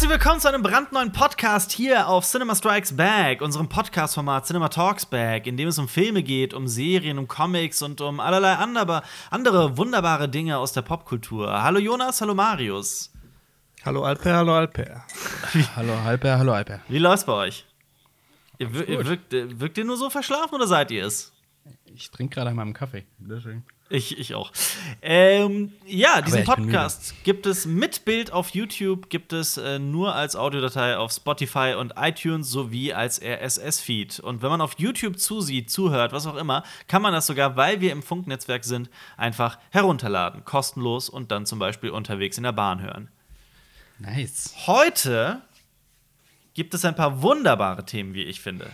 Herzlich 0.00 0.18
willkommen 0.18 0.40
zu 0.40 0.48
einem 0.48 0.62
brandneuen 0.62 1.12
Podcast 1.12 1.72
hier 1.72 2.08
auf 2.08 2.24
Cinema 2.24 2.54
Strikes 2.54 2.96
Back, 2.96 3.42
unserem 3.42 3.68
Podcast-Format 3.68 4.46
Cinema 4.46 4.70
Talks 4.70 5.04
Back, 5.04 5.46
in 5.46 5.58
dem 5.58 5.68
es 5.68 5.78
um 5.78 5.88
Filme 5.88 6.22
geht, 6.22 6.54
um 6.54 6.66
Serien, 6.68 7.18
um 7.18 7.28
Comics 7.28 7.82
und 7.82 8.00
um 8.00 8.18
allerlei 8.18 8.54
andere, 8.54 9.02
andere 9.28 9.76
wunderbare 9.76 10.26
Dinge 10.30 10.56
aus 10.56 10.72
der 10.72 10.80
Popkultur. 10.80 11.62
Hallo 11.62 11.78
Jonas, 11.78 12.18
hallo 12.22 12.34
Marius. 12.34 13.12
Hallo 13.84 14.02
Alper, 14.02 14.36
hallo 14.36 14.54
Alper. 14.54 15.04
hallo 15.76 15.92
Alper, 15.92 16.38
hallo 16.38 16.54
Alper. 16.54 16.80
Wie 16.88 16.98
läuft's 16.98 17.26
bei 17.26 17.34
euch? 17.34 17.66
Ihr, 18.56 18.72
wir, 18.72 18.88
ihr 18.88 19.04
wirkt, 19.04 19.32
wirkt, 19.32 19.76
ihr 19.76 19.84
nur 19.84 19.98
so 19.98 20.08
verschlafen 20.08 20.54
oder 20.54 20.66
seid 20.66 20.90
ihr 20.92 21.04
es? 21.04 21.30
Ich 21.84 22.10
trinke 22.10 22.36
gerade 22.36 22.48
einmal 22.48 22.64
einen 22.64 22.72
Kaffee. 22.72 23.04
Deswegen. 23.18 23.66
Ich, 23.92 24.16
ich 24.16 24.36
auch. 24.36 24.52
Ähm, 25.02 25.72
ja, 25.84 26.22
diesen 26.22 26.44
Podcast 26.44 27.12
gibt 27.24 27.44
es 27.44 27.66
mit 27.66 28.04
Bild 28.04 28.32
auf 28.32 28.50
YouTube, 28.50 29.10
gibt 29.10 29.32
es 29.32 29.56
äh, 29.56 29.80
nur 29.80 30.14
als 30.14 30.36
Audiodatei 30.36 30.96
auf 30.96 31.10
Spotify 31.10 31.74
und 31.76 31.94
iTunes 31.96 32.48
sowie 32.48 32.92
als 32.92 33.20
RSS-Feed. 33.20 34.20
Und 34.20 34.42
wenn 34.42 34.50
man 34.50 34.60
auf 34.60 34.78
YouTube 34.78 35.18
zusieht, 35.18 35.70
zuhört, 35.70 36.12
was 36.12 36.28
auch 36.28 36.36
immer, 36.36 36.62
kann 36.86 37.02
man 37.02 37.12
das 37.12 37.26
sogar, 37.26 37.56
weil 37.56 37.80
wir 37.80 37.90
im 37.90 38.04
Funknetzwerk 38.04 38.62
sind, 38.64 38.90
einfach 39.16 39.58
herunterladen. 39.70 40.44
Kostenlos 40.44 41.08
und 41.08 41.32
dann 41.32 41.44
zum 41.44 41.58
Beispiel 41.58 41.90
unterwegs 41.90 42.36
in 42.36 42.44
der 42.44 42.52
Bahn 42.52 42.80
hören. 42.80 43.08
Nice. 43.98 44.54
Heute 44.68 45.42
gibt 46.54 46.74
es 46.74 46.84
ein 46.84 46.94
paar 46.94 47.22
wunderbare 47.22 47.84
Themen, 47.84 48.14
wie 48.14 48.22
ich 48.22 48.40
finde. 48.40 48.70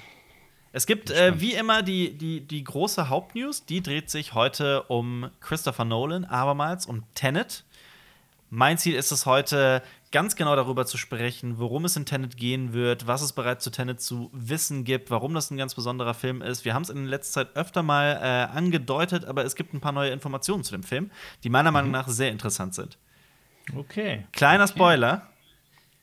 Es 0.76 0.84
gibt 0.84 1.10
äh, 1.10 1.40
wie 1.40 1.54
immer 1.54 1.82
die, 1.82 2.18
die, 2.18 2.42
die 2.42 2.62
große 2.62 3.08
Hauptnews, 3.08 3.64
die 3.64 3.82
dreht 3.82 4.10
sich 4.10 4.34
heute 4.34 4.82
um 4.82 5.30
Christopher 5.40 5.86
Nolan, 5.86 6.26
abermals 6.26 6.84
um 6.84 7.04
Tenet. 7.14 7.64
Mein 8.50 8.76
Ziel 8.76 8.94
ist 8.94 9.10
es 9.10 9.24
heute, 9.24 9.82
ganz 10.12 10.36
genau 10.36 10.54
darüber 10.54 10.84
zu 10.84 10.98
sprechen, 10.98 11.56
worum 11.56 11.86
es 11.86 11.96
in 11.96 12.04
Tenet 12.04 12.36
gehen 12.36 12.74
wird, 12.74 13.06
was 13.06 13.22
es 13.22 13.32
bereits 13.32 13.64
zu 13.64 13.70
Tenet 13.70 14.02
zu 14.02 14.28
wissen 14.34 14.84
gibt, 14.84 15.10
warum 15.10 15.32
das 15.32 15.50
ein 15.50 15.56
ganz 15.56 15.74
besonderer 15.74 16.12
Film 16.12 16.42
ist. 16.42 16.66
Wir 16.66 16.74
haben 16.74 16.82
es 16.82 16.90
in 16.90 17.06
letzter 17.06 17.46
Zeit 17.46 17.56
öfter 17.56 17.82
mal 17.82 18.20
äh, 18.20 18.54
angedeutet, 18.54 19.24
aber 19.24 19.46
es 19.46 19.54
gibt 19.54 19.72
ein 19.72 19.80
paar 19.80 19.92
neue 19.92 20.10
Informationen 20.10 20.62
zu 20.62 20.72
dem 20.72 20.82
Film, 20.82 21.10
die 21.42 21.48
meiner 21.48 21.70
Meinung 21.70 21.88
mhm. 21.88 21.96
nach 21.96 22.08
sehr 22.08 22.30
interessant 22.30 22.74
sind. 22.74 22.98
Okay. 23.74 24.26
Kleiner 24.32 24.64
okay. 24.64 24.74
Spoiler. 24.74 25.26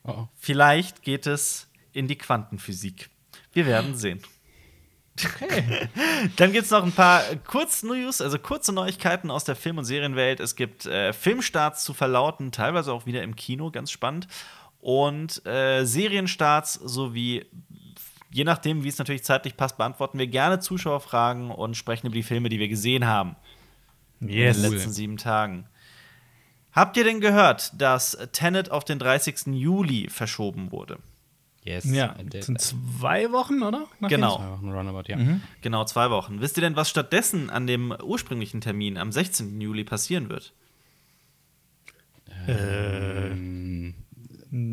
Oh, 0.02 0.10
oh. 0.10 0.28
Vielleicht 0.34 1.02
geht 1.02 1.28
es 1.28 1.70
in 1.92 2.08
die 2.08 2.18
Quantenphysik. 2.18 3.08
Wir 3.52 3.66
werden 3.66 3.94
sehen. 3.94 4.20
Okay. 5.22 5.88
Dann 6.36 6.52
gibt 6.52 6.64
es 6.64 6.70
noch 6.70 6.82
ein 6.82 6.92
paar 6.92 7.22
Kurznews, 7.46 8.20
also 8.20 8.38
kurze 8.38 8.72
Neuigkeiten 8.72 9.30
aus 9.30 9.44
der 9.44 9.54
Film- 9.54 9.78
und 9.78 9.84
Serienwelt. 9.84 10.40
Es 10.40 10.56
gibt 10.56 10.86
äh, 10.86 11.12
Filmstarts 11.12 11.84
zu 11.84 11.94
verlauten, 11.94 12.50
teilweise 12.50 12.92
auch 12.92 13.06
wieder 13.06 13.22
im 13.22 13.36
Kino, 13.36 13.70
ganz 13.70 13.90
spannend. 13.90 14.26
Und 14.80 15.44
äh, 15.46 15.84
Serienstarts 15.84 16.74
sowie, 16.74 17.46
je 18.30 18.44
nachdem, 18.44 18.82
wie 18.82 18.88
es 18.88 18.98
natürlich 18.98 19.24
zeitlich 19.24 19.56
passt, 19.56 19.78
beantworten 19.78 20.18
wir 20.18 20.26
gerne 20.26 20.58
Zuschauerfragen 20.58 21.50
und 21.50 21.76
sprechen 21.76 22.08
über 22.08 22.16
die 22.16 22.22
Filme, 22.22 22.48
die 22.48 22.58
wir 22.58 22.68
gesehen 22.68 23.06
haben. 23.06 23.36
Yes. 24.20 24.56
In 24.56 24.62
den 24.62 24.72
letzten 24.72 24.92
sieben 24.92 25.16
Tagen. 25.16 25.66
Habt 26.72 26.96
ihr 26.96 27.04
denn 27.04 27.20
gehört, 27.20 27.80
dass 27.80 28.18
Tenet 28.32 28.72
auf 28.72 28.84
den 28.84 28.98
30. 28.98 29.46
Juli 29.54 30.08
verschoben 30.10 30.72
wurde? 30.72 30.98
Yes. 31.64 31.84
Ja, 31.86 32.14
das 32.22 32.44
sind 32.44 32.60
zwei 32.60 33.32
Wochen, 33.32 33.62
oder? 33.62 33.86
Nach 33.98 34.10
genau. 34.10 34.36
Zwei 34.36 34.50
Wochen 34.50 34.70
Runabout, 34.70 35.04
ja. 35.08 35.16
Mhm. 35.16 35.40
Genau, 35.62 35.84
zwei 35.86 36.10
Wochen. 36.10 36.42
Wisst 36.42 36.58
ihr 36.58 36.60
denn, 36.60 36.76
was 36.76 36.90
stattdessen 36.90 37.48
an 37.48 37.66
dem 37.66 37.96
ursprünglichen 38.02 38.60
Termin 38.60 38.98
am 38.98 39.10
16. 39.10 39.58
Juli 39.62 39.82
passieren 39.82 40.28
wird? 40.28 40.52
Ähm, 42.46 43.94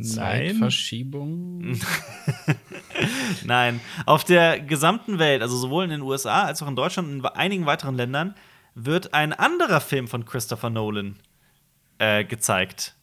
Zeitverschiebung? 0.03 1.80
Nein. 3.45 3.80
Auf 4.05 4.26
der 4.26 4.60
gesamten 4.60 5.17
Welt, 5.17 5.42
also 5.42 5.55
sowohl 5.55 5.86
in 5.86 5.92
den 5.92 6.02
USA 6.02 6.44
als 6.44 6.61
auch 6.61 6.67
in 6.67 6.76
Deutschland 6.76 7.08
und 7.08 7.20
in 7.20 7.26
einigen 7.26 7.65
weiteren 7.65 7.95
Ländern, 7.95 8.36
wird 8.76 9.14
ein 9.14 9.32
anderer 9.32 9.80
Film 9.80 10.10
von 10.10 10.26
Christopher 10.26 10.70
Nolan 10.70 11.15
äh, 11.99 12.26
gezeigt. 12.26 12.95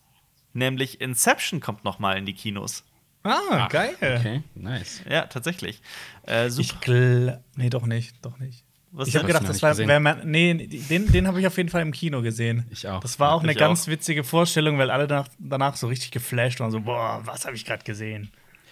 Nämlich 0.53 1.01
Inception 1.01 1.61
kommt 1.61 1.85
noch 1.85 1.99
mal 1.99 2.19
in 2.19 2.27
die 2.27 2.35
Kinos. 2.35 2.85
Ah, 3.23 3.39
Ach, 3.51 3.69
geil. 3.69 3.95
Okay, 4.01 4.43
nice. 4.55 5.03
Ja, 5.09 5.27
tatsächlich. 5.27 5.81
Äh, 6.23 6.51
super. 6.51 7.41
Ich 7.49 7.57
nee, 7.57 7.71
doch 7.71 7.87
nicht, 7.87 8.15
doch 8.25 8.39
nicht. 8.39 8.65
Was 8.91 9.09
ich 9.09 9.17
habe 9.17 9.27
gedacht, 9.27 9.47
das 9.47 9.63
war, 9.63 9.77
wär 9.77 10.01
man, 10.01 10.31
nee, 10.31 10.55
den, 10.55 11.13
den 11.13 11.27
habe 11.27 11.41
ich 11.41 11.47
auf 11.47 11.57
jeden 11.57 11.69
Fall 11.69 11.83
im 11.83 11.93
Kino 11.93 12.23
gesehen. 12.23 12.67
Ich 12.71 12.89
auch. 12.89 13.01
Das 13.01 13.21
war 13.21 13.33
auch 13.33 13.43
eine 13.43 13.55
ganz 13.55 13.85
auch. 13.85 13.89
witzige 13.89 14.25
Vorstellung, 14.25 14.79
weil 14.79 14.91
alle 14.91 15.07
danach, 15.07 15.29
danach 15.39 15.77
so 15.77 15.89
richtig 15.89 16.11
geflasht 16.11 16.61
waren, 16.61 16.71
so, 16.71 16.81
boah, 16.81 17.21
was 17.25 17.45
habe 17.45 17.55
ich 17.55 17.67
gerade 17.67 17.85
gesehen. 17.85 18.31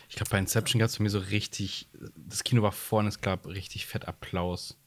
Ich 0.09 0.17
glaube, 0.17 0.31
bei 0.31 0.39
Inception 0.39 0.78
gab 0.78 0.89
es 0.89 0.97
für 0.97 1.03
mich 1.03 1.13
so 1.13 1.19
richtig, 1.19 1.89
das 2.17 2.45
Kino 2.45 2.63
war 2.63 2.73
vorne, 2.73 3.09
es 3.09 3.21
gab 3.21 3.47
richtig 3.47 3.87
fett 3.87 4.09
Applaus. 4.09 4.78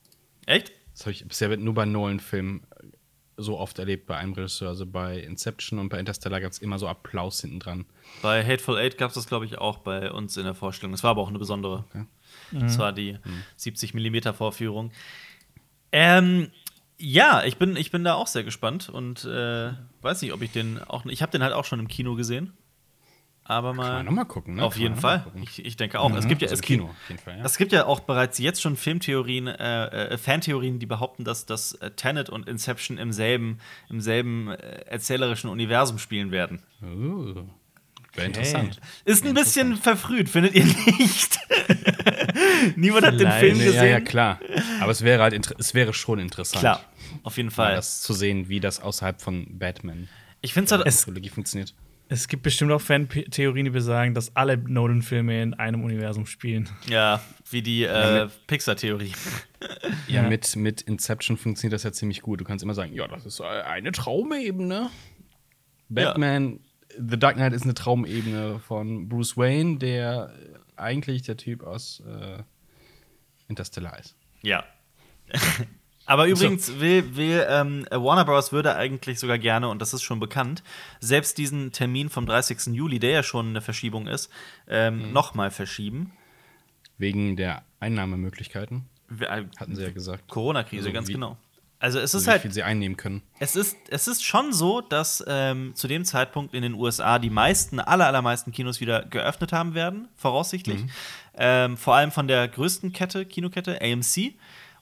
Echt? 0.46 0.72
Das 0.94 1.02
habe 1.02 1.12
ich 1.12 1.28
bisher 1.28 1.56
nur 1.58 1.74
bei 1.76 1.86
Nolan-Filmen 1.86 2.62
so 3.40 3.58
oft 3.58 3.80
erlebt 3.80 4.06
bei 4.06 4.18
einem 4.18 4.34
Regisseur. 4.34 4.70
Also 4.70 4.86
bei 4.86 5.20
Inception 5.20 5.80
und 5.80 5.90
bei 5.90 6.00
Interstellar 6.00 6.42
gab 6.42 6.52
es 6.52 6.60
immer 6.60 6.78
so 6.78 6.88
Applaus 6.88 7.42
hinten 7.42 7.60
dran. 7.60 7.86
Bei 8.22 8.46
Hateful 8.46 8.78
Eight 8.78 8.98
gab 8.98 9.10
es 9.10 9.16
das, 9.16 9.28
glaube 9.28 9.46
ich, 9.46 9.58
auch 9.58 9.80
bei 9.80 10.12
uns 10.12 10.38
in 10.38 10.44
der 10.44 10.56
Vorstellung. 10.56 10.92
Das 10.92 11.04
war 11.04 11.12
aber 11.12 11.22
auch 11.22 11.30
eine 11.30 11.40
besondere. 11.40 11.86
Okay. 11.90 12.06
Mhm. 12.52 12.60
Das 12.60 12.78
war 12.78 12.94
die 12.94 13.14
mhm. 13.14 13.44
70 13.56 13.94
mm 13.94 14.34
Vorführung. 14.34 14.92
Ähm, 15.92 16.52
ja, 16.98 17.44
ich 17.44 17.58
bin, 17.58 17.76
ich 17.76 17.92
bin 17.92 18.04
da 18.04 18.16
auch 18.16 18.28
sehr 18.28 18.44
gespannt 18.44 18.90
und 18.90 19.24
äh, 19.26 19.72
weiß 20.02 20.22
nicht, 20.22 20.34
ob 20.34 20.42
ich 20.42 20.52
den 20.52 20.80
auch. 20.84 21.06
Ich 21.06 21.22
habe 21.22 21.32
den 21.32 21.42
halt 21.42 21.54
auch 21.54 21.66
schon 21.66 21.80
im 21.80 21.88
Kino 21.88 22.16
gesehen 22.16 22.54
aber 23.50 23.74
mal. 23.74 23.84
Kann 23.84 23.94
man 23.94 24.06
nochmal 24.06 24.26
gucken, 24.26 24.56
ne? 24.56 24.64
Auf 24.64 24.78
jeden 24.78 24.96
Fall. 24.96 25.26
Ich, 25.42 25.66
ich, 25.66 25.76
denke 25.76 26.00
auch. 26.00 26.10
Mhm. 26.10 26.18
Es 26.18 26.28
gibt 26.28 26.42
ja, 26.42 26.48
also 26.48 26.56
es, 26.56 26.62
Kino, 26.62 26.90
gibt, 27.08 27.22
Fall, 27.22 27.38
ja. 27.38 27.44
es 27.44 27.58
gibt 27.58 27.72
ja 27.72 27.86
auch 27.86 28.00
bereits 28.00 28.38
jetzt 28.38 28.62
schon 28.62 28.78
Filmtheorien, 28.78 29.48
äh, 29.48 29.86
äh, 29.86 30.18
Fantheorien, 30.18 30.80
die 30.80 30.86
behaupten, 30.86 31.24
dass 31.24 31.46
das 31.46 31.74
äh, 31.74 31.92
Tenet 31.92 32.30
und 32.30 32.48
Inception 32.48 32.98
im 32.98 33.12
selben, 33.12 33.58
im 33.90 34.02
selben 34.02 34.50
äh, 34.50 34.56
erzählerischen 34.86 35.50
Universum 35.50 35.98
spielen 35.98 36.32
werden. 36.32 36.62
Uh. 36.84 37.44
Wäre 38.14 38.28
interessant. 38.28 38.80
Ist 39.06 39.26
ein 39.26 39.34
bisschen 39.36 39.78
verfrüht, 39.78 40.30
findet 40.30 40.56
ihr 40.56 40.66
nicht? 40.66 41.40
Niemand 42.76 43.06
hat 43.06 43.20
den 43.20 43.32
Film 43.32 43.58
gesehen. 43.60 43.76
Ja, 43.76 43.86
ja, 43.86 44.00
klar. 44.00 44.40
Aber 44.82 44.92
es 44.92 45.04
wäre 45.04 45.22
halt 45.22 45.56
es 45.60 45.74
wäre 45.74 45.94
schon 45.94 46.18
interessant. 46.18 46.62
Klar, 46.62 46.84
auf 47.22 47.38
jeden 47.38 47.52
Fall. 47.52 47.76
Das 47.76 48.02
zu 48.02 48.14
sehen, 48.14 48.50
wie 48.50 48.60
das 48.60 48.80
außerhalb 48.80 49.22
von 49.22 49.46
Batman 49.60 50.10
ich 50.42 50.54
finde 50.54 50.72
halt, 50.72 50.86
es 50.88 51.04
funktioniert. 51.04 51.74
Es 52.12 52.28
gibt 52.28 52.42
bestimmt 52.42 52.72
auch 52.72 52.82
Fan-Theorien, 52.82 53.66
die 53.66 53.70
besagen, 53.72 54.16
dass 54.16 54.36
alle 54.36 54.58
Nolan-Filme 54.58 55.44
in 55.44 55.54
einem 55.54 55.84
Universum 55.84 56.26
spielen. 56.26 56.68
Ja, 56.88 57.22
wie 57.52 57.62
die 57.62 57.84
äh, 57.84 58.28
Pixar-Theorie. 58.48 59.14
Ja, 60.08 60.24
mit, 60.24 60.56
mit 60.56 60.82
Inception 60.82 61.38
funktioniert 61.38 61.74
das 61.74 61.84
ja 61.84 61.92
ziemlich 61.92 62.24
gut. 62.24 62.42
Du 62.42 62.46
kannst 62.46 62.64
immer 62.64 62.74
sagen, 62.74 62.94
ja, 62.94 63.08
das 63.08 63.28
ist 63.28 63.40
eine 63.42 63.92
Traumebene. 63.92 64.90
Batman, 65.90 66.54
ja. 66.54 67.04
The 67.10 67.20
Dark 67.20 67.36
Knight 67.36 67.54
ist 67.54 67.64
eine 67.64 67.76
Traumebene 67.76 68.60
von 68.60 69.08
Bruce 69.08 69.38
Wayne, 69.38 69.78
der 69.78 70.34
eigentlich 70.76 71.22
der 71.22 71.38
Typ 71.38 71.62
aus 71.62 72.02
äh, 72.08 72.42
Interstellar 73.48 74.00
ist. 74.00 74.16
Ja. 74.42 74.64
Aber 76.10 76.26
übrigens 76.26 76.66
so. 76.66 76.80
will, 76.80 77.16
will 77.16 77.46
ähm, 77.48 77.86
Warner 77.92 78.26
Bros. 78.26 78.52
würde 78.52 78.76
eigentlich 78.76 79.20
sogar 79.20 79.38
gerne, 79.38 79.70
und 79.70 79.80
das 79.80 79.94
ist 79.94 80.02
schon 80.02 80.20
bekannt, 80.20 80.64
selbst 81.00 81.38
diesen 81.38 81.72
Termin 81.72 82.10
vom 82.10 82.26
30. 82.26 82.74
Juli, 82.74 82.98
der 82.98 83.12
ja 83.12 83.22
schon 83.22 83.50
eine 83.50 83.62
Verschiebung 83.62 84.08
ist, 84.08 84.32
ähm, 84.68 85.10
mhm. 85.10 85.14
nochmal 85.14 85.52
verschieben. 85.52 86.12
Wegen 86.98 87.36
der 87.36 87.62
Einnahmemöglichkeiten. 87.80 88.86
Äh, 89.20 89.44
Hatten 89.58 89.76
sie 89.76 89.84
ja 89.84 89.92
gesagt. 89.92 90.28
Corona-Krise, 90.28 90.86
also 90.86 90.94
ganz 90.94 91.10
wie, 91.10 91.14
genau. 91.14 91.38
Also 91.78 92.00
es 92.00 92.16
ist 92.16 92.28
halt. 92.28 92.40
Wie 92.40 92.48
viel 92.48 92.54
sie 92.54 92.64
einnehmen 92.64 92.98
können. 92.98 93.22
Es 93.38 93.56
ist, 93.56 93.78
es 93.90 94.08
ist 94.08 94.26
schon 94.26 94.52
so, 94.52 94.82
dass 94.82 95.24
ähm, 95.28 95.76
zu 95.76 95.88
dem 95.88 96.06
Zeitpunkt 96.06 96.56
in 96.56 96.64
den 96.64 96.74
USA 96.74 97.20
die 97.20 97.30
meisten, 97.30 97.80
aller, 97.80 98.08
allermeisten 98.08 98.52
Kinos 98.52 98.82
wieder 98.82 99.06
geöffnet 99.06 99.54
haben 99.54 99.76
werden, 99.76 100.08
voraussichtlich. 100.16 100.82
Mhm. 100.82 100.90
Ähm, 101.38 101.78
vor 101.78 101.94
allem 101.94 102.12
von 102.12 102.28
der 102.28 102.48
größten 102.48 102.94
Kette, 102.94 103.28
Kinokette, 103.28 103.80
AMC. 103.80 104.34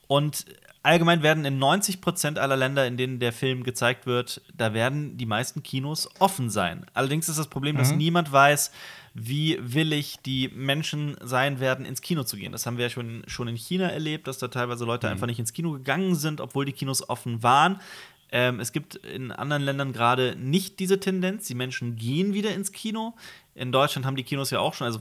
Und 0.06 0.46
allgemein 0.88 1.22
werden 1.22 1.44
in 1.44 1.58
90 1.58 2.00
Prozent 2.00 2.38
aller 2.38 2.56
Länder, 2.56 2.86
in 2.86 2.96
denen 2.96 3.18
der 3.20 3.32
Film 3.32 3.62
gezeigt 3.62 4.06
wird, 4.06 4.40
da 4.56 4.72
werden 4.72 5.18
die 5.18 5.26
meisten 5.26 5.62
Kinos 5.62 6.08
offen 6.18 6.48
sein. 6.48 6.86
Allerdings 6.94 7.28
ist 7.28 7.38
das 7.38 7.48
Problem, 7.48 7.74
mhm. 7.74 7.80
dass 7.80 7.92
niemand 7.92 8.32
weiß, 8.32 8.72
wie 9.12 9.58
willig 9.60 10.16
die 10.24 10.48
Menschen 10.48 11.16
sein 11.22 11.60
werden, 11.60 11.84
ins 11.84 12.00
Kino 12.00 12.24
zu 12.24 12.36
gehen. 12.36 12.52
Das 12.52 12.64
haben 12.64 12.78
wir 12.78 12.86
ja 12.86 12.90
schon, 12.90 13.22
schon 13.26 13.48
in 13.48 13.56
China 13.56 13.88
erlebt, 13.88 14.26
dass 14.26 14.38
da 14.38 14.48
teilweise 14.48 14.86
Leute 14.86 15.06
mhm. 15.06 15.12
einfach 15.12 15.26
nicht 15.26 15.38
ins 15.38 15.52
Kino 15.52 15.72
gegangen 15.72 16.14
sind, 16.14 16.40
obwohl 16.40 16.64
die 16.64 16.72
Kinos 16.72 17.06
offen 17.08 17.42
waren. 17.42 17.80
Ähm, 18.30 18.58
es 18.58 18.72
gibt 18.72 18.96
in 18.96 19.30
anderen 19.30 19.62
Ländern 19.62 19.92
gerade 19.92 20.36
nicht 20.36 20.80
diese 20.80 21.00
Tendenz. 21.00 21.46
Die 21.46 21.54
Menschen 21.54 21.96
gehen 21.96 22.32
wieder 22.32 22.54
ins 22.54 22.72
Kino. 22.72 23.14
In 23.54 23.72
Deutschland 23.72 24.06
haben 24.06 24.16
die 24.16 24.24
Kinos 24.24 24.50
ja 24.50 24.60
auch 24.60 24.74
schon, 24.74 24.86
also 24.86 25.00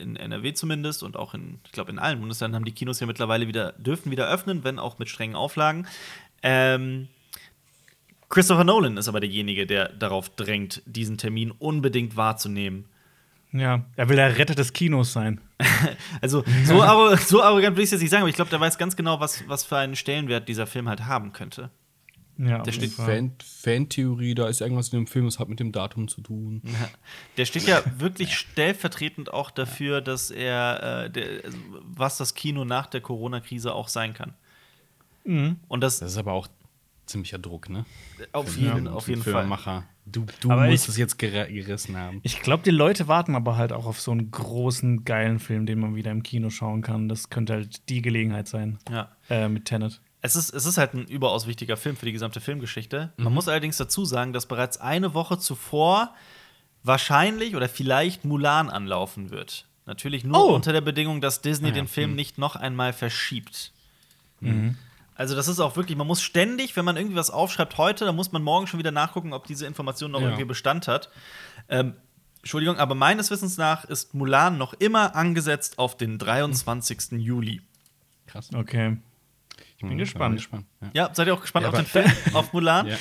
in 0.00 0.16
NRW 0.16 0.52
zumindest 0.54 1.02
und 1.02 1.16
auch 1.16 1.34
in, 1.34 1.60
ich 1.64 1.72
glaube, 1.72 1.90
in 1.90 1.98
allen 1.98 2.18
Bundesländern 2.18 2.60
haben 2.60 2.64
die 2.64 2.72
Kinos 2.72 3.00
ja 3.00 3.06
mittlerweile 3.06 3.46
wieder, 3.46 3.72
dürfen 3.72 4.10
wieder 4.10 4.28
öffnen, 4.28 4.64
wenn 4.64 4.78
auch 4.78 4.98
mit 4.98 5.08
strengen 5.08 5.36
Auflagen. 5.36 5.86
Ähm, 6.42 7.08
Christopher 8.28 8.64
Nolan 8.64 8.96
ist 8.96 9.08
aber 9.08 9.20
derjenige, 9.20 9.66
der 9.66 9.88
darauf 9.88 10.30
drängt, 10.30 10.82
diesen 10.86 11.18
Termin 11.18 11.50
unbedingt 11.50 12.16
wahrzunehmen. 12.16 12.86
Ja, 13.52 13.84
er 13.96 14.08
will 14.08 14.16
der 14.16 14.38
Retter 14.38 14.54
des 14.54 14.72
Kinos 14.72 15.12
sein. 15.12 15.40
also, 16.20 16.44
so, 16.64 16.82
arro 16.82 17.16
so 17.16 17.42
arrogant 17.42 17.76
will 17.76 17.82
ich 17.82 17.88
es 17.88 17.92
jetzt 17.92 18.02
nicht 18.02 18.10
sagen, 18.10 18.22
aber 18.22 18.30
ich 18.30 18.36
glaube, 18.36 18.50
der 18.50 18.60
weiß 18.60 18.78
ganz 18.78 18.94
genau, 18.94 19.18
was, 19.18 19.46
was 19.48 19.64
für 19.64 19.76
einen 19.76 19.96
Stellenwert 19.96 20.48
dieser 20.48 20.68
Film 20.68 20.88
halt 20.88 21.06
haben 21.06 21.32
könnte. 21.32 21.70
Ja, 22.42 22.62
der 22.62 22.72
steht 22.72 22.92
Fan, 22.92 23.32
Fantheorie, 23.44 24.34
da 24.34 24.48
ist 24.48 24.62
irgendwas 24.62 24.88
in 24.88 25.00
dem 25.00 25.06
Film, 25.06 25.26
das 25.26 25.38
hat 25.38 25.50
mit 25.50 25.60
dem 25.60 25.72
Datum 25.72 26.08
zu 26.08 26.22
tun. 26.22 26.62
Ja. 26.64 26.88
Der 27.36 27.44
steht 27.44 27.66
ja 27.66 27.82
wirklich 27.98 28.34
stellvertretend 28.34 29.32
auch 29.32 29.50
dafür, 29.50 30.00
dass 30.00 30.30
er, 30.30 31.04
äh, 31.04 31.10
der, 31.10 31.42
was 31.82 32.16
das 32.16 32.34
Kino 32.34 32.64
nach 32.64 32.86
der 32.86 33.02
Corona-Krise 33.02 33.74
auch 33.74 33.88
sein 33.88 34.14
kann. 34.14 34.32
Mhm. 35.24 35.56
Und 35.68 35.82
das, 35.82 35.98
das 35.98 36.12
ist 36.12 36.18
aber 36.18 36.32
auch 36.32 36.48
ziemlicher 37.04 37.38
Druck, 37.38 37.68
ne? 37.68 37.84
Auf 38.32 38.56
jeden, 38.56 38.86
ja, 38.86 38.92
auf 38.92 39.08
jeden 39.08 39.22
Fall. 39.22 39.84
Du, 40.06 40.24
du 40.40 40.50
musst 40.50 40.84
ich, 40.84 40.88
es 40.88 40.96
jetzt 40.96 41.18
ger 41.18 41.46
gerissen 41.46 41.96
haben. 41.96 42.20
Ich 42.22 42.40
glaube, 42.40 42.62
die 42.62 42.70
Leute 42.70 43.06
warten 43.06 43.34
aber 43.34 43.56
halt 43.56 43.72
auch 43.72 43.84
auf 43.84 44.00
so 44.00 44.12
einen 44.12 44.30
großen, 44.30 45.04
geilen 45.04 45.38
Film, 45.38 45.66
den 45.66 45.78
man 45.78 45.94
wieder 45.94 46.10
im 46.10 46.22
Kino 46.22 46.48
schauen 46.48 46.80
kann. 46.80 47.08
Das 47.08 47.28
könnte 47.28 47.52
halt 47.52 47.88
die 47.90 48.00
Gelegenheit 48.00 48.48
sein. 48.48 48.78
Ja. 48.90 49.10
Äh, 49.28 49.48
mit 49.48 49.66
Tenet. 49.66 50.00
Es 50.22 50.36
ist, 50.36 50.52
es 50.52 50.66
ist 50.66 50.76
halt 50.76 50.94
ein 50.94 51.06
überaus 51.06 51.46
wichtiger 51.46 51.76
Film 51.76 51.96
für 51.96 52.06
die 52.06 52.12
gesamte 52.12 52.40
Filmgeschichte. 52.40 53.12
Man 53.16 53.28
mhm. 53.28 53.34
muss 53.34 53.48
allerdings 53.48 53.76
dazu 53.78 54.04
sagen, 54.04 54.32
dass 54.32 54.46
bereits 54.46 54.78
eine 54.78 55.14
Woche 55.14 55.38
zuvor 55.38 56.14
wahrscheinlich 56.82 57.56
oder 57.56 57.68
vielleicht 57.68 58.24
Mulan 58.24 58.70
anlaufen 58.70 59.30
wird. 59.30 59.66
Natürlich 59.86 60.24
nur 60.24 60.50
oh. 60.50 60.54
unter 60.54 60.72
der 60.72 60.82
Bedingung, 60.82 61.20
dass 61.20 61.40
Disney 61.40 61.68
ah, 61.68 61.70
ja. 61.70 61.74
den 61.74 61.88
Film 61.88 62.10
mhm. 62.10 62.16
nicht 62.16 62.38
noch 62.38 62.56
einmal 62.56 62.92
verschiebt. 62.92 63.72
Mhm. 64.40 64.76
Also 65.14 65.34
das 65.34 65.48
ist 65.48 65.60
auch 65.60 65.76
wirklich, 65.76 65.98
man 65.98 66.06
muss 66.06 66.22
ständig, 66.22 66.76
wenn 66.76 66.84
man 66.84 66.96
irgendwie 66.96 67.16
was 67.16 67.30
aufschreibt 67.30 67.76
heute, 67.76 68.06
dann 68.06 68.16
muss 68.16 68.32
man 68.32 68.42
morgen 68.42 68.66
schon 68.66 68.78
wieder 68.78 68.92
nachgucken, 68.92 69.32
ob 69.32 69.46
diese 69.46 69.66
Information 69.66 70.10
noch 70.10 70.20
ja. 70.20 70.28
irgendwie 70.28 70.46
Bestand 70.46 70.88
hat. 70.88 71.10
Ähm, 71.68 71.94
Entschuldigung, 72.38 72.78
aber 72.78 72.94
meines 72.94 73.30
Wissens 73.30 73.58
nach 73.58 73.84
ist 73.84 74.14
Mulan 74.14 74.56
noch 74.56 74.72
immer 74.74 75.14
angesetzt 75.14 75.78
auf 75.78 75.96
den 75.96 76.18
23. 76.18 77.12
Juli. 77.18 77.60
Krass. 78.26 78.48
Okay. 78.54 78.96
Ich 79.80 79.88
bin 79.88 79.94
mhm, 79.94 79.98
gespannt. 79.98 80.36
gespannt. 80.36 80.66
Ja. 80.82 80.90
ja. 80.92 81.14
seid 81.14 81.26
ihr 81.26 81.32
auch 81.32 81.40
gespannt 81.40 81.64
ja, 81.64 81.70
auf 81.70 81.76
den 81.76 81.86
Film, 81.86 82.12
auf 82.34 82.52
Mulan? 82.52 82.86
Ja. 82.86 82.96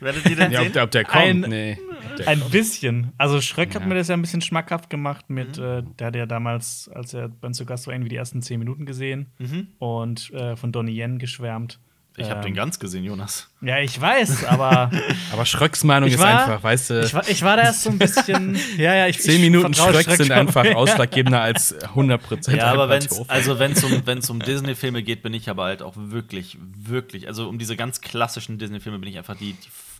Werdet 0.00 0.28
ihr 0.28 0.34
den 0.34 0.50
ja, 0.50 0.62
sehen? 0.62 0.72
Ob, 0.76 0.82
ob 0.82 0.90
der 0.90 1.04
kommt? 1.04 1.24
Ein, 1.24 1.40
nee. 1.42 1.78
Der 2.18 2.26
ein 2.26 2.40
kommt. 2.40 2.50
bisschen. 2.50 3.12
Also 3.18 3.40
Schröck 3.40 3.76
hat 3.76 3.86
mir 3.86 3.94
das 3.94 4.08
ja 4.08 4.16
ein 4.16 4.20
bisschen 4.20 4.40
schmackhaft 4.40 4.90
gemacht 4.90 5.30
mit, 5.30 5.58
mhm. 5.58 5.64
äh, 5.64 5.82
der 5.96 6.06
hat 6.08 6.16
ja 6.16 6.26
damals, 6.26 6.90
als 6.92 7.14
er 7.14 7.28
bei 7.28 7.46
uns 7.46 7.56
zu 7.56 7.64
Gast 7.66 7.86
war, 7.86 7.94
irgendwie 7.94 8.08
die 8.08 8.16
ersten 8.16 8.42
zehn 8.42 8.58
Minuten 8.58 8.84
gesehen 8.84 9.26
mhm. 9.38 9.68
und 9.78 10.32
äh, 10.32 10.56
von 10.56 10.72
Donnie 10.72 11.00
Yen 11.00 11.20
geschwärmt. 11.20 11.78
Ich 12.18 12.28
habe 12.28 12.40
ähm, 12.40 12.46
den 12.46 12.54
ganz 12.54 12.78
gesehen, 12.78 13.04
Jonas. 13.04 13.48
Ja, 13.60 13.78
ich 13.78 13.98
weiß, 14.00 14.44
aber. 14.44 14.90
aber 15.32 15.46
Schröcks 15.46 15.84
Meinung 15.84 16.10
ist 16.10 16.20
einfach, 16.20 16.62
weißt 16.62 16.90
du. 16.90 17.00
Ich 17.00 17.14
war, 17.14 17.28
ich 17.28 17.42
war 17.42 17.56
da 17.56 17.62
erst 17.62 17.84
so 17.84 17.90
ein 17.90 17.98
bisschen. 17.98 18.58
ja, 18.76 18.94
ja, 18.94 19.06
ich. 19.06 19.20
Zehn 19.20 19.40
Minuten 19.40 19.72
Schröck, 19.72 20.02
Schröck 20.02 20.16
sind 20.16 20.32
einfach 20.32 20.66
ausschlaggebender 20.74 21.40
als 21.40 21.72
100 21.72 22.22
Prozent. 22.22 22.56
Ja, 22.58 22.72
aber 22.72 22.88
wenn's, 22.88 23.28
also 23.28 23.58
wenn 23.60 23.72
es 23.72 23.84
um, 23.84 24.02
wenn's 24.04 24.28
um 24.30 24.40
Disney-Filme 24.40 25.02
geht, 25.04 25.22
bin 25.22 25.32
ich 25.32 25.48
aber 25.48 25.64
halt 25.64 25.80
auch 25.80 25.94
wirklich, 25.96 26.58
wirklich, 26.60 27.28
also 27.28 27.48
um 27.48 27.58
diese 27.58 27.76
ganz 27.76 28.00
klassischen 28.00 28.58
Disney-Filme 28.58 28.98
bin 28.98 29.08
ich 29.08 29.16
einfach 29.16 29.36
die, 29.36 29.56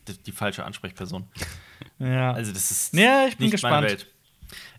die, 0.07 0.17
die, 0.17 0.31
falsche 0.33 0.65
Ansprechperson. 0.65 1.25
Ja. 1.99 2.33
Also 2.33 2.51
das 2.51 2.69
ist 2.69 2.93
ja, 2.93 3.27
ich 3.27 3.37
bin 3.37 3.45
nicht 3.45 3.53
gespannt. 3.53 3.75
meine 3.75 3.87
Welt. 3.87 4.07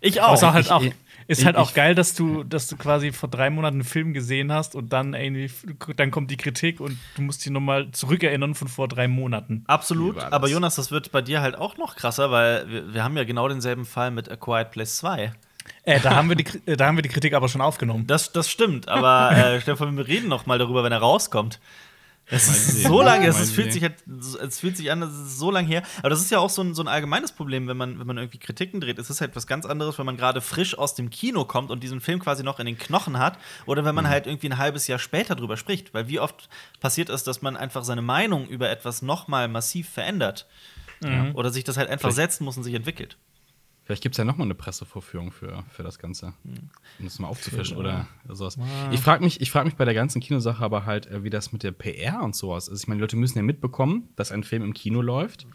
Ich 0.00 0.20
auch. 0.20 0.42
Aber 0.42 0.52
halt 0.52 0.70
auch. 0.70 0.84
Ist 1.30 1.44
halt 1.44 1.56
auch 1.56 1.74
geil, 1.74 1.94
dass 1.94 2.14
du, 2.14 2.42
dass 2.42 2.66
du 2.66 2.76
quasi 2.76 3.12
vor 3.12 3.28
drei 3.28 3.50
Monaten 3.50 3.76
einen 3.76 3.84
Film 3.84 4.12
gesehen 4.12 4.52
hast 4.52 4.74
und 4.74 4.92
dann 4.92 5.14
irgendwie, 5.14 5.48
dann 5.96 6.10
kommt 6.10 6.30
die 6.30 6.36
Kritik 6.36 6.80
und 6.80 6.98
du 7.14 7.22
musst 7.22 7.44
dich 7.44 7.52
nochmal 7.52 7.92
zurückerinnern 7.92 8.56
von 8.56 8.66
vor 8.66 8.88
drei 8.88 9.06
Monaten. 9.06 9.62
Absolut, 9.68 10.18
aber 10.18 10.48
Jonas, 10.48 10.74
das 10.74 10.90
wird 10.90 11.12
bei 11.12 11.22
dir 11.22 11.40
halt 11.40 11.56
auch 11.56 11.76
noch 11.76 11.94
krasser, 11.94 12.32
weil 12.32 12.68
wir, 12.68 12.94
wir 12.94 13.04
haben 13.04 13.16
ja 13.16 13.22
genau 13.22 13.48
denselben 13.48 13.84
Fall 13.84 14.10
mit 14.10 14.28
A 14.28 14.34
Quiet 14.34 14.72
Place 14.72 14.96
2. 14.96 15.32
Äh, 15.84 16.00
da, 16.00 16.16
haben 16.16 16.28
wir 16.28 16.36
die, 16.36 16.46
äh, 16.66 16.76
da 16.76 16.86
haben 16.86 16.96
wir 16.96 17.02
die 17.02 17.08
Kritik 17.08 17.32
aber 17.34 17.48
schon 17.48 17.60
aufgenommen. 17.60 18.06
Das, 18.08 18.32
das 18.32 18.50
stimmt, 18.50 18.88
aber 18.88 19.30
äh, 19.30 19.60
Stefan, 19.62 19.96
wir 19.96 20.08
reden 20.08 20.28
noch 20.28 20.46
mal 20.46 20.58
darüber, 20.58 20.82
wenn 20.82 20.92
er 20.92 20.98
rauskommt. 20.98 21.60
Es 22.30 22.48
ist 22.48 22.82
so 22.84 23.02
lange, 23.02 23.26
es, 23.26 23.38
es 23.38 23.50
fühlt 23.50 23.72
sich 23.72 23.82
halt, 23.82 23.94
es 24.42 24.60
fühlt 24.60 24.76
sich 24.76 24.90
an, 24.90 25.02
es 25.02 25.10
ist 25.12 25.38
so 25.38 25.50
lange 25.50 25.66
her. 25.66 25.82
Aber 25.98 26.10
das 26.10 26.20
ist 26.20 26.30
ja 26.30 26.38
auch 26.38 26.50
so 26.50 26.62
ein, 26.62 26.74
so 26.74 26.82
ein 26.82 26.88
allgemeines 26.88 27.32
Problem, 27.32 27.66
wenn 27.68 27.76
man, 27.76 27.98
wenn 27.98 28.06
man 28.06 28.18
irgendwie 28.18 28.38
Kritiken 28.38 28.80
dreht. 28.80 28.98
Es 28.98 29.10
ist 29.10 29.20
halt 29.20 29.34
was 29.36 29.46
ganz 29.46 29.66
anderes, 29.66 29.98
wenn 29.98 30.06
man 30.06 30.16
gerade 30.16 30.40
frisch 30.40 30.76
aus 30.76 30.94
dem 30.94 31.10
Kino 31.10 31.44
kommt 31.44 31.70
und 31.70 31.82
diesen 31.82 32.00
Film 32.00 32.20
quasi 32.20 32.42
noch 32.42 32.60
in 32.60 32.66
den 32.66 32.78
Knochen 32.78 33.18
hat, 33.18 33.38
oder 33.66 33.84
wenn 33.84 33.94
man 33.94 34.04
mhm. 34.04 34.10
halt 34.10 34.26
irgendwie 34.26 34.48
ein 34.48 34.58
halbes 34.58 34.86
Jahr 34.86 34.98
später 34.98 35.34
drüber 35.34 35.56
spricht. 35.56 35.92
Weil 35.94 36.08
wie 36.08 36.20
oft 36.20 36.48
passiert 36.80 37.08
es, 37.08 37.24
dass 37.24 37.42
man 37.42 37.56
einfach 37.56 37.84
seine 37.84 38.02
Meinung 38.02 38.48
über 38.48 38.70
etwas 38.70 39.02
nochmal 39.02 39.48
massiv 39.48 39.88
verändert. 39.88 40.46
Mhm. 41.02 41.34
Oder 41.34 41.50
sich 41.50 41.64
das 41.64 41.76
halt 41.76 41.88
einfach 41.88 42.10
setzen 42.10 42.44
muss 42.44 42.56
und 42.56 42.62
sich 42.62 42.74
entwickelt. 42.74 43.16
Vielleicht 43.90 44.04
gibt 44.04 44.14
es 44.14 44.18
ja 44.18 44.24
noch 44.24 44.36
mal 44.36 44.44
eine 44.44 44.54
Pressevorführung 44.54 45.32
für, 45.32 45.64
für 45.68 45.82
das 45.82 45.98
Ganze, 45.98 46.32
um 46.44 47.04
das 47.04 47.18
mal 47.18 47.26
aufzufrischen 47.26 47.76
oder 47.76 48.06
sowas. 48.28 48.56
Ah. 48.56 48.92
Ich 48.92 49.00
frage 49.00 49.24
mich, 49.24 49.50
frag 49.50 49.64
mich 49.64 49.74
bei 49.74 49.84
der 49.84 49.94
ganzen 49.94 50.20
Kinosache 50.20 50.62
aber 50.62 50.86
halt, 50.86 51.08
äh, 51.08 51.24
wie 51.24 51.30
das 51.30 51.50
mit 51.50 51.64
der 51.64 51.72
PR 51.72 52.22
und 52.22 52.36
sowas 52.36 52.68
ist. 52.68 52.82
Ich 52.82 52.86
meine, 52.86 52.98
die 52.98 53.00
Leute 53.00 53.16
müssen 53.16 53.36
ja 53.36 53.42
mitbekommen, 53.42 54.08
dass 54.14 54.30
ein 54.30 54.44
Film 54.44 54.62
im 54.62 54.74
Kino 54.74 55.02
läuft. 55.02 55.48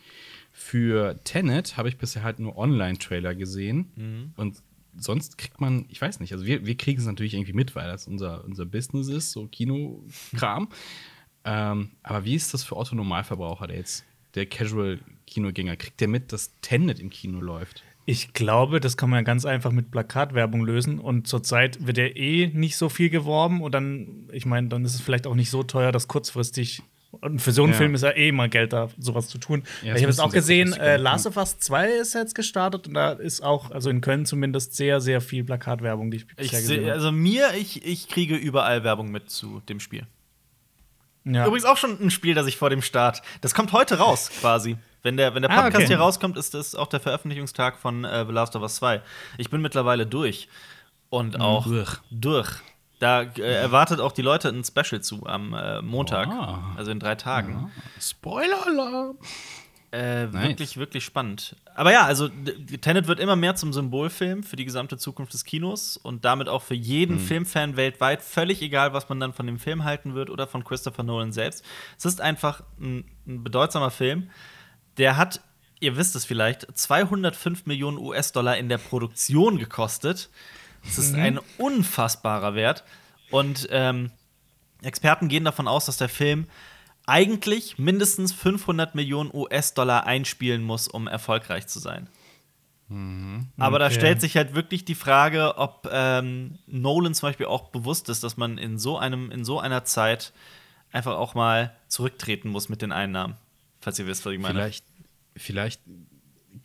Für 0.51 1.17
Tenet 1.23 1.77
habe 1.77 1.87
ich 1.87 1.97
bisher 1.97 2.23
halt 2.23 2.39
nur 2.39 2.57
Online-Trailer 2.57 3.35
gesehen. 3.35 3.93
Mhm. 3.95 4.33
Und 4.35 4.61
sonst 4.97 5.37
kriegt 5.37 5.61
man, 5.61 5.85
ich 5.87 6.01
weiß 6.01 6.19
nicht, 6.19 6.33
also 6.33 6.45
wir, 6.45 6.65
wir 6.65 6.75
kriegen 6.75 6.99
es 6.99 7.05
natürlich 7.05 7.35
irgendwie 7.35 7.53
mit, 7.53 7.73
weil 7.73 7.87
das 7.87 8.05
unser, 8.05 8.43
unser 8.43 8.65
Business 8.65 9.07
ist, 9.07 9.31
so 9.31 9.47
Kinokram. 9.47 10.67
ähm, 11.45 11.91
aber 12.03 12.25
wie 12.25 12.35
ist 12.35 12.53
das 12.53 12.65
für 12.65 12.75
Otto 12.75 12.95
Normalverbraucher, 12.95 13.67
der 13.67 13.77
jetzt, 13.77 14.03
der 14.33 14.45
Casual-Kinogänger, 14.45 15.77
kriegt 15.77 16.01
der 16.01 16.09
mit, 16.09 16.33
dass 16.33 16.51
Tenet 16.59 16.99
im 16.99 17.09
Kino 17.09 17.39
läuft? 17.39 17.81
Ich 18.07 18.33
glaube, 18.33 18.79
das 18.79 18.97
kann 18.97 19.09
man 19.09 19.25
ganz 19.25 19.45
einfach 19.45 19.71
mit 19.71 19.89
Plakatwerbung 19.89 20.63
lösen. 20.63 20.99
Und 20.99 21.27
zurzeit 21.27 21.85
wird 21.87 21.97
ja 21.97 22.05
eh 22.05 22.47
nicht 22.47 22.77
so 22.77 22.87
viel 22.89 23.09
geworben. 23.09 23.61
Und 23.61 23.73
dann, 23.73 24.29
ich 24.31 24.45
meine, 24.45 24.67
dann 24.67 24.85
ist 24.85 24.93
es 24.93 25.01
vielleicht 25.01 25.25
auch 25.25 25.33
nicht 25.33 25.49
so 25.49 25.63
teuer, 25.63 25.91
dass 25.91 26.07
kurzfristig. 26.07 26.83
Und 27.11 27.41
für 27.41 27.51
so 27.51 27.63
einen 27.63 27.71
ja. 27.71 27.77
Film 27.77 27.95
ist 27.95 28.03
ja 28.03 28.11
eh 28.15 28.31
mal 28.31 28.49
Geld 28.49 28.73
da, 28.73 28.89
sowas 28.99 29.27
zu 29.27 29.37
tun. 29.37 29.63
Ja, 29.81 29.95
ich 29.95 30.03
habe 30.03 30.11
es 30.11 30.19
auch 30.19 30.31
gesehen, 30.31 30.73
äh, 30.73 30.97
Last 30.97 31.25
of 31.25 31.37
Us 31.37 31.57
2 31.59 31.93
ist 31.93 32.13
jetzt 32.13 32.35
gestartet 32.35 32.87
und 32.87 32.93
da 32.93 33.13
ist 33.13 33.41
auch, 33.41 33.71
also 33.71 33.89
in 33.89 34.01
Köln 34.01 34.25
zumindest, 34.25 34.75
sehr, 34.75 34.99
sehr 34.99 35.21
viel 35.21 35.45
Plakatwerbung, 35.45 36.11
die 36.11 36.17
ich 36.17 36.27
bisher 36.27 36.59
gesehen 36.59 36.81
habe. 36.83 36.91
Also 36.91 37.13
mir, 37.13 37.53
ich, 37.57 37.85
ich 37.85 38.09
kriege 38.09 38.35
überall 38.35 38.83
Werbung 38.83 39.11
mit 39.11 39.29
zu 39.29 39.61
dem 39.69 39.79
Spiel. 39.79 40.05
Ja. 41.23 41.47
Übrigens 41.47 41.65
auch 41.65 41.77
schon 41.77 41.99
ein 41.99 42.11
Spiel, 42.11 42.35
das 42.35 42.47
ich 42.47 42.57
vor 42.57 42.69
dem 42.69 42.81
Start. 42.81 43.21
Das 43.41 43.53
kommt 43.53 43.71
heute 43.71 43.97
raus, 43.97 44.29
quasi. 44.41 44.77
Wenn 45.05 45.17
der, 45.17 45.35
wenn 45.35 45.43
der 45.43 45.49
Podcast 45.49 45.75
ah, 45.75 45.77
okay. 45.77 45.87
hier 45.87 45.99
rauskommt, 45.99 46.35
ist 46.35 46.55
das 46.55 46.73
auch 46.73 46.87
der 46.87 46.99
Veröffentlichungstag 46.99 47.77
von 47.77 48.05
äh, 48.05 48.25
The 48.25 48.31
Last 48.31 48.55
of 48.55 48.63
Us 48.63 48.77
2. 48.77 49.03
Ich 49.37 49.51
bin 49.51 49.61
mittlerweile 49.61 50.07
durch. 50.07 50.49
Und 51.11 51.35
mhm. 51.35 51.41
auch 51.41 51.67
durch. 51.67 51.99
durch. 52.09 52.49
Da 52.97 53.21
äh, 53.21 53.41
erwartet 53.41 53.99
auch 53.99 54.13
die 54.13 54.23
Leute 54.23 54.49
ein 54.49 54.63
Special 54.63 55.01
zu 55.01 55.27
am 55.27 55.53
äh, 55.53 55.83
Montag, 55.83 56.29
oh. 56.31 56.57
also 56.75 56.89
in 56.89 56.99
drei 56.99 57.13
Tagen. 57.13 57.69
Ja. 57.75 57.83
Spoiler-Alarm! 58.01 59.19
Äh, 59.91 60.25
nice. 60.25 60.47
Wirklich, 60.47 60.77
wirklich 60.77 61.05
spannend. 61.05 61.55
Aber 61.75 61.91
ja, 61.91 62.03
also 62.05 62.27
Tenet 62.81 63.07
wird 63.07 63.19
immer 63.19 63.35
mehr 63.35 63.55
zum 63.55 63.73
Symbolfilm 63.73 64.41
für 64.41 64.55
die 64.55 64.65
gesamte 64.65 64.97
Zukunft 64.97 65.33
des 65.33 65.45
Kinos 65.45 65.97
und 65.97 66.25
damit 66.25 66.49
auch 66.49 66.63
für 66.63 66.73
jeden 66.73 67.17
mhm. 67.17 67.19
Filmfan 67.19 67.77
weltweit, 67.77 68.23
völlig 68.23 68.59
egal, 68.63 68.93
was 68.93 69.07
man 69.07 69.19
dann 69.19 69.33
von 69.33 69.45
dem 69.45 69.59
Film 69.59 69.83
halten 69.83 70.15
wird 70.15 70.31
oder 70.31 70.47
von 70.47 70.63
Christopher 70.63 71.03
Nolan 71.03 71.31
selbst. 71.31 71.63
Es 71.95 72.05
ist 72.05 72.21
einfach 72.21 72.63
ein, 72.81 73.05
ein 73.27 73.43
bedeutsamer 73.43 73.91
Film 73.91 74.31
der 74.97 75.17
hat, 75.17 75.41
ihr 75.79 75.97
wisst 75.97 76.15
es 76.15 76.25
vielleicht, 76.25 76.67
205 76.77 77.65
Millionen 77.65 77.97
US-Dollar 77.97 78.57
in 78.57 78.69
der 78.69 78.77
Produktion 78.77 79.57
gekostet. 79.57 80.29
Das 80.83 80.97
ist 80.97 81.13
mhm. 81.13 81.19
ein 81.19 81.39
unfassbarer 81.57 82.55
Wert. 82.55 82.83
Und 83.31 83.67
ähm, 83.71 84.11
Experten 84.81 85.27
gehen 85.27 85.43
davon 85.43 85.67
aus, 85.67 85.85
dass 85.85 85.97
der 85.97 86.09
Film 86.09 86.47
eigentlich 87.07 87.77
mindestens 87.77 88.33
500 88.33 88.95
Millionen 88.95 89.31
US-Dollar 89.33 90.05
einspielen 90.05 90.63
muss, 90.63 90.87
um 90.87 91.07
erfolgreich 91.07 91.67
zu 91.67 91.79
sein. 91.79 92.07
Mhm. 92.87 93.47
Aber 93.57 93.77
okay. 93.77 93.85
da 93.85 93.91
stellt 93.91 94.21
sich 94.21 94.37
halt 94.37 94.53
wirklich 94.55 94.85
die 94.85 94.95
Frage, 94.95 95.57
ob 95.57 95.87
ähm, 95.91 96.59
Nolan 96.67 97.13
zum 97.13 97.29
Beispiel 97.29 97.47
auch 97.47 97.69
bewusst 97.69 98.09
ist, 98.09 98.23
dass 98.23 98.37
man 98.37 98.57
in 98.57 98.77
so 98.77 98.97
einem, 98.97 99.31
in 99.31 99.43
so 99.43 99.59
einer 99.59 99.85
Zeit 99.85 100.33
einfach 100.91 101.15
auch 101.15 101.33
mal 101.33 101.75
zurücktreten 101.87 102.49
muss 102.49 102.69
mit 102.69 102.81
den 102.81 102.91
Einnahmen. 102.91 103.35
Falls 103.85 103.99
ihr 103.99 104.07
wisst, 104.07 104.25
was 104.25 104.33
ich 104.33 104.39
meine. 104.39 104.55
Vielleicht, 104.55 104.83
vielleicht 105.37 105.81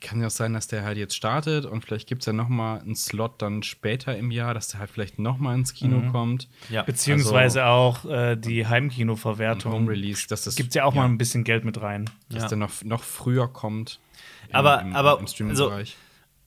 kann 0.00 0.22
ja 0.22 0.28
auch 0.28 0.30
sein, 0.30 0.54
dass 0.54 0.68
der 0.68 0.84
halt 0.84 0.96
jetzt 0.96 1.14
startet 1.14 1.66
und 1.66 1.84
vielleicht 1.84 2.08
gibt 2.08 2.22
es 2.22 2.26
ja 2.26 2.32
noch 2.32 2.48
mal 2.48 2.80
einen 2.80 2.96
Slot 2.96 3.42
dann 3.42 3.62
später 3.62 4.16
im 4.16 4.30
Jahr, 4.30 4.54
dass 4.54 4.68
der 4.68 4.80
halt 4.80 4.88
vielleicht 4.88 5.18
noch 5.18 5.36
mal 5.36 5.54
ins 5.54 5.74
Kino 5.74 5.98
mhm. 5.98 6.12
kommt. 6.12 6.48
Ja. 6.70 6.82
Beziehungsweise 6.82 7.62
also, 7.62 8.06
auch 8.06 8.10
äh, 8.10 8.36
die 8.36 8.66
Heimkino-Verwertung. 8.66 9.70
Home 9.70 9.90
Release, 9.90 10.26
dass 10.28 10.44
das 10.44 10.56
gibt 10.56 10.74
ja 10.74 10.84
auch 10.84 10.94
ja. 10.94 11.02
mal 11.02 11.08
ein 11.08 11.18
bisschen 11.18 11.44
Geld 11.44 11.66
mit 11.66 11.82
rein. 11.82 12.08
Dass 12.30 12.44
ja. 12.44 12.48
der 12.48 12.56
noch, 12.56 12.82
noch 12.84 13.02
früher 13.02 13.48
kommt. 13.48 14.00
Im, 14.48 14.54
aber 14.54 14.80
im, 14.80 14.96
aber 14.96 15.18
im 15.18 15.26
Streaming-Bereich. 15.26 15.96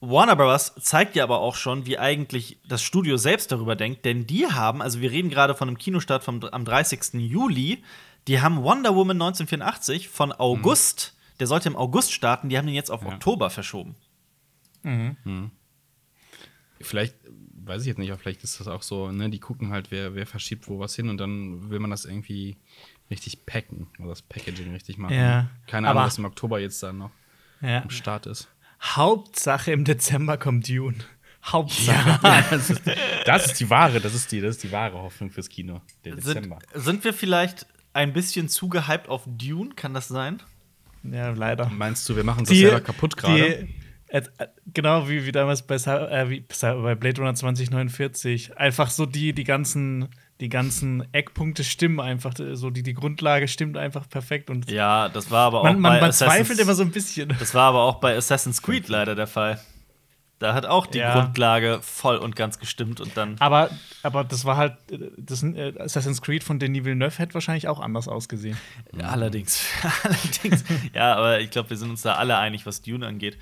Also, 0.02 0.12
Warner 0.12 0.36
Bros. 0.36 0.74
zeigt 0.82 1.16
ja 1.16 1.24
aber 1.24 1.40
auch 1.40 1.56
schon, 1.56 1.86
wie 1.86 2.00
eigentlich 2.00 2.58
das 2.68 2.82
Studio 2.82 3.18
selbst 3.18 3.52
darüber 3.52 3.76
denkt, 3.76 4.06
denn 4.06 4.26
die 4.26 4.48
haben, 4.48 4.82
also 4.82 5.02
wir 5.02 5.12
reden 5.12 5.30
gerade 5.30 5.54
von 5.54 5.70
einem 5.70 5.78
Kinostart 5.78 6.24
vom, 6.24 6.44
am 6.44 6.66
30. 6.66 7.14
Juli, 7.22 7.84
die 8.28 8.42
haben 8.42 8.64
Wonder 8.64 8.96
Woman 8.96 9.18
1984 9.22 10.10
von 10.10 10.32
August, 10.32 11.14
mhm. 11.16 11.38
der 11.40 11.48
sollte 11.48 11.70
im 11.70 11.76
August 11.76 12.14
starten, 12.14 12.50
die 12.50 12.58
haben 12.58 12.66
den 12.66 12.76
jetzt 12.76 12.92
auf 12.92 13.02
ja. 13.04 13.10
Oktober 13.10 13.50
verschoben. 13.50 13.96
Mhm. 14.84 15.16
Mhm. 15.24 15.52
vielleicht, 16.82 17.16
weiß 17.66 17.82
ich 17.82 17.88
jetzt 17.88 17.98
nicht, 17.98 18.12
aber 18.12 18.20
vielleicht 18.20 18.44
ist 18.44 18.60
das 18.60 18.68
auch 18.68 18.82
so, 18.82 19.10
ne, 19.12 19.30
die 19.30 19.40
gucken 19.40 19.70
halt, 19.72 19.92
wer, 19.92 20.16
wer 20.16 20.28
verschiebt 20.28 20.68
wo 20.68 20.80
was 20.80 20.96
hin 20.96 21.10
und 21.10 21.18
dann 21.18 21.70
will 21.70 21.80
man 21.80 21.90
das 21.90 22.04
irgendwie 22.06 22.58
richtig 23.10 23.46
packen 23.46 23.88
oder 24.00 24.10
das 24.10 24.22
Packaging 24.22 24.72
richtig 24.74 24.98
machen. 24.98 25.16
Ja, 25.16 25.50
Keine 25.68 25.88
Ahnung, 25.88 26.00
aber- 26.02 26.08
was 26.08 26.18
im 26.18 26.26
Oktober 26.26 26.60
jetzt 26.60 26.84
dann 26.84 26.98
noch 26.98 27.12
Ja. 27.62 27.82
am 27.82 27.90
Start 27.90 28.26
ist. 28.26 28.50
Hauptsache 28.82 29.72
im 29.72 29.86
Dezember 29.86 30.38
kommt 30.38 30.68
Dune. 30.68 30.98
Hauptsache. 31.46 32.20
das, 32.50 32.70
ist, 32.70 32.82
das 33.26 33.46
ist 33.46 33.60
die 33.60 33.70
wahre, 33.70 34.02
das 34.02 34.14
ist 34.14 34.32
die, 34.32 34.42
das 34.42 34.56
ist 34.56 34.64
die 34.64 34.72
wahre 34.72 34.98
Hoffnung 35.02 35.30
fürs 35.30 35.48
Kino, 35.50 35.82
der 36.04 36.20
Sind, 36.22 36.36
Dezember. 36.36 36.60
sind 36.74 37.04
wir 37.06 37.14
vielleicht 37.14 37.66
ein 37.94 38.14
bisschen 38.14 38.50
zu 38.50 38.70
gehypt 38.70 39.08
auf 39.10 39.24
Dune? 39.26 39.72
Kann 39.76 39.94
das 39.94 40.08
sein? 40.08 40.42
Ja, 41.04 41.30
leider. 41.32 41.70
Meinst 41.70 42.08
du, 42.10 42.16
wir 42.16 42.24
machen 42.24 42.46
das 42.46 42.56
selber 42.58 42.82
kaputt 42.82 43.18
gerade? 43.18 43.68
äh, 44.08 44.22
genau 44.74 45.10
wie, 45.10 45.26
wie 45.26 45.32
damals 45.32 45.64
bei, 45.66 45.76
äh, 45.76 46.30
wie, 46.30 46.46
bei 46.62 46.96
Blade 46.96 47.20
Runner 47.22 47.34
2049. 47.36 48.58
Einfach 48.58 48.90
so 48.92 49.06
die, 49.06 49.34
die 49.34 49.44
ganzen, 49.44 50.08
die 50.40 50.50
ganzen 50.50 51.12
Eckpunkte 51.14 51.64
stimmen 51.64 52.00
einfach. 52.00 52.34
So 52.54 52.70
die, 52.70 52.84
die 52.84 52.94
Grundlage 52.94 53.48
stimmt 53.48 53.76
einfach 53.78 54.08
perfekt. 54.08 54.50
Und 54.50 54.70
Ja, 54.70 55.10
das 55.10 55.32
war 55.32 55.48
aber 55.48 55.60
auch 55.62 55.64
man, 55.64 55.80
man, 55.80 55.94
bei 55.94 56.02
man 56.02 56.10
Assassin's- 56.12 56.36
zweifelt 56.48 56.60
immer 56.60 56.76
so 56.76 56.84
ein 56.84 56.92
bisschen. 56.92 57.34
Das 57.40 57.54
war 57.54 57.64
aber 57.70 57.82
auch 57.84 57.96
bei 58.00 58.16
Assassin's 58.16 58.62
Creed 58.62 58.88
leider 58.88 59.16
der 59.16 59.28
Fall. 59.28 59.60
Da 60.44 60.54
hat 60.54 60.66
auch 60.66 60.86
die 60.88 60.98
Ja. 60.98 61.14
Grundlage 61.14 61.80
voll 61.82 62.18
und 62.18 62.36
ganz 62.36 62.60
gestimmt 62.60 63.00
und 63.00 63.16
dann. 63.16 63.38
Aber, 63.40 63.70
aber 64.04 64.26
das 64.26 64.44
war 64.44 64.58
halt, 64.58 64.74
das 65.18 65.42
äh, 65.42 65.74
Assassin's 65.80 66.22
Creed 66.22 66.44
von 66.44 66.60
Denis 66.60 66.84
Villeneuve 66.84 67.18
hätte 67.18 67.34
wahrscheinlich 67.34 67.70
auch 67.70 67.80
anders 67.80 68.10
ausgesehen. 68.10 68.58
Ja, 69.00 69.08
allerdings. 69.08 69.66
allerdings. 70.04 70.66
Ja, 70.94 71.16
aber 71.16 71.40
ich 71.40 71.50
glaube, 71.50 71.70
wir 71.70 71.78
sind 71.78 71.92
uns 71.92 72.02
da 72.02 72.16
alle 72.16 72.38
einig, 72.38 72.66
was 72.66 72.82
Dune 72.82 73.08
angeht. 73.08 73.38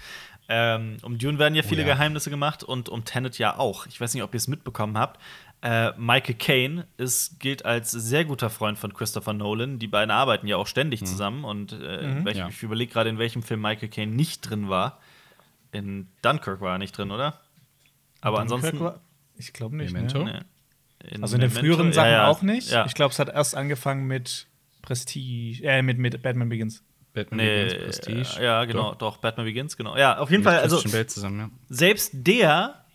Ähm, 0.47 0.97
um 1.01 1.17
Dune 1.17 1.39
werden 1.39 1.55
ja 1.55 1.63
viele 1.63 1.81
ja. 1.81 1.95
Geheimnisse 1.95 2.29
gemacht 2.29 2.63
und 2.63 2.87
um 2.87 3.03
Tenet 3.03 3.39
ja 3.39 3.57
auch. 3.57 3.87
Ich 3.87 3.99
weiß 3.99 4.13
nicht, 4.13 4.21
ob 4.21 4.33
ihr 4.35 4.37
es 4.37 4.47
mitbekommen 4.47 4.95
habt. 4.95 5.19
Äh, 5.63 5.93
Michael 5.97 6.35
Caine 6.35 6.85
ist, 6.97 7.39
gilt 7.39 7.65
als 7.65 7.89
sehr 7.89 8.25
guter 8.25 8.51
Freund 8.51 8.77
von 8.77 8.93
Christopher 8.93 9.33
Nolan. 9.33 9.79
Die 9.79 9.87
beiden 9.87 10.11
arbeiten 10.11 10.45
ja 10.45 10.57
auch 10.57 10.67
ständig 10.67 11.03
zusammen. 11.05 11.45
Und 11.45 11.71
äh, 11.71 11.99
in 12.01 12.25
welchem, 12.25 12.39
Ja. 12.41 12.47
ich 12.49 12.61
überlege 12.61 12.91
gerade, 12.93 13.09
in 13.09 13.17
welchem 13.17 13.41
Film 13.41 13.61
Michael 13.61 13.89
Caine 13.89 14.11
nicht 14.11 14.41
drin 14.47 14.69
war. 14.69 14.99
In 15.71 16.09
Dunkirk 16.21 16.61
war 16.61 16.73
er 16.75 16.77
nicht 16.77 16.97
drin, 16.97 17.11
oder? 17.11 17.39
Aber 18.21 18.39
ansonsten. 18.39 18.71
Dunkirk 18.77 18.95
war- 18.95 19.01
Ich 19.37 19.53
glaube 19.53 19.75
nicht. 19.77 19.93
Memento? 19.93 20.23
Ne? 20.23 20.45
Nee. 21.03 21.17
Also 21.21 21.35
in 21.35 21.41
den 21.41 21.49
Memento- 21.49 21.59
früheren 21.59 21.93
Sachen 21.93 22.07
ja, 22.11 22.17
ja. 22.23 22.27
auch 22.27 22.41
nicht. 22.41 22.69
Ja. 22.71 22.85
Ich 22.85 22.93
glaube, 22.93 23.11
es 23.11 23.19
hat 23.19 23.29
erst 23.29 23.55
angefangen 23.55 24.05
mit 24.05 24.47
Prestige, 24.81 25.63
äh, 25.63 25.81
mit, 25.81 25.97
mit 25.97 26.21
Batman 26.21 26.49
Begins. 26.49 26.83
Batman 27.13 27.37
Nee, 27.37 27.65
Begins, 27.65 27.83
Prestige. 27.99 28.43
ja, 28.43 28.63
genau, 28.65 28.93
doch. 28.95 29.17
Batman 29.17 29.45
Begins, 29.45 29.75
genau. 29.77 29.97
Ja, 29.97 30.17
auf 30.19 30.29
jeden 30.31 30.43
Fall, 30.43 30.59
also 30.59 30.77
zusammen, 30.79 31.39
ja. 31.39 31.49
selbst 31.69 32.11
der 32.13 32.85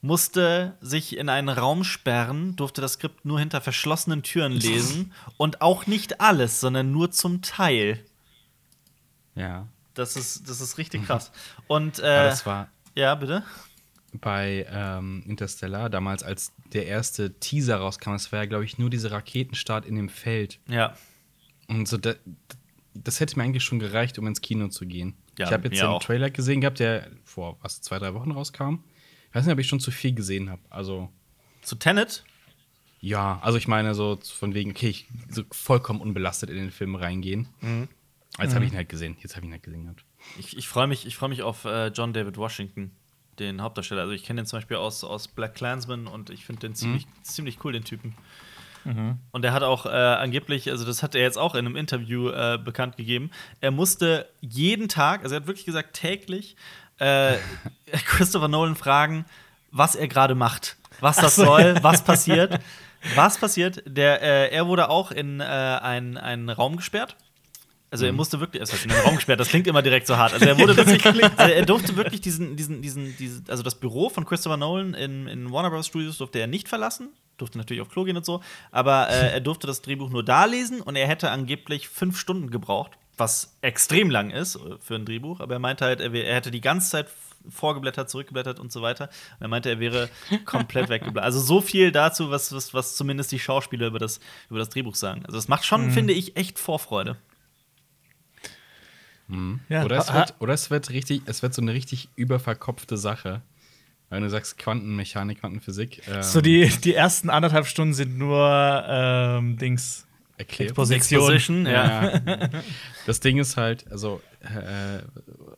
musste 0.00 0.76
sich 0.80 1.16
in 1.18 1.28
einen 1.28 1.48
Raum 1.48 1.82
sperren, 1.82 2.54
durfte 2.54 2.80
das 2.80 2.92
Skript 2.94 3.24
nur 3.24 3.40
hinter 3.40 3.60
verschlossenen 3.60 4.22
Türen 4.22 4.52
lesen 4.52 5.12
und 5.38 5.60
auch 5.60 5.86
nicht 5.88 6.20
alles, 6.20 6.60
sondern 6.60 6.92
nur 6.92 7.10
zum 7.10 7.42
Teil. 7.42 8.04
Ja. 9.34 9.66
Das 9.98 10.16
ist, 10.16 10.48
das 10.48 10.60
ist 10.60 10.78
richtig 10.78 11.04
krass. 11.06 11.32
Und 11.66 11.98
äh, 11.98 12.02
das 12.02 12.46
war 12.46 12.68
ja, 12.94 13.14
bitte. 13.16 13.42
bei 14.12 14.66
ähm, 14.70 15.24
Interstellar, 15.26 15.90
damals 15.90 16.22
als 16.22 16.52
der 16.72 16.86
erste 16.86 17.38
Teaser 17.40 17.78
rauskam, 17.78 18.12
das 18.12 18.30
war 18.30 18.40
ja, 18.40 18.46
glaube 18.46 18.64
ich, 18.64 18.78
nur 18.78 18.90
dieser 18.90 19.10
Raketenstart 19.12 19.84
in 19.86 19.96
dem 19.96 20.08
Feld. 20.08 20.60
Ja. 20.68 20.96
Und 21.66 21.88
so, 21.88 21.96
da, 21.96 22.14
das 22.94 23.20
hätte 23.20 23.36
mir 23.36 23.44
eigentlich 23.44 23.64
schon 23.64 23.78
gereicht, 23.78 24.18
um 24.18 24.26
ins 24.26 24.40
Kino 24.40 24.68
zu 24.68 24.86
gehen. 24.86 25.14
Ja, 25.38 25.46
ich 25.46 25.52
habe 25.52 25.64
jetzt 25.64 25.74
mir 25.74 25.86
den 25.88 25.90
auch. 25.90 26.02
Trailer 26.02 26.30
gesehen 26.30 26.60
gehabt, 26.60 26.78
der 26.78 27.10
vor 27.24 27.58
was, 27.60 27.80
zwei, 27.80 27.98
drei 27.98 28.14
Wochen 28.14 28.30
rauskam. 28.30 28.84
Ich 29.28 29.34
weiß 29.34 29.44
nicht, 29.44 29.52
ob 29.52 29.58
ich 29.58 29.68
schon 29.68 29.80
zu 29.80 29.90
viel 29.90 30.14
gesehen 30.14 30.48
habe. 30.50 30.62
Also, 30.70 31.10
Zu 31.62 31.76
Tenet? 31.76 32.24
ja, 33.00 33.38
also 33.42 33.58
ich 33.58 33.68
meine, 33.68 33.94
so 33.94 34.18
von 34.22 34.54
wegen, 34.54 34.70
okay, 34.70 34.88
ich 34.88 35.06
so 35.28 35.42
vollkommen 35.52 36.00
unbelastet 36.00 36.50
in 36.50 36.56
den 36.56 36.70
Film 36.70 36.94
reingehen. 36.94 37.48
Mhm. 37.60 37.88
Jetzt 38.38 38.54
habe 38.54 38.64
ich 38.64 38.72
ihn 38.72 38.76
halt 38.76 38.88
gesehen. 38.88 39.16
Jetzt 39.20 39.36
habe 39.36 39.44
ich 39.44 39.50
ihn 39.50 39.52
halt 39.52 39.62
gesehen 39.62 39.82
gehabt. 39.84 40.04
Ich, 40.38 40.56
ich 40.56 40.68
freue 40.68 40.86
mich, 40.86 41.06
ich 41.06 41.16
freu 41.16 41.28
mich 41.28 41.42
auf 41.42 41.64
äh, 41.64 41.88
John 41.88 42.12
David 42.12 42.36
Washington, 42.36 42.92
den 43.38 43.62
Hauptdarsteller. 43.62 44.02
Also 44.02 44.12
ich 44.12 44.24
kenne 44.24 44.42
den 44.42 44.46
zum 44.46 44.58
Beispiel 44.58 44.76
aus, 44.76 45.04
aus 45.04 45.28
Black 45.28 45.54
Klansman 45.54 46.06
und 46.06 46.30
ich 46.30 46.44
finde 46.44 46.60
den 46.60 46.74
ziemlich, 46.74 47.06
ziemlich 47.22 47.64
cool, 47.64 47.72
den 47.72 47.84
Typen. 47.84 48.14
Und 49.32 49.44
er 49.44 49.52
hat 49.52 49.62
auch 49.62 49.84
äh, 49.84 49.90
angeblich, 49.90 50.70
also 50.70 50.86
das 50.86 51.02
hat 51.02 51.14
er 51.14 51.20
jetzt 51.20 51.36
auch 51.36 51.54
in 51.54 51.66
einem 51.66 51.76
Interview 51.76 52.30
äh, 52.30 52.58
bekannt 52.62 52.96
gegeben, 52.96 53.30
er 53.60 53.70
musste 53.70 54.28
jeden 54.40 54.88
Tag, 54.88 55.22
also 55.24 55.34
er 55.34 55.40
hat 55.40 55.46
wirklich 55.46 55.66
gesagt 55.66 55.94
täglich, 55.94 56.56
äh, 56.98 57.36
Christopher 58.06 58.48
Nolan 58.48 58.76
fragen, 58.76 59.26
was 59.72 59.94
er 59.94 60.08
gerade 60.08 60.34
macht, 60.34 60.76
was 61.00 61.16
das 61.16 61.36
soll, 61.36 61.76
was 61.82 62.02
passiert. 62.02 62.60
Was 63.14 63.38
passiert? 63.38 63.82
Der, 63.86 64.22
äh, 64.22 64.52
er 64.52 64.66
wurde 64.66 64.88
auch 64.88 65.12
in 65.12 65.38
äh, 65.40 65.44
einen, 65.44 66.16
einen 66.16 66.48
Raum 66.48 66.76
gesperrt. 66.76 67.16
Also 67.90 68.04
er 68.04 68.12
musste 68.12 68.38
wirklich, 68.38 68.62
es 68.62 68.72
heißt 68.72 68.84
in 68.84 68.90
den 68.90 69.00
Raum 69.00 69.16
gesperrt, 69.16 69.40
das 69.40 69.48
klingt 69.48 69.66
immer 69.66 69.80
direkt 69.80 70.06
so 70.06 70.16
hart. 70.16 70.34
Also 70.34 70.44
er 70.44 70.58
wurde 70.60 70.76
wirklich, 70.76 71.06
also 71.06 71.52
er 71.52 71.64
durfte 71.64 71.96
wirklich 71.96 72.20
diesen, 72.20 72.54
diesen, 72.54 72.82
diesen, 72.82 73.16
diesen, 73.16 73.44
also 73.48 73.62
das 73.62 73.76
Büro 73.76 74.10
von 74.10 74.26
Christopher 74.26 74.58
Nolan 74.58 74.92
in, 74.92 75.26
in 75.26 75.50
Warner 75.50 75.70
Bros. 75.70 75.86
Studios 75.86 76.18
durfte 76.18 76.38
er 76.38 76.46
nicht 76.46 76.68
verlassen, 76.68 77.08
durfte 77.38 77.56
natürlich 77.56 77.80
auf 77.80 77.88
Klo 77.88 78.04
gehen 78.04 78.16
und 78.16 78.26
so, 78.26 78.42
aber 78.70 79.08
äh, 79.08 79.32
er 79.32 79.40
durfte 79.40 79.66
das 79.66 79.80
Drehbuch 79.80 80.10
nur 80.10 80.22
da 80.22 80.44
lesen 80.44 80.82
und 80.82 80.96
er 80.96 81.08
hätte 81.08 81.30
angeblich 81.30 81.88
fünf 81.88 82.18
Stunden 82.18 82.50
gebraucht, 82.50 82.92
was 83.16 83.56
extrem 83.62 84.10
lang 84.10 84.30
ist 84.30 84.56
äh, 84.56 84.76
für 84.80 84.96
ein 84.96 85.06
Drehbuch, 85.06 85.40
aber 85.40 85.54
er 85.54 85.60
meinte 85.60 85.86
halt, 85.86 86.00
er, 86.00 86.12
er 86.12 86.34
hätte 86.34 86.50
die 86.50 86.60
ganze 86.60 86.90
Zeit 86.90 87.06
vorgeblättert, 87.48 88.10
zurückgeblättert 88.10 88.60
und 88.60 88.70
so 88.72 88.82
weiter. 88.82 89.04
Und 89.38 89.42
er 89.42 89.48
meinte, 89.48 89.70
er 89.70 89.80
wäre 89.80 90.10
komplett 90.44 90.88
weggeblättert. 90.90 91.24
Also 91.24 91.40
so 91.40 91.62
viel 91.62 91.92
dazu, 91.92 92.30
was, 92.30 92.52
was, 92.52 92.74
was 92.74 92.96
zumindest 92.96 93.32
die 93.32 93.38
Schauspieler 93.38 93.86
über 93.86 93.98
das, 93.98 94.20
über 94.50 94.58
das 94.58 94.68
Drehbuch 94.68 94.96
sagen. 94.96 95.24
Also 95.24 95.38
das 95.38 95.48
macht 95.48 95.64
schon, 95.64 95.90
finde 95.90 96.12
ich, 96.12 96.36
echt 96.36 96.58
Vorfreude. 96.58 97.16
Ja, 99.68 99.84
oder, 99.84 99.98
es 99.98 100.12
wird, 100.12 100.34
oder 100.38 100.54
es 100.54 100.70
wird 100.70 100.90
richtig, 100.90 101.22
es 101.26 101.42
wird 101.42 101.52
so 101.54 101.60
eine 101.62 101.74
richtig 101.74 102.08
überverkopfte 102.16 102.96
Sache. 102.96 103.42
Wenn 104.10 104.22
du 104.22 104.30
sagst 104.30 104.56
Quantenmechanik, 104.56 105.40
Quantenphysik. 105.40 106.02
Ähm, 106.08 106.22
So 106.22 106.40
die, 106.40 106.66
die 106.82 106.94
ersten 106.94 107.28
anderthalb 107.28 107.66
Stunden 107.66 107.92
sind 107.92 108.16
nur 108.16 108.84
ähm, 108.88 109.58
Dings. 109.58 110.06
erklärt. 110.38 110.70
Exposition. 110.70 111.20
Exposition, 111.20 111.66
ja. 111.66 112.14
Ja. 112.16 112.48
Das 113.06 113.20
Ding 113.20 113.38
ist 113.38 113.56
halt, 113.58 113.90
also 113.90 114.22
äh, 114.40 115.00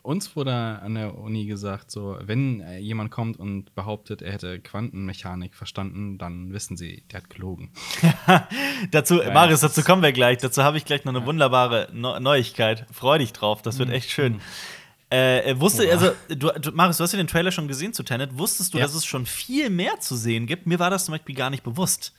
uns 0.02 0.35
wurde 0.37 0.52
an 0.52 0.95
der 0.95 1.16
Uni 1.19 1.47
gesagt, 1.47 1.90
so 1.90 2.16
wenn 2.21 2.61
äh, 2.61 2.78
jemand 2.78 3.11
kommt 3.11 3.38
und 3.38 3.75
behauptet, 3.75 4.23
er 4.23 4.33
hätte 4.33 4.59
Quantenmechanik 4.61 5.54
verstanden, 5.54 6.19
dann 6.19 6.52
wissen 6.52 6.76
sie, 6.76 7.02
der 7.12 7.19
hat 7.23 7.30
gelogen. 7.30 7.71
Dazu, 8.90 9.21
Ja, 9.23 9.33
Marius, 9.33 9.61
dazu 9.61 9.83
kommen 9.83 10.02
wir 10.02 10.12
gleich. 10.12 10.38
Dazu 10.38 10.62
habe 10.62 10.76
ich 10.78 10.85
gleich 10.85 11.04
noch 11.04 11.14
eine 11.14 11.26
wunderbare 11.26 11.88
Neu 11.92 12.19
Neuigkeit. 12.21 12.87
Freu 12.92 13.19
dich 13.19 13.33
drauf, 13.33 13.62
das 13.62 13.78
wird 13.78 13.88
Mhm. 13.88 13.95
echt 13.95 14.11
schön. 14.11 14.40
Äh, 15.12 15.40
er 15.45 15.61
wusste, 15.61 15.90
also, 15.90 16.12
du, 16.28 16.50
du, 16.61 16.71
Marius, 16.73 16.99
du 16.99 17.02
hast 17.04 17.12
ja 17.12 17.16
den 17.16 17.26
Trailer 17.26 17.50
schon 17.50 17.66
gesehen 17.66 17.92
zu 17.92 18.04
Tenet. 18.04 18.38
Wusstest 18.38 18.73
du, 18.75 18.78
Ja. 18.78 18.85
dass 18.85 18.95
es 18.95 19.04
schon 19.04 19.26
viel 19.26 19.69
mehr 19.69 19.99
zu 20.00 20.14
sehen 20.14 20.47
gibt? 20.47 20.66
Mir 20.66 20.78
war 20.78 20.88
das 20.90 21.04
zum 21.07 21.12
Beispiel 21.12 21.35
gar 21.35 21.50
nicht 21.50 21.64
bewusst. 21.64 22.12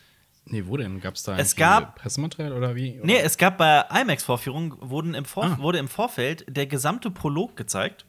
Nee, 0.46 0.64
wo 0.66 0.76
denn? 0.76 1.00
Gab 1.00 1.16
es 1.16 1.24
da 1.24 1.38
Es 1.38 1.56
gab- 1.56 1.96
Pressematerial 1.96 2.54
oder 2.54 2.76
wie? 2.76 2.98
Oder? 2.98 3.06
Nee, 3.06 3.20
es 3.20 3.38
gab 3.38 3.58
bei 3.58 3.86
IMAX-Vorführungen 4.02 4.74
wurden 4.82 5.14
im 5.14 5.26
Vor 5.26 5.46
Ah. 5.46 5.58
wurde 5.60 5.78
im 5.78 5.88
Vorfeld 5.88 6.46
der 6.50 6.66
gesamte 6.66 7.12
Prolog 7.12 7.56
gezeigt 7.56 8.06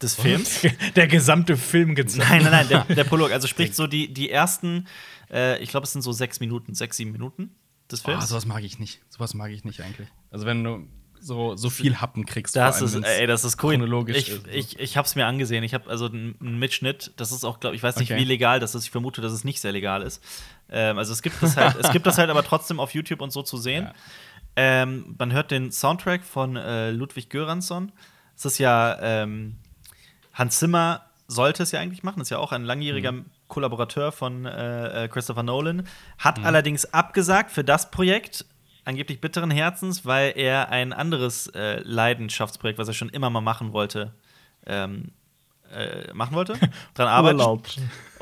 des 0.00 0.14
Films. 0.16 0.60
Der 0.96 1.06
gesamte 1.06 1.56
Film 1.56 1.94
gezeigt. 1.94 2.28
Nein, 2.28 2.42
nein, 2.42 2.50
nein, 2.68 2.68
der, 2.68 2.84
der 2.96 3.04
Prolog. 3.04 3.30
Also 3.30 3.46
sprich 3.46 3.74
so 3.74 3.86
die, 3.86 4.12
die 4.12 4.30
ersten, 4.30 4.86
äh, 5.30 5.62
ich 5.62 5.70
glaube, 5.70 5.84
es 5.84 5.92
sind 5.92 6.02
so 6.02 6.10
sechs 6.12 6.40
Minuten, 6.40 6.74
sechs, 6.74 6.96
sieben 6.96 7.12
Minuten 7.12 7.54
des 7.90 8.00
Oh, 8.04 8.06
Films. 8.10 8.28
sowas 8.28 8.44
mag 8.44 8.64
ich 8.64 8.78
nicht. 8.80 9.00
Sowas 9.08 9.32
mag 9.34 9.50
ich 9.52 9.64
nicht 9.64 9.80
eigentlich. 9.80 10.08
Also 10.30 10.44
wenn 10.44 10.64
du 10.64 10.88
so, 11.22 11.56
so 11.56 11.70
viel 11.70 12.00
Happen 12.00 12.26
kriegst. 12.26 12.56
Das 12.56 12.82
ist, 12.82 12.94
allem, 12.94 13.04
wenn's 13.04 13.16
ey, 13.16 13.26
das 13.26 13.44
ist 13.44 13.62
cool. 13.62 13.74
chronologisch 13.76 14.16
ich, 14.16 14.28
ist. 14.30 14.46
ich, 14.52 14.78
ich 14.80 14.96
hab's 14.96 15.14
mir 15.14 15.26
angesehen. 15.26 15.62
Ich 15.64 15.72
habe 15.72 15.88
also 15.88 16.06
einen 16.06 16.36
Mitschnitt. 16.40 17.12
Das 17.16 17.30
ist 17.32 17.44
auch, 17.44 17.60
glaube 17.60 17.76
ich, 17.76 17.82
weiß 17.82 17.96
nicht, 17.96 18.10
Okay. 18.10 18.20
wie 18.20 18.24
legal 18.24 18.58
das 18.60 18.74
ist. 18.74 18.84
Ich 18.84 18.90
vermute, 18.90 19.20
dass 19.20 19.32
es 19.32 19.44
nicht 19.44 19.60
sehr 19.60 19.72
legal 19.72 20.02
ist. 20.02 20.22
Ähm, 20.68 20.98
also 20.98 21.12
es 21.12 21.22
gibt 21.22 21.42
das 21.42 21.56
halt, 21.56 21.76
es 21.80 21.90
gibt 21.92 22.06
das 22.06 22.18
halt 22.18 22.28
aber 22.30 22.42
trotzdem 22.42 22.80
auf 22.80 22.92
YouTube 22.92 23.20
und 23.20 23.30
so 23.32 23.42
zu 23.42 23.56
sehen. 23.56 23.84
Ja. 23.84 23.92
Ähm, 24.56 25.14
man 25.18 25.32
hört 25.32 25.50
den 25.50 25.70
Soundtrack 25.72 26.24
von 26.24 26.56
äh, 26.56 26.90
Ludwig 26.90 27.30
Göransson. 27.30 27.92
Es 28.36 28.44
ist 28.44 28.58
ja 28.58 28.98
ähm, 29.00 29.56
Hans 30.34 30.58
Zimmer 30.58 31.02
sollte 31.28 31.62
es 31.62 31.72
ja 31.72 31.80
eigentlich 31.80 32.02
machen. 32.02 32.20
Ist 32.20 32.30
ja 32.30 32.38
auch 32.38 32.52
ein 32.52 32.64
langjähriger 32.64 33.12
Mhm. 33.12 33.26
Kollaborateur 33.48 34.12
von 34.12 34.46
äh, 34.46 35.04
äh, 35.04 35.08
Christopher 35.08 35.42
Nolan. 35.42 35.86
Hat 36.18 36.42
allerdings 36.44 36.86
abgesagt 36.86 37.50
für 37.50 37.62
das 37.64 37.90
Projekt, 37.90 38.46
angeblich 38.84 39.20
bitteren 39.20 39.50
Herzens, 39.50 40.04
weil 40.04 40.32
er 40.36 40.70
ein 40.70 40.92
anderes 40.92 41.46
äh, 41.48 41.80
Leidenschaftsprojekt, 41.82 42.78
was 42.78 42.88
er 42.88 42.94
schon 42.94 43.08
immer 43.08 43.30
mal 43.30 43.40
machen 43.40 43.72
wollte, 43.72 44.12
ähm, 44.66 45.12
äh, 45.72 46.12
machen 46.12 46.34
wollte. 46.34 46.54
Dran 46.94 47.08
arbeitet. 47.08 47.40
Urlaub. 47.40 47.66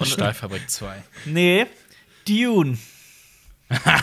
Stahlfabrik 0.02 0.68
2. 0.70 1.02
Nee, 1.26 1.66
Dune. 2.26 2.78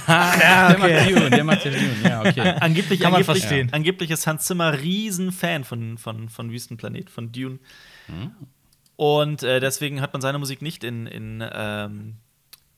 Ja, 0.08 0.74
Der 0.74 0.78
macht 0.80 1.10
Dune, 1.10 1.30
der 1.30 1.44
macht 1.44 1.66
ja 1.66 1.72
Dune. 1.72 1.96
Ja, 2.04 2.22
okay. 2.22 2.56
Angeblich, 2.62 3.02
Kann 3.02 3.12
man 3.12 3.22
angeblich, 3.22 3.42
verstehen. 3.44 3.70
angeblich 3.74 4.12
ist 4.12 4.26
Hans 4.26 4.46
Zimmer 4.46 4.80
Riesenfan 4.80 5.66
von, 5.66 5.98
von, 5.98 6.30
von 6.30 6.52
Wüstenplanet, 6.52 7.10
von 7.10 7.34
Dune. 7.34 7.60
Und 8.96 9.44
äh, 9.44 9.60
deswegen 9.60 10.00
hat 10.02 10.14
man 10.14 10.22
seine 10.22 10.40
Musik 10.40 10.62
nicht 10.62 10.86
in, 10.86 11.06
in, 11.06 11.44
ähm, 11.54 12.16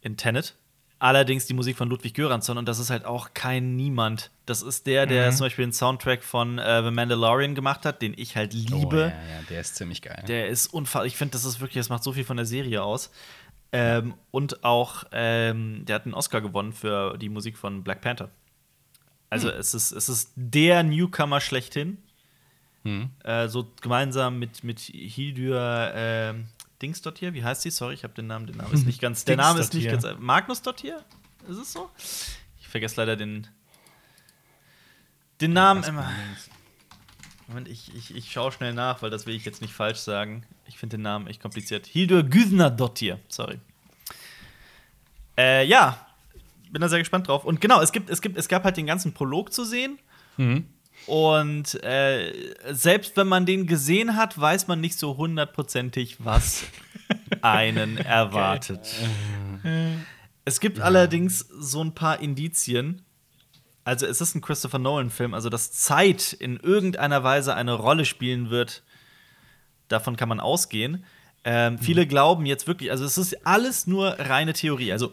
in 0.02 0.18
Tenet. 0.18 0.56
Allerdings 1.02 1.46
die 1.46 1.54
Musik 1.54 1.78
von 1.78 1.88
Ludwig 1.90 2.14
Göransson 2.14 2.58
und 2.58 2.66
das 2.68 2.78
ist 2.78 2.90
halt 2.90 3.06
auch 3.06 3.34
kein 3.34 3.78
Niemand. 3.78 4.32
Das 4.46 4.62
ist 4.62 4.86
der, 4.86 5.06
der 5.06 5.28
Mhm. 5.32 5.36
zum 5.36 5.46
Beispiel 5.46 5.66
den 5.66 5.72
Soundtrack 5.72 6.24
von 6.24 6.60
äh, 6.60 6.84
The 6.84 6.92
Mandalorian 6.92 7.56
gemacht 7.56 7.86
hat, 7.86 8.02
den 8.02 8.14
ich 8.18 8.36
halt 8.36 8.54
liebe. 8.54 8.98
Oh, 8.98 9.00
ja, 9.00 9.08
ja, 9.08 9.42
der 9.50 9.62
ist 9.62 9.76
ziemlich 9.78 10.02
geil. 10.02 10.24
Der 10.28 10.50
ist 10.50 10.68
unfassbar. 10.68 11.06
Ich 11.06 11.16
finde, 11.16 11.32
das 11.32 11.46
ist 11.46 11.62
wirklich, 11.62 11.80
das 11.80 11.88
macht 11.88 12.04
so 12.04 12.12
viel 12.12 12.26
von 12.26 12.36
der 12.36 12.46
Serie 12.46 12.84
aus. 12.84 13.12
Ähm, 13.72 14.16
und 14.32 14.66
auch, 14.66 15.06
ähm, 15.14 15.86
der 15.86 15.96
hat 15.96 16.06
einen 16.06 16.16
Oscar 16.16 16.42
gewonnen 16.42 16.74
für 16.74 17.18
die 17.18 17.30
Musik 17.30 17.58
von 17.58 17.84
Black 17.84 18.02
Panther. 18.02 18.30
Also 19.30 19.50
es, 19.50 19.74
ist, 19.74 19.92
es 19.92 20.10
ist 20.10 20.32
der 20.36 20.84
Newcomer 20.84 21.40
schlechthin. 21.40 21.98
Hm. 22.84 23.12
Äh, 23.24 23.48
so 23.48 23.72
gemeinsam 23.82 24.40
mit, 24.40 24.64
mit 24.64 24.80
Hildur 24.80 25.92
ähm, 25.94 26.48
Dings 26.82 27.02
dort 27.02 27.20
hier. 27.20 27.34
Wie 27.34 27.44
heißt 27.44 27.64
die? 27.66 27.72
Sorry, 27.72 27.94
ich 27.94 28.04
habe 28.04 28.14
den 28.14 28.28
Namen. 28.28 28.48
Der 28.48 28.56
Name 28.56 28.74
ist 28.74 28.86
nicht 28.88 29.02
ganz. 29.02 29.26
Der 29.26 29.38
Name 29.38 29.60
ist 29.60 29.74
nicht 29.74 29.88
ganz. 29.88 30.06
Magnus 30.20 30.62
dort 30.62 30.82
hier? 30.82 31.04
Ist 31.48 31.58
es 31.58 31.74
so? 31.74 31.90
Ich 32.60 32.68
vergesse 32.68 33.02
leider 33.02 33.16
den. 33.16 33.48
Den 35.42 35.54
Namen 35.54 35.84
immer. 35.84 36.10
Moment, 37.48 37.68
ich, 37.68 37.94
ich, 37.96 38.16
ich 38.16 38.32
schaue 38.32 38.52
schnell 38.52 38.74
nach, 38.74 39.02
weil 39.02 39.10
das 39.10 39.26
will 39.26 39.34
ich 39.34 39.44
jetzt 39.44 39.62
nicht 39.62 39.74
falsch 39.74 39.98
sagen. 39.98 40.46
Ich 40.68 40.78
finde 40.78 40.98
den 40.98 41.02
Namen 41.02 41.26
echt 41.28 41.42
kompliziert. 41.42 41.88
Hildur 41.88 42.22
Güthner-Dottir, 42.22 43.20
sorry. 43.28 43.60
Äh, 45.36 45.66
ja, 45.66 46.06
bin 46.70 46.82
da 46.82 46.90
sehr 46.90 47.00
gespannt 47.00 47.28
drauf. 47.28 47.46
Und 47.46 47.60
genau, 47.60 47.82
es, 47.82 47.92
gibt, 47.92 48.10
es, 48.10 48.22
gibt, 48.22 48.38
es 48.38 48.48
gab 48.48 48.64
halt 48.66 48.78
den 48.78 48.86
ganzen 48.86 49.14
Prolog 49.14 49.52
zu 49.52 49.64
sehen. 49.66 49.98
Und 51.10 51.84
äh, 51.84 52.54
selbst 52.70 53.18
wenn 53.18 53.28
man 53.28 53.48
den 53.48 53.66
gesehen 53.66 54.16
hat, 54.16 54.40
weiß 54.40 54.68
man 54.68 54.80
nicht 54.80 55.00
so 55.00 55.18
hundertprozentig, 55.18 56.18
was 56.20 56.66
einen 57.42 57.98
erwartet. 58.06 58.88
Es 60.46 60.60
gibt 60.60 60.80
allerdings 60.80 61.40
so 61.40 61.84
ein 61.84 61.96
paar 61.96 62.20
Indizien. 62.20 63.02
Also, 63.86 64.06
es 64.06 64.22
ist 64.22 64.36
ein 64.36 64.42
Christopher 64.42 64.78
Nolan-Film, 64.78 65.34
also 65.34 65.50
dass 65.50 65.72
Zeit 65.72 66.32
in 66.32 66.58
irgendeiner 66.58 67.24
Weise 67.24 67.56
eine 67.56 67.74
Rolle 67.74 68.06
spielen 68.06 68.52
wird, 68.52 68.84
davon 69.88 70.16
kann 70.16 70.30
man 70.30 70.40
ausgehen. 70.40 71.06
Ähm, 71.44 71.80
Viele 71.80 72.06
glauben 72.06 72.46
jetzt 72.46 72.68
wirklich, 72.68 72.92
also 72.92 73.04
es 73.04 73.18
ist 73.18 73.48
alles 73.48 73.88
nur 73.88 74.12
reine 74.20 74.54
Theorie. 74.54 74.92
Also, 74.92 75.12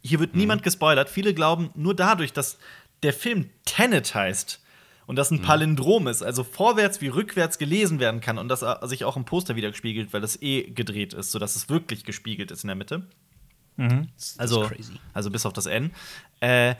hier 0.00 0.20
wird 0.20 0.36
niemand 0.36 0.62
gespoilert. 0.62 1.08
Viele 1.08 1.34
glauben 1.34 1.70
nur 1.74 1.96
dadurch, 1.96 2.32
dass 2.32 2.56
der 3.02 3.12
Film 3.12 3.50
Tenet 3.64 4.14
heißt 4.14 4.60
und 5.06 5.16
das 5.16 5.30
ein 5.30 5.42
Palindrom 5.42 6.06
ist, 6.06 6.22
also 6.22 6.44
vorwärts 6.44 7.00
wie 7.00 7.08
rückwärts 7.08 7.58
gelesen 7.58 8.00
werden 8.00 8.20
kann 8.20 8.38
und 8.38 8.48
das 8.48 8.62
äh, 8.62 8.74
sich 8.84 9.04
auch 9.04 9.16
im 9.16 9.24
Poster 9.24 9.56
wieder 9.56 9.70
gespiegelt, 9.70 10.12
weil 10.12 10.20
das 10.20 10.40
eh 10.40 10.62
gedreht 10.62 11.12
ist, 11.12 11.30
sodass 11.32 11.56
es 11.56 11.68
wirklich 11.68 12.04
gespiegelt 12.04 12.50
ist 12.50 12.64
in 12.64 12.68
der 12.68 12.76
Mitte. 12.76 13.06
Also, 14.38 14.70
also 15.12 15.30
bis 15.30 15.44
auf 15.46 15.52
das 15.52 15.66
N. 15.66 15.90
Äh, 16.40 16.74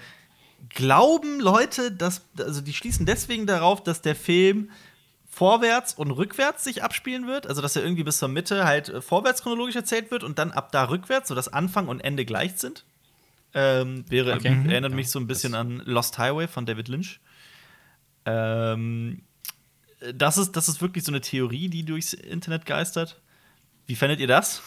glauben 0.69 1.41
Leute, 1.41 1.91
dass, 1.93 2.23
also 2.39 2.61
die 2.61 2.73
schließen 2.73 3.05
deswegen 3.05 3.47
darauf, 3.47 3.83
dass 3.83 4.01
der 4.01 4.15
Film 4.15 4.71
vorwärts 5.29 5.95
und 5.95 6.13
rückwärts 6.13 6.63
sich 6.63 6.83
abspielen 6.85 7.27
wird, 7.27 7.47
also 7.49 7.61
dass 7.61 7.75
er 7.75 7.83
irgendwie 7.83 8.05
bis 8.05 8.19
zur 8.19 8.29
Mitte 8.29 8.65
halt 8.65 8.89
äh, 8.89 9.03
vorwärts 9.03 9.43
chronologisch 9.43 9.75
erzählt 9.75 10.11
wird 10.11 10.23
und 10.23 10.39
dann 10.39 10.53
ab 10.53 10.71
da 10.71 10.85
rückwärts, 10.85 11.29
sodass 11.29 11.49
Anfang 11.53 11.89
und 11.89 12.01
Ende 12.01 12.25
gleich 12.25 12.57
sind. 12.57 12.85
Ähm, 13.53 14.05
wäre, 14.09 14.35
Okay. 14.35 14.51
Mhm. 14.51 14.71
erinnert 14.71 14.93
mich 14.93 15.11
so 15.11 15.19
ein 15.19 15.27
bisschen 15.27 15.55
an 15.55 15.83
Lost 15.85 16.19
Highway 16.19 16.47
von 16.47 16.67
David 16.67 16.89
Lynch. 16.89 17.21
Ähm, 18.27 19.23
das, 20.15 20.39
ist, 20.39 20.53
das 20.53 20.69
ist 20.69 20.81
wirklich 20.83 21.05
so 21.05 21.13
eine 21.13 21.21
Theorie, 21.21 21.69
die 21.69 21.85
durchs 21.85 22.13
Internet 22.13 22.67
geistert. 22.67 23.21
Wie 23.87 23.95
fändet 23.97 24.21
ihr 24.21 24.27
das? 24.27 24.63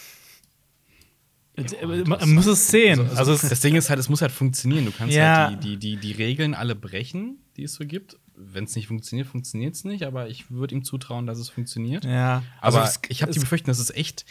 Man 1.84 2.34
muss 2.36 2.46
es 2.46 2.68
sehen. 2.68 3.10
Also, 3.16 3.34
es 3.34 3.42
das 3.42 3.62
Ding 3.62 3.76
ist 3.76 3.90
halt, 3.90 4.00
es 4.00 4.10
muss 4.10 4.22
halt 4.22 4.32
funktionieren. 4.32 4.86
Du 4.86 4.92
kannst 4.92 5.16
Ja. 5.16 5.48
halt 5.50 5.64
die, 5.64 5.78
die, 5.78 5.96
die, 5.96 5.98
die 5.98 6.12
Regeln 6.12 6.54
alle 6.54 6.76
brechen, 6.76 7.38
die 7.56 7.64
es 7.64 7.74
so 7.74 7.86
gibt. 7.86 8.18
Wenn 8.36 8.66
es 8.66 8.76
nicht 8.76 8.88
funktioniert, 8.88 9.28
funktioniert 9.28 9.74
es 9.74 9.84
nicht, 9.84 10.04
aber 10.04 10.30
ich 10.30 10.52
würde 10.52 10.76
ihm 10.76 10.84
zutrauen, 10.84 11.26
dass 11.26 11.40
es 11.40 11.50
funktioniert. 11.50 12.06
ja, 12.06 12.44
Aber 12.62 12.82
also 12.84 13.00
es- 13.02 13.10
ich 13.10 13.24
habe 13.24 13.32
die 13.32 13.40
Befürchtung, 13.40 13.68
dass 13.72 13.80
es 13.80 13.90
echt 13.90 14.26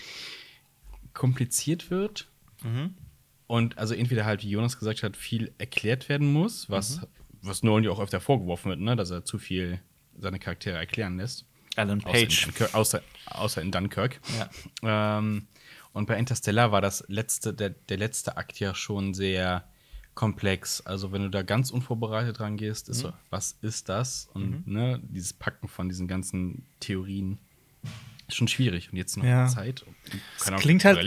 kompliziert 1.15 1.91
wird. 1.91 2.29
Und 3.49 3.79
also 3.79 3.95
entweder 3.95 4.25
halt, 4.25 4.45
wie 4.45 4.51
Jonas 4.51 4.79
gesagt 4.79 5.03
hat, 5.03 5.17
viel 5.17 5.53
erklärt 5.59 6.09
werden 6.09 6.33
muss, 6.33 6.71
was, 6.71 7.01
was 7.47 7.63
Nolan 7.63 7.85
ja 7.85 7.91
auch 7.91 8.01
öfter 8.01 8.21
vorgeworfen 8.21 8.71
wird, 8.71 8.81
ne? 8.81 8.97
dass 8.97 9.11
er 9.11 9.25
zu 9.25 9.39
viel 9.39 9.81
seine 10.19 10.39
Charaktere 10.39 10.77
erklären 10.77 11.17
lässt. 11.19 11.45
Alan 11.77 11.99
Außer 12.05 12.09
in, 12.19 12.27
Page. 12.29 12.43
Dunkirk, 12.45 12.75
außer, 12.75 13.03
außer 13.27 13.63
in 13.63 13.71
Dunkirk. 13.71 14.21
Ja. 14.83 15.19
Ähm, 15.19 15.47
und 15.93 16.07
bei 16.07 16.19
Interstellar 16.19 16.73
war 16.73 16.81
das 16.81 17.05
letzte, 17.09 17.53
der, 17.55 17.71
der 17.71 17.97
letzte 17.99 18.37
Akt 18.37 18.59
ja 18.61 18.75
schon 18.75 19.15
sehr 19.15 19.65
komplex. 20.15 20.81
Also 20.81 21.13
wenn 21.13 21.23
du 21.23 21.29
da 21.31 21.43
ganz 21.43 21.71
unvorbereitet 21.71 22.41
rangehst, 22.41 22.89
ist 22.89 23.01
so, 23.01 23.13
was 23.31 23.57
ist 23.61 23.89
das? 23.91 24.29
Und 24.33 24.67
ne, 24.67 25.01
dieses 25.11 25.33
Packen 25.35 25.69
von 25.69 25.89
diesen 25.89 26.09
ganzen 26.09 26.65
Theorien 26.81 27.39
ist 28.27 28.37
schon 28.37 28.49
schwierig. 28.49 28.91
Und 28.91 28.97
jetzt 28.97 29.17
noch 29.19 29.25
Ja. 29.25 29.47
Zeit. 29.47 29.83
Und, 29.83 30.47
Ahnung, 30.47 30.61
klingt 30.61 30.85
halt- 30.87 30.99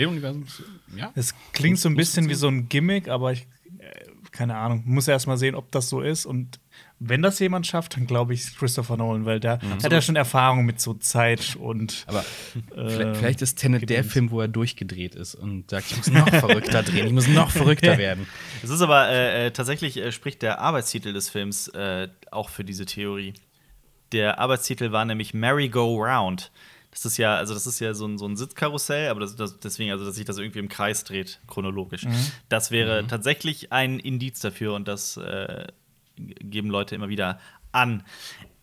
Ja. 0.95 1.11
Es 1.15 1.33
klingt 1.53 1.79
so 1.79 1.89
ein 1.89 1.95
bisschen 1.95 2.29
wie 2.29 2.35
so 2.35 2.47
ein 2.47 2.69
Gimmick, 2.69 3.07
aber 3.09 3.31
ich, 3.33 3.47
keine 4.31 4.55
Ahnung, 4.55 4.83
muss 4.85 5.07
erst 5.07 5.27
mal 5.27 5.37
sehen, 5.37 5.55
ob 5.55 5.71
das 5.71 5.89
so 5.89 6.01
ist. 6.01 6.25
Und 6.25 6.59
wenn 6.99 7.21
das 7.21 7.39
jemand 7.39 7.65
schafft, 7.65 7.95
dann 7.95 8.07
glaube 8.07 8.33
ich 8.33 8.55
Christopher 8.57 8.97
Nolan, 8.97 9.25
weil 9.25 9.39
der 9.39 9.59
hat 9.83 9.91
ja 9.91 10.01
schon 10.01 10.15
Erfahrung 10.15 10.65
mit 10.65 10.79
so 10.79 10.93
Zeit 10.93 11.55
und 11.55 12.05
Aber 12.07 12.19
äh, 12.75 12.89
vielleicht, 12.89 13.17
vielleicht 13.17 13.41
ist 13.41 13.55
Tenet 13.55 13.89
der. 13.89 14.03
Film, 14.03 14.31
wo 14.31 14.41
er 14.41 14.47
durchgedreht 14.47 15.15
ist 15.15 15.35
und 15.35 15.69
sagt, 15.69 15.91
ich 15.91 15.97
muss 15.97 16.11
noch 16.11 16.27
verrückter 16.29 16.83
drehen, 16.83 17.07
ich 17.07 17.13
muss 17.13 17.27
noch 17.27 17.51
verrückter 17.51 17.97
werden. 17.99 18.27
Es 18.63 18.69
ist 18.69 18.81
aber 18.81 19.09
äh, 19.09 19.47
äh, 19.47 19.51
tatsächlich 19.51 19.97
äh, 19.97 20.11
spricht 20.11 20.41
der 20.41 20.59
Arbeitstitel 20.59 21.13
des 21.13 21.29
Films 21.29 21.67
äh, 21.69 22.07
auch 22.31 22.49
für 22.49 22.63
diese 22.63 22.85
Theorie. 22.85 23.33
Der 24.11 24.39
Arbeitstitel 24.39 24.91
war 24.91 25.05
nämlich 25.05 25.33
Merry 25.33 25.69
Go 25.69 25.95
Round. 25.95 26.51
Das 26.91 27.05
ist 27.05 27.17
ja, 27.17 27.35
also 27.35 27.53
das 27.53 27.67
ist 27.67 27.79
ja 27.79 27.93
so 27.93 28.07
ein, 28.07 28.17
so 28.17 28.25
ein 28.25 28.35
Sitzkarussell, 28.35 29.09
aber 29.09 29.19
das, 29.19 29.35
das, 29.35 29.59
deswegen, 29.59 29.91
also 29.91 30.05
dass 30.05 30.15
sich 30.15 30.25
das 30.25 30.37
irgendwie 30.37 30.59
im 30.59 30.69
Kreis 30.69 31.03
dreht, 31.03 31.39
chronologisch. 31.47 32.03
Das 32.49 32.71
wäre 32.71 33.05
tatsächlich 33.07 33.71
ein 33.71 33.99
Indiz 33.99 34.39
dafür 34.39 34.73
und 34.73 34.87
das 34.87 35.17
äh, 35.17 35.67
geben 36.17 36.69
Leute 36.69 36.95
immer 36.95 37.09
wieder 37.09 37.39
an. 37.71 38.03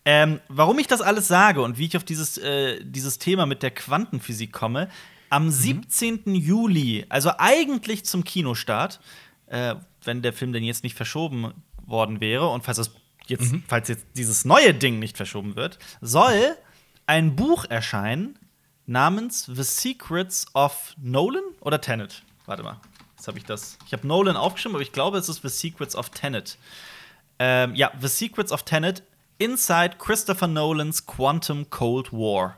Ähm, 0.03 0.39
warum 0.47 0.79
ich 0.79 0.87
das 0.87 1.01
alles 1.01 1.27
sage 1.27 1.61
und 1.61 1.77
wie 1.77 1.85
ich 1.85 1.97
auf 1.97 2.03
dieses, 2.03 2.37
äh, 2.37 2.83
dieses 2.83 3.17
Thema 3.17 3.45
mit 3.45 3.63
der 3.63 3.71
Quantenphysik 3.71 4.51
komme, 4.51 4.89
am 5.29 5.49
17. 5.49 6.35
Juli, 6.35 7.05
also 7.09 7.31
eigentlich 7.37 8.05
zum 8.05 8.23
Kinostart, 8.23 8.99
äh, 9.47 9.75
wenn 10.03 10.21
der 10.21 10.33
Film 10.33 10.53
denn 10.53 10.63
jetzt 10.63 10.83
nicht 10.83 10.95
verschoben 10.95 11.53
worden 11.85 12.21
wäre 12.21 12.47
und 12.47 12.63
falls, 12.63 12.91
jetzt, 13.27 13.53
falls 13.67 13.89
jetzt 13.89 14.05
dieses 14.15 14.45
neue 14.45 14.73
Ding 14.73 14.99
nicht 14.99 15.17
verschoben 15.17 15.55
wird, 15.55 15.79
soll 16.01 16.55
ein 17.07 17.35
Buch 17.35 17.65
erscheinen 17.65 18.37
namens 18.85 19.45
The 19.45 19.63
Secrets 19.63 20.45
of 20.53 20.93
Nolan 21.01 21.43
oder 21.61 21.81
Tenet. 21.81 22.21
Warte 22.45 22.63
mal, 22.63 22.79
jetzt 23.15 23.27
habe 23.27 23.37
ich 23.37 23.45
das. 23.45 23.77
Ich 23.87 23.93
habe 23.93 24.05
Nolan 24.05 24.37
aufgeschrieben, 24.37 24.75
aber 24.75 24.83
ich 24.83 24.91
glaube, 24.91 25.17
es 25.17 25.27
ist 25.27 25.41
The 25.41 25.49
Secrets 25.49 25.95
of 25.95 26.09
Tenet. 26.09 26.57
Ähm, 27.39 27.75
ja, 27.75 27.91
The 27.99 28.07
Secrets 28.07 28.51
of 28.51 28.63
Tenet 28.63 29.03
Inside 29.39 29.97
Christopher 29.99 30.47
Nolans 30.47 31.05
Quantum 31.05 31.69
Cold 31.69 32.11
War. 32.11 32.57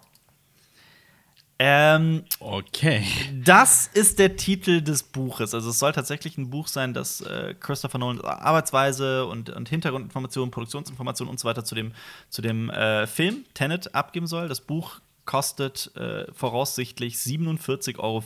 Ähm, 1.62 2.24
Okay. 2.40 3.04
das 3.44 3.88
ist 3.88 4.18
der 4.18 4.38
Titel 4.38 4.82
des 4.82 5.04
Buches. 5.04 5.54
Also 5.54 5.70
es 5.72 5.80
soll 5.80 5.92
tatsächlich 5.92 6.38
ein 6.38 6.50
Buch 6.50 6.68
sein, 6.70 6.94
das 6.94 7.20
äh, 7.22 7.54
Christopher 7.60 7.98
Nolans 7.98 8.24
Arbeitsweise 8.24 9.26
und, 9.26 9.50
und 9.50 9.68
Hintergrundinformationen, 9.68 10.52
Produktionsinformationen 10.52 11.30
und 11.30 11.38
so 11.40 11.48
weiter 11.48 11.66
zu 11.66 11.76
dem, 11.76 11.92
zu 12.30 12.42
dem 12.42 12.70
äh, 12.70 13.08
Film 13.08 13.44
Tenet 13.54 13.94
abgeben 13.94 14.26
soll. 14.26 14.48
Das 14.48 14.62
Buch 14.62 15.02
kostet 15.26 15.94
äh, 15.98 16.32
voraussichtlich 16.34 17.16
47,50 17.16 18.00
Euro. 18.00 18.24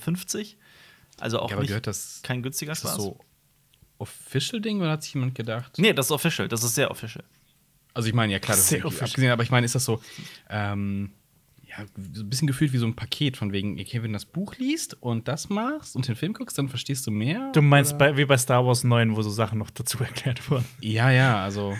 Also 1.19 1.39
auch 1.39 1.49
habe 1.51 1.61
nicht 1.61 1.69
gehört, 1.69 1.87
dass 1.87 2.19
kein 2.23 2.43
günstiger 2.43 2.71
ist 2.73 2.83
das 2.83 2.91
Spaß. 2.91 3.03
so 3.03 3.19
Official-Ding 3.97 4.79
oder 4.79 4.91
hat 4.91 5.03
sich 5.03 5.13
jemand 5.15 5.33
gedacht? 5.33 5.73
Nee, 5.77 5.93
das 5.93 6.07
ist 6.07 6.11
official. 6.11 6.47
Das 6.47 6.63
ist 6.63 6.75
sehr 6.75 6.91
official. 6.91 7.23
Also 7.93 8.07
ich 8.09 8.13
meine, 8.13 8.33
ja 8.33 8.39
klar, 8.39 8.55
das 8.57 8.65
ist 8.65 8.69
Sehr 8.69 8.85
official. 8.85 9.09
abgesehen, 9.09 9.31
aber 9.31 9.43
ich 9.43 9.51
meine, 9.51 9.65
ist 9.65 9.75
das 9.75 9.85
so, 9.85 10.01
ähm, 10.49 11.13
ja, 11.77 11.85
so 12.13 12.21
ein 12.23 12.29
bisschen 12.29 12.47
gefühlt 12.47 12.71
wie 12.73 12.77
so 12.77 12.85
ein 12.85 12.95
Paket 12.95 13.37
von 13.37 13.51
wegen, 13.51 13.79
okay, 13.79 14.03
wenn 14.03 14.11
du 14.11 14.13
das 14.13 14.25
Buch 14.25 14.55
liest 14.57 14.95
und 15.01 15.27
das 15.27 15.49
machst 15.49 15.95
und 15.95 16.07
den 16.07 16.15
Film 16.15 16.33
guckst, 16.33 16.57
dann 16.57 16.69
verstehst 16.69 17.07
du 17.07 17.11
mehr. 17.11 17.51
du 17.53 17.61
meinst 17.61 17.97
bei, 17.97 18.15
wie 18.17 18.25
bei 18.25 18.37
Star 18.37 18.65
Wars 18.65 18.83
9, 18.83 19.15
wo 19.15 19.21
so 19.21 19.29
Sachen 19.29 19.57
noch 19.59 19.69
dazu 19.71 19.97
erklärt 20.03 20.49
wurden. 20.49 20.65
Ja, 20.81 21.09
ja, 21.11 21.43
also. 21.43 21.75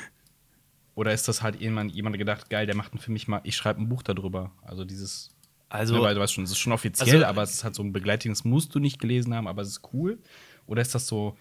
Oder 0.95 1.11
ist 1.13 1.27
das 1.27 1.41
halt 1.41 1.59
jemand, 1.59 1.91
jemand 1.93 2.17
gedacht, 2.17 2.49
geil, 2.49 2.65
der 2.67 2.75
macht 2.75 2.91
einen 2.93 2.99
Film, 3.01 3.15
ich, 3.15 3.27
mal, 3.27 3.41
ich 3.43 3.55
schreibe 3.55 3.81
ein 3.81 3.89
Buch 3.89 4.03
darüber. 4.03 4.51
Also 4.61 4.85
dieses. 4.85 5.29
Also, 5.69 5.95
ne, 5.95 6.01
weil 6.03 6.13
du 6.13 6.21
weißt 6.21 6.33
schon, 6.33 6.43
es 6.43 6.51
ist 6.51 6.59
schon 6.59 6.71
offiziell, 6.71 7.15
Also- 7.15 7.25
aber 7.25 7.41
es 7.43 7.51
ist 7.53 7.63
halt 7.63 7.73
so 7.73 7.81
ein 7.81 7.91
Begleitung, 7.93 8.31
das 8.31 8.43
musst 8.43 8.75
du 8.75 8.79
nicht 8.79 8.99
gelesen 8.99 9.33
haben, 9.33 9.47
aber 9.47 9.63
es 9.63 9.69
ist 9.69 9.81
cool. 9.93 10.19
Oder 10.67 10.83
ist 10.83 10.93
das 10.93 11.07
so, 11.07 11.35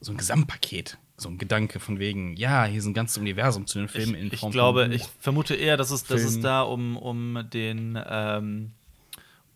so 0.00 0.12
ein 0.12 0.16
Gesamtpaket? 0.18 0.98
So 1.20 1.28
ein 1.28 1.38
Gedanke 1.38 1.80
von 1.80 1.98
wegen, 1.98 2.36
ja, 2.36 2.64
hier 2.64 2.78
ist 2.78 2.86
ein 2.86 2.94
ganzes 2.94 3.18
Universum 3.18 3.66
zu 3.66 3.78
den 3.78 3.88
Filmen 3.88 4.14
in 4.14 4.26
ich, 4.28 4.34
ich 4.34 4.40
Form 4.40 4.52
glaube, 4.52 4.84
von 4.84 4.92
ich 4.92 5.02
vermute 5.20 5.54
eher, 5.54 5.76
dass 5.76 5.90
es, 5.90 6.04
dass 6.04 6.22
es 6.22 6.40
da 6.40 6.62
um, 6.62 6.96
um 6.96 7.44
den 7.52 7.98
ähm, 8.08 8.72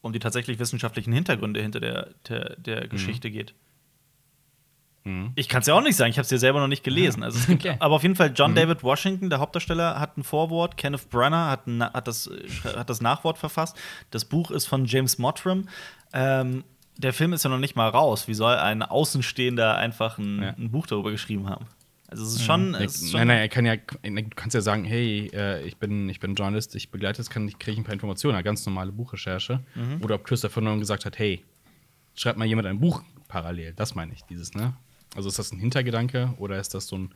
um 0.03 0.13
die 0.13 0.19
tatsächlich 0.19 0.59
wissenschaftlichen 0.59 1.13
Hintergründe 1.15 1.63
hinter 1.63 1.81
der, 1.81 2.11
der, 2.29 2.57
der 2.57 2.89
Geschichte 2.89 3.31
geht. 3.31 3.55
Mhm. 5.05 5.33
Ich 5.35 5.49
kann 5.49 5.61
es 5.61 5.67
ja 5.67 5.75
auch 5.75 5.83
nicht 5.83 5.97
sagen, 5.97 6.11
ich 6.11 6.19
habe 6.19 6.25
es 6.25 6.31
ja 6.31 6.39
selber 6.39 6.61
noch 6.61 6.69
nicht 6.69 6.85
gelesen. 6.85 7.23
Also 7.23 7.39
es 7.39 7.47
gibt, 7.47 7.61
Okay. 7.65 7.77
Aber 7.79 7.95
auf 7.95 8.03
jeden 8.03 8.17
Fall, 8.17 8.33
John 8.35 8.55
David 8.55 8.83
Washington, 8.83 9.31
der 9.31 9.39
Hauptdarsteller, 9.39 10.01
hat 10.01 10.19
ein 10.19 10.25
Vorwort. 10.25 10.77
Kenneth 10.77 11.09
Branagh 11.09 11.51
hat, 11.51 11.95
hat, 11.95 12.09
das, 12.09 12.27
äh, 12.27 12.77
hat 12.77 12.91
das 12.91 13.01
Nachwort 13.01 13.39
verfasst. 13.39 13.77
Das 14.11 14.25
Buch 14.25 14.51
ist 14.51 14.67
von 14.67 14.85
James 14.87 15.19
Mottram. 15.19 15.69
Ähm, 16.13 16.65
der 16.97 17.13
Film 17.13 17.33
ist 17.33 17.43
ja 17.45 17.51
noch 17.51 17.59
nicht 17.59 17.77
mal 17.77 17.89
raus. 17.89 18.29
Wie 18.29 18.35
soll 18.35 18.55
ein 18.57 18.83
Außenstehender 18.83 19.77
einfach 19.77 20.19
ein, 20.19 20.43
Ja. 20.43 20.51
ein 20.51 20.71
Buch 20.71 20.87
darüber 20.87 21.11
geschrieben 21.11 21.49
haben? 21.49 21.67
Also 22.09 22.23
es 22.25 22.35
ist 22.35 22.45
schon. 22.45 22.75
Es 22.75 22.97
ist 23.03 23.11
schon 23.11 23.19
nein, 23.21 23.29
nein, 23.29 23.39
er 23.39 23.49
kann 23.49 23.65
ja, 23.67 23.77
du 23.77 24.29
kannst 24.37 24.55
ja 24.55 24.61
sagen, 24.61 24.85
hey, 24.85 25.29
äh, 25.33 25.63
ich 25.67 25.79
bin, 25.79 26.09
ich 26.09 26.21
bin 26.21 26.35
Journalist, 26.35 26.75
ich 26.77 26.91
begleite 26.91 27.17
das, 27.19 27.31
kann 27.31 27.49
ich 27.49 27.59
kriege 27.59 27.73
ich 27.73 27.79
ein 27.79 27.85
paar 27.85 27.95
Informationen, 27.95 28.35
eine 28.37 28.45
ganz 28.45 28.65
normale 28.67 28.93
Buchrecherche. 28.93 29.61
Mhm. 29.75 30.01
Oder 30.03 30.17
ob 30.17 30.25
Christopher 30.25 30.61
Nolan 30.61 30.79
gesagt 30.81 31.05
hat, 31.07 31.19
hey, 31.19 31.43
schreibt 32.15 32.39
mal 32.39 32.45
jemand 32.45 32.69
ein 32.69 32.79
Buch 32.79 33.03
parallel. 33.27 33.73
Das 33.75 33.95
meine 33.97 34.13
ich, 34.13 34.23
dieses, 34.25 34.55
ne? 34.55 34.75
Also 35.17 35.29
ist 35.29 35.39
das 35.39 35.53
ein 35.53 35.59
Hintergedanke 35.59 36.35
oder 36.39 36.59
ist 36.59 36.75
das 36.75 36.87
so 36.87 36.97
ein 36.99 37.15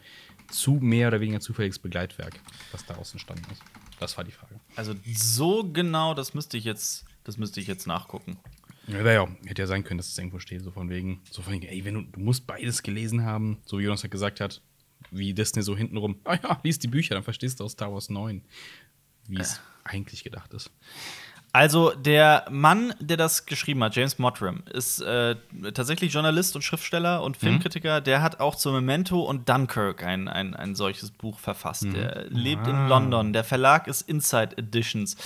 zu 0.51 0.73
mehr 0.81 1.09
oder 1.09 1.21
weniger 1.21 1.41
zufälliges 1.41 1.79
Begleitwerk, 1.79 2.41
was 2.73 2.85
daraus 2.87 3.13
entstanden 3.13 3.45
ist? 3.53 3.63
Das 4.01 4.17
war 4.17 4.25
die 4.25 4.31
Frage. 4.33 4.55
Also 4.77 4.95
so 5.15 5.69
genau, 5.73 6.15
das 6.15 6.33
müsste 6.33 6.57
ich 6.57 6.65
jetzt, 6.65 7.05
das 7.25 7.37
müsste 7.39 7.61
ich 7.61 7.67
jetzt 7.67 7.87
nachgucken. 7.87 8.39
Ja, 8.89 9.13
ja, 9.13 9.29
hätte 9.45 9.63
ja 9.63 9.67
sein 9.67 9.85
können, 9.85 9.99
dass 9.99 10.09
es 10.09 10.19
irgendwo 10.19 10.39
steht, 10.39 10.63
so 10.63 10.71
von 10.71 10.89
wegen, 10.89 11.21
so 11.31 11.43
von 11.43 11.53
wegen, 11.53 11.67
ey, 11.67 11.85
wenn 11.85 11.95
du, 11.95 12.03
du 12.03 12.21
musst 12.21 12.47
beides 12.47 12.83
gelesen 12.83 13.25
haben, 13.25 13.59
so 13.65 13.79
wie 13.79 13.83
Jonas 13.83 14.03
halt 14.03 14.11
gesagt 14.11 14.41
hat, 14.41 14.63
wie 15.11 15.35
Disney 15.35 15.63
so 15.63 15.77
hintenrum, 15.77 16.21
ah 16.25 16.39
ja, 16.43 16.61
lies 16.63 16.79
die 16.79 16.89
Bücher, 16.89 17.15
dann 17.15 17.25
verstehst 17.25 17.61
du 17.61 17.65
aus 17.65 17.73
Star 17.73 17.93
Wars 17.93 18.09
9, 18.09 18.43
wie 19.29 19.41
es 19.41 19.61
eigentlich 19.85 20.25
gedacht 20.25 20.55
ist. 20.55 20.71
Also 21.53 21.93
der 21.95 22.45
Mann, 22.51 22.95
der 23.01 23.17
das 23.17 23.47
geschrieben 23.47 23.83
hat, 23.83 23.97
James 23.97 24.19
Mottram, 24.19 24.63
ist 24.71 25.01
äh, 25.01 25.35
tatsächlich 25.73 26.13
Journalist 26.13 26.55
und 26.55 26.63
Schriftsteller 26.63 27.23
und 27.23 27.39
Filmkritiker. 27.39 28.03
Der 28.03 28.21
hat 28.21 28.39
auch 28.39 28.55
zu 28.55 28.71
Memento 28.71 29.23
und 29.23 29.49
Dunkirk 29.49 30.05
ein, 30.05 30.29
ein, 30.29 30.55
ein 30.55 30.75
solches 30.75 31.11
Buch 31.11 31.39
verfasst. 31.39 31.85
Der 31.85 32.27
lebt 32.29 32.67
in 32.67 32.89
London. 32.89 33.33
Der 33.33 33.45
Verlag 33.45 33.89
ist 33.89 34.03
Inside 34.03 34.59
Editions. 34.59 35.17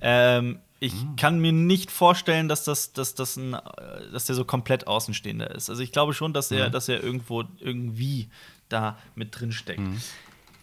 Ähm, 0.00 0.58
ich 0.82 0.94
kann 1.16 1.38
mir 1.38 1.52
nicht 1.52 1.92
vorstellen, 1.92 2.48
dass, 2.48 2.64
das, 2.64 2.92
dass, 2.92 3.14
das 3.14 3.36
ein, 3.36 3.54
äh, 3.54 4.10
dass 4.12 4.26
der 4.26 4.34
so 4.34 4.44
komplett 4.44 4.88
Außenstehender 4.88 5.54
ist. 5.54 5.70
Also 5.70 5.80
ich 5.80 5.92
glaube 5.92 6.12
schon, 6.12 6.32
dass 6.32 6.50
er, 6.50 6.70
dass 6.70 6.88
er 6.88 7.00
irgendwo 7.00 7.44
irgendwie 7.60 8.28
da 8.68 8.98
mit 9.14 9.38
drin 9.38 9.52
steckt. 9.52 9.80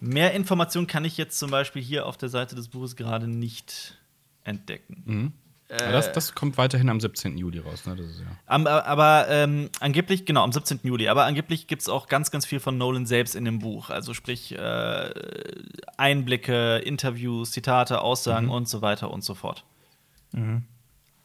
Mehr 0.01 0.34
Informationen 0.34 0.88
kann 0.88 1.05
ich 1.05 1.15
jetzt 1.15 1.39
zum 1.39 1.51
Beispiel 1.51 1.82
hier 1.82 2.05
auf 2.05 2.17
der 2.17 2.27
Seite 2.27 2.55
des 2.55 2.67
Buches 2.67 2.97
gerade 2.97 3.29
nicht 3.29 3.97
entdecken. 4.43 5.03
Aber 5.69 5.91
das, 5.91 6.12
das 6.12 6.36
kommt 6.36 6.58
weiterhin 6.58 6.89
am 6.89 6.99
17. 6.99 7.38
Juli 7.38 7.60
raus, 7.60 7.86
ne? 7.86 7.95
Das 7.95 8.08
ist 8.08 8.19
ja. 8.19 8.25
Am, 8.47 8.65
äh, 8.65 8.69
aber 8.69 9.27
ähm, 9.29 9.69
angeblich, 9.79 10.25
genau, 10.25 10.43
am 10.43 10.51
17. 10.51 10.79
Juli, 10.84 11.08
aber 11.08 11.25
angeblich 11.25 11.67
gibt 11.67 11.84
es 11.84 11.89
auch 11.89 12.08
ganz, 12.08 12.32
ganz 12.32 12.45
viel 12.45 12.60
von 12.60 12.77
Nolan 12.77 13.05
selbst 13.05 13.36
in 13.36 13.45
dem 13.45 13.60
Buch. 13.60 13.89
Also 13.89 14.13
sprich 14.13 14.51
äh, 14.58 15.13
Einblicke, 15.95 16.79
Interviews, 16.79 17.51
Zitate, 17.51 18.01
Aussagen 18.01 18.49
und 18.49 18.67
so 18.67 18.82
weiter 18.82 19.12
und 19.12 19.23
so 19.23 19.36
fort. 19.36 19.63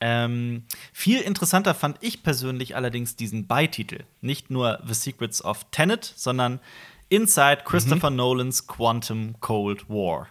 Ähm, 0.00 0.64
viel 0.92 1.20
interessanter 1.20 1.74
fand 1.74 1.96
ich 2.00 2.22
persönlich 2.22 2.76
allerdings 2.76 3.16
diesen 3.16 3.46
Beititel. 3.46 4.04
Nicht 4.20 4.50
nur 4.50 4.82
The 4.86 4.94
Secrets 4.94 5.42
of 5.44 5.64
Tenet, 5.70 6.04
sondern 6.16 6.60
Inside 7.08 7.62
Christopher 7.64 8.10
Nolans 8.10 8.66
Quantum 8.66 9.36
Cold 9.40 9.88
War. 9.88 10.28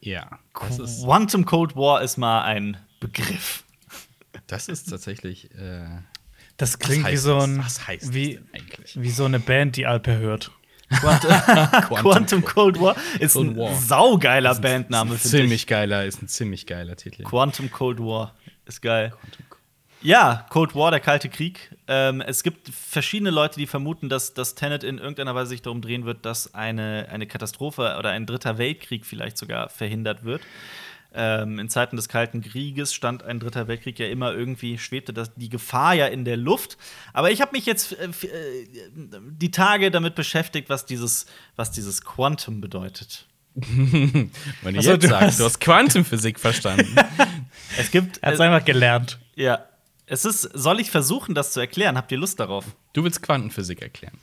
Ja, 0.00 0.38
das 0.58 0.78
ist, 0.78 1.04
Quantum 1.04 1.44
Cold 1.44 1.76
War 1.76 2.00
ist 2.02 2.16
mal 2.16 2.42
ein 2.42 2.76
Begriff. 3.00 3.64
das 4.46 4.68
ist 4.68 4.88
tatsächlich. 4.88 5.50
Äh, 5.54 5.86
Das 6.56 6.78
klingt 6.78 7.04
wie 7.04 7.12
heißt 7.12 7.22
so 7.24 7.34
das? 7.36 7.44
ein 7.44 7.58
Was 7.58 7.86
heißt 7.86 8.02
das 8.04 8.12
wie, 8.14 8.34
denn 8.34 8.48
eigentlich? 8.54 9.00
wie 9.02 9.10
so 9.10 9.24
eine 9.24 9.40
Band, 9.40 9.76
die 9.76 9.86
Alper 9.86 10.16
hört. 10.18 10.50
Quantum 11.88 12.44
Cold 12.44 12.80
War 12.80 12.96
ist 13.18 13.34
Cold 13.34 13.50
ein 13.50 13.56
War. 13.56 13.74
saugeiler 13.74 14.54
Bandname, 14.56 15.14
ist 15.14 15.24
ein 15.26 15.30
finde 15.30 15.36
ich. 15.38 15.42
ziemlich 15.42 15.66
geiler, 15.66 16.04
ist 16.04 16.22
ein 16.22 16.28
ziemlich 16.28 16.66
geiler 16.66 16.96
Titel. 16.96 17.22
Quantum 17.24 17.70
Cold 17.70 17.98
War 18.00 18.34
ist 18.66 18.82
geil. 18.82 19.12
Ja, 20.02 20.46
Cold 20.48 20.74
War, 20.74 20.90
der 20.90 21.00
Kalte 21.00 21.28
Krieg. 21.28 21.76
Ähm, 21.86 22.22
es 22.22 22.42
gibt 22.42 22.70
verschiedene 22.70 23.30
Leute, 23.30 23.60
die 23.60 23.66
vermuten, 23.66 24.08
dass, 24.08 24.32
dass 24.32 24.54
Tenet 24.54 24.82
in 24.82 24.96
irgendeiner 24.98 25.34
Weise 25.34 25.50
sich 25.50 25.60
darum 25.62 25.82
drehen 25.82 26.06
wird, 26.06 26.24
dass 26.24 26.54
eine, 26.54 27.06
eine 27.10 27.26
Katastrophe 27.26 27.96
oder 27.98 28.08
ein 28.10 28.24
dritter 28.24 28.56
Weltkrieg 28.56 29.04
vielleicht 29.04 29.36
sogar 29.36 29.68
verhindert 29.68 30.24
wird. 30.24 30.40
Ähm, 31.12 31.58
in 31.58 31.68
Zeiten 31.68 31.96
des 31.96 32.08
Kalten 32.08 32.40
Krieges 32.40 32.94
stand 32.94 33.22
ein 33.24 33.40
dritter 33.40 33.66
Weltkrieg 33.66 33.98
ja 33.98 34.06
immer 34.06 34.32
irgendwie, 34.32 34.78
schwebte 34.78 35.12
das, 35.12 35.34
die 35.34 35.48
Gefahr 35.48 35.94
ja 35.94 36.06
in 36.06 36.24
der 36.24 36.36
Luft. 36.36 36.78
Aber 37.12 37.30
ich 37.32 37.40
habe 37.40 37.52
mich 37.52 37.66
jetzt 37.66 37.92
äh, 37.98 38.04
äh, 38.06 38.66
die 39.32 39.50
Tage 39.50 39.90
damit 39.90 40.14
beschäftigt, 40.14 40.68
was 40.70 40.86
dieses, 40.86 41.26
was 41.56 41.72
dieses 41.72 42.02
Quantum 42.04 42.60
bedeutet. 42.60 43.26
Wenn 43.54 44.30
du 44.62 44.78
Achso, 44.78 44.92
jetzt 44.92 45.02
du 45.04 45.08
sagst, 45.08 45.26
hast- 45.26 45.40
du 45.40 45.44
hast 45.44 45.60
Quantenphysik 45.60 46.38
verstanden. 46.38 46.94
Es 47.78 47.90
gibt. 47.90 48.18
Er 48.18 48.28
hat 48.28 48.34
es 48.34 48.40
äh, 48.40 48.44
einfach 48.44 48.64
gelernt. 48.64 49.18
ja. 49.36 49.64
Es 50.12 50.24
ist, 50.24 50.42
soll 50.42 50.80
ich 50.80 50.90
versuchen, 50.90 51.36
das 51.36 51.52
zu 51.52 51.60
erklären? 51.60 51.96
Habt 51.96 52.10
ihr 52.10 52.18
Lust 52.18 52.40
darauf? 52.40 52.64
Du 52.94 53.04
willst 53.04 53.22
Quantenphysik 53.22 53.80
erklären. 53.80 54.18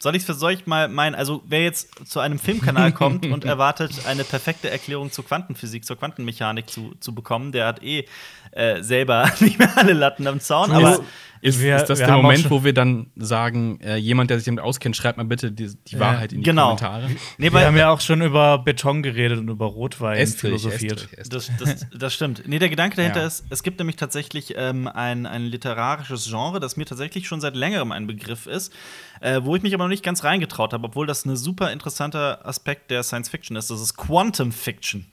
Soll 0.00 0.16
ich 0.16 0.24
soll 0.24 0.52
ich 0.52 0.66
mal 0.66 0.88
meinen, 0.88 1.14
also 1.14 1.42
wer 1.46 1.62
jetzt 1.62 2.08
zu 2.08 2.20
einem 2.20 2.38
Filmkanal 2.38 2.92
kommt 2.92 3.26
und 3.26 3.44
erwartet, 3.44 4.06
eine 4.06 4.24
perfekte 4.24 4.70
Erklärung 4.70 5.10
zur 5.10 5.24
Quantenphysik, 5.24 5.84
zur 5.84 5.96
Quantenmechanik 5.96 6.68
zu, 6.68 6.94
zu 7.00 7.14
bekommen, 7.14 7.52
der 7.52 7.66
hat 7.66 7.82
eh 7.82 8.06
äh, 8.52 8.82
selber 8.82 9.30
nicht 9.40 9.58
mehr 9.58 9.76
alle 9.76 9.92
Latten 9.92 10.26
am 10.26 10.40
Zaun. 10.40 10.70
Aber 10.72 11.00
Ist, 11.40 11.60
Wir- 11.62 11.76
ist 11.76 11.86
das 11.86 12.00
der 12.00 12.16
Moment, 12.16 12.50
wo 12.50 12.64
wir 12.64 12.72
dann 12.74 13.12
sagen, 13.14 13.78
äh, 13.80 13.94
jemand, 13.96 14.28
der 14.30 14.38
sich 14.38 14.46
damit 14.46 14.58
auskennt, 14.64 14.96
schreibt 14.96 15.18
mal 15.18 15.24
bitte 15.24 15.52
die, 15.52 15.68
die 15.86 15.94
Ja, 15.94 16.00
Wahrheit 16.00 16.32
in 16.32 16.38
die 16.40 16.44
genau. 16.44 16.74
Kommentare? 16.74 17.08
nee, 17.38 17.52
Wir 17.52 17.60
haben 17.64 17.76
ja 17.76 17.90
auch 17.90 18.00
schon 18.00 18.22
über 18.22 18.58
Beton 18.58 19.04
geredet 19.04 19.38
und 19.38 19.48
über 19.48 19.66
Rotwein 19.66 20.18
Estrich, 20.18 20.40
philosophiert. 20.40 21.08
Estrich, 21.16 21.18
Estrich. 21.20 21.56
das, 21.58 21.76
das, 21.78 21.86
das 21.96 22.14
stimmt. 22.14 22.42
Nee, 22.48 22.58
der 22.58 22.68
Gedanke 22.68 22.96
dahinter 22.96 23.20
Ja. 23.20 23.26
ist, 23.28 23.44
es 23.50 23.62
gibt 23.62 23.78
nämlich 23.78 23.94
tatsächlich 23.94 24.54
ähm, 24.56 24.88
ein, 24.88 25.26
ein 25.26 25.42
literarisches 25.44 26.26
Genre, 26.28 26.58
das 26.58 26.76
mir 26.76 26.86
tatsächlich 26.86 27.28
schon 27.28 27.40
seit 27.40 27.54
längerem 27.54 27.92
ein 27.92 28.08
Begriff 28.08 28.46
ist, 28.48 28.72
äh, 29.20 29.40
wo 29.44 29.54
ich 29.54 29.62
mich 29.62 29.74
aber 29.74 29.84
noch 29.84 29.90
nicht 29.90 30.02
ganz 30.04 30.24
reingetraut 30.24 30.72
habe, 30.72 30.86
obwohl 30.88 31.06
das 31.06 31.24
ein 31.24 31.36
super 31.36 31.70
interessanter 31.70 32.44
Aspekt 32.46 32.90
der 32.90 33.04
Science 33.04 33.28
Fiction 33.28 33.56
ist. 33.56 33.70
Das 33.70 33.80
ist 33.80 33.96
Quantum 33.96 34.50
Fiction. 34.50 35.06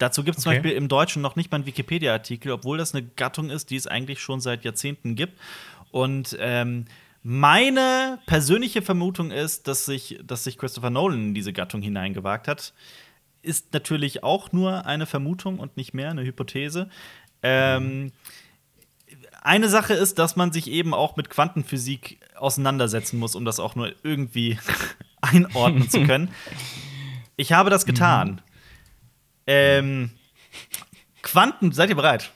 Dazu 0.00 0.24
gibt 0.24 0.38
es 0.38 0.44
zum 0.44 0.50
Okay. 0.50 0.60
Beispiel 0.60 0.76
im 0.78 0.88
Deutschen 0.88 1.20
noch 1.20 1.36
nicht 1.36 1.50
mal 1.50 1.56
einen 1.56 1.66
Wikipedia-Artikel, 1.66 2.52
obwohl 2.52 2.78
das 2.78 2.94
eine 2.94 3.04
Gattung 3.04 3.50
ist, 3.50 3.68
die 3.68 3.76
es 3.76 3.86
eigentlich 3.86 4.20
schon 4.20 4.40
seit 4.40 4.64
Jahrzehnten 4.64 5.14
gibt. 5.14 5.38
Und 5.90 6.38
ähm, 6.40 6.86
meine 7.22 8.18
persönliche 8.24 8.80
Vermutung 8.80 9.30
ist, 9.30 9.68
dass 9.68 9.84
sich, 9.84 10.18
dass 10.24 10.44
sich 10.44 10.56
Christopher 10.56 10.88
Nolan 10.88 11.28
in 11.28 11.34
diese 11.34 11.52
Gattung 11.52 11.82
hineingewagt 11.82 12.48
hat. 12.48 12.72
Ist 13.42 13.74
natürlich 13.74 14.24
auch 14.24 14.52
nur 14.52 14.86
eine 14.86 15.04
Vermutung 15.04 15.58
und 15.58 15.76
nicht 15.76 15.92
mehr 15.92 16.10
eine 16.10 16.24
Hypothese. 16.24 16.88
Ähm, 17.42 18.12
eine 19.42 19.68
Sache 19.68 19.92
ist, 19.92 20.18
dass 20.18 20.34
man 20.34 20.50
sich 20.50 20.70
eben 20.70 20.94
auch 20.94 21.16
mit 21.16 21.28
Quantenphysik 21.28 22.20
auseinandersetzen 22.36 23.18
muss, 23.18 23.34
um 23.34 23.44
das 23.44 23.60
auch 23.60 23.74
nur 23.74 23.92
irgendwie 24.02 24.58
einordnen 25.20 25.90
zu 25.90 26.02
können. 26.06 26.30
Ich 27.36 27.52
habe 27.52 27.68
das 27.68 27.84
getan. 27.84 28.40
Ähm, 29.50 30.10
Quanten, 31.22 31.72
seid 31.72 31.90
ihr 31.90 31.96
bereit? 31.96 32.30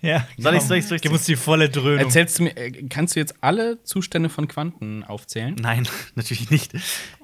Ja, 0.00 0.26
Soll 0.38 0.54
ich's- 0.54 0.62
komm, 0.62 0.68
soll 0.68 0.76
ich's 0.78 0.88
durchziehen? 0.88 1.10
Gib 1.10 1.12
uns 1.18 1.26
die 1.26 1.36
volle 1.36 1.68
Dröhnung. 1.68 1.98
Erzählst 2.06 2.38
du 2.38 2.44
mir, 2.44 2.56
äh, 2.56 2.70
kannst 2.88 3.14
du 3.14 3.20
jetzt 3.20 3.34
alle 3.42 3.82
Zustände 3.84 4.30
von 4.30 4.48
Quanten 4.48 5.04
aufzählen? 5.04 5.54
Nein, 5.60 5.86
natürlich 6.14 6.50
nicht. 6.50 6.72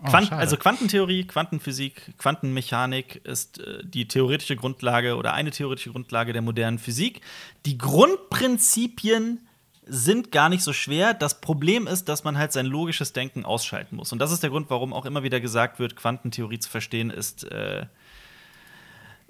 Quant 0.05 0.29
schade. 0.29 0.37
also 0.37 0.59
Quantentheorie, 0.59 1.25
Quantenphysik, 1.27 2.13
Quantenmechanik 2.19 3.23
ist 3.25 3.61
äh, 3.61 3.79
die 3.83 4.07
theoretische 4.09 4.57
Grundlage 4.57 5.17
oder 5.17 5.33
eine 5.33 5.53
theoretische 5.53 5.91
Grundlage 5.93 6.35
der 6.35 6.43
modernen 6.43 6.79
Physik. 6.79 7.23
Die 7.65 7.79
Grundprinzipien 7.79 9.41
sind 9.87 10.31
gar 10.33 10.49
nicht 10.51 10.63
so 10.63 10.73
schwer. 10.75 11.15
Das 11.15 11.41
Problem 11.41 11.87
ist, 11.87 12.09
dass 12.11 12.25
man 12.25 12.37
halt 12.39 12.53
sein 12.53 12.67
logisches 12.67 13.13
Denken 13.15 13.45
ausschalten 13.47 13.97
muss. 13.97 14.13
Und 14.13 14.19
das 14.19 14.33
ist 14.33 14.43
der 14.43 14.51
Grund, 14.51 14.69
warum 14.71 14.93
auch 14.93 15.07
immer 15.07 15.23
wieder 15.23 15.41
gesagt 15.41 15.79
wird, 15.79 15.97
Quantentheorie 15.97 16.59
zu 16.59 16.69
verstehen 16.71 17.11
ist 17.11 17.45
äh, 17.45 17.87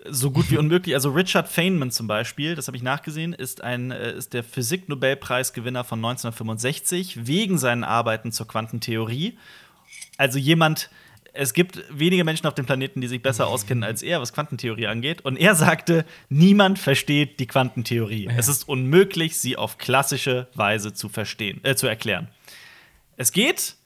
so 0.08 0.30
gut 0.30 0.50
wie 0.50 0.58
unmöglich. 0.58 0.94
Also 0.94 1.10
Richard 1.10 1.48
Feynman 1.48 1.90
zum 1.90 2.06
Beispiel, 2.06 2.54
das 2.54 2.66
habe 2.66 2.76
ich 2.76 2.82
nachgesehen, 2.82 3.32
ist, 3.32 3.62
ein, 3.62 3.90
äh, 3.90 4.12
ist 4.12 4.32
der 4.32 4.44
Physik-Nobelpreisgewinner 4.44 5.84
von 5.84 5.98
1965 5.98 7.26
wegen 7.26 7.58
seinen 7.58 7.84
Arbeiten 7.84 8.32
zur 8.32 8.46
Quantentheorie. 8.46 9.38
Also 10.16 10.38
jemand, 10.38 10.90
es 11.32 11.52
gibt 11.52 11.82
wenige 11.90 12.24
Menschen 12.24 12.46
auf 12.46 12.54
dem 12.54 12.66
Planeten, 12.66 13.00
die 13.00 13.08
sich 13.08 13.22
besser 13.22 13.48
auskennen 13.48 13.82
als 13.82 14.02
er, 14.02 14.20
was 14.20 14.32
Quantentheorie 14.32 14.86
angeht. 14.86 15.22
Und 15.22 15.36
er 15.36 15.54
sagte, 15.54 16.04
niemand 16.28 16.78
versteht 16.78 17.40
die 17.40 17.46
Quantentheorie. 17.46 18.28
Es 18.36 18.48
ist 18.48 18.68
unmöglich, 18.68 19.38
sie 19.38 19.56
auf 19.56 19.78
klassische 19.78 20.48
Weise 20.54 20.94
zu 20.94 21.08
verstehen, 21.08 21.60
äh, 21.64 21.74
zu 21.74 21.86
erklären. 21.86 22.28
Es 23.16 23.32
geht 23.32 23.76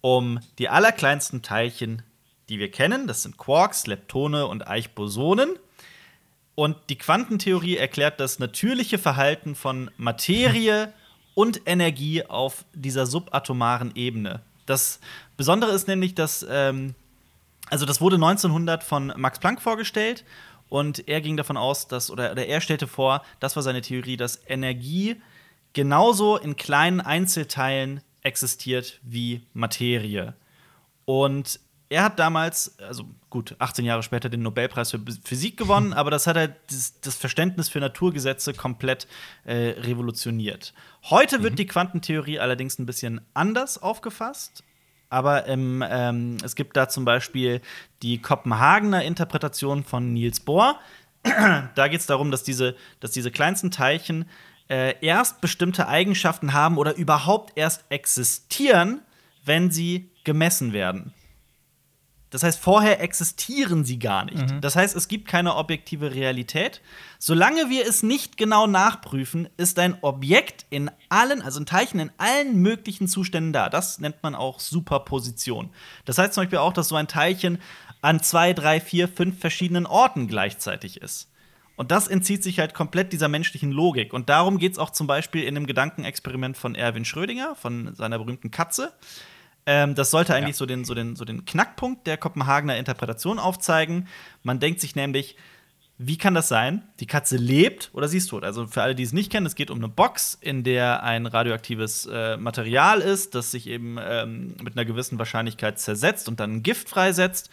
um 0.00 0.40
die 0.58 0.68
allerkleinsten 0.68 1.42
Teilchen, 1.42 2.02
die 2.48 2.58
wir 2.58 2.70
kennen. 2.70 3.06
Das 3.06 3.22
sind 3.22 3.36
Quarks, 3.36 3.86
Leptone 3.86 4.46
und 4.46 4.66
Eichbosonen. 4.66 5.58
Und 6.54 6.76
die 6.88 6.96
Quantentheorie 6.96 7.76
erklärt 7.76 8.20
das 8.20 8.38
natürliche 8.38 8.98
Verhalten 8.98 9.54
von 9.54 9.90
Materie 9.96 10.92
und 11.34 11.62
Energie 11.66 12.24
auf 12.24 12.64
dieser 12.72 13.06
subatomaren 13.06 13.92
Ebene. 13.96 14.40
Das 14.66 15.00
Besondere 15.36 15.72
ist 15.72 15.88
nämlich, 15.88 16.14
dass, 16.14 16.46
ähm, 16.48 16.94
also 17.70 17.86
das 17.86 18.00
wurde 18.00 18.16
1900 18.16 18.84
von 18.84 19.12
Max 19.16 19.38
Planck 19.40 19.60
vorgestellt 19.60 20.24
und 20.68 21.08
er 21.08 21.20
ging 21.20 21.36
davon 21.36 21.56
aus, 21.56 21.88
dass, 21.88 22.10
oder, 22.10 22.32
oder 22.32 22.46
er 22.46 22.60
stellte 22.60 22.86
vor, 22.86 23.22
das 23.40 23.56
war 23.56 23.62
seine 23.62 23.82
Theorie, 23.82 24.16
dass 24.16 24.40
Energie 24.46 25.16
genauso 25.72 26.36
in 26.36 26.56
kleinen 26.56 27.00
Einzelteilen 27.00 28.00
existiert 28.22 29.00
wie 29.02 29.42
Materie. 29.52 30.34
Und 31.04 31.60
er 31.94 32.02
hat 32.02 32.18
damals, 32.18 32.76
also 32.80 33.04
gut, 33.30 33.54
18 33.58 33.84
Jahre 33.84 34.02
später 34.02 34.28
den 34.28 34.42
Nobelpreis 34.42 34.90
für 34.90 35.00
Physik 35.24 35.56
gewonnen, 35.56 35.92
aber 35.94 36.10
das 36.10 36.26
hat 36.26 36.36
halt 36.36 36.56
das, 36.68 37.00
das 37.00 37.14
Verständnis 37.14 37.68
für 37.68 37.78
Naturgesetze 37.78 38.52
komplett 38.52 39.06
äh, 39.44 39.74
revolutioniert. 39.80 40.74
Heute 41.04 41.42
wird 41.42 41.52
mhm. 41.52 41.56
die 41.56 41.66
Quantentheorie 41.66 42.40
allerdings 42.40 42.78
ein 42.78 42.86
bisschen 42.86 43.20
anders 43.32 43.80
aufgefasst. 43.80 44.64
Aber 45.10 45.46
im, 45.46 45.84
ähm, 45.88 46.38
es 46.42 46.56
gibt 46.56 46.76
da 46.76 46.88
zum 46.88 47.04
Beispiel 47.04 47.60
die 48.02 48.20
Kopenhagener 48.20 49.04
Interpretation 49.04 49.84
von 49.84 50.12
Niels 50.12 50.40
Bohr. 50.40 50.80
da 51.22 51.88
geht 51.88 52.00
es 52.00 52.06
darum, 52.06 52.32
dass 52.32 52.42
diese, 52.42 52.74
dass 52.98 53.12
diese 53.12 53.30
kleinsten 53.30 53.70
Teilchen 53.70 54.24
äh, 54.68 54.96
erst 55.00 55.40
bestimmte 55.40 55.86
Eigenschaften 55.86 56.52
haben 56.52 56.78
oder 56.78 56.96
überhaupt 56.96 57.56
erst 57.56 57.84
existieren, 57.90 59.02
wenn 59.44 59.70
sie 59.70 60.10
gemessen 60.24 60.72
werden. 60.72 61.12
Das 62.34 62.42
heißt, 62.42 62.58
vorher 62.58 63.00
existieren 63.00 63.84
sie 63.84 64.00
gar 64.00 64.24
nicht. 64.24 64.50
Mhm. 64.50 64.60
Das 64.60 64.74
heißt, 64.74 64.96
es 64.96 65.06
gibt 65.06 65.28
keine 65.28 65.54
objektive 65.54 66.16
Realität. 66.16 66.80
Solange 67.20 67.70
wir 67.70 67.86
es 67.86 68.02
nicht 68.02 68.36
genau 68.36 68.66
nachprüfen, 68.66 69.48
ist 69.56 69.78
ein 69.78 69.98
Objekt 70.00 70.66
in 70.68 70.90
allen, 71.08 71.42
also 71.42 71.60
ein 71.60 71.66
Teilchen 71.66 72.00
in 72.00 72.10
allen 72.18 72.56
möglichen 72.60 73.06
Zuständen 73.06 73.52
da. 73.52 73.68
Das 73.68 74.00
nennt 74.00 74.20
man 74.24 74.34
auch 74.34 74.58
Superposition. 74.58 75.70
Das 76.06 76.18
heißt 76.18 76.34
zum 76.34 76.42
Beispiel 76.42 76.58
auch, 76.58 76.72
dass 76.72 76.88
so 76.88 76.96
ein 76.96 77.06
Teilchen 77.06 77.58
an 78.00 78.20
zwei, 78.20 78.52
drei, 78.52 78.80
vier, 78.80 79.06
fünf 79.06 79.38
verschiedenen 79.38 79.86
Orten 79.86 80.26
gleichzeitig 80.26 81.00
ist. 81.00 81.30
Und 81.76 81.92
das 81.92 82.08
entzieht 82.08 82.42
sich 82.42 82.58
halt 82.58 82.74
komplett 82.74 83.12
dieser 83.12 83.28
menschlichen 83.28 83.70
Logik. 83.70 84.12
Und 84.12 84.28
darum 84.28 84.58
geht 84.58 84.72
es 84.72 84.78
auch 84.78 84.90
zum 84.90 85.06
Beispiel 85.06 85.44
in 85.44 85.54
dem 85.54 85.68
Gedankenexperiment 85.68 86.56
von 86.56 86.74
Erwin 86.74 87.04
Schrödinger, 87.04 87.54
von 87.54 87.94
seiner 87.94 88.18
berühmten 88.18 88.50
Katze. 88.50 88.92
Ähm, 89.66 89.94
das 89.94 90.10
sollte 90.10 90.34
eigentlich 90.34 90.56
ja. 90.56 90.58
so, 90.58 90.66
den, 90.66 90.84
so, 90.84 90.94
den, 90.94 91.16
so 91.16 91.24
den 91.24 91.44
Knackpunkt 91.44 92.06
der 92.06 92.16
Kopenhagener 92.16 92.76
Interpretation 92.76 93.38
aufzeigen. 93.38 94.08
Man 94.42 94.60
denkt 94.60 94.80
sich 94.80 94.94
nämlich, 94.94 95.36
wie 95.96 96.18
kann 96.18 96.34
das 96.34 96.48
sein? 96.48 96.82
Die 96.98 97.06
Katze 97.06 97.36
lebt 97.36 97.90
oder 97.92 98.08
sie 98.08 98.18
ist 98.18 98.26
tot. 98.26 98.44
Also 98.44 98.66
für 98.66 98.82
alle, 98.82 98.94
die 98.94 99.04
es 99.04 99.12
nicht 99.12 99.30
kennen, 99.30 99.46
es 99.46 99.54
geht 99.54 99.70
um 99.70 99.78
eine 99.78 99.88
Box, 99.88 100.36
in 100.40 100.64
der 100.64 101.04
ein 101.04 101.26
radioaktives 101.26 102.06
äh, 102.06 102.36
Material 102.36 103.00
ist, 103.00 103.34
das 103.34 103.52
sich 103.52 103.68
eben 103.68 103.96
ähm, 104.02 104.56
mit 104.62 104.76
einer 104.76 104.84
gewissen 104.84 105.18
Wahrscheinlichkeit 105.18 105.78
zersetzt 105.78 106.28
und 106.28 106.40
dann 106.40 106.56
ein 106.56 106.62
Gift 106.62 106.88
freisetzt. 106.88 107.48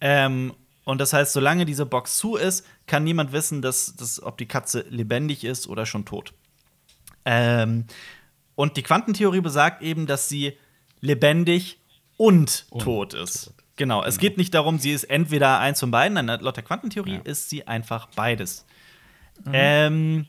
Ähm, 0.00 0.52
und 0.84 1.00
das 1.00 1.12
heißt, 1.12 1.32
solange 1.32 1.64
diese 1.64 1.86
Box 1.86 2.18
zu 2.18 2.36
ist, 2.36 2.66
kann 2.86 3.04
niemand 3.04 3.32
wissen, 3.32 3.62
dass, 3.62 3.96
dass, 3.96 4.22
ob 4.22 4.38
die 4.38 4.46
Katze 4.46 4.84
lebendig 4.90 5.44
ist 5.44 5.66
oder 5.66 5.86
schon 5.86 6.04
tot. 6.04 6.34
Ähm, 7.24 7.84
und 8.54 8.76
die 8.76 8.82
Quantentheorie 8.82 9.40
besagt 9.40 9.82
eben, 9.82 10.06
dass 10.06 10.28
sie 10.28 10.58
lebendig 11.00 11.78
und, 12.16 12.66
und 12.70 12.82
tot 12.82 13.14
ist. 13.14 13.46
Tot. 13.46 13.54
Genau. 13.78 14.04
Es 14.04 14.18
genau. 14.18 14.28
geht 14.28 14.38
nicht 14.38 14.52
darum, 14.52 14.78
sie 14.78 14.90
ist 14.92 15.04
entweder 15.04 15.60
eins 15.60 15.80
von 15.80 15.90
beiden. 15.90 16.14
Nein, 16.14 16.40
laut 16.40 16.56
der 16.56 16.64
Quantentheorie 16.64 17.14
ja. 17.14 17.20
ist 17.24 17.48
sie 17.48 17.66
einfach 17.66 18.08
beides. 18.14 18.66
Mhm. 19.44 19.52
Ähm, 19.52 20.26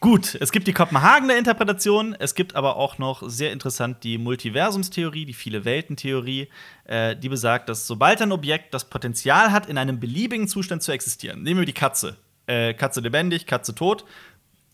gut, 0.00 0.36
es 0.40 0.52
gibt 0.52 0.66
die 0.66 0.72
Kopenhagener 0.72 1.38
Interpretation, 1.38 2.14
es 2.18 2.34
gibt 2.34 2.56
aber 2.56 2.76
auch 2.76 2.98
noch 2.98 3.22
sehr 3.28 3.52
interessant 3.52 4.02
die 4.02 4.18
Multiversumstheorie, 4.18 5.24
die 5.24 5.32
Viele-Welten-Theorie, 5.32 6.48
äh, 6.84 7.16
die 7.16 7.28
besagt, 7.28 7.68
dass 7.68 7.86
sobald 7.86 8.20
ein 8.20 8.32
Objekt 8.32 8.74
das 8.74 8.90
Potenzial 8.90 9.52
hat, 9.52 9.68
in 9.68 9.78
einem 9.78 10.00
beliebigen 10.00 10.48
Zustand 10.48 10.82
zu 10.82 10.92
existieren, 10.92 11.42
nehmen 11.42 11.60
wir 11.60 11.66
die 11.66 11.72
Katze, 11.72 12.16
äh, 12.46 12.74
Katze 12.74 13.00
lebendig, 13.00 13.46
Katze 13.46 13.74
tot, 13.76 14.04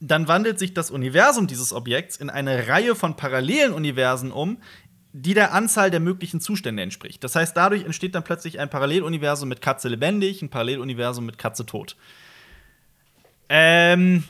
dann 0.04 0.26
wandelt 0.26 0.58
sich 0.58 0.74
das 0.74 0.90
Universum 0.90 1.46
dieses 1.46 1.72
Objekts 1.72 2.16
in 2.16 2.28
eine 2.28 2.66
Reihe 2.66 2.96
von 2.96 3.14
parallelen 3.14 3.72
Universen 3.72 4.32
um, 4.32 4.58
die 5.12 5.34
der 5.34 5.52
Anzahl 5.52 5.90
der 5.90 6.00
möglichen 6.00 6.40
Zustände 6.40 6.82
entspricht. 6.82 7.22
Das 7.22 7.36
heißt, 7.36 7.56
dadurch 7.56 7.84
entsteht 7.84 8.14
dann 8.14 8.24
plötzlich 8.24 8.58
ein 8.58 8.70
Paralleluniversum 8.70 9.48
mit 9.48 9.60
Katze 9.60 9.88
lebendig, 9.88 10.42
ein 10.42 10.48
Paralleluniversum 10.48 11.26
mit 11.26 11.38
Katze 11.38 11.66
tot. 11.66 11.96
Ähm, 13.48 14.24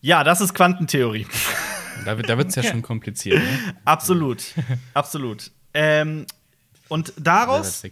ja, 0.00 0.24
das 0.24 0.40
ist 0.40 0.54
Quantentheorie. 0.54 1.26
Da, 2.04 2.16
da 2.16 2.36
wird 2.36 2.48
es 2.48 2.56
ja 2.56 2.64
schon 2.64 2.82
kompliziert. 2.82 3.38
Ne? 3.38 3.74
Absolut, 3.84 4.42
absolut. 4.94 5.52
Ähm, 5.72 6.26
und 6.88 7.12
daraus 7.16 7.84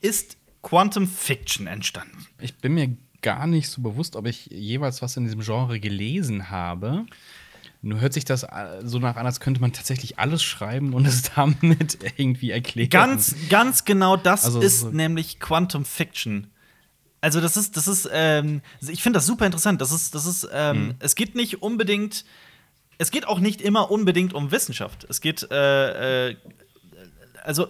ist 0.00 0.36
Quantum 0.62 1.08
Fiction 1.08 1.66
entstanden. 1.66 2.26
Ich 2.40 2.58
bin 2.58 2.74
mir 2.74 2.96
gar 3.22 3.46
nicht 3.46 3.68
so 3.68 3.82
bewusst, 3.82 4.16
ob 4.16 4.26
ich 4.26 4.46
jeweils 4.46 5.02
was 5.02 5.16
in 5.16 5.24
diesem 5.24 5.40
Genre 5.40 5.80
gelesen 5.80 6.50
habe. 6.50 7.06
Nur 7.80 8.00
hört 8.00 8.12
sich 8.12 8.24
das 8.24 8.42
äh, 8.42 8.80
so 8.82 8.98
nach 8.98 9.16
an, 9.16 9.26
als 9.26 9.40
könnte 9.40 9.60
man 9.60 9.72
tatsächlich 9.72 10.18
alles 10.18 10.42
schreiben 10.42 10.94
und 10.94 11.06
es 11.06 11.22
damit 11.34 11.98
irgendwie 12.16 12.50
erklären. 12.50 12.90
Ganz, 12.90 13.34
ganz 13.48 13.84
genau 13.84 14.16
das 14.16 14.44
also, 14.44 14.60
ist 14.60 14.80
so 14.80 14.90
nämlich 14.90 15.38
Quantum 15.38 15.84
Fiction. 15.84 16.48
Also, 17.20 17.40
das 17.40 17.56
ist, 17.56 17.76
das 17.76 17.88
ist, 17.88 18.08
ähm, 18.12 18.62
ich 18.80 19.02
finde 19.02 19.18
das 19.18 19.26
super 19.26 19.46
interessant. 19.46 19.80
Das 19.80 19.92
ist, 19.92 20.14
das 20.14 20.26
ist, 20.26 20.48
ähm, 20.52 20.86
mhm. 20.86 20.94
es 21.00 21.14
geht 21.14 21.34
nicht 21.34 21.62
unbedingt, 21.62 22.24
es 22.98 23.10
geht 23.10 23.26
auch 23.26 23.40
nicht 23.40 23.60
immer 23.60 23.90
unbedingt 23.90 24.34
um 24.34 24.50
Wissenschaft. 24.50 25.06
Es 25.08 25.20
geht, 25.20 25.48
äh, 25.50 26.30
äh, 26.30 26.36
also, 27.42 27.68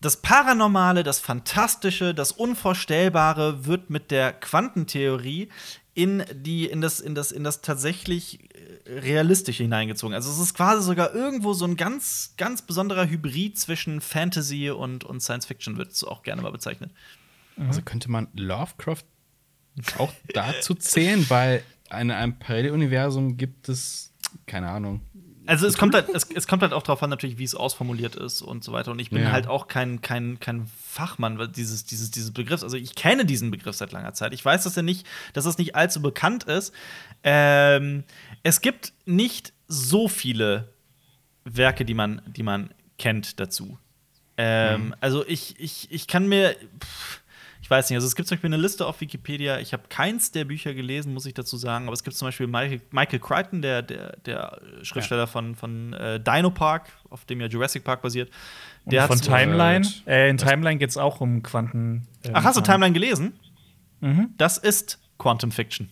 das 0.00 0.16
Paranormale, 0.16 1.04
das 1.04 1.20
Fantastische, 1.20 2.12
das 2.12 2.32
Unvorstellbare 2.32 3.66
wird 3.66 3.88
mit 3.88 4.10
der 4.10 4.32
Quantentheorie 4.32 5.48
in 5.94 6.24
die 6.32 6.66
in 6.66 6.80
das 6.80 7.00
in 7.00 7.14
das 7.14 7.32
in 7.32 7.44
das 7.44 7.60
tatsächlich 7.60 8.40
Realistische 8.86 9.62
hineingezogen. 9.62 10.14
Also 10.14 10.30
es 10.30 10.38
ist 10.38 10.54
quasi 10.54 10.82
sogar 10.82 11.14
irgendwo 11.14 11.52
so 11.52 11.64
ein 11.64 11.76
ganz, 11.76 12.34
ganz 12.36 12.62
besonderer 12.62 13.08
Hybrid 13.08 13.58
zwischen 13.58 14.00
Fantasy 14.00 14.70
und, 14.70 15.04
und 15.04 15.20
Science 15.20 15.46
Fiction, 15.46 15.76
wird 15.76 15.92
es 15.92 16.04
auch 16.04 16.22
gerne 16.22 16.42
mal 16.42 16.52
bezeichnet. 16.52 16.90
Mhm. 17.56 17.66
Also 17.66 17.82
könnte 17.82 18.10
man 18.10 18.28
Lovecraft 18.34 19.04
auch 19.98 20.12
dazu 20.34 20.74
zählen, 20.78 21.24
weil 21.28 21.62
in 21.90 22.10
einem 22.10 22.38
Paralleluniversum 22.38 23.36
gibt 23.36 23.68
es, 23.68 24.12
keine 24.46 24.68
Ahnung, 24.68 25.02
also 25.52 25.66
es 25.66 25.76
kommt 25.76 25.94
halt, 25.94 26.08
es, 26.08 26.26
es, 26.34 26.46
kommt 26.46 26.62
halt 26.62 26.72
auch 26.72 26.82
darauf 26.82 27.02
an, 27.02 27.10
natürlich, 27.10 27.36
wie 27.36 27.44
es 27.44 27.54
ausformuliert 27.54 28.16
ist 28.16 28.40
und 28.40 28.64
so 28.64 28.72
weiter. 28.72 28.90
Und 28.90 28.98
ich 28.98 29.10
bin 29.10 29.22
ja. 29.22 29.32
halt 29.32 29.46
auch 29.46 29.68
kein, 29.68 30.00
kein, 30.00 30.40
kein 30.40 30.66
Fachmann 30.66 31.52
dieses, 31.54 31.84
dieses, 31.84 32.10
dieses 32.10 32.32
Begriffs. 32.32 32.62
Also 32.62 32.78
ich 32.78 32.94
kenne 32.94 33.26
diesen 33.26 33.50
Begriff 33.50 33.76
seit 33.76 33.92
langer 33.92 34.14
Zeit. 34.14 34.32
Ich 34.32 34.42
weiß, 34.42 34.64
dass 34.64 34.76
er 34.76 34.82
nicht, 34.82 35.06
dass 35.34 35.44
es 35.44 35.58
nicht 35.58 35.76
allzu 35.76 36.00
bekannt 36.00 36.44
ist. 36.44 36.72
Ähm, 37.22 38.04
es 38.42 38.62
gibt 38.62 38.94
nicht 39.04 39.52
so 39.68 40.08
viele 40.08 40.72
Werke, 41.44 41.84
die 41.84 41.94
man, 41.94 42.22
die 42.26 42.42
man 42.42 42.72
kennt 42.98 43.38
dazu. 43.38 43.78
Ähm, 44.38 44.86
mhm. 44.86 44.94
Also 45.00 45.26
ich, 45.26 45.60
ich, 45.60 45.88
ich 45.90 46.06
kann 46.06 46.28
mir. 46.28 46.56
Pff, 46.80 47.21
weiß 47.72 47.90
nicht, 47.90 47.96
also 47.96 48.06
es 48.06 48.14
gibt 48.14 48.28
zum 48.28 48.36
Beispiel 48.36 48.50
eine 48.50 48.62
Liste 48.62 48.86
auf 48.86 49.00
Wikipedia. 49.00 49.58
Ich 49.58 49.72
habe 49.72 49.84
keins 49.88 50.30
der 50.30 50.44
Bücher 50.44 50.74
gelesen, 50.74 51.14
muss 51.14 51.26
ich 51.26 51.34
dazu 51.34 51.56
sagen. 51.56 51.86
Aber 51.86 51.94
es 51.94 52.04
gibt 52.04 52.14
zum 52.14 52.28
Beispiel 52.28 52.46
Michael, 52.46 52.82
Michael 52.90 53.18
Crichton, 53.18 53.62
der, 53.62 53.82
der, 53.82 54.16
der 54.18 54.60
Schriftsteller 54.82 55.22
ja. 55.22 55.26
von, 55.26 55.56
von 55.56 55.94
äh, 55.94 56.20
Dino 56.20 56.50
Park, 56.50 56.90
auf 57.10 57.24
dem 57.24 57.40
ja 57.40 57.46
Jurassic 57.46 57.82
Park 57.82 58.02
basiert. 58.02 58.30
Der 58.84 59.06
von 59.06 59.20
Timeline. 59.20 59.86
Äh, 60.06 60.28
in 60.28 60.36
Timeline 60.36 60.78
geht 60.78 60.90
es 60.90 60.96
auch 60.96 61.20
um 61.20 61.42
Quanten. 61.42 62.06
Äh, 62.22 62.30
Ach, 62.34 62.44
hast 62.44 62.56
du 62.56 62.60
Timeline 62.60 62.92
gelesen? 62.92 63.32
Mhm. 64.00 64.34
Das 64.36 64.58
ist 64.58 65.00
Quantum 65.18 65.50
Fiction. 65.50 65.88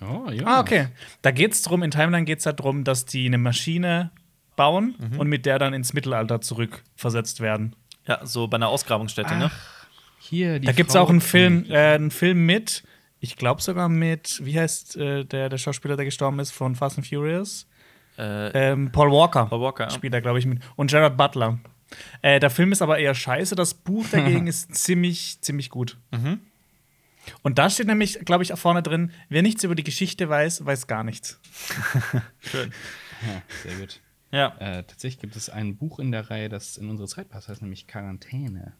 Oh, 0.00 0.30
ja. 0.30 0.46
Ah, 0.46 0.60
okay. 0.60 0.88
Da 1.22 1.32
geht 1.32 1.52
es 1.52 1.62
darum, 1.62 1.82
in 1.82 1.90
Timeline 1.90 2.24
geht 2.24 2.38
es 2.38 2.46
halt 2.46 2.60
darum, 2.60 2.84
dass 2.84 3.04
die 3.04 3.26
eine 3.26 3.38
Maschine 3.38 4.12
bauen 4.54 4.94
mhm. 4.98 5.18
und 5.18 5.28
mit 5.28 5.46
der 5.46 5.58
dann 5.58 5.74
ins 5.74 5.92
Mittelalter 5.92 6.40
zurückversetzt 6.40 7.40
werden. 7.40 7.74
Ja, 8.06 8.24
so 8.24 8.46
bei 8.46 8.56
einer 8.56 8.68
Ausgrabungsstätte, 8.68 9.34
ne? 9.34 9.46
Ach, 9.46 9.52
ne? 9.52 9.77
Hier, 10.28 10.58
die 10.58 10.66
Da 10.66 10.72
gibt 10.72 10.90
es 10.90 10.96
auch 10.96 11.08
einen 11.08 11.20
Film, 11.20 11.64
äh, 11.70 11.94
einen 11.94 12.10
Film 12.10 12.44
mit, 12.44 12.82
ich 13.20 13.36
glaube 13.36 13.62
sogar 13.62 13.88
mit, 13.88 14.44
wie 14.44 14.58
heißt 14.58 14.96
äh, 14.96 15.24
der, 15.24 15.48
der 15.48 15.58
Schauspieler, 15.58 15.96
der 15.96 16.04
gestorben 16.04 16.38
ist 16.38 16.50
von 16.50 16.74
Fast 16.74 16.98
and 16.98 17.06
Furious? 17.06 17.66
Äh, 18.18 18.72
ähm, 18.72 18.92
Paul 18.92 19.10
Walker. 19.10 19.46
Paul 19.46 19.60
Walker. 19.60 19.88
Spielt 19.90 20.12
da, 20.12 20.20
glaube 20.20 20.38
ich, 20.38 20.46
mit. 20.46 20.60
Und 20.76 20.90
Gerard 20.90 21.16
Butler. 21.16 21.58
Äh, 22.20 22.40
der 22.40 22.50
Film 22.50 22.72
ist 22.72 22.82
aber 22.82 22.98
eher 22.98 23.14
scheiße, 23.14 23.54
das 23.54 23.74
Buch 23.74 24.06
dagegen 24.12 24.46
ist 24.46 24.74
ziemlich, 24.74 25.40
ziemlich 25.40 25.70
gut. 25.70 25.96
Mhm. 26.10 26.40
Und 27.42 27.58
da 27.58 27.70
steht 27.70 27.86
nämlich, 27.86 28.20
glaube 28.20 28.42
ich, 28.42 28.52
auch 28.52 28.58
vorne 28.58 28.82
drin, 28.82 29.12
wer 29.28 29.42
nichts 29.42 29.62
über 29.64 29.74
die 29.74 29.84
Geschichte 29.84 30.28
weiß, 30.28 30.64
weiß 30.64 30.86
gar 30.86 31.04
nichts. 31.04 31.40
Schön. 32.40 32.72
Ja, 33.26 33.42
sehr 33.62 33.76
gut. 33.76 34.00
Ja. 34.30 34.56
Äh, 34.58 34.82
tatsächlich 34.84 35.20
gibt 35.20 35.36
es 35.36 35.48
ein 35.48 35.76
Buch 35.76 35.98
in 35.98 36.12
der 36.12 36.30
Reihe, 36.30 36.48
das 36.48 36.76
in 36.76 36.88
unsere 36.90 37.08
Zeit 37.08 37.28
passt, 37.30 37.48
heißt 37.48 37.62
nämlich 37.62 37.86
Quarantäne. 37.86 38.74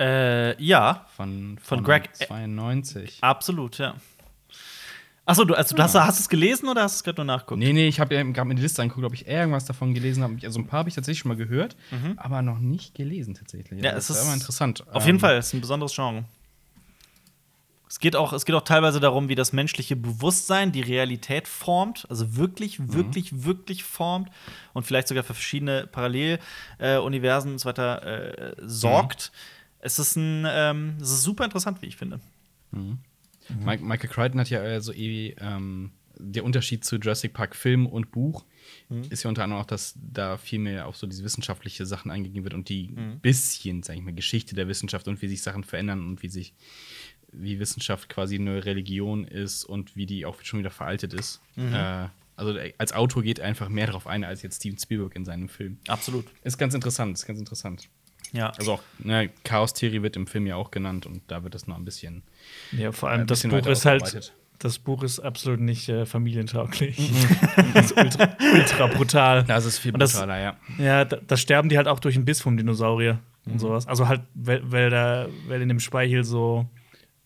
Äh, 0.00 0.60
ja. 0.62 1.06
Von, 1.16 1.58
von, 1.62 1.78
von 1.78 1.84
Greg 1.84 2.14
92. 2.16 3.18
Absolut, 3.20 3.78
ja. 3.78 3.94
Achso, 5.26 5.44
du, 5.44 5.54
also, 5.54 5.76
du 5.76 5.82
hast, 5.82 5.94
hast 5.94 6.18
du 6.18 6.22
es 6.22 6.28
gelesen 6.28 6.68
oder 6.68 6.82
hast 6.82 6.94
du 6.94 6.96
es 6.96 7.04
gerade 7.04 7.16
nur 7.18 7.26
nachgeguckt? 7.26 7.60
Nee, 7.60 7.72
nee, 7.72 7.86
ich 7.86 8.00
habe 8.00 8.16
gerade 8.16 8.48
mir 8.48 8.56
die 8.56 8.62
Liste 8.62 8.82
angeguckt, 8.82 9.06
ob 9.06 9.14
ich 9.14 9.28
irgendwas 9.28 9.64
davon 9.64 9.94
gelesen 9.94 10.24
habe. 10.24 10.36
Also 10.42 10.58
ein 10.58 10.66
paar 10.66 10.80
habe 10.80 10.88
ich 10.88 10.94
tatsächlich 10.96 11.20
schon 11.20 11.28
mal 11.28 11.36
gehört, 11.36 11.76
aber 12.16 12.42
noch 12.42 12.58
nicht 12.58 12.94
gelesen 12.96 13.34
tatsächlich. 13.34 13.80
Ja, 13.84 13.92
Also 13.92 14.12
es 14.12 14.18
ist 14.18 14.24
immer 14.24 14.34
interessant. 14.34 14.84
Auf 14.92 15.04
jeden 15.06 15.16
Ähm, 15.16 15.20
Fall, 15.20 15.36
es 15.36 15.48
ist 15.48 15.54
ein 15.54 15.60
besonderes 15.60 15.94
Genre. 15.94 16.24
Es 17.88 17.98
geht, 17.98 18.14
auch, 18.16 18.32
es 18.32 18.44
geht 18.44 18.54
auch 18.54 18.62
teilweise 18.62 19.00
darum, 19.00 19.28
wie 19.28 19.34
das 19.34 19.52
menschliche 19.52 19.96
Bewusstsein 19.96 20.70
die 20.70 20.80
Realität 20.80 21.48
formt, 21.48 22.06
also 22.08 22.36
wirklich, 22.36 22.92
wirklich, 22.92 23.42
wirklich 23.44 23.82
formt 23.82 24.30
und 24.74 24.84
vielleicht 24.84 25.08
sogar 25.08 25.24
für 25.24 25.34
verschiedene 25.34 25.88
Paralleluniversen 25.88 27.50
äh, 27.50 27.52
und 27.54 27.58
so 27.58 27.68
weiter 27.68 28.02
äh, 28.06 28.54
sorgt. 28.62 29.32
Es, 29.80 29.98
ist 29.98 30.16
ein, 30.16 30.44
ähm, 30.48 30.96
es 31.00 31.10
ist 31.10 31.22
super 31.22 31.44
interessant, 31.44 31.82
wie 31.82 31.86
ich 31.86 31.96
finde. 31.96 32.20
Mike, 33.64 33.84
Michael 33.84 34.10
Crichton 34.10 34.40
hat 34.40 34.50
ja 34.50 34.80
so 34.80 34.92
eh 34.92 35.34
ähm, 35.40 35.90
der 36.16 36.44
Unterschied 36.44 36.84
zu 36.84 36.96
Jurassic 36.96 37.32
Park 37.32 37.56
Film 37.56 37.86
und 37.86 38.12
Buch 38.12 38.44
ist 39.08 39.22
ja 39.22 39.28
unter 39.28 39.44
anderem 39.44 39.62
auch, 39.62 39.66
dass 39.66 39.94
da 39.96 40.36
viel 40.36 40.58
mehr 40.58 40.86
auf 40.86 40.96
so 40.96 41.06
diese 41.06 41.24
wissenschaftliche 41.24 41.86
Sachen 41.86 42.10
eingegangen 42.10 42.44
wird 42.44 42.54
und 42.54 42.68
die 42.68 42.88
bisschen, 43.22 43.82
sag 43.82 43.96
ich 43.96 44.02
mal, 44.02 44.12
Geschichte 44.12 44.54
der 44.54 44.68
Wissenschaft 44.68 45.08
und 45.08 45.22
wie 45.22 45.28
sich 45.28 45.42
Sachen 45.42 45.64
verändern 45.64 46.06
und 46.06 46.22
wie 46.22 46.28
sich 46.28 46.54
wie 47.32 47.60
Wissenschaft 47.60 48.08
quasi 48.08 48.34
eine 48.36 48.64
Religion 48.64 49.24
ist 49.24 49.64
und 49.64 49.94
wie 49.94 50.06
die 50.06 50.26
auch 50.26 50.42
schon 50.42 50.58
wieder 50.58 50.70
veraltet 50.70 51.14
ist. 51.14 51.40
Äh, 51.56 52.08
also 52.34 52.58
als 52.78 52.92
Autor 52.92 53.22
geht 53.22 53.40
einfach 53.40 53.68
mehr 53.68 53.86
darauf 53.86 54.06
ein 54.06 54.24
als 54.24 54.42
jetzt 54.42 54.56
Steven 54.56 54.78
Spielberg 54.78 55.14
in 55.14 55.24
seinem 55.24 55.48
Film. 55.48 55.78
Absolut. 55.86 56.26
Ist 56.42 56.58
ganz 56.58 56.74
interessant, 56.74 57.16
ist 57.16 57.26
ganz 57.26 57.38
interessant. 57.38 57.88
Ja. 58.32 58.50
Also 58.58 58.74
auch 58.74 58.82
ne, 58.98 59.30
Chaos-Theorie 59.44 60.02
wird 60.02 60.16
im 60.16 60.26
Film 60.26 60.46
ja 60.46 60.56
auch 60.56 60.70
genannt 60.70 61.06
und 61.06 61.22
da 61.28 61.42
wird 61.42 61.54
das 61.54 61.66
noch 61.66 61.76
ein 61.76 61.84
bisschen 61.84 62.22
Ja, 62.72 62.92
vor 62.92 63.10
allem 63.10 63.26
das 63.26 63.42
bisschen 63.42 63.50
Buch 63.50 63.66
ist 63.66 63.84
halt. 63.84 64.32
Das 64.58 64.78
Buch 64.78 65.02
ist 65.02 65.20
absolut 65.20 65.58
nicht 65.58 65.88
äh, 65.88 66.04
familientauglich. 66.04 66.96
das 67.74 67.86
ist 67.92 67.96
ultra, 67.96 68.36
ultra 68.54 68.86
brutal. 68.88 69.44
Das 69.44 69.64
ist 69.64 69.78
viel 69.78 69.92
das- 69.92 70.12
brutaler, 70.12 70.38
ja. 70.38 70.56
Ja, 70.78 71.04
da, 71.06 71.16
da 71.16 71.36
sterben 71.38 71.70
die 71.70 71.78
halt 71.78 71.88
auch 71.88 71.98
durch 71.98 72.14
einen 72.16 72.26
Biss 72.26 72.42
vom 72.42 72.58
Dinosaurier 72.58 73.20
und 73.46 73.58
sowas. 73.58 73.86
Also 73.86 74.06
halt, 74.06 74.20
weil, 74.34 74.70
weil 74.70 74.90
da, 74.90 75.28
weil 75.48 75.62
in 75.62 75.68
dem 75.70 75.80
Speichel 75.80 76.24
so 76.24 76.68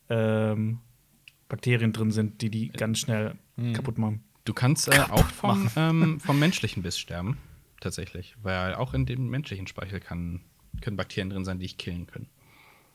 ähm, 0.08 0.78
Bakterien 1.48 1.92
drin 1.92 2.12
sind, 2.12 2.40
die 2.40 2.50
die 2.50 2.68
ganz 2.68 3.00
schnell 3.00 3.34
kaputt 3.72 3.98
machen. 3.98 4.22
Du 4.44 4.52
kannst 4.52 4.88
äh, 4.88 5.00
auch 5.10 5.26
vom, 5.26 5.68
ähm, 5.76 6.20
vom 6.20 6.38
menschlichen 6.38 6.82
Biss 6.82 6.98
sterben, 6.98 7.38
tatsächlich. 7.80 8.36
Weil 8.42 8.74
auch 8.74 8.94
in 8.94 9.06
dem 9.06 9.28
menschlichen 9.28 9.66
Speichel 9.66 10.00
kann, 10.00 10.40
können 10.80 10.96
Bakterien 10.96 11.30
drin 11.30 11.44
sein, 11.44 11.58
die 11.58 11.66
dich 11.66 11.78
killen 11.78 12.06
können. 12.06 12.26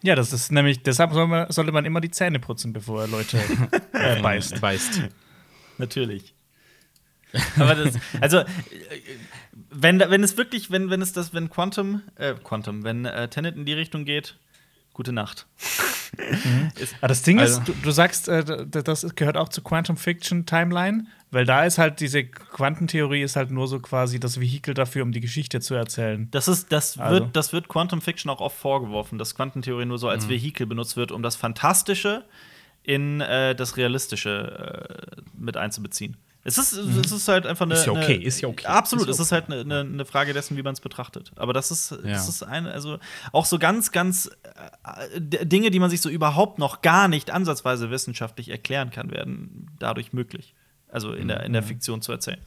Ja, 0.01 0.15
das 0.15 0.31
ist 0.31 0.51
nämlich, 0.51 0.81
deshalb 0.83 1.11
soll 1.13 1.27
man, 1.27 1.51
sollte 1.51 1.71
man 1.71 1.83
immer 1.85 1.99
die 2.01 2.11
Zähne 2.11 2.39
putzen, 2.39 2.71
bevor 2.71 3.01
er 3.01 3.07
Leute 3.07 3.37
äh, 3.93 4.21
beißt. 4.21 4.61
Beißt. 4.61 5.01
Natürlich. 5.77 6.33
Aber 7.57 7.75
das, 7.75 7.95
also, 8.21 8.39
äh, 8.39 8.45
wenn, 9.69 9.99
wenn 9.99 10.23
es 10.23 10.37
wirklich, 10.37 10.71
wenn, 10.71 10.89
wenn 10.89 11.01
es 11.01 11.13
das, 11.13 11.33
wenn 11.33 11.49
Quantum, 11.49 12.01
äh, 12.15 12.33
Quantum, 12.43 12.83
wenn 12.83 13.05
äh, 13.05 13.27
Tenet 13.29 13.55
in 13.55 13.65
die 13.65 13.73
Richtung 13.73 14.05
geht, 14.05 14.37
gute 14.93 15.11
Nacht. 15.11 15.45
Aber 17.01 17.07
das 17.07 17.21
Ding 17.21 17.39
Also- 17.39 17.59
ist, 17.59 17.67
du, 17.67 17.73
du 17.73 17.91
sagst, 17.91 18.27
äh, 18.29 18.43
das 18.67 19.15
gehört 19.15 19.37
auch 19.37 19.49
zur 19.49 19.63
Quantum 19.63 19.95
Fiction 19.97 20.45
Timeline, 20.45 21.07
weil 21.31 21.45
da 21.45 21.63
ist 21.63 21.77
halt 21.77 21.99
diese 21.99 22.23
Quantentheorie 22.23 23.21
ist 23.21 23.35
halt 23.35 23.51
nur 23.51 23.67
so 23.67 23.79
quasi 23.79 24.19
das 24.19 24.39
Vehikel 24.39 24.73
dafür, 24.73 25.03
um 25.03 25.11
die 25.11 25.19
Geschichte 25.19 25.59
zu 25.61 25.75
erzählen. 25.75 26.27
Das 26.31 26.47
ist, 26.47 26.71
das 26.71 26.97
Also. 26.97 27.13
wird, 27.25 27.35
das 27.35 27.53
wird 27.53 27.67
Quantum 27.67 28.01
Fiction 28.01 28.29
auch 28.31 28.41
oft 28.41 28.57
vorgeworfen, 28.57 29.17
dass 29.19 29.35
Quantentheorie 29.35 29.85
nur 29.85 29.97
so 29.99 30.07
Mhm. 30.07 30.11
als 30.11 30.29
Vehikel 30.29 30.65
benutzt 30.65 30.97
wird, 30.97 31.11
um 31.11 31.21
das 31.23 31.35
Fantastische 31.35 32.25
in 32.83 33.21
äh, 33.21 33.53
das 33.55 33.77
Realistische 33.77 35.17
äh, 35.17 35.21
mit 35.37 35.57
einzubeziehen. 35.57 36.17
Es 36.45 36.57
ist, 36.57 36.71
es 36.71 37.11
ist 37.11 37.27
halt 37.27 37.45
einfach 37.45 37.65
eine. 37.65 37.75
Mhm. 37.75 37.79
Ist 37.81 37.85
ja 37.85 37.91
okay, 37.91 38.13
eine, 38.15 38.23
ist 38.23 38.41
ja 38.41 38.47
okay. 38.47 38.65
Absolut, 38.65 39.03
Ist 39.09 39.17
ja 39.17 39.21
es 39.21 39.27
ist 39.27 39.31
halt 39.33 39.45
eine, 39.51 39.59
eine, 39.59 39.79
eine 39.81 40.05
Frage 40.05 40.31
dessen, 40.33 40.55
wie 40.55 40.63
man 40.63 40.73
es 40.73 40.79
betrachtet. 40.79 41.33
Aber 41.35 41.51
das 41.51 41.69
ist, 41.69 41.91
Ja. 41.91 42.13
das 42.13 42.29
ist 42.29 42.43
eine, 42.43 42.71
also 42.71 42.97
auch 43.33 43.45
so 43.45 43.59
ganz, 43.59 43.91
ganz 43.91 44.31
äh, 44.43 45.19
Dinge, 45.45 45.69
die 45.69 45.79
man 45.79 45.89
sich 45.89 45.99
so 46.01 46.09
überhaupt 46.09 46.57
noch 46.57 46.81
gar 46.81 47.09
nicht 47.09 47.29
ansatzweise 47.29 47.91
wissenschaftlich 47.91 48.49
erklären 48.49 48.89
kann, 48.89 49.11
werden 49.11 49.69
dadurch 49.79 50.13
möglich. 50.13 50.55
Also 50.89 51.13
in 51.13 51.27
der, 51.27 51.41
in 51.43 51.51
Mhm. 51.51 51.53
der 51.53 51.63
Fiktion 51.63 52.01
zu 52.01 52.11
erzählen. 52.11 52.39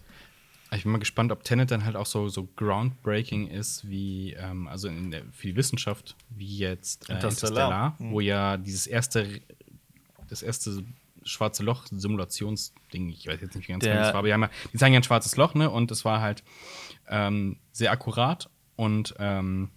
Ich 0.74 0.84
bin 0.84 0.92
mal 0.92 0.98
gespannt, 0.98 1.30
ob 1.32 1.44
Tenet 1.44 1.70
dann 1.70 1.84
halt 1.84 1.96
auch 1.96 2.06
so, 2.06 2.28
so 2.28 2.48
groundbreaking 2.56 3.46
ist, 3.48 3.86
wie, 3.88 4.32
ähm, 4.32 4.66
also 4.68 4.88
in 4.88 5.10
der, 5.10 5.22
für 5.32 5.48
die 5.48 5.56
Wissenschaft, 5.56 6.16
wie 6.30 6.56
jetzt 6.58 7.10
äh, 7.10 7.12
Interstellar. 7.14 7.88
Interstellar, 7.92 8.12
wo 8.12 8.20
ja 8.20 8.56
dieses 8.56 8.86
erste, 8.86 9.40
das 10.28 10.42
erste 10.42 10.82
schwarze 11.24 11.62
Loch-Simulationsding, 11.62 13.10
ich 13.10 13.26
weiß 13.26 13.40
jetzt 13.40 13.54
nicht 13.54 13.68
wie 13.68 13.72
ganz 13.72 13.84
genau 13.84 13.96
das 14.00 14.08
war, 14.08 14.20
aber 14.20 14.28
die, 14.28 14.32
haben 14.34 14.42
ja, 14.42 14.50
die 14.72 14.78
zeigen 14.78 14.94
ja 14.94 15.00
ein 15.00 15.04
schwarzes 15.04 15.36
Loch, 15.36 15.54
ne? 15.54 15.70
Und 15.70 15.90
es 15.90 16.04
war 16.04 16.20
halt 16.20 16.42
ähm, 17.08 17.58
sehr 17.72 17.92
akkurat 17.92 18.48
und 18.76 19.14
ähm, 19.18 19.70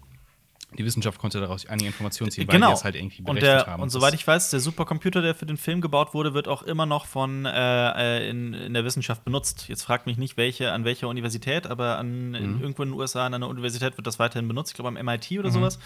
die 0.77 0.85
Wissenschaft 0.85 1.19
konnte 1.19 1.39
daraus 1.39 1.65
einige 1.65 1.88
Informationen 1.88 2.31
ziehen, 2.31 2.47
weil 2.47 2.55
die 2.55 2.61
das 2.61 2.83
halt 2.83 2.95
irgendwie 2.95 3.19
und, 3.19 3.25
berechnet 3.25 3.65
der, 3.65 3.65
haben. 3.67 3.83
und 3.83 3.89
soweit 3.89 4.13
ich 4.13 4.25
weiß, 4.25 4.49
der 4.49 4.59
Supercomputer, 4.59 5.21
der 5.21 5.35
für 5.35 5.45
den 5.45 5.57
Film 5.57 5.81
gebaut 5.81 6.13
wurde, 6.13 6.33
wird 6.33 6.47
auch 6.47 6.63
immer 6.63 6.85
noch 6.85 7.05
von 7.05 7.45
äh, 7.45 8.29
in, 8.29 8.53
in 8.53 8.73
der 8.73 8.83
Wissenschaft 8.85 9.23
benutzt. 9.25 9.67
Jetzt 9.67 9.83
fragt 9.83 10.05
mich 10.05 10.17
nicht, 10.17 10.38
welche, 10.38 10.71
an 10.71 10.85
welcher 10.85 11.07
Universität, 11.07 11.67
aber 11.67 11.97
an, 11.97 12.29
Mhm. 12.29 12.35
in, 12.35 12.61
irgendwo 12.61 12.83
in 12.83 12.89
den 12.89 12.99
USA 12.99 13.25
an 13.25 13.33
einer 13.33 13.47
Universität 13.47 13.97
wird 13.97 14.07
das 14.07 14.19
weiterhin 14.19 14.47
benutzt. 14.47 14.71
Ich 14.71 14.75
glaube 14.75 14.89
am 14.89 14.95
MIT 15.05 15.31
Mhm. 15.31 15.39
oder 15.39 15.51
sowas. 15.51 15.79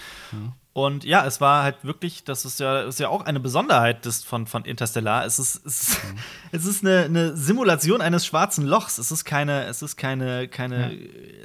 Und 0.72 1.04
ja, 1.04 1.26
es 1.26 1.42
war 1.42 1.64
halt 1.64 1.84
wirklich, 1.84 2.24
das 2.24 2.46
ist 2.46 2.60
ja, 2.60 2.82
ist 2.84 3.00
ja 3.00 3.10
auch 3.10 3.24
eine 3.26 3.40
Besonderheit 3.40 4.06
des, 4.06 4.24
von, 4.24 4.46
von 4.46 4.66
Interstellar. 4.66 5.26
Es 5.26 5.40
ist, 5.40 5.66
es 5.66 5.82
ist, 5.90 6.04
Mhm. 6.04 6.18
es 6.52 6.66
ist 6.66 6.86
eine, 6.86 7.00
eine 7.06 7.36
Simulation 7.36 8.02
eines 8.02 8.26
schwarzen 8.26 8.66
Lochs. 8.66 9.00
Es 9.00 9.12
ist 9.12 9.26
keine, 9.26 9.66
es 9.66 9.82
ist 9.82 9.98
keine, 9.98 10.48
keine, 10.48 10.96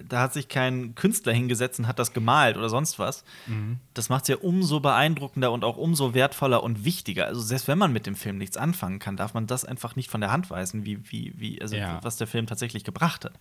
da 0.06 0.20
hat 0.20 0.34
sich 0.34 0.48
kein 0.48 0.94
Künstler 0.94 1.32
hingesetzt 1.32 1.78
und 1.80 1.88
hat 1.88 1.98
das 1.98 2.12
gemalt 2.12 2.58
oder 2.58 2.68
sonst 2.68 2.98
was. 2.98 3.24
Mhm. 3.46 3.78
Das 3.94 4.10
macht 4.10 4.24
es 4.24 4.28
ja 4.28 4.36
umso 4.36 4.80
beeindruckender 4.80 5.50
und 5.52 5.64
auch 5.64 5.78
umso 5.78 6.12
wertvoller 6.12 6.62
und 6.62 6.84
wichtiger. 6.84 7.26
Also 7.26 7.40
selbst 7.40 7.66
wenn 7.66 7.78
man 7.78 7.92
mit 7.94 8.06
dem 8.06 8.16
Film 8.16 8.36
nichts 8.36 8.58
anfangen 8.58 8.98
kann, 8.98 9.16
darf 9.16 9.32
man 9.32 9.46
das 9.46 9.64
einfach 9.64 9.96
nicht 9.96 10.10
von 10.10 10.20
der 10.20 10.30
Hand 10.32 10.50
weisen, 10.50 10.84
wie, 10.84 11.00
wie, 11.10 11.32
wie, 11.36 11.62
also 11.62 11.74
Ja. 11.76 11.98
was 12.02 12.16
der 12.18 12.26
Film 12.26 12.46
tatsächlich 12.46 12.84
gebracht 12.84 13.24
hat. 13.24 13.32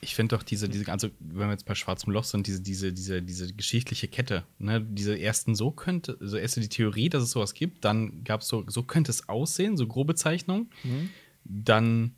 Ich 0.00 0.14
finde 0.14 0.36
doch 0.36 0.42
diese, 0.42 0.68
diese, 0.68 0.90
also 0.90 1.08
wenn 1.18 1.48
wir 1.48 1.52
jetzt 1.52 1.66
bei 1.66 1.74
Schwarzem 1.74 2.12
Loch 2.12 2.24
sind, 2.24 2.46
diese, 2.46 2.60
diese, 2.60 2.92
diese, 2.92 3.22
diese 3.22 3.52
geschichtliche 3.52 4.08
Kette, 4.08 4.44
ne, 4.58 4.80
diese 4.80 5.18
ersten 5.18 5.54
so 5.54 5.70
könnte, 5.70 6.18
also 6.20 6.36
erst 6.36 6.54
so 6.56 6.60
die 6.60 6.68
Theorie, 6.68 7.08
dass 7.08 7.22
es 7.22 7.30
sowas 7.30 7.54
gibt, 7.54 7.84
dann 7.84 8.22
gab 8.24 8.42
es 8.42 8.48
so, 8.48 8.64
so 8.66 8.82
könnte 8.82 9.10
es 9.10 9.28
aussehen, 9.28 9.76
so 9.76 9.86
grobe 9.86 10.14
Zeichnung, 10.14 10.68
dann 11.44 12.14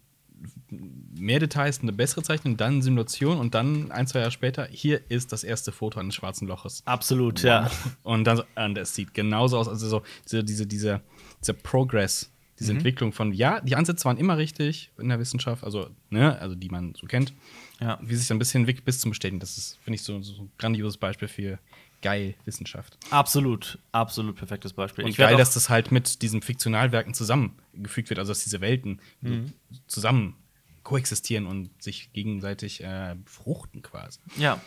mehr 0.70 1.40
Details, 1.40 1.80
eine 1.80 1.92
bessere 1.92 2.22
Zeichnung, 2.22 2.56
dann 2.56 2.82
Simulation 2.82 3.38
und 3.38 3.54
dann 3.54 3.90
ein, 3.90 4.06
zwei 4.06 4.20
Jahre 4.20 4.30
später, 4.30 4.68
hier 4.70 5.00
ist 5.10 5.32
das 5.32 5.44
erste 5.44 5.72
Foto 5.72 5.98
eines 5.98 6.14
schwarzen 6.14 6.46
Loches. 6.46 6.82
Absolut, 6.84 7.42
ja. 7.42 7.70
Und 8.02 8.24
dann 8.24 8.38
so, 8.38 8.44
und 8.54 8.76
es 8.76 8.94
sieht 8.94 9.14
genauso 9.14 9.58
aus, 9.58 9.68
also 9.68 9.88
so 9.88 10.02
diese, 10.24 10.44
diese, 10.44 10.66
diese, 10.66 11.00
dieser 11.40 11.52
Progress, 11.54 12.32
diese 12.58 12.72
Entwicklung 12.72 13.12
von, 13.12 13.32
ja, 13.32 13.60
die 13.60 13.76
Ansätze 13.76 14.04
waren 14.06 14.16
immer 14.16 14.36
richtig 14.38 14.90
in 14.98 15.08
der 15.08 15.18
Wissenschaft, 15.18 15.64
also, 15.64 15.90
ne, 16.10 16.38
also 16.38 16.54
die 16.54 16.68
man 16.68 16.94
so 16.94 17.06
kennt. 17.06 17.32
Ja. 17.80 17.98
Wie 18.02 18.14
sich 18.14 18.26
dann 18.28 18.36
ein 18.36 18.38
bisschen 18.38 18.62
entwickelt 18.62 18.84
bis 18.84 19.00
zum 19.00 19.10
Bestätigen. 19.10 19.40
Das 19.40 19.58
ist, 19.58 19.78
finde 19.82 19.96
ich, 19.96 20.02
so, 20.02 20.20
so 20.22 20.42
ein 20.42 20.52
grandioses 20.58 20.96
Beispiel 20.96 21.28
für 21.28 21.58
geil 22.02 22.34
Wissenschaft. 22.44 22.96
Absolut, 23.10 23.78
absolut 23.92 24.36
perfektes 24.36 24.72
Beispiel. 24.72 25.04
Und 25.04 25.10
Ich 25.10 25.16
geil, 25.16 25.36
dass 25.36 25.54
das 25.54 25.68
halt 25.68 25.92
mit 25.92 26.22
diesen 26.22 26.42
Fiktionalwerken 26.42 27.14
zusammengefügt 27.14 28.10
wird, 28.10 28.18
also 28.18 28.30
dass 28.30 28.44
diese 28.44 28.60
Welten 28.60 29.00
Mhm. 29.20 29.52
so 29.70 29.80
zusammen 29.86 30.36
koexistieren 30.82 31.46
und 31.46 31.70
sich 31.82 32.12
gegenseitig 32.12 32.82
äh, 32.82 33.16
befruchten 33.24 33.82
quasi. 33.82 34.20
Ja, 34.38 34.60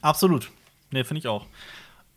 absolut. 0.00 0.50
Nee, 0.90 1.04
finde 1.04 1.18
ich 1.18 1.28
auch. 1.28 1.46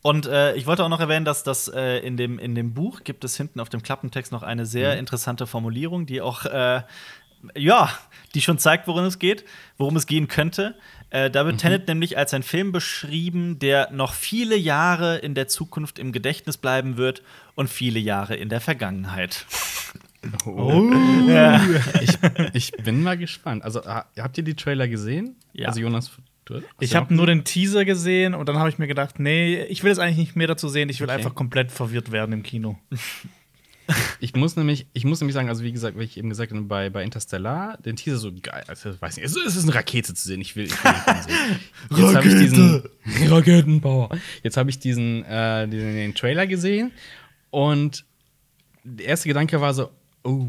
Und 0.03 0.25
äh, 0.25 0.55
ich 0.55 0.65
wollte 0.65 0.83
auch 0.83 0.89
noch 0.89 0.99
erwähnen, 0.99 1.25
dass 1.25 1.43
das 1.43 1.67
äh, 1.67 1.97
in, 1.99 2.17
dem, 2.17 2.39
in 2.39 2.55
dem 2.55 2.73
Buch 2.73 3.03
gibt 3.03 3.23
es 3.23 3.37
hinten 3.37 3.59
auf 3.59 3.69
dem 3.69 3.83
Klappentext 3.83 4.31
noch 4.31 4.41
eine 4.41 4.65
sehr 4.65 4.97
interessante 4.97 5.45
Formulierung, 5.45 6.07
die 6.07 6.21
auch, 6.21 6.45
äh, 6.45 6.81
ja, 7.55 7.89
die 8.35 8.41
schon 8.41 8.57
zeigt, 8.59 8.87
worum 8.87 9.05
es 9.05 9.19
geht, 9.19 9.43
worum 9.77 9.95
es 9.95 10.07
gehen 10.07 10.27
könnte. 10.27 10.75
Äh, 11.09 11.29
da 11.29 11.45
wird 11.45 11.59
Tenet 11.59 11.87
nämlich 11.87 12.17
als 12.17 12.33
ein 12.33 12.43
Film 12.43 12.71
beschrieben, 12.71 13.59
der 13.59 13.91
noch 13.91 14.13
viele 14.13 14.55
Jahre 14.55 15.17
in 15.17 15.35
der 15.35 15.47
Zukunft 15.49 15.99
im 15.99 16.11
Gedächtnis 16.13 16.57
bleiben 16.57 16.95
wird 16.97 17.21
und 17.55 17.69
viele 17.69 17.99
Jahre 17.99 18.35
in 18.35 18.47
der 18.49 18.61
Vergangenheit. 18.61 19.45
Ja. 21.27 21.61
Ich, 22.01 22.17
ich 22.53 22.71
bin 22.83 23.01
mal 23.03 23.17
gespannt. 23.17 23.63
Also, 23.63 23.83
ha- 23.85 24.05
habt 24.17 24.37
ihr 24.37 24.43
die 24.43 24.55
Trailer 24.55 24.87
gesehen? 24.87 25.35
Ja. 25.53 25.67
Also, 25.69 25.81
Jonas, 25.81 26.11
du 26.45 26.61
Ich 26.79 26.95
habe 26.95 27.13
nur 27.13 27.25
den 27.25 27.43
Teaser 27.43 27.85
gesehen 27.85 28.33
und 28.35 28.47
dann 28.47 28.57
habe 28.57 28.69
ich 28.69 28.77
mir 28.77 28.87
gedacht, 28.87 29.19
nee, 29.19 29.63
ich 29.63 29.83
will 29.83 29.89
jetzt 29.89 29.99
eigentlich 29.99 30.17
nicht 30.17 30.35
mehr 30.35 30.47
dazu 30.47 30.69
sehen. 30.69 30.89
Ich 30.89 30.99
will 30.99 31.07
Okay. 31.09 31.17
einfach 31.17 31.35
komplett 31.35 31.71
verwirrt 31.71 32.11
werden 32.11 32.33
im 32.33 32.43
Kino. 32.43 32.77
Ich 34.19 34.35
muss 34.35 34.55
nämlich, 34.55 34.87
ich 34.93 35.05
muss 35.05 35.19
nämlich 35.19 35.33
sagen, 35.33 35.49
also 35.49 35.63
wie 35.63 35.71
gesagt, 35.71 35.97
wie 35.97 36.03
ich 36.03 36.17
eben 36.17 36.29
gesagt 36.29 36.51
habe, 36.51 36.61
bei, 36.63 36.89
bei 36.89 37.03
Interstellar, 37.03 37.77
den 37.77 37.95
Teaser 37.95 38.17
so 38.17 38.31
geil, 38.41 38.63
also 38.67 38.99
weiß 38.99 39.17
nicht, 39.17 39.25
es 39.25 39.35
ist 39.35 39.63
eine 39.63 39.73
Rakete 39.75 40.13
zu 40.13 40.27
sehen, 40.27 40.41
ich 40.41 40.55
will, 40.55 40.65
ich 40.65 40.83
will 40.83 40.93
sehen. 41.27 41.59
Jetzt 41.97 42.15
habe 42.15 42.27
ich 42.27 42.33
diesen 42.35 42.83
Raketenpower. 43.29 44.09
Jetzt 44.43 44.57
habe 44.57 44.69
ich 44.69 44.79
diesen, 44.79 45.23
äh, 45.25 45.67
diesen 45.67 45.93
den 45.93 46.15
Trailer 46.15 46.47
gesehen 46.47 46.91
und 47.49 48.05
der 48.83 49.07
erste 49.07 49.27
Gedanke 49.27 49.61
war 49.61 49.73
so, 49.73 49.89
oh, 50.23 50.47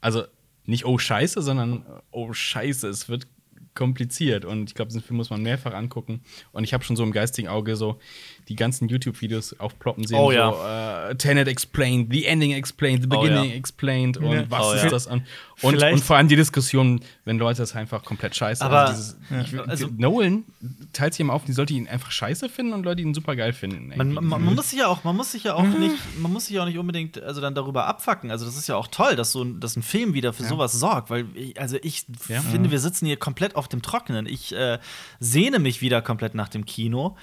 Also 0.00 0.24
nicht 0.64 0.84
oh 0.84 0.98
Scheiße, 0.98 1.42
sondern 1.42 1.84
oh 2.10 2.32
Scheiße, 2.32 2.88
es 2.88 3.08
wird 3.08 3.26
kompliziert. 3.74 4.44
Und 4.44 4.70
ich 4.70 4.74
glaube, 4.74 4.88
diesen 4.88 5.02
Film 5.02 5.18
muss 5.18 5.30
man 5.30 5.42
mehrfach 5.42 5.74
angucken. 5.74 6.22
Und 6.50 6.64
ich 6.64 6.74
habe 6.74 6.82
schon 6.82 6.96
so 6.96 7.04
im 7.04 7.12
geistigen 7.12 7.46
Auge 7.46 7.76
so 7.76 8.00
die 8.48 8.56
ganzen 8.56 8.88
YouTube-Videos 8.88 9.58
aufploppen 9.58 10.06
sehen. 10.06 10.18
Oh, 10.18 10.30
ja. 10.30 10.52
so, 10.52 11.10
äh, 11.10 11.16
Tenet 11.16 11.48
explained, 11.48 12.12
the 12.12 12.24
ending 12.26 12.52
explained, 12.52 13.02
the 13.02 13.08
Oh, 13.10 13.20
beginning 13.20 13.50
ja. 13.50 13.56
explained 13.56 14.16
und 14.18 14.32
Ja. 14.32 14.44
was 14.50 14.64
Oh, 14.66 14.72
ist 14.72 14.84
ja. 14.84 14.90
das 14.90 15.06
an. 15.08 15.26
Und, 15.62 15.82
und 15.82 16.00
vor 16.04 16.16
allem 16.16 16.28
die 16.28 16.36
Diskussion, 16.36 17.00
wenn 17.24 17.38
Leute 17.38 17.62
das 17.62 17.74
einfach 17.74 18.04
komplett 18.04 18.36
scheiße 18.36 18.64
Aber- 18.64 18.86
also, 18.88 19.14
dieses, 19.30 19.52
ich, 19.52 19.58
Also- 19.68 19.88
Nolan 19.96 20.44
teilt 20.92 21.14
sich 21.14 21.20
immer 21.20 21.32
auf, 21.32 21.44
die 21.44 21.52
Leute 21.52 21.72
ihn 21.74 21.88
einfach 21.88 22.10
scheiße 22.10 22.48
finden 22.48 22.72
und 22.74 22.84
Leute 22.84 23.00
ihn 23.02 23.14
super 23.14 23.34
geil 23.36 23.52
finden. 23.52 23.92
Man, 23.96 24.12
man, 24.12 24.24
man 24.26 24.54
muss 24.54 24.70
sich 24.70 24.78
ja 24.80 24.86
auch, 24.88 25.02
man 25.02 25.16
muss 25.16 25.32
sich 25.32 25.44
ja 25.44 25.54
auch 25.54 25.64
nicht, 25.64 25.94
man 26.20 26.32
muss 26.32 26.46
sich 26.46 26.58
auch 26.60 26.66
nicht 26.66 26.78
unbedingt 26.78 27.20
also 27.22 27.40
dann 27.40 27.54
darüber 27.54 27.86
abfacken. 27.86 28.30
Also 28.30 28.44
das 28.44 28.56
ist 28.56 28.68
ja 28.68 28.76
auch 28.76 28.88
toll, 28.88 29.16
dass 29.16 29.32
so 29.32 29.42
ein, 29.42 29.58
dass 29.60 29.76
ein 29.76 29.82
Film 29.82 30.14
wieder 30.14 30.32
für 30.32 30.44
sowas 30.44 30.72
sorgt, 30.72 31.10
weil 31.10 31.26
ich, 31.34 31.58
also 31.60 31.78
ich 31.82 32.04
finde, 32.20 32.70
wir 32.70 32.78
sitzen 32.78 33.06
hier 33.06 33.16
komplett 33.16 33.56
auf 33.56 33.66
dem 33.68 33.82
Trockenen. 33.82 34.26
Ich 34.26 34.54
äh, 34.54 34.78
sehne 35.20 35.58
mich 35.58 35.80
wieder 35.80 36.02
komplett 36.02 36.34
nach 36.34 36.48
dem 36.48 36.64
Kino. 36.66 37.16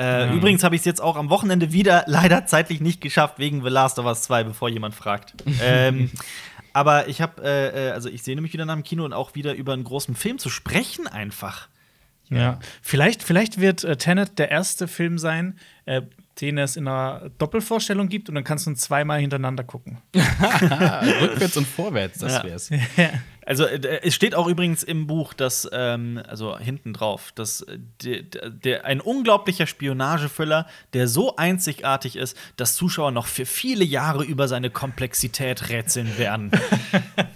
Äh, 0.00 0.32
Übrigens 0.34 0.64
habe 0.64 0.74
ich 0.74 0.80
es 0.80 0.86
jetzt 0.86 1.02
auch 1.02 1.16
am 1.16 1.28
Wochenende 1.28 1.72
wieder 1.72 2.04
leider 2.08 2.46
zeitlich 2.46 2.80
nicht 2.80 3.02
geschafft 3.02 3.38
wegen 3.38 3.62
The 3.62 3.68
Last 3.68 3.98
of 3.98 4.06
Us 4.06 4.22
2, 4.22 4.44
bevor 4.44 4.70
jemand 4.70 4.94
fragt. 4.94 5.34
ähm, 5.62 6.10
aber 6.72 7.08
ich 7.08 7.20
habe, 7.20 7.42
äh, 7.42 7.88
äh, 7.88 7.90
also 7.90 8.08
ich 8.08 8.22
sehne 8.22 8.40
mich 8.40 8.52
wieder 8.54 8.64
nach 8.64 8.74
dem 8.74 8.82
Kino 8.82 9.04
und 9.04 9.12
auch 9.12 9.34
wieder 9.34 9.54
über 9.54 9.74
einen 9.74 9.84
großen 9.84 10.14
Film 10.14 10.38
zu 10.38 10.48
sprechen 10.48 11.06
einfach. 11.06 11.68
Ja. 12.30 12.60
Vielleicht, 12.80 13.22
vielleicht 13.22 13.60
wird 13.60 13.84
äh, 13.84 13.96
Tenet 13.96 14.38
der 14.38 14.50
erste 14.50 14.88
Film 14.88 15.18
sein, 15.18 15.58
äh, 15.84 16.02
den 16.40 16.58
es 16.58 16.76
in 16.76 16.88
einer 16.88 17.30
Doppelvorstellung 17.38 18.08
gibt 18.08 18.28
und 18.28 18.34
dann 18.34 18.44
kannst 18.44 18.66
du 18.66 18.70
ihn 18.70 18.76
zweimal 18.76 19.20
hintereinander 19.20 19.64
gucken. 19.64 19.98
Rückwärts 20.14 21.56
und 21.56 21.66
vorwärts, 21.66 22.18
das 22.18 22.34
Ja. 22.34 22.44
wär's. 22.44 22.70
Also 23.46 23.64
äh, 23.64 24.00
es 24.04 24.14
steht 24.14 24.36
auch 24.36 24.46
übrigens 24.46 24.84
im 24.84 25.08
Buch, 25.08 25.34
dass, 25.34 25.68
ähm, 25.72 26.22
also 26.28 26.56
hinten 26.56 26.92
drauf, 26.92 27.32
dass 27.34 27.62
äh, 27.62 27.78
der, 28.04 28.22
der, 28.50 28.84
ein 28.84 29.00
unglaublicher 29.00 29.66
Spionagefüller, 29.66 30.68
der 30.92 31.08
so 31.08 31.34
einzigartig 31.34 32.14
ist, 32.14 32.36
dass 32.56 32.74
Zuschauer 32.76 33.10
noch 33.10 33.26
für 33.26 33.46
viele 33.46 33.82
Jahre 33.82 34.22
über 34.24 34.46
seine 34.46 34.70
Komplexität 34.70 35.68
rätseln 35.68 36.16
werden. 36.16 36.52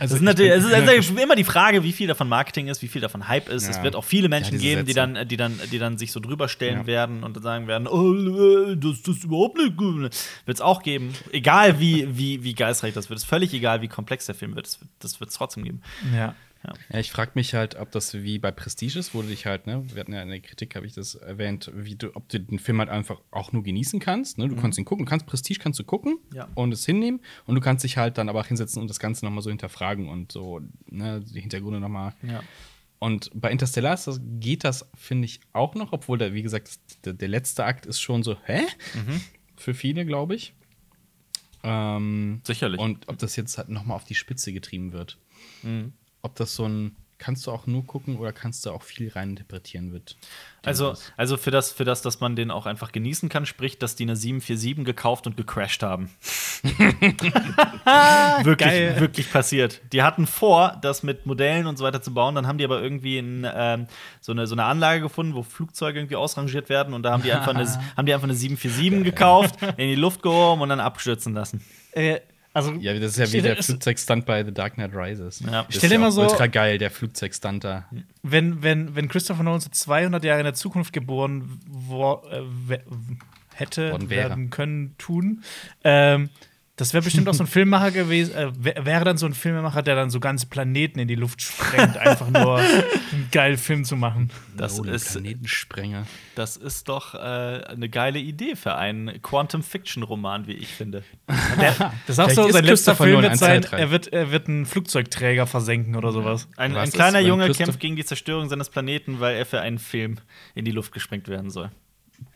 Also 0.00 0.14
das 0.14 0.14
ist 0.14 0.20
ich 0.20 0.26
natürlich, 0.26 0.52
es 0.52 0.64
ist 0.64 0.70
natürlich 0.72 1.22
immer 1.22 1.36
die 1.36 1.44
Frage, 1.44 1.84
wie 1.84 1.92
viel 1.92 2.08
davon 2.08 2.28
Marketing 2.28 2.68
ist, 2.68 2.80
wie 2.82 2.88
viel 2.88 3.00
davon 3.02 3.28
Hype 3.28 3.48
ist. 3.50 3.68
Es 3.68 3.76
Ja. 3.76 3.82
wird 3.82 3.94
auch 3.96 4.04
viele 4.04 4.28
Menschen 4.28 4.54
Ja, 4.54 4.60
geben, 4.60 4.86
die 4.86 4.94
dann, 4.94 5.28
die, 5.28 5.36
dann, 5.36 5.60
die 5.70 5.78
dann 5.78 5.98
sich 5.98 6.10
so 6.10 6.20
drüber 6.20 6.48
stellen 6.48 6.80
Ja. 6.80 6.86
werden 6.86 7.22
und 7.22 7.36
dann 7.36 7.42
sagen 7.42 7.66
werden, 7.68 7.86
oh, 7.86 8.14
äh, 8.14 8.76
das, 8.76 9.02
das 9.02 9.16
ist 9.18 9.24
überhaupt 9.24 9.58
nicht 9.58 9.76
gut. 9.76 10.00
Wird 10.00 10.14
es 10.48 10.60
auch 10.62 10.82
geben. 10.82 11.12
Egal 11.32 11.78
wie, 11.80 12.08
wie, 12.16 12.42
wie 12.42 12.54
geistreich 12.54 12.94
das 12.94 13.10
wird. 13.10 13.18
Es 13.18 13.24
ist 13.24 13.28
völlig 13.28 13.52
egal, 13.52 13.82
wie 13.82 13.88
komplex 13.88 14.26
der 14.26 14.34
Film 14.34 14.56
wird. 14.56 14.66
Das, 14.66 14.80
wird- 14.80 14.90
das 15.00 15.20
wird 15.20 15.30
es 15.30 15.36
trotzdem 15.36 15.64
geben. 15.64 15.82
Ja. 16.16 16.34
Ja, 16.62 16.98
ich 16.98 17.10
frage 17.10 17.32
mich 17.36 17.54
halt, 17.54 17.76
ob 17.76 17.90
das 17.90 18.12
wie 18.12 18.38
bei 18.38 18.50
Prestige 18.50 18.98
ist, 18.98 19.14
wo 19.14 19.22
du 19.22 19.28
dich 19.28 19.46
halt, 19.46 19.66
ne, 19.66 19.82
wir 19.94 20.00
hatten 20.00 20.12
ja 20.12 20.20
in 20.22 20.28
der 20.28 20.40
Kritik, 20.40 20.76
habe 20.76 20.84
ich 20.86 20.92
das 20.92 21.14
erwähnt, 21.14 21.70
wie 21.74 21.94
du, 21.96 22.14
ob 22.14 22.28
du 22.28 22.38
den 22.38 22.58
Film 22.58 22.80
halt 22.80 22.90
einfach 22.90 23.18
auch 23.30 23.52
nur 23.52 23.62
genießen 23.62 23.98
kannst. 23.98 24.36
Ne? 24.36 24.46
Du 24.48 24.56
kannst 24.56 24.78
ihn 24.78 24.84
gucken, 24.84 25.06
kannst 25.06 25.24
Prestige 25.24 25.58
kannst 25.58 25.78
du 25.78 25.84
gucken 25.84 26.18
Ja. 26.34 26.48
und 26.54 26.72
es 26.72 26.84
hinnehmen 26.84 27.20
und 27.46 27.54
du 27.54 27.62
kannst 27.62 27.82
dich 27.84 27.96
halt 27.96 28.18
dann 28.18 28.28
aber 28.28 28.40
auch 28.40 28.46
hinsetzen 28.46 28.82
und 28.82 28.88
das 28.88 28.98
Ganze 28.98 29.24
nochmal 29.24 29.42
so 29.42 29.48
hinterfragen 29.48 30.08
und 30.10 30.32
so, 30.32 30.60
ne, 30.90 31.20
die 31.22 31.40
Hintergründe 31.40 31.80
nochmal. 31.80 32.14
Ja. 32.22 32.42
Und 32.98 33.30
bei 33.34 33.50
Interstellar 33.50 33.94
ist 33.94 34.06
das, 34.06 34.20
geht 34.40 34.62
das, 34.64 34.86
finde 34.94 35.24
ich, 35.24 35.40
auch 35.54 35.74
noch, 35.74 35.94
obwohl 35.94 36.18
der, 36.18 36.34
wie 36.34 36.42
gesagt, 36.42 36.78
der, 37.06 37.14
der 37.14 37.28
letzte 37.28 37.64
Akt 37.64 37.86
ist 37.86 37.98
schon 38.02 38.22
so, 38.22 38.36
hä? 38.44 38.60
Für 39.56 39.72
viele, 39.72 40.04
glaube 40.04 40.34
ich. 40.34 40.52
Ähm, 41.62 42.40
Sicherlich. 42.44 42.78
Und 42.80 43.08
ob 43.08 43.18
das 43.18 43.36
jetzt 43.36 43.56
halt 43.58 43.70
nochmal 43.70 43.96
auf 43.96 44.04
die 44.04 44.14
Spitze 44.14 44.52
getrieben 44.52 44.92
wird. 44.92 45.16
Ob 46.22 46.34
das 46.36 46.54
so 46.54 46.66
ein, 46.66 46.96
kannst 47.20 47.46
du 47.46 47.52
auch 47.52 47.66
nur 47.66 47.86
gucken 47.86 48.16
oder 48.16 48.32
kannst 48.32 48.66
du 48.66 48.70
auch 48.70 48.82
viel 48.82 49.10
reininterpretieren 49.10 49.92
wird. 49.92 50.16
Also, 50.64 50.94
also 51.16 51.36
für, 51.36 51.50
das, 51.50 51.70
für 51.70 51.84
das, 51.84 52.02
dass 52.02 52.20
man 52.20 52.34
den 52.34 52.50
auch 52.50 52.66
einfach 52.66 52.92
genießen 52.92 53.28
kann, 53.28 53.46
spricht, 53.46 53.82
dass 53.82 53.94
die 53.94 54.02
eine 54.04 54.16
747 54.16 54.84
gekauft 54.84 55.26
und 55.26 55.36
gecrashed 55.36 55.82
haben. 55.82 56.10
wirklich, 58.42 58.68
Geil. 58.68 59.00
wirklich 59.00 59.30
passiert. 59.32 59.80
Die 59.92 60.02
hatten 60.02 60.26
vor, 60.26 60.78
das 60.82 61.02
mit 61.02 61.24
Modellen 61.26 61.66
und 61.66 61.78
so 61.78 61.84
weiter 61.84 62.02
zu 62.02 62.12
bauen, 62.12 62.34
dann 62.34 62.46
haben 62.46 62.58
die 62.58 62.64
aber 62.64 62.82
irgendwie 62.82 63.18
ein, 63.18 63.46
ähm, 63.54 63.86
so, 64.20 64.32
eine, 64.32 64.46
so 64.46 64.54
eine 64.54 64.64
Anlage 64.64 65.00
gefunden, 65.00 65.34
wo 65.34 65.42
Flugzeuge 65.42 65.98
irgendwie 65.98 66.16
ausrangiert 66.16 66.68
werden 66.68 66.92
und 66.94 67.02
da 67.02 67.12
haben 67.12 67.22
die 67.22 67.32
einfach 67.32 67.54
eine, 67.54 67.66
haben 67.96 68.06
die 68.06 68.12
einfach 68.12 68.28
eine 68.28 68.34
747 68.34 69.04
gekauft, 69.04 69.56
in 69.76 69.88
die 69.88 69.94
Luft 69.94 70.22
gehoben 70.22 70.62
und 70.62 70.68
dann 70.68 70.80
abstürzen 70.80 71.34
lassen. 71.34 71.62
Äh, 71.92 72.20
also, 72.52 72.72
Ja, 72.72 72.98
das 72.98 73.12
ist 73.12 73.18
ja 73.18 73.32
wie 73.32 73.42
der 73.42 73.62
Flugzeugstunt 73.62 74.26
bei 74.26 74.44
The 74.44 74.52
Dark 74.52 74.74
Knight 74.74 74.92
Rises. 74.94 75.40
Ja. 75.40 75.64
Das 75.64 75.76
Stell 75.76 75.90
dir 75.90 75.94
ja 75.96 76.00
mal 76.00 76.10
so- 76.12 76.22
Ultra 76.22 76.46
geil, 76.46 76.78
der 76.78 76.90
Flugzeugstunt 76.90 77.64
da. 77.64 77.86
wenn, 78.22 78.62
wenn, 78.62 78.94
wenn 78.94 79.08
Christopher 79.08 79.42
Nolan 79.42 79.60
so 79.60 79.70
200 79.70 80.24
Jahre 80.24 80.40
in 80.40 80.44
der 80.44 80.54
Zukunft 80.54 80.92
geboren 80.92 81.60
wo, 81.68 82.22
äh, 82.30 82.78
hätte 83.54 83.94
werden 84.08 84.50
können, 84.50 84.94
tun, 84.98 85.42
ähm, 85.84 86.30
das 86.80 86.94
wäre 86.94 87.02
bestimmt 87.04 87.28
auch 87.28 87.34
so 87.34 87.44
ein 87.44 87.46
Filmemacher 87.48 87.90
gewesen, 87.90 88.34
äh, 88.34 88.50
wär- 88.58 88.84
wäre 88.86 89.04
dann 89.04 89.16
so 89.18 89.26
ein 89.26 89.34
Filmemacher, 89.34 89.82
der 89.82 89.94
dann 89.94 90.10
so 90.10 90.18
ganze 90.20 90.46
Planeten 90.46 90.98
in 90.98 91.08
die 91.08 91.14
Luft 91.14 91.42
sprengt, 91.42 91.96
einfach 91.96 92.30
nur 92.30 92.58
einen 93.12 93.28
geilen 93.30 93.58
Film 93.58 93.84
zu 93.84 93.96
machen. 93.96 94.30
Das 94.56 94.78
Nolan, 94.78 94.94
ist, 94.94 95.12
Planetensprenger. 95.12 96.06
das 96.34 96.56
ist 96.56 96.88
doch 96.88 97.14
äh, 97.14 97.18
eine 97.18 97.88
geile 97.88 98.18
Idee 98.18 98.56
für 98.56 98.74
einen 98.74 99.20
Quantum-Fiction-Roman, 99.22 100.46
wie 100.46 100.52
ich 100.54 100.68
finde. 100.68 101.02
Das 102.06 102.18
ist 102.18 102.18
auch 102.18 102.30
so, 102.30 102.50
sein 102.50 102.64
letzter 102.64 102.96
Film 102.96 103.22
wird 103.22 103.32
ein 103.32 103.38
sein, 103.38 103.62
er 103.70 103.90
wird, 103.90 104.12
er 104.12 104.30
wird 104.30 104.48
einen 104.48 104.66
Flugzeugträger 104.66 105.46
versenken 105.46 105.96
oder 105.96 106.12
sowas. 106.12 106.48
Ein, 106.56 106.76
ein 106.76 106.90
kleiner 106.90 107.20
Junge 107.20 107.50
kämpft 107.50 107.80
gegen 107.80 107.96
die 107.96 108.04
Zerstörung 108.04 108.48
seines 108.48 108.68
Planeten, 108.70 109.20
weil 109.20 109.36
er 109.36 109.46
für 109.46 109.60
einen 109.60 109.78
Film 109.78 110.16
in 110.54 110.64
die 110.64 110.72
Luft 110.72 110.92
gesprengt 110.92 111.28
werden 111.28 111.50
soll. 111.50 111.70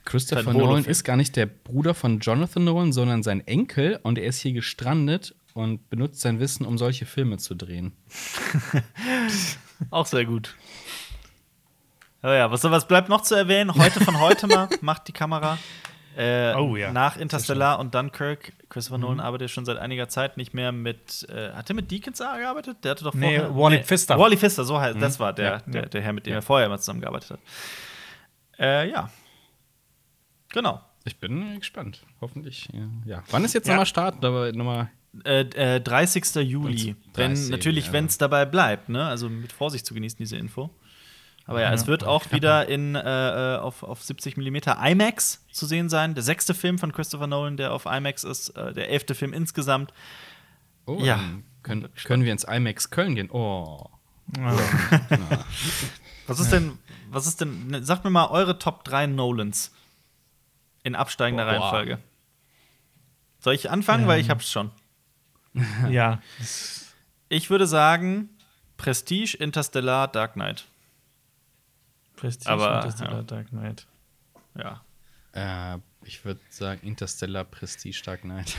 Christopher. 0.04 0.52
Nolan 0.52 0.84
ist 0.84 1.04
gar 1.04 1.16
nicht 1.16 1.34
der 1.36 1.46
Bruder 1.46 1.94
von 1.94 2.20
Jonathan 2.20 2.64
Nolan, 2.64 2.92
sondern 2.92 3.22
sein 3.22 3.46
Enkel 3.46 3.98
und 4.02 4.18
er 4.18 4.26
ist 4.26 4.40
hier 4.40 4.52
gestrandet 4.52 5.34
und 5.54 5.88
benutzt 5.88 6.20
sein 6.20 6.40
Wissen, 6.40 6.66
um 6.66 6.76
solche 6.78 7.06
Filme 7.06 7.38
zu 7.38 7.54
drehen. 7.54 7.92
Auch 9.90 10.06
sehr 10.06 10.24
gut. 10.24 10.54
Aber 12.22 12.36
ja, 12.36 12.50
was, 12.50 12.64
was 12.64 12.88
bleibt 12.88 13.08
noch 13.08 13.20
zu 13.22 13.34
erwähnen? 13.34 13.74
Heute 13.74 14.00
von 14.00 14.18
heute 14.20 14.46
mal 14.46 14.68
macht 14.80 15.08
die 15.08 15.12
Kamera. 15.12 15.58
Äh, 16.16 16.54
Oh 16.54 16.76
ja. 16.76 16.92
Nach 16.92 17.16
Interstellar 17.16 17.78
und 17.80 17.94
Dunkirk. 17.94 18.52
Christopher 18.68 18.98
Nolan 18.98 19.20
arbeitet 19.20 19.50
schon 19.50 19.64
seit 19.64 19.78
einiger 19.78 20.08
Zeit 20.08 20.36
nicht 20.36 20.54
mehr 20.54 20.70
mit. 20.72 21.26
Äh, 21.28 21.50
hat 21.52 21.68
er 21.70 21.74
mit 21.74 21.90
Deakins 21.90 22.18
gearbeitet? 22.18 22.78
Der 22.84 22.92
hatte 22.92 23.04
doch 23.04 23.14
Nee, 23.14 23.38
vorher. 23.40 23.54
Wally 23.56 23.82
Pfister. 23.82 24.18
Wally 24.18 24.36
Pfister, 24.36 24.64
so 24.64 24.80
heißt 24.80 25.00
das 25.00 25.18
war 25.20 25.32
der, 25.32 25.44
Ja. 25.50 25.58
der, 25.66 25.86
der 25.86 26.00
Herr, 26.02 26.12
mit 26.12 26.26
dem 26.26 26.34
er 26.34 26.42
vorher 26.42 26.66
immer 26.66 26.78
zusammengearbeitet 26.78 27.30
hat. 27.32 27.40
Äh, 28.58 28.90
ja. 28.90 29.10
Genau. 30.54 30.80
Ich 31.04 31.18
bin 31.18 31.58
gespannt. 31.58 32.02
Hoffentlich. 32.20 32.68
Ja. 32.72 32.88
ja. 33.04 33.22
Wann 33.30 33.44
ist 33.44 33.52
jetzt 33.54 33.66
Ja. 33.66 33.74
nochmal 33.74 33.86
Start? 33.86 34.24
Aber 34.24 34.52
nochmal. 34.52 34.90
Äh, 35.24 35.40
äh, 35.76 35.80
30. 35.80 36.36
Juli. 36.36 36.90
Und 36.92 36.96
Wenn, 37.16 37.30
30, 37.34 37.50
natürlich, 37.50 37.86
ja. 37.88 37.92
wenn 37.92 38.06
es 38.06 38.18
dabei 38.18 38.46
bleibt, 38.46 38.88
ne? 38.88 39.04
Also 39.06 39.28
mit 39.28 39.52
Vorsicht 39.52 39.84
zu 39.84 39.94
genießen, 39.94 40.16
diese 40.18 40.36
Info. 40.36 40.70
Aber 41.46 41.60
ja, 41.60 41.68
Ja. 41.68 41.74
es 41.74 41.86
wird 41.86 42.04
auch 42.04 42.30
wieder 42.32 42.68
in, 42.68 42.94
äh, 42.94 43.00
äh, 43.54 43.58
auf, 43.58 43.82
auf 43.82 44.02
70 44.02 44.36
mm 44.38 44.56
IMAX 44.82 45.44
zu 45.52 45.66
sehen 45.66 45.88
sein. 45.90 46.14
Der 46.14 46.22
sechste 46.22 46.54
Film 46.54 46.78
von 46.78 46.90
Christopher 46.92 47.26
Nolan, 47.26 47.56
der 47.58 47.72
auf 47.72 47.84
IMAX 47.84 48.24
ist, 48.24 48.50
äh, 48.50 48.72
der 48.72 48.88
elfte 48.90 49.14
Film 49.14 49.32
insgesamt. 49.34 49.92
Oh, 50.86 50.98
Ja. 51.02 51.18
Können, 51.62 51.88
können 52.04 52.24
wir 52.24 52.32
ins 52.32 52.44
IMAX 52.44 52.90
Köln 52.90 53.14
gehen? 53.14 53.30
Oh. 53.30 53.88
Was 56.26 56.40
ist 56.40 56.50
denn, 56.52 56.78
was 57.10 57.26
ist 57.26 57.40
denn, 57.40 57.66
ne, 57.66 57.82
sagt 57.82 58.04
mir 58.04 58.10
mal 58.10 58.28
eure 58.28 58.58
Top 58.58 58.84
3 58.84 59.06
Nolans 59.06 59.70
in 60.84 60.94
absteigender 60.94 61.44
Boah. 61.44 61.52
Reihenfolge. 61.52 61.98
Soll 63.40 63.54
ich 63.54 63.70
anfangen, 63.70 64.06
weil 64.06 64.20
ich 64.20 64.30
hab's 64.30 64.50
schon. 64.50 64.70
Ja. 65.88 66.20
Ich 67.28 67.48
würde 67.48 67.66
sagen 67.68 68.28
Prestige, 68.76 69.36
Interstellar, 69.36 70.08
Dark 70.08 70.32
Knight. 70.32 70.64
Prestige 72.16 72.50
Aber, 72.50 72.76
Interstellar 72.76 73.16
ja. 73.18 73.22
Dark 73.22 73.48
Knight. 73.50 73.86
Ja. 74.56 74.82
Äh, 75.32 75.78
ich 76.02 76.24
würde 76.24 76.40
sagen 76.48 76.80
Interstellar 76.82 77.44
Prestige 77.44 78.02
Dark 78.04 78.22
Knight. 78.22 78.56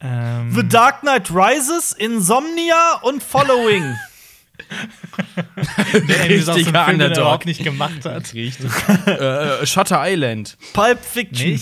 Ähm, 0.00 0.52
The 0.52 0.68
Dark 0.68 1.00
Knight 1.00 1.30
Rises, 1.30 1.92
Insomnia 1.92 3.00
und 3.02 3.22
Following. 3.22 3.94
der 4.56 6.02
Film, 6.04 6.48
richtiger 6.50 6.78
er 6.78 6.88
Underdog. 6.88 7.16
überhaupt 7.18 7.46
nicht 7.46 7.62
gemacht 7.62 8.04
hat. 8.04 8.32
Richtig. 8.34 8.70
äh, 9.06 9.66
Shutter 9.66 10.02
Island. 10.04 10.56
Pulp 10.72 11.04
Fiction. 11.04 11.50
Nee, 11.50 11.60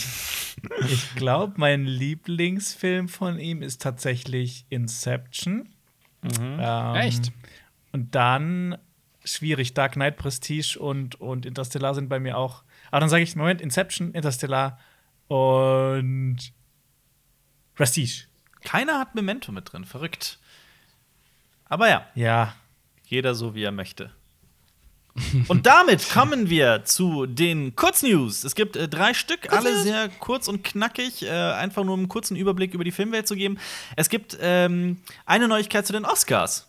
ich 0.88 1.14
glaube, 1.16 1.55
mein 1.57 1.84
Lieblingsfilm 1.84 3.09
von 3.09 3.38
ihm 3.38 3.62
ist 3.62 3.82
tatsächlich 3.82 4.64
Inception. 4.70 5.68
Ähm, 6.40 6.95
Echt? 6.95 7.32
Und 7.92 8.14
dann 8.14 8.78
schwierig, 9.24 9.74
Dark 9.74 9.92
Knight, 9.92 10.16
Prestige 10.16 10.78
und, 10.78 11.20
und 11.20 11.47
Interstellar 11.47 11.95
sind 11.95 12.09
bei 12.09 12.18
mir 12.20 12.36
auch. 12.38 12.62
Aber 12.90 13.01
dann 13.01 13.09
sage 13.09 13.22
ich, 13.22 13.36
Moment, 13.36 13.61
Inception, 13.61 14.12
Interstellar 14.12 14.78
und 15.28 16.38
Prestige. 17.74 18.24
Keiner 18.62 18.99
hat 18.99 19.14
Memento 19.14 19.53
mit 19.53 19.72
drin. 19.72 19.84
Verrückt. 19.84 20.38
Aber 21.66 21.88
ja. 21.88 22.07
Ja. 22.14 22.55
Jeder 23.07 23.34
so, 23.34 23.55
wie 23.55 23.62
er 23.62 23.72
möchte. 23.72 24.11
und 25.48 25.66
damit 25.66 26.09
kommen 26.11 26.50
wir 26.50 26.84
zu 26.84 27.26
den 27.26 27.76
Kurznews. 27.76 28.42
Es 28.42 28.55
gibt 28.55 28.74
äh, 28.74 28.88
drei 28.88 29.14
Stück, 29.14 29.52
alle 29.52 29.80
sehr 29.80 30.09
kurz 30.09 30.48
und 30.48 30.64
knackig, 30.64 31.22
äh, 31.22 31.30
einfach 31.30 31.84
nur 31.84 31.94
um 31.94 32.00
einen 32.00 32.09
kurzen 32.09 32.36
Überblick 32.36 32.74
über 32.74 32.82
die 32.82 32.90
Filmwelt 32.90 33.28
zu 33.28 33.36
geben. 33.36 33.59
Es 33.94 34.09
gibt 34.09 34.36
ähm, 34.40 34.98
eine 35.24 35.46
Neuigkeit 35.46 35.86
zu 35.86 35.92
den 35.92 36.05
Oscars. 36.05 36.68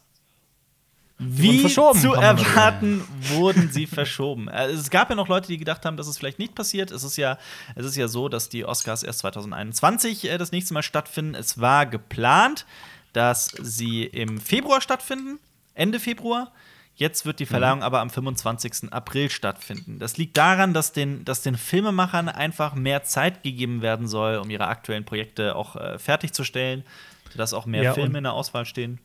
Wie 1.17 1.65
zu 1.65 2.13
erwarten, 2.13 3.01
wurden 3.21 3.71
sie 3.71 3.88
verschoben. 3.88 4.49
Äh, 4.49 4.67
Es 4.67 4.89
gab 4.89 5.09
ja 5.09 5.15
noch 5.15 5.29
Leute, 5.29 5.47
die 5.47 5.57
gedacht 5.57 5.86
haben, 5.86 5.95
dass 5.95 6.07
es 6.07 6.17
vielleicht 6.17 6.39
nicht 6.39 6.55
passiert. 6.55 6.91
Es 6.91 7.03
ist 7.03 7.15
ja, 7.15 7.38
es 7.75 7.86
ist 7.86 7.95
ja 7.95 8.07
so, 8.09 8.27
dass 8.27 8.49
die 8.49 8.65
Oscars 8.65 9.01
erst 9.01 9.19
2021 9.19 10.25
äh, 10.25 10.38
das 10.38 10.51
nächste 10.51 10.73
Mal 10.73 10.83
stattfinden. 10.83 11.33
Es 11.33 11.59
war 11.59 11.86
geplant, 11.86 12.65
dass 13.13 13.55
sie 13.61 14.03
im 14.03 14.41
Februar 14.41 14.81
stattfinden, 14.81 15.39
Ende 15.76 15.99
Februar. 15.99 16.51
Jetzt 16.97 17.26
wird 17.26 17.39
die 17.41 17.45
Verleihung 17.45 17.84
aber 17.84 17.99
am 17.99 18.09
25. 18.09 18.93
April 18.93 19.30
stattfinden. 19.30 19.99
Das 19.99 20.15
liegt 20.15 20.38
daran, 20.38 20.73
dass 20.73 20.93
den, 20.93 21.26
dass 21.26 21.41
den 21.41 21.57
Filmemachern 21.57 22.30
einfach 22.30 22.73
mehr 22.73 23.03
Zeit 23.03 23.43
gegeben 23.43 23.82
werden 23.82 24.07
soll, 24.07 24.38
um 24.38 24.49
ihre 24.49 24.67
aktuellen 24.67 25.03
Projekte 25.03 25.55
auch 25.57 25.76
äh, 25.76 25.99
fertigzustellen, 25.99 26.86
sodass 27.34 27.53
auch 27.53 27.65
mehr 27.65 27.84
Ja, 27.84 27.93
Filme 27.93 28.17
in 28.19 28.23
der 28.23 28.32
Auswahl 28.34 28.65
stehen. 28.65 28.99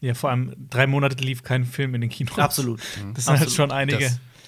Ja, 0.00 0.14
vor 0.14 0.30
allem 0.30 0.54
drei 0.70 0.86
Monate 0.86 1.22
lief 1.22 1.42
kein 1.42 1.66
Film 1.66 1.94
in 1.94 2.00
den 2.00 2.08
Kinos. 2.08 2.38
Absolut. 2.38 2.80
Das 3.14 3.26
sind 3.26 3.38
halt 3.38 3.50
schon 3.50 3.70
einige. 3.70 3.98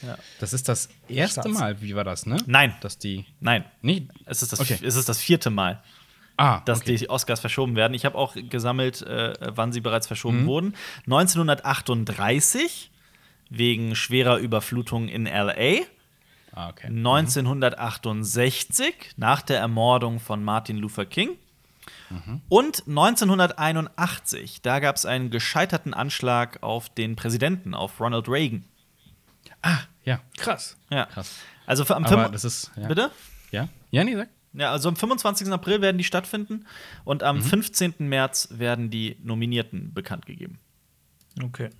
Das, 0.00 0.18
das 0.40 0.52
ist 0.54 0.68
das 0.68 0.88
erste. 1.08 1.46
Mal, 1.50 1.82
wie 1.82 1.94
war 1.94 2.04
das, 2.04 2.24
ne? 2.24 2.38
Nein. 2.46 2.74
Dass 2.80 2.96
die. 2.96 3.26
Nein, 3.38 3.66
Nee. 3.82 4.08
es 4.24 4.42
ist 4.42 4.52
das, 4.52 4.60
Okay. 4.60 4.78
es 4.82 4.96
ist 4.96 5.10
das 5.10 5.18
vierte 5.18 5.50
Mal. 5.50 5.82
Ah, 6.36 6.60
dass 6.64 6.80
okay. 6.80 6.96
die 6.96 7.10
Oscars 7.10 7.40
verschoben 7.40 7.76
werden. 7.76 7.94
Ich 7.94 8.04
habe 8.04 8.16
auch 8.16 8.34
gesammelt, 8.36 9.02
äh, 9.02 9.34
wann 9.54 9.72
sie 9.72 9.80
bereits 9.80 10.06
verschoben 10.06 10.42
Mhm. 10.42 10.46
wurden. 10.46 10.74
1938 11.06 12.90
wegen 13.50 13.94
schwerer 13.94 14.38
Überflutung 14.38 15.08
in 15.08 15.26
LA. 15.26 15.84
Ah, 16.54 16.68
okay. 16.70 16.88
1968 16.88 18.94
nach 19.16 19.42
der 19.42 19.58
Ermordung 19.58 20.20
von 20.20 20.42
Martin 20.44 20.76
Luther 20.78 21.06
King. 21.06 21.36
Und 22.48 22.86
1981, 22.86 24.60
da 24.62 24.78
gab 24.80 24.96
es 24.96 25.06
einen 25.06 25.30
gescheiterten 25.30 25.94
Anschlag 25.94 26.62
auf 26.62 26.88
den 26.90 27.16
Präsidenten, 27.16 27.74
auf 27.74 27.98
Ronald 28.00 28.28
Reagan. 28.28 28.64
Ah, 29.62 29.78
ja. 30.04 30.20
Krass. 30.36 30.76
Ja. 30.90 31.06
Krass. 31.06 31.38
Also 31.66 31.84
am 31.94 32.04
Aber 32.04 32.28
das 32.28 32.44
ist. 32.44 32.70
Ja. 32.76 32.86
Bitte? 32.88 33.10
Ja? 33.50 33.68
Ja, 33.90 34.04
nee, 34.04 34.14
sag. 34.14 34.28
Ja, 34.54 34.70
also 34.70 34.88
am 34.88 34.96
25. 34.96 35.48
April 35.50 35.80
werden 35.80 35.98
die 35.98 36.04
stattfinden 36.04 36.66
und 37.04 37.22
am 37.22 37.40
15. 37.40 37.94
März 38.00 38.48
werden 38.52 38.90
die 38.90 39.16
Nominierten 39.22 39.94
bekannt 39.94 40.26
gegeben. 40.26 40.58
Okay. 41.42 41.70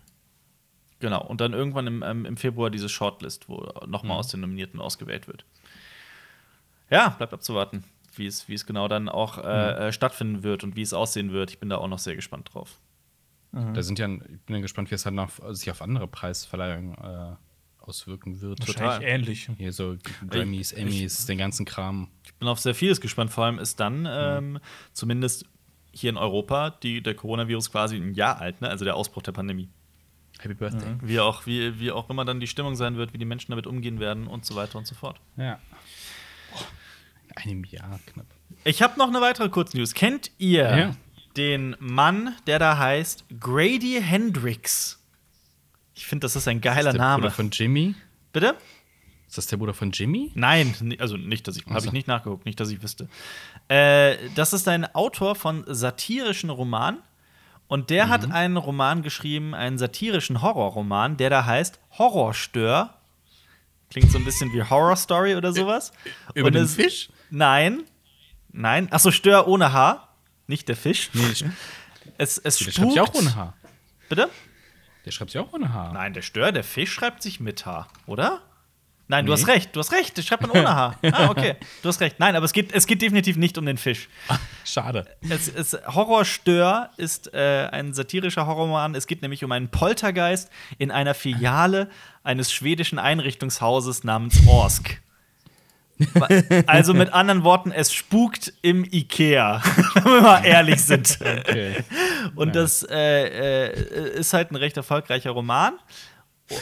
Genau, 1.00 1.22
und 1.26 1.40
dann 1.40 1.52
irgendwann 1.52 1.86
im, 1.86 2.02
ähm, 2.02 2.24
im 2.24 2.36
Februar 2.36 2.70
diese 2.70 2.88
Shortlist, 2.88 3.48
wo 3.48 3.68
nochmal 3.86 4.18
aus 4.18 4.28
den 4.28 4.40
Nominierten 4.40 4.80
ausgewählt 4.80 5.26
wird. 5.26 5.44
Ja, 6.90 7.10
bleibt 7.10 7.34
abzuwarten, 7.34 7.84
wie 8.14 8.26
es, 8.26 8.48
wie 8.48 8.54
es 8.54 8.66
genau 8.66 8.86
dann 8.88 9.08
auch 9.08 9.38
äh, 9.38 9.88
äh, 9.88 9.92
stattfinden 9.92 10.42
wird 10.42 10.62
und 10.62 10.76
wie 10.76 10.82
es 10.82 10.92
aussehen 10.92 11.32
wird. 11.32 11.50
Ich 11.50 11.58
bin 11.58 11.68
da 11.68 11.78
auch 11.78 11.88
noch 11.88 11.98
sehr 11.98 12.14
gespannt 12.14 12.50
drauf. 12.52 12.78
Da 13.74 13.82
sind 13.82 13.98
ja, 13.98 14.08
ich 14.08 14.40
bin 14.46 14.56
ja 14.56 14.62
gespannt, 14.62 14.90
wie 14.90 14.94
es 14.94 15.04
halt 15.04 15.14
noch, 15.14 15.30
sich 15.54 15.70
auf 15.70 15.82
andere 15.82 16.06
Preisverleihungen 16.06 16.94
äh, 16.94 17.36
auswirken 17.82 18.40
wird. 18.40 18.60
Wahrscheinlich 18.66 19.08
ähnlich. 19.08 19.50
Hier 19.58 19.72
so 19.72 19.96
Grammys, 20.28 20.72
Emmys, 20.72 21.26
den 21.26 21.38
ganzen 21.38 21.64
Kram. 21.66 22.08
Ich 22.24 22.34
bin 22.34 22.48
auf 22.48 22.58
sehr 22.58 22.74
vieles 22.74 23.00
gespannt. 23.00 23.30
Vor 23.30 23.44
allem 23.44 23.58
ist 23.58 23.80
dann 23.80 24.06
ähm, 24.10 24.58
zumindest 24.92 25.46
hier 25.92 26.10
in 26.10 26.16
Europa 26.16 26.70
die, 26.70 27.02
der 27.02 27.14
Coronavirus 27.14 27.70
quasi 27.70 27.96
ein 27.96 28.14
Jahr 28.14 28.40
alt, 28.40 28.60
ne? 28.60 28.68
also 28.68 28.84
der 28.84 28.96
Ausbruch 28.96 29.22
der 29.22 29.32
Pandemie. 29.32 29.68
Happy 30.40 30.54
Birthday. 30.54 30.96
Wie 31.02 31.20
auch, 31.20 31.46
wie, 31.46 31.78
wie 31.78 31.92
auch 31.92 32.08
immer 32.10 32.24
dann 32.24 32.40
die 32.40 32.46
Stimmung 32.46 32.74
sein 32.74 32.96
wird, 32.96 33.12
wie 33.12 33.18
die 33.18 33.24
Menschen 33.24 33.52
damit 33.52 33.66
umgehen 33.66 34.00
werden 34.00 34.26
und 34.26 34.44
so 34.44 34.54
weiter 34.56 34.78
und 34.78 34.86
so 34.86 34.94
fort. 34.94 35.20
Ja. 35.36 35.58
In 37.44 37.50
einem 37.52 37.64
Jahr 37.64 38.00
knapp. 38.06 38.26
Ich 38.64 38.82
habe 38.82 38.98
noch 38.98 39.08
eine 39.08 39.20
weitere 39.20 39.48
Kurznews. 39.48 39.94
Kennt 39.94 40.30
ihr 40.38 40.76
Ja. 40.76 40.96
den 41.36 41.76
Mann, 41.78 42.34
der 42.46 42.58
da 42.58 42.78
heißt 42.78 43.24
Grady 43.40 44.00
Hendrix? 44.02 45.01
Ich 46.02 46.08
finde, 46.08 46.24
das 46.24 46.34
ist 46.34 46.48
ein 46.48 46.60
geiler 46.60 46.90
der 46.90 47.00
Name. 47.00 47.22
Bruder 47.22 47.30
von 47.32 47.50
Jimmy? 47.52 47.94
Bitte? 48.32 48.56
Ist 49.28 49.38
das 49.38 49.46
der 49.46 49.56
Bruder 49.56 49.72
von 49.72 49.92
Jimmy? 49.92 50.32
Nein, 50.34 50.74
also 50.98 51.16
nicht, 51.16 51.46
dass 51.46 51.56
ich 51.56 51.64
habe 51.66 51.86
ich 51.86 51.92
nicht 51.92 52.08
nachgeguckt, 52.08 52.44
nicht, 52.44 52.58
dass 52.58 52.70
ich 52.70 52.82
wüsste. 52.82 53.08
Äh, 53.68 54.16
das 54.34 54.52
ist 54.52 54.66
ein 54.66 54.84
Autor 54.96 55.36
von 55.36 55.62
satirischen 55.68 56.50
Romanen 56.50 56.98
und 57.68 57.88
der 57.90 58.08
hat 58.08 58.26
Mhm. 58.26 58.32
einen 58.32 58.56
Roman 58.56 59.02
geschrieben, 59.02 59.54
einen 59.54 59.78
satirischen 59.78 60.42
Horrorroman, 60.42 61.16
der 61.18 61.30
da 61.30 61.46
heißt 61.46 61.78
Horrorstör. 61.98 62.94
Klingt 63.88 64.10
so 64.10 64.18
ein 64.18 64.24
bisschen 64.24 64.52
wie 64.52 64.60
Horror 64.64 64.96
Story 64.96 65.36
oder 65.36 65.52
sowas. 65.52 65.92
Über 66.34 66.48
Und 66.48 66.54
den 66.56 66.64
es- 66.64 66.74
Fisch? 66.74 67.10
Nein. 67.30 67.84
Nein. 68.50 68.90
Achso, 68.92 69.12
Stör 69.12 69.46
ohne 69.46 69.72
H. 69.72 70.08
Nicht 70.48 70.68
der 70.68 70.76
Fisch. 70.76 71.10
Nee, 71.12 71.22
Es, 72.18 72.38
es 72.38 72.58
spukt. 72.58 72.90
sich 72.90 73.00
auch 73.00 73.14
ohne 73.14 73.36
H. 73.36 73.54
Bitte? 74.08 74.28
Der 75.04 75.10
schreibt 75.10 75.30
sich 75.32 75.40
auch 75.40 75.52
ohne 75.52 75.72
H. 75.72 75.92
Nein, 75.92 76.12
der 76.12 76.22
Stör, 76.22 76.52
der 76.52 76.64
Fisch 76.64 76.92
schreibt 76.92 77.22
sich 77.22 77.40
mit 77.40 77.66
H, 77.66 77.88
oder? 78.06 78.40
Nein, 79.08 79.26
du 79.26 79.32
Nee. 79.32 79.38
hast 79.38 79.48
recht, 79.48 79.74
du 79.76 79.80
hast 79.80 79.92
recht, 79.92 80.16
der 80.16 80.22
schreibt 80.22 80.42
man 80.42 80.52
ohne 80.52 80.74
H. 80.74 80.96
Ah, 81.12 81.28
okay. 81.28 81.56
Du 81.82 81.88
hast 81.88 82.00
recht. 82.00 82.18
Nein, 82.18 82.34
aber 82.36 82.46
es 82.46 82.52
geht, 82.52 82.72
es 82.72 82.86
geht 82.86 83.02
definitiv 83.02 83.36
nicht 83.36 83.58
um 83.58 83.66
den 83.66 83.76
Fisch. 83.76 84.08
Schade. 84.64 85.06
Es, 85.28 85.48
es, 85.48 85.76
Horrorstör 85.86 86.88
ist 86.96 87.34
äh, 87.34 87.68
ein 87.70 87.92
satirischer 87.92 88.46
Horrorroman. 88.46 88.94
Es 88.94 89.06
geht 89.06 89.20
nämlich 89.20 89.44
um 89.44 89.52
einen 89.52 89.68
Poltergeist 89.68 90.50
in 90.78 90.90
einer 90.90 91.14
Filiale 91.14 91.90
eines 92.22 92.52
schwedischen 92.52 92.98
Einrichtungshauses 92.98 94.04
namens 94.04 94.46
Orsk. 94.46 95.01
Also 96.66 96.94
mit 96.94 97.12
anderen 97.12 97.44
Worten, 97.44 97.70
es 97.72 97.92
spukt 97.92 98.52
im 98.62 98.84
Ikea, 98.84 99.62
wenn 99.94 100.04
wir 100.04 100.20
mal 100.20 100.44
ehrlich 100.44 100.82
sind. 100.82 101.18
Okay. 101.20 101.84
Und 102.34 102.48
Ja. 102.48 102.52
das 102.62 102.82
äh, 102.88 103.66
äh, 103.66 104.18
ist 104.18 104.32
halt 104.32 104.50
ein 104.50 104.56
recht 104.56 104.76
erfolgreicher 104.76 105.30
Roman. 105.30 105.74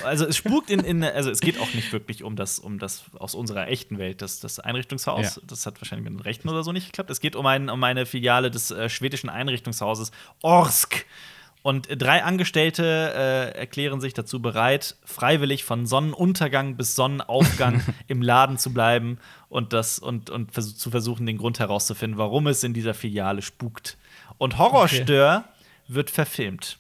Also 0.05 0.25
es 0.27 0.37
spukt 0.37 0.71
in, 0.71 0.81
in 0.81 1.03
also 1.03 1.31
es 1.31 1.41
geht 1.41 1.59
auch 1.59 1.73
nicht 1.75 1.93
wirklich 1.93 2.23
um 2.23 2.37
das, 2.37 2.59
um 2.61 2.79
das 2.79 3.05
aus 3.19 3.35
unserer 3.35 3.67
echten 3.69 3.99
Welt, 3.99 4.23
das, 4.23 4.39
das 4.39 4.61
Einrichtungshaus. 4.61 5.37
Ja. 5.37 5.43
Das 5.47 5.67
hat 5.67 5.81
wahrscheinlich 5.81 6.09
mit 6.09 6.19
den 6.19 6.23
Rechten 6.23 6.49
oder 6.49 6.63
so 6.63 6.71
nicht 6.73 6.87
geklappt. 6.87 7.11
Es 7.11 7.21
geht 7.21 7.35
um, 7.35 7.47
ein, 7.47 7.69
um 7.71 7.83
eine 7.83 8.07
Filiale 8.07 8.51
des 8.51 8.71
äh, 8.71 8.89
schwedischen 8.89 9.29
Einrichtungshauses 9.31 10.13
Orsk. 10.43 11.07
Und 11.63 11.89
drei 11.91 12.25
Angestellte 12.25 13.13
äh, 13.55 13.59
erklären 13.59 14.01
sich 14.01 14.15
dazu 14.15 14.41
bereit, 14.41 14.97
freiwillig 15.05 15.65
von 15.65 15.87
Sonnenuntergang 15.87 16.77
bis 16.77 16.95
Sonnenaufgang 16.95 17.83
im 18.07 18.23
Laden 18.23 18.57
zu 18.57 18.73
bleiben 18.73 19.19
und, 19.49 19.75
das, 19.75 19.99
und, 19.99 20.31
und 20.31 20.53
vers 20.53 20.79
zu 20.79 20.91
versuchen, 20.91 21.27
den 21.27 21.37
Grund 21.37 21.59
herauszufinden, 21.59 22.19
warum 22.19 22.47
es 22.47 22.65
in 22.65 22.73
dieser 22.73 22.95
Filiale 22.95 23.43
spukt. 23.43 23.99
Und 24.39 24.57
Horrorstör 24.57 25.45
wird 25.87 26.09
verfilmt. 26.09 26.79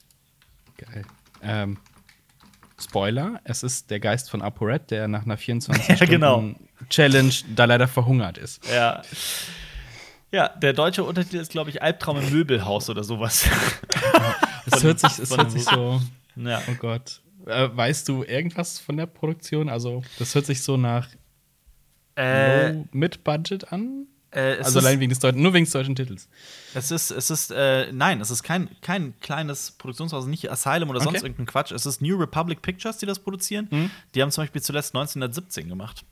Geil. 0.78 1.04
Ähm, 1.42 1.76
Spoiler: 2.80 3.40
Es 3.44 3.62
ist 3.62 3.90
der 3.90 4.00
Geist 4.00 4.30
von 4.30 4.40
ApoRed, 4.40 4.90
der 4.90 5.08
nach 5.08 5.24
einer 5.24 5.36
24 5.36 6.00
Ja, 6.00 6.06
genau. 6.06 6.54
Challenge 6.88 7.32
da 7.54 7.66
leider 7.66 7.86
verhungert 7.86 8.38
ist. 8.38 8.66
Ja. 8.72 9.02
Ja, 10.32 10.48
der 10.48 10.72
deutsche 10.72 11.02
Untertitel 11.02 11.38
ist, 11.38 11.50
glaube 11.50 11.70
ich, 11.70 11.82
Albtraum 11.82 12.16
im 12.18 12.30
Möbelhaus 12.30 12.88
oder 12.88 13.02
sowas. 13.04 13.46
Es 14.66 14.82
hört 14.82 15.00
sich, 15.00 15.18
es 15.18 15.36
hört 15.36 15.50
sich 15.50 15.64
so. 15.64 16.00
ja. 16.36 16.62
Oh 16.68 16.74
Gott. 16.74 17.20
Äh, 17.46 17.68
weißt 17.72 18.08
du 18.08 18.22
irgendwas 18.24 18.78
von 18.78 18.96
der 18.96 19.06
Produktion? 19.06 19.68
Also, 19.68 20.02
das 20.18 20.34
hört 20.34 20.46
sich 20.46 20.62
so 20.62 20.76
nach 20.76 21.08
Äh, 22.16 22.72
Low 22.72 22.86
Mid-Budget 22.92 23.72
an. 23.72 24.06
äh, 24.30 24.56
Also 24.58 24.78
ist, 24.78 24.84
allein 24.84 25.00
wegen 25.00 25.08
des 25.10 25.18
deutschen, 25.20 25.40
nur 25.42 25.54
wegen 25.54 25.64
des 25.64 25.72
deutschen 25.72 25.94
Titels. 25.96 26.28
es 26.74 26.90
ist, 26.90 27.10
es 27.10 27.30
ist, 27.30 27.50
äh, 27.50 27.90
nein, 27.92 28.20
es 28.20 28.30
ist 28.30 28.42
kein, 28.42 28.68
kein 28.82 29.18
kleines 29.20 29.70
Produktionshaus, 29.72 30.26
nicht 30.26 30.50
Asylum 30.50 30.90
oder 30.90 31.00
sonst 31.00 31.18
Okay. 31.18 31.26
irgendein 31.26 31.46
Quatsch. 31.46 31.72
Es 31.72 31.86
ist 31.86 32.02
New 32.02 32.16
Republic 32.16 32.60
Pictures, 32.62 32.98
die 32.98 33.06
das 33.06 33.18
produzieren. 33.18 33.68
Mhm. 33.70 33.90
Die 34.14 34.22
haben 34.22 34.30
zum 34.30 34.42
Beispiel 34.44 34.60
zuletzt 34.62 34.94
1917 34.94 35.68
gemacht. 35.68 36.04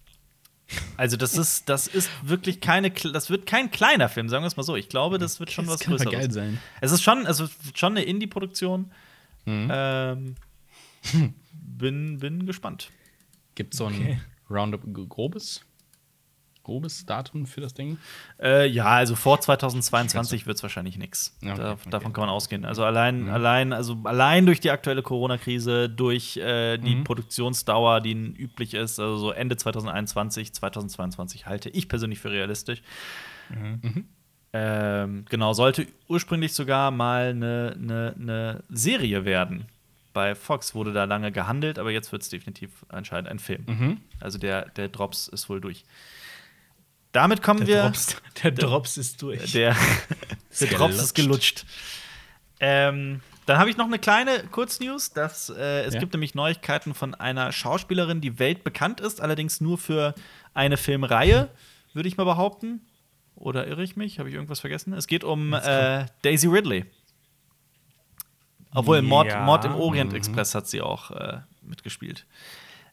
Also 0.96 1.16
das 1.16 1.36
ist, 1.36 1.68
das 1.68 1.86
ist 1.86 2.10
wirklich 2.22 2.60
keine, 2.60 2.90
das 2.90 3.30
wird 3.30 3.46
kein 3.46 3.70
kleiner 3.70 4.08
Film, 4.08 4.28
sagen 4.28 4.42
wir 4.42 4.48
es 4.48 4.56
mal 4.56 4.62
so. 4.64 4.76
Ich 4.76 4.88
glaube, 4.88 5.18
das 5.18 5.40
wird 5.40 5.50
schon 5.50 5.64
Das 5.64 5.74
was 5.74 5.80
kann 5.80 5.96
Größeres. 5.96 6.12
geil 6.12 6.30
sein. 6.30 6.58
Es 6.80 6.92
ist 6.92 7.02
schon, 7.02 7.24
es 7.26 7.40
ist 7.40 7.78
schon 7.78 7.92
eine 7.92 8.02
Indie-Produktion. 8.04 8.90
Mhm. 9.46 9.68
Ähm, 9.72 10.34
bin, 11.52 12.18
bin 12.18 12.44
gespannt. 12.46 12.90
Gibt 13.54 13.74
es 13.74 13.78
so 13.78 13.86
ein 13.86 13.94
Okay. 13.94 14.20
Roundup 14.50 14.82
grobes, 15.08 15.62
grobes 16.68 17.06
Datum 17.06 17.46
für 17.46 17.62
das 17.62 17.72
Ding? 17.72 17.96
Äh, 18.38 18.66
ja, 18.68 18.84
also 18.84 19.16
vor 19.16 19.40
2022 19.40 20.46
wird 20.46 20.58
es 20.58 20.62
wahrscheinlich 20.62 20.98
nichts. 20.98 21.34
Okay, 21.42 21.54
da, 21.56 21.72
okay. 21.72 21.80
Mhm. 21.86 21.90
Davon 21.90 22.12
kann 22.12 22.22
man 22.22 22.30
ausgehen. 22.30 22.66
Also 22.66 22.84
allein, 22.84 23.30
allein, 23.30 23.72
also 23.72 23.96
allein 24.04 24.44
durch 24.44 24.60
die 24.60 24.70
aktuelle 24.70 25.02
Corona-Krise, 25.02 25.88
durch 25.88 26.36
äh, 26.36 26.76
die 26.76 26.96
Mhm. 26.96 27.04
Produktionsdauer, 27.04 28.02
die 28.02 28.12
üblich 28.12 28.74
ist, 28.74 29.00
also 29.00 29.16
so 29.16 29.30
Ende 29.30 29.56
2021, 29.56 30.52
2022 30.52 31.46
halte 31.46 31.70
ich 31.70 31.88
persönlich 31.88 32.18
für 32.18 32.30
realistisch. 32.30 32.82
Mhm. 33.48 34.04
Ähm, 34.52 35.24
genau, 35.30 35.54
sollte 35.54 35.86
ursprünglich 36.08 36.52
sogar 36.52 36.90
mal 36.90 37.30
eine 37.30 37.76
ne, 37.78 38.14
ne 38.18 38.62
Serie 38.68 39.24
werden. 39.24 39.66
Bei 40.14 40.34
Fox 40.34 40.74
wurde 40.74 40.92
da 40.92 41.04
lange 41.04 41.30
gehandelt, 41.30 41.78
aber 41.78 41.90
jetzt 41.92 42.10
wird 42.12 42.22
es 42.22 42.28
definitiv 42.28 42.70
anscheinend 42.88 43.28
ein 43.28 43.38
Film. 43.38 43.64
Mhm. 43.66 43.96
Also 44.20 44.38
der, 44.38 44.68
der 44.70 44.88
Drops 44.88 45.28
ist 45.28 45.48
wohl 45.48 45.60
durch. 45.60 45.84
Damit 47.12 47.42
kommen 47.42 47.60
Der 47.60 47.66
wir. 47.68 47.82
Drops, 47.82 48.16
der 48.42 48.50
Drops 48.52 48.96
ist 48.96 49.22
durch. 49.22 49.52
Der, 49.52 49.74
der 50.60 50.68
Drops 50.68 50.96
ist 50.96 51.14
gelutscht. 51.14 51.64
Ähm, 52.60 53.20
dann 53.46 53.58
habe 53.58 53.70
ich 53.70 53.76
noch 53.76 53.86
eine 53.86 53.98
kleine 53.98 54.44
Kurznews. 54.50 55.10
Dass, 55.12 55.48
äh, 55.48 55.82
es 55.84 55.94
Ja. 55.94 56.00
gibt 56.00 56.12
nämlich 56.12 56.34
Neuigkeiten 56.34 56.94
von 56.94 57.14
einer 57.14 57.50
Schauspielerin, 57.52 58.20
die 58.20 58.38
weltbekannt 58.38 59.00
ist, 59.00 59.20
allerdings 59.20 59.60
nur 59.60 59.78
für 59.78 60.14
eine 60.54 60.76
Filmreihe, 60.76 61.48
würde 61.94 62.08
ich 62.08 62.16
mal 62.16 62.24
behaupten. 62.24 62.82
Oder 63.36 63.66
irre 63.68 63.82
ich 63.84 63.96
mich? 63.96 64.18
Habe 64.18 64.28
ich 64.28 64.34
irgendwas 64.34 64.60
vergessen? 64.60 64.92
Es 64.92 65.06
geht 65.06 65.22
um 65.24 65.54
äh, 65.54 66.06
Daisy 66.22 66.48
Ridley. 66.48 66.84
Obwohl, 68.74 69.00
Mord, 69.02 69.28
Ja. 69.28 69.44
Mord 69.44 69.64
im 69.64 69.74
Orient 69.74 70.12
Express 70.12 70.54
hat 70.54 70.68
sie 70.68 70.80
auch 70.82 71.10
äh, 71.12 71.38
mitgespielt. 71.62 72.26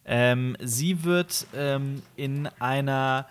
Ähm, 0.05 0.55
sie 0.61 1.03
wird 1.03 1.47
ähm, 1.55 2.01
in 2.15 2.47
einer 2.59 3.27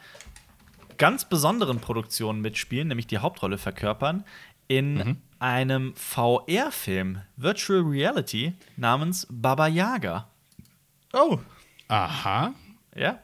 ganz 0.99 1.25
besonderen 1.25 1.81
Produktion 1.81 2.41
mitspielen, 2.41 2.89
nämlich 2.89 3.07
die 3.07 3.19
Hauptrolle 3.19 3.59
verkörpern, 3.59 4.25
in 4.69 5.19
einem 5.39 5.95
VR-Film, 5.95 7.21
Virtual 7.37 7.83
Reality, 7.83 8.55
namens 8.77 9.27
Baba 9.31 9.67
Yaga. 9.67 10.29
Oh. 11.13 11.39
Aha. 11.89 12.55
Ja. 12.97 13.19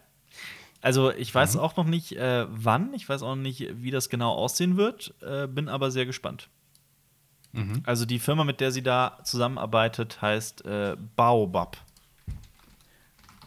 Also 0.82 1.12
ich 1.12 1.34
weiß 1.34 1.56
auch 1.56 1.76
noch 1.76 1.86
nicht, 1.86 2.12
äh, 2.12 2.46
wann, 2.48 2.94
ich 2.94 3.08
weiß 3.08 3.22
auch 3.22 3.34
noch 3.34 3.42
nicht, 3.42 3.82
wie 3.82 3.90
das 3.90 4.08
genau 4.08 4.32
aussehen 4.32 4.76
wird, 4.76 5.14
äh, 5.22 5.46
bin 5.46 5.68
aber 5.68 5.90
sehr 5.90 6.06
gespannt. 6.06 6.48
Also 7.84 8.06
die 8.06 8.18
Firma, 8.18 8.44
mit 8.44 8.60
der 8.60 8.70
sie 8.70 8.82
da 8.82 9.18
zusammenarbeitet, 9.24 10.22
heißt 10.22 10.64
äh, 10.66 10.96
Baobab. 11.16 11.78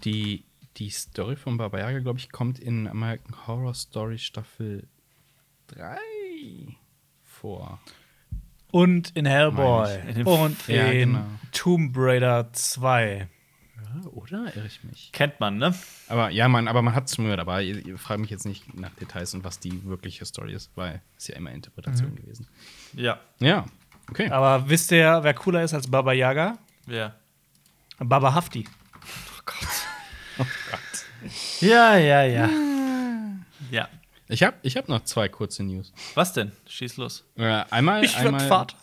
Die, 0.04 0.44
die 0.78 0.90
Story 0.90 1.36
von 1.36 1.58
Baba 1.58 1.80
Yaga, 1.80 2.00
glaube 2.00 2.20
ich, 2.20 2.32
kommt 2.32 2.60
in 2.60 2.88
American 2.88 3.36
Horror 3.48 3.74
Story 3.74 4.18
Staffel 4.18 4.88
3 5.68 5.98
vor. 7.24 7.80
Und 8.72 9.12
in 9.16 9.26
Hellboy. 9.26 9.88
Ich. 10.00 10.06
In 10.10 10.16
den- 10.16 10.28
Und 10.28 10.68
Ja, 10.68 10.86
in 10.88 11.14
genau. 11.14 11.26
Tomb 11.52 11.94
Raider 11.96 12.52
2. 12.54 13.28
Ja, 13.76 14.10
oder? 14.12 14.56
Irre 14.56 14.66
ich 14.66 14.84
mich? 14.84 15.12
Kennt 15.12 15.40
man, 15.40 15.58
ne? 15.58 15.76
Aber 16.08 16.30
ja, 16.32 16.48
man, 16.48 16.68
aber 16.68 16.82
man 16.82 16.96
hat 16.96 17.06
es 17.08 17.16
schon 17.16 17.26
gehört, 17.26 17.40
aber 17.40 17.62
ihr, 17.62 17.86
ihr 17.86 17.98
fragt 18.00 18.20
mich 18.22 18.32
jetzt 18.32 18.46
nicht 18.46 18.74
nach 18.74 18.90
Details 18.96 19.34
und 19.36 19.44
was 19.44 19.60
die 19.60 19.84
wirkliche 19.86 20.26
Story 20.26 20.54
ist, 20.54 20.72
weil 20.76 21.02
es 21.18 21.28
ja 21.28 21.36
immer 21.36 21.52
Interpretation 21.52 22.16
gewesen. 22.16 22.48
Ja. 22.94 23.20
Ja, 23.40 23.66
okay. 24.10 24.30
Aber 24.30 24.68
wisst 24.70 24.92
ihr, 24.92 25.20
wer 25.22 25.34
cooler 25.36 25.64
ist 25.64 25.74
als 25.76 25.88
Baba 25.88 26.14
Yaga? 26.14 26.58
Ja. 26.88 27.14
Baba 28.00 28.34
Hafti. 28.34 28.66
Ja, 31.62 31.98
ja, 31.98 32.24
ja. 32.24 32.50
Ja. 33.72 33.90
Ich 34.28 34.44
habe 34.44 34.58
ich 34.62 34.78
hab 34.78 34.90
noch 34.90 35.04
zwei 35.04 35.30
kurze 35.30 35.64
News. 35.64 35.94
Was 36.16 36.34
denn? 36.34 36.52
Schieß 36.68 36.98
los. 36.98 37.24
Äh, 37.36 37.64
einmal, 37.70 38.04
Ich 38.04 38.16
werd 38.16 38.26
einmal, 38.28 38.48
Vater. 38.48 38.78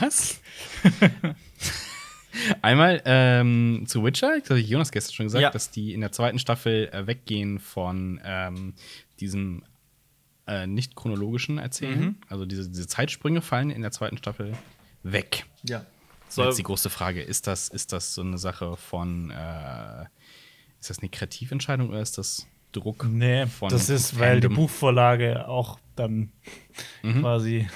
Was? 0.00 0.40
Einmal 2.62 3.02
ähm, 3.06 3.84
zu 3.88 4.04
Witcher, 4.04 4.38
das 4.38 4.50
habe 4.50 4.60
ich 4.60 4.68
Jonas 4.68 4.92
gestern 4.92 5.14
schon 5.14 5.26
gesagt, 5.26 5.42
Ja. 5.42 5.50
dass 5.50 5.70
die 5.72 5.92
in 5.92 6.00
der 6.00 6.12
zweiten 6.12 6.38
Staffel 6.38 6.88
äh, 6.92 7.06
weggehen 7.06 7.58
von 7.58 8.20
ähm, 8.24 8.74
diesem 9.18 9.64
äh, 10.46 10.66
nicht 10.66 10.94
chronologischen 10.94 11.58
Erzählen. 11.58 12.00
Mhm. 12.00 12.16
Also 12.28 12.46
diese, 12.46 12.68
diese 12.68 12.86
Zeitsprünge 12.86 13.42
fallen 13.42 13.70
in 13.70 13.82
der 13.82 13.90
zweiten 13.90 14.16
Staffel 14.16 14.52
weg. 15.02 15.46
Ja. 15.64 15.84
So, 16.28 16.44
jetzt 16.44 16.58
die 16.58 16.62
große 16.62 16.88
Frage, 16.88 17.20
ist 17.20 17.48
das, 17.48 17.68
ist 17.68 17.92
das 17.92 18.14
so 18.14 18.22
eine 18.22 18.38
Sache 18.38 18.76
von, 18.76 19.30
äh, 19.32 20.04
ist 20.80 20.90
das 20.90 20.98
eine 21.00 21.08
Kreativentscheidung 21.08 21.88
oder 21.90 22.00
ist 22.00 22.18
das 22.18 22.46
Druck 22.72 23.04
Nee, 23.08 23.46
von 23.46 23.68
das 23.68 23.88
ist, 23.88 24.18
weil 24.18 24.36
die 24.40 24.46
Fandom? 24.46 24.54
Buchvorlage 24.62 25.48
auch 25.48 25.78
dann 25.96 26.32
quasi 27.02 27.68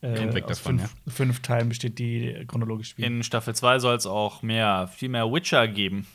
äh, 0.00 0.32
weg 0.34 0.44
aus 0.44 0.62
davon, 0.62 0.78
fünf, 0.78 0.94
fünf 1.08 1.40
Teilen 1.40 1.68
besteht, 1.68 1.98
die 1.98 2.44
chronologisch 2.46 2.90
spielen. 2.90 3.16
In 3.18 3.22
Staffel 3.22 3.54
2 3.54 3.78
soll 3.80 3.96
es 3.96 4.06
auch 4.06 4.42
mehr, 4.42 4.88
viel 4.88 5.08
mehr 5.08 5.30
Witcher 5.32 5.66
geben. 5.68 6.06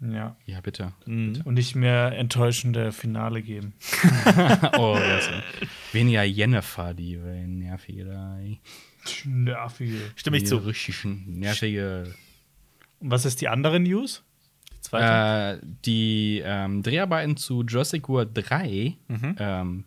ja. 0.00 0.36
Ja, 0.46 0.60
bitte. 0.60 0.92
Und 1.06 1.44
nicht 1.46 1.74
mehr 1.76 2.12
enttäuschende 2.18 2.92
Finale 2.92 3.40
geben. 3.42 3.72
oh, 4.76 4.96
das 4.98 5.30
weniger 5.92 6.24
Jennifer, 6.24 6.92
die 6.92 7.16
nervige 7.16 8.04
da. 8.04 8.38
Nervige. 9.24 9.98
Stimme 10.16 10.36
ich 10.36 10.46
zu. 10.46 10.56
Richtig 10.58 11.04
nervige. 11.04 12.14
Und 13.00 13.10
was 13.10 13.24
ist 13.24 13.40
die 13.40 13.48
andere 13.48 13.80
News? 13.80 14.22
Zweite. 14.98 15.60
Äh, 15.62 15.66
die 15.84 16.42
ähm, 16.44 16.82
Dreharbeiten 16.82 17.36
zu 17.36 17.62
Jurassic 17.64 18.08
World 18.08 18.30
3 18.34 18.96
Mhm. 19.08 19.36
ähm, 19.38 19.84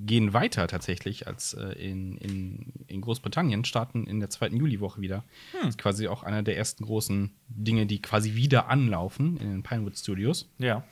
gehen 0.00 0.32
weiter 0.32 0.68
tatsächlich 0.68 1.26
als 1.26 1.54
äh, 1.54 1.72
in, 1.72 2.16
in, 2.18 2.66
in 2.86 3.00
Großbritannien, 3.00 3.64
starten 3.64 4.06
in 4.06 4.20
der 4.20 4.30
zweiten 4.30 4.56
Juliwoche 4.56 5.00
wieder. 5.00 5.24
Hm. 5.52 5.60
Das 5.62 5.68
ist 5.70 5.78
quasi 5.78 6.06
auch 6.06 6.22
einer 6.22 6.42
der 6.44 6.56
ersten 6.56 6.84
großen 6.84 7.30
Dinge, 7.48 7.84
die 7.86 8.00
quasi 8.00 8.34
wieder 8.36 8.68
anlaufen 8.68 9.36
in 9.38 9.50
den 9.50 9.62
Pinewood 9.64 9.96
Studios. 9.98 10.48
ja. 10.58 10.84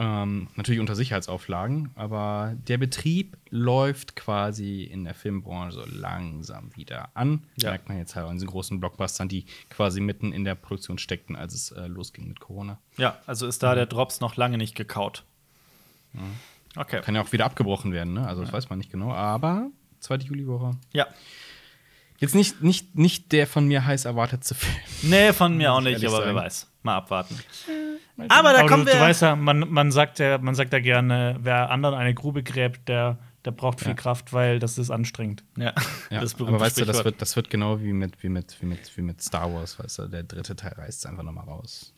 Ähm, 0.00 0.46
natürlich 0.54 0.80
unter 0.80 0.94
Sicherheitsauflagen, 0.94 1.90
aber 1.96 2.54
der 2.68 2.78
Betrieb 2.78 3.36
läuft 3.50 4.14
quasi 4.14 4.84
in 4.84 5.02
der 5.02 5.14
Filmbranche 5.14 5.72
so 5.72 5.84
langsam 5.86 6.70
wieder 6.76 7.08
an. 7.14 7.42
Ja. 7.56 7.70
Merkt 7.70 7.88
man 7.88 7.98
jetzt 7.98 8.14
halt 8.14 8.26
an 8.26 8.34
diesen 8.34 8.48
großen 8.48 8.78
Blockbustern, 8.78 9.28
die 9.28 9.44
quasi 9.70 10.00
mitten 10.00 10.32
in 10.32 10.44
der 10.44 10.54
Produktion 10.54 10.98
steckten, 10.98 11.34
als 11.34 11.52
es 11.54 11.72
äh, 11.72 11.88
losging 11.88 12.28
mit 12.28 12.38
Corona. 12.38 12.78
Ja, 12.96 13.18
also 13.26 13.48
ist 13.48 13.64
da 13.64 13.74
der 13.74 13.86
Drops 13.86 14.20
noch 14.20 14.36
lange 14.36 14.56
nicht 14.56 14.76
gekaut. 14.76 15.24
Okay. 16.76 17.00
Kann 17.00 17.14
ja 17.16 17.22
auch 17.22 17.32
wieder 17.32 17.44
abgebrochen 17.44 17.92
werden, 17.92 18.12
ne? 18.12 18.26
Also 18.26 18.42
das 18.42 18.52
weiß 18.52 18.70
man 18.70 18.78
nicht 18.78 18.92
genau, 18.92 19.12
aber 19.12 19.68
zweite 19.98 20.26
Juliwoche. 20.26 20.76
Ja. 20.92 21.06
Jetzt 22.18 22.34
nicht, 22.34 22.62
nicht, 22.62 22.96
nicht 22.96 23.32
der 23.32 23.46
von 23.46 23.66
mir 23.66 23.84
heiß 23.84 24.04
erwartete 24.04 24.54
Film. 24.54 24.76
Nee, 25.02 25.32
von 25.32 25.56
mir 25.56 25.72
auch 25.72 25.80
nicht, 25.80 26.04
aber 26.04 26.18
wer 26.18 26.24
sagen. 26.24 26.36
weiß. 26.36 26.66
Mal 26.82 26.96
abwarten. 26.96 27.38
Aber 28.28 28.52
da 28.52 28.60
Aber 28.60 28.68
kommen 28.68 28.84
du, 28.84 28.90
du 28.92 28.96
wir. 28.98 29.00
weißt 29.04 29.22
ja, 29.22 29.36
man, 29.36 29.60
man 29.70 29.92
sagt 29.92 30.18
ja, 30.18 30.38
man 30.38 30.54
sagt 30.54 30.72
ja 30.72 30.80
gerne, 30.80 31.36
wer 31.40 31.70
anderen 31.70 31.94
eine 31.94 32.14
Grube 32.14 32.42
gräbt, 32.42 32.88
der, 32.88 33.18
der 33.44 33.52
braucht 33.52 33.78
viel 33.80 33.88
Ja. 33.90 33.94
Kraft, 33.94 34.32
weil 34.32 34.58
das 34.58 34.76
ist 34.78 34.90
anstrengend. 34.90 35.44
ja, 35.56 35.72
Ja, 36.10 36.20
das 36.20 36.34
aber 36.40 36.58
weißt 36.58 36.80
du, 36.80 36.84
das 36.84 37.04
wird, 37.04 37.22
das 37.22 37.36
wird 37.36 37.48
genau 37.50 37.80
wie 37.80 37.92
mit, 37.92 38.22
wie, 38.22 38.28
mit, 38.28 38.56
wie, 38.60 38.66
mit, 38.66 38.96
wie 38.96 39.02
mit 39.02 39.22
Star 39.22 39.52
Wars, 39.54 39.78
weißt 39.78 39.98
du, 40.00 40.08
der 40.08 40.24
dritte 40.24 40.56
Teil 40.56 40.72
reißt 40.76 41.06
einfach 41.06 41.22
nochmal 41.22 41.44
raus. 41.44 41.92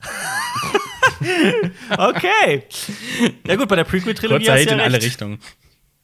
Okay. 1.96 2.64
Ja, 3.46 3.56
gut, 3.56 3.68
bei 3.68 3.76
der 3.76 3.84
Prequel-Trilogie 3.84 4.44
Kurzer 4.46 4.52
hast 4.52 4.60
Hate 4.60 4.66
du 4.68 4.72
in 4.74 4.78
ja 4.78 4.84
alle 4.84 4.94
recht. 4.96 5.06
Richtungen. 5.06 5.38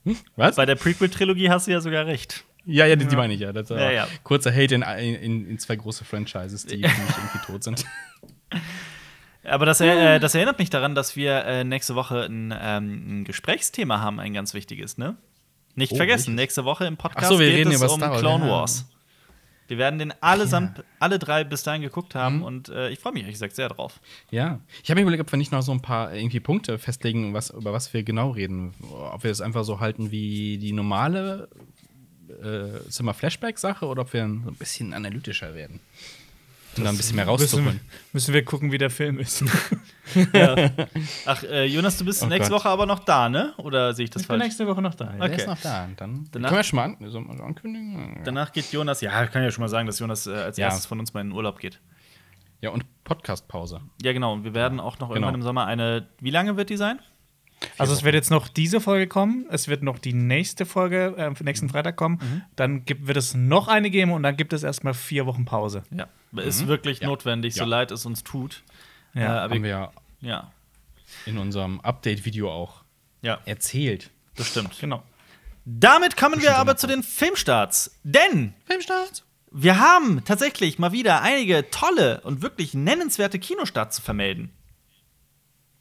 Hm? 0.05 0.17
Was? 0.37 0.57
Bei 0.57 0.67
der 0.67 0.75
Prequel-Trilogie 0.77 1.51
hast 1.51 1.67
du 1.67 1.73
ja 1.73 1.81
sogar 1.81 2.07
recht. 2.07 2.45
Ja, 2.65 2.87
ja, 2.87 2.97
die, 2.97 3.07
die 3.07 3.17
meine 3.17 3.35
ich 3.35 3.41
ja. 3.41 3.53
Das 3.53 3.69
Ja, 3.69 3.91
ja. 3.91 4.09
Kurzer 4.23 4.53
Hate 4.55 4.75
in, 4.75 4.83
in, 4.83 5.47
in 5.49 5.59
zwei 5.59 5.77
große 5.77 6.05
Franchises, 6.05 6.65
die 6.67 6.77
für 6.83 7.03
mich 7.03 7.17
irgendwie 7.17 7.47
tot 7.47 7.65
sind. 7.65 7.85
Aber 9.45 9.67
das, 9.67 9.81
äh, 9.81 10.19
das 10.21 10.35
erinnert 10.35 10.59
mich 10.59 10.71
daran, 10.71 10.95
dass 10.95 11.17
wir 11.17 11.45
äh, 11.45 11.65
nächste 11.65 11.95
Woche 11.95 12.25
ein, 12.25 12.55
ähm, 12.57 13.21
ein 13.21 13.25
Gesprächsthema 13.25 14.01
haben, 14.01 14.21
ein 14.21 14.33
ganz 14.35 14.55
wichtiges, 14.55 14.99
ne? 14.99 15.17
Nicht 15.75 15.93
Oh, 15.93 15.97
vergessen, 15.97 16.29
welches? 16.29 16.37
nächste 16.37 16.65
Woche 16.65 16.85
im 16.87 16.97
Podcast 16.97 17.29
so, 17.29 17.39
wir 17.39 17.47
geht 17.47 17.59
reden 17.59 17.73
es 17.73 17.79
über 17.83 17.91
um 17.91 17.99
Star 17.99 18.11
Wars, 18.11 18.21
Clone 18.21 18.45
ja. 18.47 18.51
Wars. 18.51 18.89
Wir 19.69 19.79
werden 19.79 19.99
den 19.99 20.13
allesamt, 20.21 20.85
alle 20.99 21.19
drei 21.19 21.45
bis 21.45 21.63
dahin 21.63 21.81
geguckt 21.81 22.15
haben 22.15 22.43
und 22.43 22.69
äh, 22.69 22.91
ich 22.91 22.99
freue 22.99 23.15
mich 23.15 23.23
ehrlich 23.23 23.37
gesagt 23.37 23.55
sehr 23.55 23.71
drauf. 23.71 24.01
Ja. 24.31 24.61
Ich 24.83 24.91
habe 24.91 25.01
mir 25.01 25.03
überlegt, 25.03 25.23
ob 25.23 25.33
wir 25.33 25.39
nicht 25.39 25.51
noch 25.51 25.63
so 25.63 25.73
ein 25.73 25.81
paar 25.81 26.13
irgendwie 26.13 26.41
Punkte 26.41 26.79
festlegen, 26.79 27.33
was, 27.33 27.51
über 27.51 27.73
was 27.73 27.95
wir 27.95 28.03
genau 28.03 28.31
reden. 28.31 28.75
Ob 28.91 29.25
wir 29.25 29.31
es 29.31 29.41
einfach 29.41 29.65
so 29.65 29.81
halten 29.81 30.11
wie 30.11 30.59
die 30.59 30.73
normale 30.73 31.49
äh, 32.43 32.87
Zimmer 32.91 33.15
Flashback-Sache 33.15 33.87
oder 33.87 34.03
ob 34.03 34.13
wir 34.13 34.25
ein 34.25 34.57
bisschen 34.59 34.93
analytischer 34.93 35.55
werden. 35.55 35.81
Um 36.77 36.85
da 36.85 36.91
ein 36.91 36.97
bisschen 36.97 37.17
mehr 37.17 37.27
Müssen, 37.27 37.43
rauszuholen. 37.43 37.81
müssen 38.13 38.33
wir 38.35 38.45
gucken, 38.45 38.73
wie 38.73 38.79
der 38.79 38.91
Film 38.91 39.19
ist. 39.19 39.45
Ach, 41.27 41.43
äh, 41.45 41.65
Jonas, 41.67 41.97
du 41.99 42.05
bist 42.05 42.23
Oh 42.23 42.27
nächste 42.27 42.51
Gott. 42.51 42.61
Woche 42.61 42.69
aber 42.71 42.87
noch 42.87 43.01
da, 43.01 43.29
ne? 43.29 43.55
Oder 43.59 43.93
sehe 43.95 44.05
ich 44.05 44.11
das 44.11 44.23
Ich 44.23 44.29
bin 44.29 44.35
falsch? 44.39 44.45
nächste 44.49 44.67
Woche 44.67 44.83
noch 44.83 44.95
da. 44.95 45.07
Der 45.07 45.23
Okay. 45.25 45.37
ist 45.37 45.47
noch 45.47 45.61
da. 45.61 45.89
Dann 45.97 46.29
Danach- 46.31 46.49
können 46.49 46.59
wir 46.59 46.65
schon 46.65 46.77
mal, 46.79 46.85
an, 46.85 46.97
so 47.11 47.21
mal 47.21 47.41
ankündigen. 47.41 48.21
Danach 48.25 48.53
geht 48.53 48.71
Jonas, 48.73 49.01
ja, 49.01 49.23
ich 49.25 49.31
kann 49.31 49.43
ja 49.43 49.51
schon 49.51 49.63
mal 49.63 49.69
sagen, 49.69 49.87
dass 49.87 49.99
Jonas 49.99 50.27
äh, 50.27 50.33
als 50.35 50.57
Ja. 50.57 50.67
erstes 50.67 50.87
von 50.87 50.99
uns 50.99 51.13
mal 51.15 51.21
in 51.21 51.29
den 51.29 51.37
Urlaub 51.37 51.59
geht. 51.59 51.81
Ja, 52.61 52.71
und 52.71 52.85
Podcast-Pause. 53.05 53.81
Ja, 54.03 54.13
genau. 54.13 54.33
Und 54.35 54.45
wir 54.45 54.55
werden 54.55 54.79
auch 54.81 54.99
noch 55.01 55.11
irgendwann 55.11 55.33
Genau. 55.35 55.39
im 55.39 55.43
Sommer 55.43 55.67
eine. 55.67 56.07
Wie 56.21 56.31
lange 56.31 56.57
wird 56.57 56.71
die 56.71 56.77
sein? 56.77 57.01
Also 57.79 57.93
es 57.93 58.03
wird 58.03 58.15
jetzt 58.15 58.31
noch 58.31 58.49
diese 58.49 58.81
Folge 58.81 59.07
kommen, 59.07 59.47
es 59.51 59.69
wird 59.69 59.83
noch 59.83 59.99
die 59.99 60.13
nächste 60.13 60.67
Folge 60.67 61.15
äh, 61.17 61.35
für 61.35 61.45
nächsten 61.45 61.69
Freitag 61.69 61.97
kommen, 61.97 62.19
Mhm. 62.23 62.43
dann 62.57 62.85
gibt, 62.85 63.07
wird 63.07 63.17
es 63.17 63.35
noch 63.35 63.69
eine 63.69 63.91
geben 63.91 64.13
und 64.13 64.23
dann 64.23 64.37
gibt 64.37 64.53
es 64.53 64.63
erstmal 64.63 64.95
vier 64.95 65.27
Wochen 65.27 65.45
Pause. 65.45 65.83
Ja. 65.91 66.07
Ist 66.43 66.67
wirklich 66.67 67.01
Ja. 67.01 67.09
notwendig, 67.09 67.55
so 67.55 67.61
Ja. 67.61 67.67
leid 67.67 67.91
es 67.91 68.07
uns 68.07 68.23
tut. 68.25 68.63
Ja, 69.15 69.21
äh, 69.23 69.27
aber 69.41 69.55
Haben 69.55 69.63
wir 69.63 69.71
ja 69.71 69.93
ja. 70.21 70.51
in 71.27 71.39
unserem 71.39 71.81
Update-Video 71.81 72.51
auch 72.51 72.83
Ja. 73.21 73.39
erzählt. 73.45 74.11
Das 74.37 74.49
stimmt. 74.49 74.79
Genau. 74.81 75.03
Damit 75.65 76.17
kommen 76.17 76.41
wir 76.43 76.57
aber 76.57 76.77
zu 76.77 76.87
den 76.87 77.03
Filmstarts. 77.03 77.99
Denn 78.03 78.55
Filmstart. 78.65 79.25
wir 79.53 79.79
haben 79.79 80.25
tatsächlich 80.25 80.79
mal 80.79 80.91
wieder 80.93 81.23
einige 81.23 81.71
tolle 81.71 82.21
und 82.23 82.43
wirklich 82.43 82.75
nennenswerte 82.75 83.39
Kinostarts 83.39 83.97
zu 83.97 84.03
vermelden. 84.03 84.51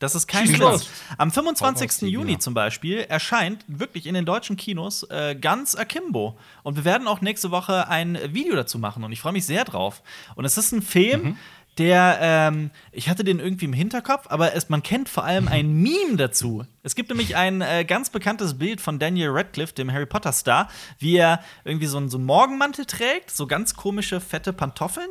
Das 0.01 0.15
ist 0.15 0.27
kein 0.27 0.51
los. 0.57 0.89
Am 1.17 1.29
Hau 1.29 1.41
raus, 1.41 1.59
25. 1.59 1.99
die 1.99 2.07
Juni 2.07 2.39
zum 2.39 2.53
Beispiel 2.53 2.97
erscheint 3.07 3.63
wirklich 3.67 4.07
in 4.07 4.15
den 4.15 4.25
deutschen 4.25 4.57
Kinos 4.57 5.03
äh, 5.03 5.35
ganz 5.35 5.75
Akimbo. 5.75 6.37
Und 6.63 6.75
wir 6.75 6.85
werden 6.85 7.07
auch 7.07 7.21
nächste 7.21 7.51
Woche 7.51 7.87
ein 7.87 8.17
Video 8.33 8.55
dazu 8.55 8.79
machen. 8.79 9.03
Und 9.03 9.11
ich 9.11 9.21
freue 9.21 9.33
mich 9.33 9.45
sehr 9.45 9.63
drauf. 9.63 10.01
Und 10.35 10.43
es 10.45 10.57
ist 10.57 10.71
ein 10.71 10.81
Film, 10.81 11.21
Mhm. 11.23 11.37
der, 11.77 12.17
ähm, 12.19 12.71
ich 12.91 13.09
hatte 13.09 13.23
den 13.23 13.39
irgendwie 13.39 13.65
im 13.65 13.73
Hinterkopf, 13.73 14.25
aber 14.29 14.55
es, 14.55 14.69
man 14.69 14.81
kennt 14.81 15.07
vor 15.07 15.23
allem 15.23 15.47
ein 15.47 15.71
Meme 15.83 16.17
dazu. 16.17 16.65
Es 16.83 16.95
gibt 16.95 17.09
nämlich 17.09 17.35
ein 17.35 17.61
äh, 17.61 17.85
ganz 17.85 18.09
bekanntes 18.09 18.57
Bild 18.57 18.81
von 18.81 18.97
Daniel 18.97 19.29
Radcliffe, 19.29 19.73
dem 19.75 19.91
Harry 19.93 20.07
Potter-Star, 20.07 20.67
wie 20.97 21.15
er 21.17 21.41
irgendwie 21.63 21.85
so 21.85 21.97
einen, 21.97 22.09
so 22.09 22.17
einen 22.17 22.25
Morgenmantel 22.25 22.85
trägt, 22.85 23.29
so 23.31 23.45
ganz 23.45 23.75
komische, 23.75 24.19
fette 24.19 24.51
Pantoffeln 24.51 25.09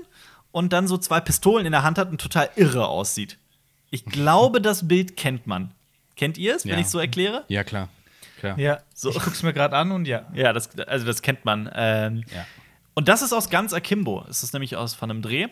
und 0.51 0.73
dann 0.73 0.89
so 0.89 0.99
zwei 0.99 1.21
Pistolen 1.21 1.65
in 1.65 1.71
der 1.73 1.85
Hand 1.85 1.97
hat 1.97 2.11
und 2.11 2.21
total 2.21 2.51
irre 2.57 2.89
aussieht. 2.89 3.39
Ich 3.91 4.05
glaube, 4.05 4.61
das 4.61 4.87
Bild 4.89 5.17
kennt 5.17 5.47
man. 5.47 5.73
Kennt 6.17 6.39
ihr 6.39 6.55
es, 6.57 6.65
wenn 6.65 6.73
Ja. 6.75 6.79
ich 6.81 6.87
so 6.89 6.99
erkläre? 6.99 7.45
Ja, 7.49 7.65
klar. 7.65 7.89
klar. 8.39 8.59
Ja, 8.59 8.81
So. 8.95 9.11
ich 9.11 9.19
guck's 9.19 9.43
mir 9.43 9.53
gerade 9.53 9.77
an 9.77 9.91
und 9.93 10.07
ja. 10.07 10.27
Ja, 10.35 10.53
das, 10.53 10.79
also 10.81 11.07
das 11.07 11.23
kennt 11.23 11.45
man. 11.45 11.71
Ähm, 11.75 12.25
Ja. 12.35 12.47
Und 12.95 13.09
das 13.09 13.23
ist 13.23 13.33
aus 13.33 13.51
ganz 13.51 13.73
Akimbo. 13.73 14.25
Es 14.29 14.43
ist 14.43 14.53
nämlich 14.53 14.77
aus 14.77 14.95
von 14.95 15.11
einem 15.11 15.23
Dreh. 15.23 15.47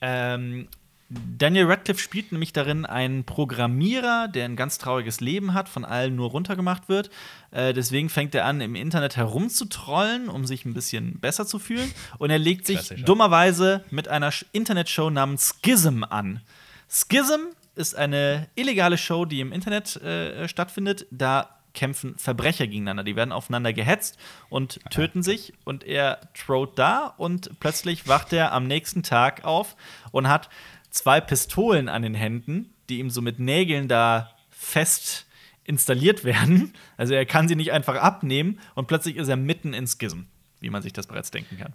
Ähm, 0.00 0.68
Daniel 1.08 1.66
Radcliffe 1.66 1.98
spielt 2.00 2.30
nämlich 2.30 2.52
darin 2.52 2.86
einen 2.86 3.24
Programmierer, 3.24 4.28
der 4.28 4.44
ein 4.44 4.54
ganz 4.54 4.78
trauriges 4.78 5.20
Leben 5.20 5.54
hat, 5.54 5.68
von 5.68 5.84
allen 5.84 6.14
nur 6.14 6.30
runtergemacht 6.30 6.88
wird. 6.88 7.10
Äh, 7.50 7.72
deswegen 7.72 8.08
fängt 8.08 8.34
er 8.34 8.44
an, 8.44 8.60
im 8.60 8.74
Internet 8.76 9.16
herumzutrollen, 9.16 10.28
um 10.28 10.46
sich 10.46 10.64
ein 10.64 10.74
bisschen 10.74 11.18
besser 11.18 11.46
zu 11.46 11.58
fühlen. 11.58 11.90
Und 12.18 12.30
er 12.30 12.38
legt 12.38 12.66
sich 12.66 12.88
dummerweise 13.04 13.84
mit 13.90 14.06
einer 14.08 14.30
Internetshow 14.52 15.10
namens 15.10 15.56
Schism 15.64 16.04
an. 16.04 16.40
Schism 16.88 17.40
ist 17.74 17.94
eine 17.94 18.48
illegale 18.54 18.98
Show, 18.98 19.24
die 19.24 19.40
im 19.40 19.52
Internet 19.52 19.96
äh, 19.96 20.48
stattfindet. 20.48 21.06
Da 21.10 21.60
kämpfen 21.74 22.16
Verbrecher 22.18 22.66
gegeneinander. 22.66 23.04
Die 23.04 23.16
werden 23.16 23.32
aufeinander 23.32 23.72
gehetzt 23.72 24.18
und 24.48 24.80
töten 24.90 25.22
sich. 25.22 25.52
Und 25.64 25.84
er 25.84 26.20
trollt 26.34 26.78
da 26.78 27.06
und 27.16 27.60
plötzlich 27.60 28.08
wacht 28.08 28.32
er 28.32 28.52
am 28.52 28.66
nächsten 28.66 29.02
Tag 29.02 29.44
auf 29.44 29.76
und 30.10 30.28
hat 30.28 30.48
zwei 30.90 31.20
Pistolen 31.20 31.88
an 31.88 32.02
den 32.02 32.14
Händen, 32.14 32.74
die 32.88 32.98
ihm 32.98 33.10
so 33.10 33.22
mit 33.22 33.38
Nägeln 33.38 33.88
da 33.88 34.34
fest 34.50 35.26
installiert 35.64 36.24
werden. 36.24 36.74
Also 36.96 37.14
er 37.14 37.26
kann 37.26 37.48
sie 37.48 37.56
nicht 37.56 37.72
einfach 37.72 37.96
abnehmen 37.96 38.58
und 38.74 38.88
plötzlich 38.88 39.16
ist 39.16 39.28
er 39.28 39.36
mitten 39.36 39.72
in 39.72 39.86
Schism, 39.86 40.22
wie 40.60 40.70
man 40.70 40.82
sich 40.82 40.92
das 40.92 41.06
bereits 41.06 41.30
denken 41.30 41.58
kann. 41.58 41.74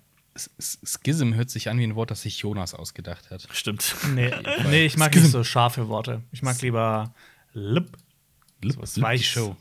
Schism 0.60 1.34
hört 1.34 1.50
sich 1.50 1.70
an 1.70 1.78
wie 1.80 1.84
ein 1.84 1.96
Wort, 1.96 2.12
das 2.12 2.22
sich 2.24 2.40
Jonas 2.40 2.74
ausgedacht 2.74 3.32
hat. 3.32 3.48
Stimmt. 3.52 3.96
Nee, 4.14 4.32
nee 4.70 4.86
ich 4.86 4.98
mag 4.98 5.14
Schism. 5.14 5.24
nicht 5.26 5.32
so 5.32 5.44
scharfe 5.44 5.88
Worte. 5.88 6.22
Ich 6.32 6.42
mag 6.42 6.62
lieber 6.62 7.14
Lip. 7.54 7.98
Lip, 8.62 8.78
was 8.80 8.96
Lip 8.98 9.06
Weiches. 9.06 9.26
Show. 9.28 9.56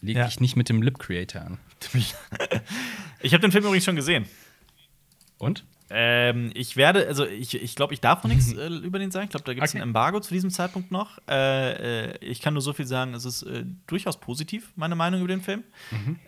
Leg 0.00 0.16
Ja. 0.16 0.26
dich 0.26 0.40
nicht 0.40 0.56
mit 0.56 0.68
dem 0.68 0.82
Lip 0.82 0.98
Creator 0.98 1.42
an. 1.42 1.58
Ich 3.24 3.32
habe 3.34 3.40
den 3.40 3.52
Film 3.52 3.62
übrigens 3.64 3.84
schon 3.84 3.94
gesehen. 3.94 4.26
Und? 5.38 5.64
Ähm, 5.94 6.50
ich 6.54 6.76
werde, 6.76 7.06
also 7.06 7.26
ich, 7.26 7.54
ich 7.60 7.74
glaube, 7.74 7.92
ich 7.92 8.00
darf 8.00 8.22
noch 8.24 8.30
nichts 8.30 8.52
äh, 8.54 8.68
über 8.68 8.98
den 8.98 9.10
sagen. 9.10 9.24
Ich 9.24 9.30
glaube, 9.30 9.44
da 9.44 9.52
gibt 9.52 9.64
es 9.66 9.72
Okay. 9.72 9.78
ein 9.78 9.82
Embargo 9.82 10.20
zu 10.20 10.32
diesem 10.32 10.50
Zeitpunkt 10.50 10.90
noch. 10.90 11.18
Äh, 11.28 12.12
äh, 12.12 12.18
ich 12.20 12.40
kann 12.40 12.54
nur 12.54 12.62
so 12.62 12.72
viel 12.72 12.86
sagen, 12.86 13.12
es 13.14 13.24
ist 13.24 13.42
äh, 13.42 13.64
durchaus 13.86 14.18
positiv, 14.18 14.72
meine 14.76 14.94
Meinung 14.96 15.20
über 15.20 15.28
den 15.28 15.42
Film. 15.42 15.64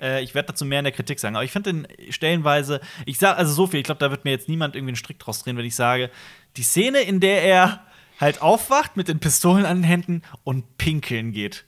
Äh, 0.00 0.22
ich 0.22 0.34
werde 0.34 0.48
dazu 0.48 0.64
mehr 0.64 0.80
in 0.80 0.84
der 0.84 0.92
Kritik 0.92 1.18
sagen. 1.18 1.34
Aber 1.36 1.44
ich 1.44 1.50
finde 1.52 1.72
den 1.72 1.86
stellenweise, 2.10 2.80
ich 3.06 3.18
sage 3.18 3.36
also 3.38 3.52
so 3.54 3.66
viel, 3.66 3.80
ich 3.80 3.84
glaube, 3.84 3.98
da 4.00 4.10
wird 4.10 4.24
mir 4.24 4.32
jetzt 4.32 4.48
niemand 4.48 4.76
irgendwie 4.76 4.90
einen 4.90 4.96
Strick 4.96 5.18
draus 5.18 5.42
drehen, 5.42 5.56
wenn 5.56 5.64
ich 5.64 5.74
sage, 5.76 6.10
die 6.56 6.62
Szene, 6.62 7.00
in 7.00 7.20
der 7.20 7.42
er 7.42 7.86
halt 8.20 8.42
aufwacht 8.42 8.96
mit 8.96 9.08
den 9.08 9.18
Pistolen 9.18 9.64
an 9.64 9.78
den 9.78 9.84
Händen 9.84 10.22
und 10.44 10.76
pinkeln 10.78 11.32
geht. 11.32 11.64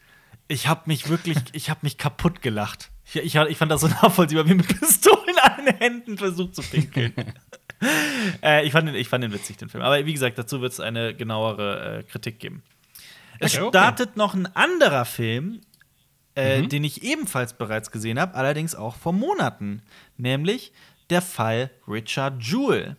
Ich 0.49 0.69
habe 0.69 0.83
mich 0.87 1.09
wirklich, 1.09 1.39
ich 1.53 1.71
habe 1.71 1.81
mich 1.83 1.99
kaputt 1.99 2.43
gelacht. 2.43 2.91
Ich, 3.05 3.17
ich, 3.17 3.35
ich 3.37 3.57
fand 3.57 3.71
das 3.73 3.81
so 3.81 3.89
nachvollziehbar, 4.03 4.49
wie 4.49 4.55
mit 4.55 4.69
Pistolen 4.69 5.39
an 5.43 5.65
den 5.65 5.77
Händen 5.77 6.19
versucht 6.19 6.55
zu 6.55 6.63
pinkeln. 6.63 7.13
Äh, 8.43 8.67
ich, 8.67 8.73
fand 8.73 8.89
den, 8.89 8.95
ich 8.97 9.09
fand 9.09 9.23
den 9.23 9.33
witzig, 9.33 9.57
den 9.57 9.69
Film. 9.69 9.85
Aber 9.85 10.05
wie 10.05 10.13
gesagt, 10.13 10.37
dazu 10.37 10.61
wird 10.61 10.73
es 10.73 10.81
eine 10.81 11.15
genauere 11.15 11.99
äh, 11.99 12.03
Kritik 12.03 12.41
geben. 12.41 12.63
Es 13.39 13.55
Okay, 13.55 13.63
okay. 13.63 13.79
startet 13.79 14.17
noch 14.17 14.35
ein 14.35 14.47
anderer 14.57 15.05
Film, 15.05 15.61
äh, 16.35 16.63
den 16.63 16.83
ich 16.83 17.03
ebenfalls 17.03 17.53
bereits 17.57 17.91
gesehen 17.91 18.19
habe, 18.19 18.35
allerdings 18.35 18.75
auch 18.75 18.97
vor 18.97 19.13
Monaten. 19.13 19.83
Nämlich 20.17 20.73
der 21.11 21.23
Fall 21.23 21.71
Richard 21.87 22.43
Jewell. 22.43 22.97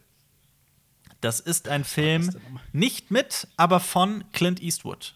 Das 1.21 1.39
ist 1.39 1.67
ein 1.67 1.83
Film 1.83 2.29
nicht 2.71 3.11
mit, 3.11 3.47
aber 3.57 3.79
von 3.79 4.23
Clint 4.31 4.61
Eastwood. 4.61 5.15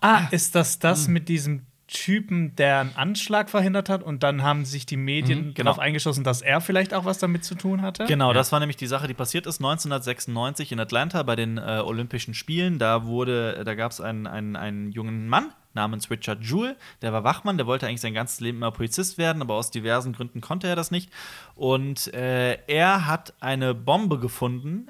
Ah, 0.00 0.28
ist 0.30 0.54
das 0.54 0.78
das 0.78 1.08
mit 1.08 1.28
diesem 1.28 1.66
Typen, 1.92 2.56
der 2.56 2.80
einen 2.80 2.96
Anschlag 2.96 3.50
verhindert 3.50 3.88
hat 3.88 4.02
und 4.02 4.22
dann 4.22 4.42
haben 4.42 4.64
sich 4.64 4.86
die 4.86 4.96
Medien 4.96 5.54
genau. 5.54 5.66
darauf 5.66 5.78
eingeschossen, 5.78 6.24
dass 6.24 6.40
er 6.40 6.60
vielleicht 6.60 6.94
auch 6.94 7.04
was 7.04 7.18
damit 7.18 7.44
zu 7.44 7.54
tun 7.54 7.82
hatte? 7.82 8.06
Genau, 8.06 8.32
das 8.32 8.50
war 8.50 8.60
nämlich 8.60 8.76
die 8.76 8.86
Sache, 8.86 9.06
die 9.06 9.14
passiert 9.14 9.46
ist 9.46 9.60
1996 9.60 10.72
in 10.72 10.80
Atlanta 10.80 11.22
bei 11.22 11.36
den 11.36 11.58
äh, 11.58 11.82
Olympischen 11.84 12.34
Spielen. 12.34 12.78
Da 12.78 13.04
wurde, 13.04 13.62
da 13.64 13.74
gab 13.74 13.92
es 13.92 14.00
einen, 14.00 14.26
einen, 14.26 14.56
einen 14.56 14.90
jungen 14.92 15.28
Mann 15.28 15.52
namens 15.74 16.10
Richard 16.10 16.42
Jewell, 16.42 16.76
der 17.00 17.12
war 17.12 17.24
Wachmann, 17.24 17.56
der 17.56 17.66
wollte 17.66 17.86
eigentlich 17.86 18.00
sein 18.00 18.14
ganzes 18.14 18.40
Leben 18.40 18.58
immer 18.58 18.70
Polizist 18.70 19.18
werden, 19.18 19.42
aber 19.42 19.54
aus 19.54 19.70
diversen 19.70 20.12
Gründen 20.12 20.40
konnte 20.40 20.66
er 20.66 20.76
das 20.76 20.90
nicht. 20.90 21.10
Und 21.54 22.12
äh, 22.14 22.58
er 22.66 23.06
hat 23.06 23.34
eine 23.40 23.74
Bombe 23.74 24.18
gefunden 24.18 24.88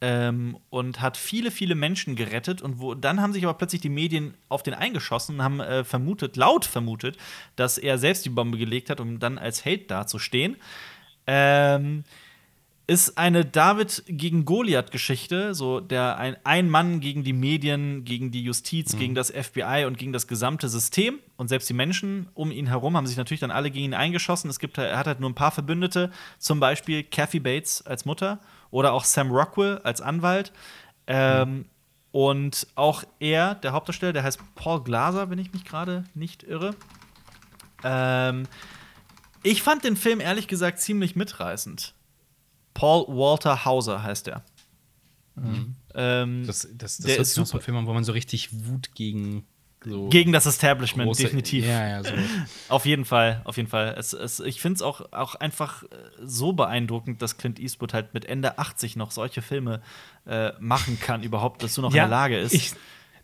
ähm, 0.00 0.58
und 0.70 1.00
hat 1.00 1.16
viele, 1.16 1.50
viele 1.50 1.74
Menschen 1.74 2.16
gerettet. 2.16 2.62
Und 2.62 2.80
wo, 2.80 2.94
dann 2.94 3.20
haben 3.20 3.32
sich 3.32 3.44
aber 3.44 3.54
plötzlich 3.54 3.80
die 3.80 3.88
Medien 3.88 4.34
auf 4.48 4.62
den 4.62 4.74
eingeschossen 4.74 5.36
und 5.36 5.42
haben 5.42 5.60
äh, 5.60 5.84
vermutet, 5.84 6.36
laut 6.36 6.64
vermutet, 6.64 7.16
dass 7.56 7.78
er 7.78 7.98
selbst 7.98 8.24
die 8.24 8.30
Bombe 8.30 8.58
gelegt 8.58 8.90
hat, 8.90 9.00
um 9.00 9.18
dann 9.18 9.38
als 9.38 9.64
Held 9.64 9.90
dazustehen. 9.90 10.56
Ähm, 11.26 12.04
ist 12.86 13.18
eine 13.18 13.44
David 13.44 14.02
gegen 14.06 14.46
Goliath-Geschichte, 14.46 15.54
so 15.54 15.78
der 15.78 16.16
ein, 16.16 16.38
ein 16.44 16.70
Mann 16.70 17.00
gegen 17.00 17.22
die 17.22 17.34
Medien, 17.34 18.04
gegen 18.04 18.30
die 18.30 18.42
Justiz, 18.42 18.96
gegen 18.96 19.14
das 19.14 19.30
FBI 19.30 19.84
und 19.86 19.98
gegen 19.98 20.14
das 20.14 20.26
gesamte 20.26 20.70
System. 20.70 21.18
Und 21.36 21.48
selbst 21.48 21.68
die 21.68 21.74
Menschen 21.74 22.28
um 22.32 22.50
ihn 22.50 22.66
herum 22.66 22.96
haben 22.96 23.06
sich 23.06 23.18
natürlich 23.18 23.40
dann 23.40 23.50
alle 23.50 23.70
gegen 23.70 23.84
ihn 23.84 23.94
eingeschossen. 23.94 24.48
Es 24.48 24.58
gibt, 24.58 24.78
er 24.78 24.96
hat 24.96 25.06
halt 25.06 25.20
nur 25.20 25.28
ein 25.28 25.34
paar 25.34 25.50
Verbündete, 25.50 26.10
zum 26.38 26.60
Beispiel 26.60 27.02
Kathy 27.02 27.40
Bates 27.40 27.82
als 27.82 28.06
Mutter 28.06 28.40
oder 28.70 28.92
auch 28.92 29.04
Sam 29.04 29.30
Rockwell 29.30 29.78
als 29.78 30.00
Anwalt. 30.00 30.52
Ähm, 31.06 31.66
Und 32.10 32.66
auch 32.74 33.04
er, 33.20 33.54
der 33.56 33.72
Hauptdarsteller, 33.72 34.12
der 34.14 34.22
heißt 34.22 34.40
Paul 34.54 34.82
Glaser, 34.82 35.28
wenn 35.30 35.38
ich 35.38 35.52
mich 35.52 35.64
gerade 35.64 36.04
nicht 36.14 36.42
irre. 36.42 36.74
Ähm, 37.84 38.46
ich 39.42 39.62
fand 39.62 39.84
den 39.84 39.96
Film 39.96 40.20
ehrlich 40.20 40.48
gesagt 40.48 40.80
ziemlich 40.80 41.16
mitreißend. 41.16 41.94
Paul 42.74 43.06
Walter 43.08 43.64
Hauser 43.64 44.02
heißt 44.02 44.28
er. 44.28 44.42
Ähm, 45.94 46.44
Das, 46.46 46.62
das, 46.62 46.68
das 46.76 46.96
Der 46.98 47.10
hört 47.12 47.20
ist 47.20 47.34
sich 47.34 47.44
super. 47.46 47.58
ein 47.58 47.62
Film 47.64 47.76
an, 47.76 47.86
wo 47.86 47.92
man 47.94 48.04
so 48.04 48.12
richtig 48.12 48.66
Wut 48.66 48.94
gegen 48.94 49.46
so 49.88 50.08
gegen 50.08 50.32
das 50.32 50.46
Establishment, 50.46 51.10
große- 51.10 51.22
definitiv. 51.22 51.64
Ja, 51.66 51.88
ja, 51.88 52.04
so. 52.04 52.10
Auf 52.68 52.84
jeden 52.86 53.04
Fall, 53.04 53.40
auf 53.44 53.56
jeden 53.56 53.68
Fall. 53.68 53.94
Es, 53.98 54.12
es, 54.12 54.40
ich 54.40 54.60
finde 54.60 54.76
es 54.76 54.82
auch, 54.82 55.12
auch 55.12 55.34
einfach 55.36 55.82
äh, 55.84 55.86
so 56.22 56.52
beeindruckend, 56.52 57.22
dass 57.22 57.36
Clint 57.38 57.58
Eastwood 57.58 57.94
halt 57.94 58.12
mit 58.14 58.24
Ende 58.26 58.58
80 58.58 58.96
noch 58.96 59.10
solche 59.10 59.40
Filme 59.42 59.80
äh, 60.26 60.52
machen 60.60 60.98
kann, 61.00 61.22
überhaupt 61.22 61.62
dazu 61.62 61.80
noch 61.80 61.90
in 61.90 61.94
der 61.94 62.08
Lage 62.08 62.38
ist. 62.38 62.52
Ich, 62.52 62.72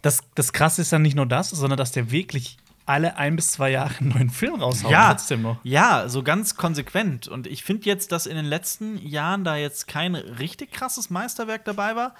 das, 0.03 0.21
das 0.35 0.53
Krasse 0.53 0.83
ist 0.83 0.93
dann 0.93 1.03
nicht 1.03 1.15
nur 1.17 1.27
das, 1.27 1.51
sondern 1.51 1.77
dass 1.77 1.93
der 1.93 2.11
wirklich 2.11 2.57
alle 2.87 3.17
ein 3.17 3.35
bis 3.37 3.53
zwei 3.53 3.71
Jahre 3.71 3.95
einen 4.01 4.11
neuen 4.11 4.29
Film 4.31 4.57
raushaut. 4.61 4.91
ja, 4.91 5.09
trotzdem 5.15 5.41
noch. 5.41 5.57
ja, 5.63 6.07
so 6.09 6.23
ganz 6.23 6.55
konsequent. 6.57 7.29
Und 7.29 7.47
ich 7.47 7.65
finde 7.65 7.87
jetzt, 7.87 8.13
dass 8.13 8.27
in 8.27 8.37
den 8.37 8.45
letzten 8.45 8.99
Jahren 8.99 9.43
da 9.45 9.57
jetzt 9.57 9.89
kein 9.89 10.15
richtig 10.15 10.71
krasses 10.73 11.09
Meisterwerk 11.09 11.65
dabei 11.65 11.97
war. 11.97 12.15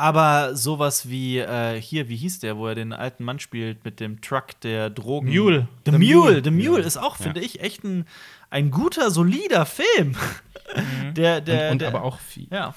Aber 0.00 0.56
sowas 0.56 1.10
wie 1.10 1.36
äh, 1.40 1.78
hier, 1.78 2.08
wie 2.08 2.16
hieß 2.16 2.40
der, 2.40 2.56
wo 2.56 2.66
er 2.68 2.74
den 2.74 2.94
alten 2.94 3.22
Mann 3.22 3.38
spielt 3.38 3.84
mit 3.84 4.00
dem 4.00 4.22
Truck 4.22 4.58
der 4.62 4.88
Drogen. 4.88 5.28
Mule. 5.28 5.68
The, 5.84 5.90
The 5.92 5.98
Mule. 5.98 6.14
Mule. 6.14 6.42
The 6.42 6.50
Mule 6.50 6.82
ist 6.82 6.96
auch, 6.96 7.16
finde 7.16 7.40
ich, 7.40 7.60
echt 7.60 7.84
ein, 7.84 8.06
ein 8.48 8.70
guter, 8.70 9.10
solider 9.10 9.66
Film. 9.66 10.16
Der, 11.16 11.40
der, 11.40 11.66
und, 11.66 11.72
und 11.72 11.80
der, 11.80 11.88
aber 11.88 12.04
auch 12.04 12.20
viel, 12.20 12.46
Ja. 12.48 12.76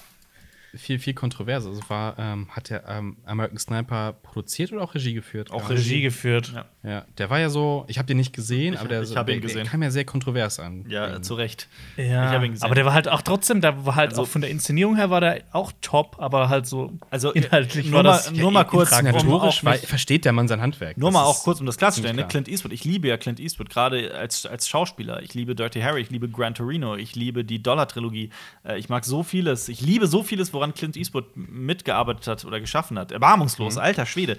Viel, 0.76 0.98
viel 0.98 1.14
kontroverser. 1.14 1.70
Also 1.70 1.82
war, 1.88 2.18
ähm, 2.18 2.48
hat 2.50 2.70
der 2.70 2.88
ähm, 2.88 3.16
American 3.24 3.58
Sniper 3.58 4.12
produziert 4.22 4.72
oder 4.72 4.82
auch 4.82 4.94
Regie 4.94 5.14
geführt? 5.14 5.50
Auch 5.50 5.68
Regie 5.70 6.00
geführt. 6.02 6.52
Ja. 6.54 6.64
Ja, 6.86 7.04
der 7.16 7.30
war 7.30 7.38
ja 7.40 7.48
so, 7.48 7.84
ich 7.88 7.96
habe 7.98 8.06
den 8.06 8.18
nicht 8.18 8.34
gesehen, 8.34 8.74
Ich- 8.74 8.80
aber 8.80 8.88
der, 8.90 9.02
ich 9.02 9.16
hab 9.16 9.26
ihn 9.28 9.32
der, 9.34 9.40
gesehen. 9.40 9.62
der 9.62 9.66
kam 9.70 9.82
ja 9.82 9.90
sehr 9.90 10.04
kontrovers 10.04 10.60
an. 10.60 10.84
Ja, 10.88 11.22
zu 11.22 11.34
Recht. 11.34 11.68
Ja, 11.96 12.04
Ich 12.28 12.36
hab 12.36 12.42
ihn 12.42 12.52
gesehen. 12.52 12.64
aber 12.66 12.74
der 12.74 12.84
war 12.84 12.92
halt 12.92 13.08
auch 13.08 13.22
trotzdem, 13.22 13.60
da 13.62 13.86
war 13.86 13.94
halt 13.94 14.10
Also- 14.10 14.22
auch 14.22 14.28
von 14.28 14.42
der 14.42 14.50
Inszenierung 14.50 14.96
her 14.96 15.08
war 15.08 15.20
der 15.22 15.42
auch 15.52 15.72
top, 15.80 16.16
aber 16.18 16.48
halt 16.50 16.66
so 16.66 16.92
Also, 17.10 17.32
inhaltlich 17.32 17.86
nur 17.86 17.96
war 17.96 18.02
mal- 18.02 18.10
das 18.18 18.32
nur 18.32 18.50
mal 18.50 18.64
kurz, 18.64 18.92
um 18.92 18.98
Inszenatorisch 19.06 19.64
wei- 19.64 19.78
versteht 19.78 20.24
der 20.26 20.32
Mann 20.32 20.46
sein 20.48 20.60
Handwerk. 20.60 20.98
Nur 20.98 21.08
Das 21.10 21.14
mal 21.14 21.24
auch 21.24 21.42
kurz, 21.42 21.60
um 21.60 21.66
das 21.66 21.78
klarzustellen, 21.78 22.16
ne? 22.16 22.26
Clint 22.28 22.48
Eastwood. 22.48 22.72
Ich 22.72 22.84
liebe 22.84 23.08
ja 23.08 23.16
Clint 23.16 23.40
Eastwood, 23.40 23.70
gerade 23.70 24.14
als, 24.14 24.44
als 24.44 24.68
Schauspieler. 24.68 25.22
Ich 25.22 25.32
liebe 25.34 25.54
Dirty 25.54 25.80
Harry, 25.80 26.02
ich 26.02 26.10
liebe 26.10 26.28
Gran 26.28 26.54
Torino, 26.54 26.96
ich 26.96 27.14
liebe 27.16 27.44
die 27.44 27.62
Dollar-Trilogie. 27.62 28.30
Äh, 28.64 28.78
ich 28.78 28.88
mag 28.88 29.04
so 29.04 29.22
vieles. 29.22 29.68
Ich 29.68 29.80
liebe 29.80 30.06
so 30.06 30.22
vieles, 30.22 30.52
woran 30.52 30.63
Clint 30.72 30.96
Eastwood 30.96 31.36
mitgearbeitet 31.36 32.26
hat 32.26 32.44
oder 32.44 32.60
geschaffen 32.60 32.98
hat. 32.98 33.12
Erbarmungslos, 33.12 33.76
alter 33.76 34.06
Schwede. 34.06 34.36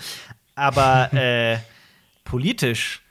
Aber 0.55 1.13
äh, 1.13 1.57
politisch 2.23 3.01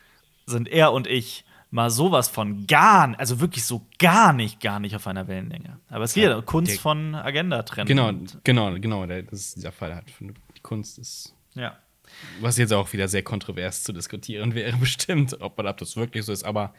sind 0.47 0.69
er 0.69 0.93
und 0.93 1.07
ich 1.07 1.45
mal 1.71 1.91
sowas 1.91 2.29
von 2.29 2.67
gar, 2.67 3.19
also 3.19 3.41
wirklich 3.41 3.65
so 3.65 3.87
gar 3.99 4.33
nicht, 4.33 4.61
gar 4.61 4.79
nicht 4.81 4.95
auf 4.97 5.07
einer 5.07 5.27
Wellenlänge. 5.29 5.79
Aber 5.89 6.05
es 6.05 6.15
geht 6.15 6.25
ja, 6.25 6.41
Kunst 6.41 6.73
der- 6.73 6.81
von 6.81 7.15
Agenda 7.15 7.63
trennen. 7.63 7.87
Genau, 7.89 8.13
genau, 8.45 8.73
genau. 8.79 9.07
Das 9.07 9.33
ist 9.33 9.57
dieser 9.57 9.73
Fall 9.73 9.95
hat. 9.95 10.05
Die 10.21 10.61
Kunst 10.63 10.99
ist. 10.99 11.35
ja. 11.55 11.77
Was 12.41 12.59
jetzt 12.59 12.73
auch 12.73 12.93
wieder 12.93 13.09
sehr 13.09 13.23
kontrovers 13.25 13.83
zu 13.83 13.93
diskutieren 13.93 14.55
wäre, 14.55 14.77
bestimmt, 14.77 15.41
ob, 15.41 15.59
ob 15.59 15.77
das 15.79 15.97
wirklich 15.97 16.25
so 16.25 16.33
ist, 16.33 16.45
aber 16.45 16.73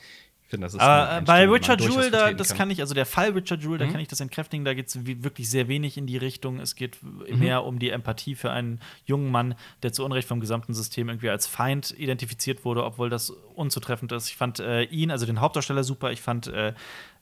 finde, 0.47 0.65
das 0.65 0.73
ist. 0.73 0.79
Aber 0.79 1.17
äh, 1.17 1.21
bei 1.21 1.45
man 1.45 1.55
Richard 1.55 1.81
Jewell, 1.81 2.11
da, 2.11 2.33
das 2.33 2.53
kann 2.53 2.69
ich, 2.69 2.81
also 2.81 2.93
der 2.93 3.05
Fall 3.05 3.31
Richard 3.31 3.61
Jewell, 3.61 3.77
da 3.77 3.87
kann 3.87 3.99
ich 3.99 4.07
das 4.07 4.19
entkräftigen, 4.19 4.65
da 4.65 4.73
geht 4.73 4.87
es 4.87 5.05
wirklich 5.05 5.49
sehr 5.49 5.67
wenig 5.67 5.97
in 5.97 6.07
die 6.07 6.17
Richtung. 6.17 6.59
Es 6.59 6.75
geht 6.75 6.97
mehr 7.03 7.63
um 7.63 7.79
die 7.79 7.89
Empathie 7.89 8.35
für 8.35 8.51
einen 8.51 8.79
jungen 9.05 9.31
Mann, 9.31 9.55
der 9.83 9.93
zu 9.93 10.05
Unrecht 10.05 10.27
vom 10.27 10.39
gesamten 10.39 10.73
System 10.73 11.09
irgendwie 11.09 11.29
als 11.29 11.47
Feind 11.47 11.91
identifiziert 11.97 12.65
wurde, 12.65 12.83
obwohl 12.83 13.09
das 13.09 13.29
unzutreffend 13.29 14.11
ist. 14.11 14.29
Ich 14.29 14.37
fand 14.37 14.59
äh, 14.59 14.83
ihn, 14.83 15.11
also 15.11 15.25
den 15.25 15.41
Hauptdarsteller, 15.41 15.83
super. 15.83 16.11
Ich 16.11 16.21
fand 16.21 16.47
äh, 16.47 16.73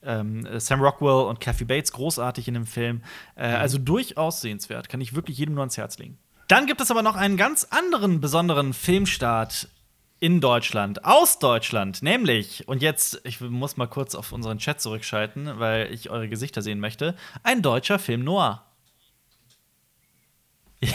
ähm, 0.03 0.47
Sam 0.59 0.82
Rockwell 0.82 1.28
und 1.28 1.39
Kathy 1.39 1.65
Bates 1.65 1.91
großartig 1.91 2.47
in 2.47 2.53
dem 2.55 2.65
Film. 2.65 3.01
Äh, 3.36 3.43
Also 3.45 3.78
durchaus 3.78 4.41
sehenswert. 4.41 4.89
Kann 4.89 5.01
ich 5.01 5.15
wirklich 5.15 5.38
jedem 5.38 5.55
nur 5.55 5.61
ans 5.61 5.78
Herz 5.78 5.97
legen. 5.97 6.17
Dann 6.49 6.65
gibt 6.65 6.82
es 6.82 6.91
aber 6.91 7.01
noch 7.01 7.15
einen 7.15 7.38
ganz 7.38 7.63
anderen 7.69 8.19
besonderen 8.19 8.74
Filmstart 8.74 9.69
in 10.24 10.39
Deutschland, 10.39 11.03
aus 11.03 11.38
Deutschland, 11.38 12.01
nämlich, 12.01 12.65
und 12.69 12.82
jetzt, 12.82 13.19
ich 13.26 13.41
muss 13.41 13.76
mal 13.76 13.88
kurz 13.88 14.15
auf 14.15 14.32
unseren 14.32 14.57
Chat 14.57 14.80
zurückschalten, 14.80 15.59
weil 15.59 15.91
ich 15.91 16.09
eure 16.11 16.30
Gesichter 16.30 16.61
sehen 16.61 16.80
möchte, 16.80 17.17
ein 17.43 17.61
deutscher 17.61 17.99
Film 17.99 18.24
noir. 18.24 18.63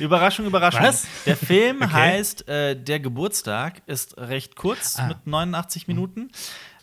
Überraschung, 0.00 0.46
Überraschung. 0.46 0.82
Was? 0.82 1.06
Der 1.26 1.36
Film 1.36 1.78
Okay. 1.82 1.92
heißt 1.92 2.48
äh, 2.48 2.76
Der 2.80 3.00
Geburtstag, 3.00 3.82
ist 3.86 4.16
recht 4.16 4.54
kurz 4.54 4.96
Ah. 4.98 5.08
mit 5.08 5.26
89 5.26 5.88
Minuten. 5.88 6.30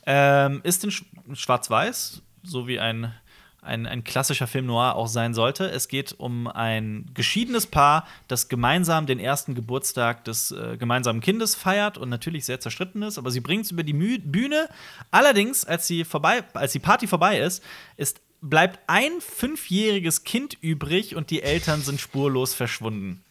Ähm, 0.06 0.60
ist 0.64 0.84
in 0.84 0.92
Sch 0.92 1.06
Schwarz-Weiß, 1.34 2.22
so 2.44 2.68
wie 2.68 2.80
ein, 2.80 3.14
ein, 3.62 3.86
ein 3.86 4.04
klassischer 4.04 4.48
Film 4.48 4.66
noir 4.66 4.96
auch 4.96 5.08
sein 5.08 5.34
sollte. 5.34 5.70
Es 5.70 5.88
geht 5.88 6.14
um 6.18 6.48
ein 6.48 7.06
geschiedenes 7.14 7.68
Paar, 7.68 8.08
das 8.28 8.50
gemeinsam 8.50 9.06
den 9.06 9.20
ersten 9.20 9.54
Geburtstag 9.54 10.26
des 10.26 10.52
äh, 10.52 10.78
gemeinsamen 10.78 11.22
Kindes 11.22 11.56
feiert 11.56 11.98
und 11.98 12.10
natürlich 12.10 12.46
sehr 12.46 12.60
zerstritten 12.60 13.04
ist, 13.04 13.18
aber 13.18 13.30
sie 13.30 13.40
bringt 13.40 13.66
es 13.66 13.72
über 13.72 13.84
die 13.84 13.94
Mü 13.94 14.18
Bühne. 14.20 14.68
Allerdings, 15.12 15.64
als, 15.64 15.88
sie 15.88 16.04
vorbei, 16.04 16.44
als 16.54 16.74
die 16.74 16.80
Party 16.80 17.08
vorbei 17.08 17.40
ist, 17.40 17.64
ist 17.98 18.22
bleibt 18.42 18.80
ein 18.88 19.22
fünfjähriges 19.22 20.24
Kind 20.24 20.58
übrig 20.62 21.16
und 21.16 21.30
die 21.30 21.44
Eltern 21.44 21.82
sind 21.82 22.02
spurlos 22.02 22.56
verschwunden. 22.56 23.24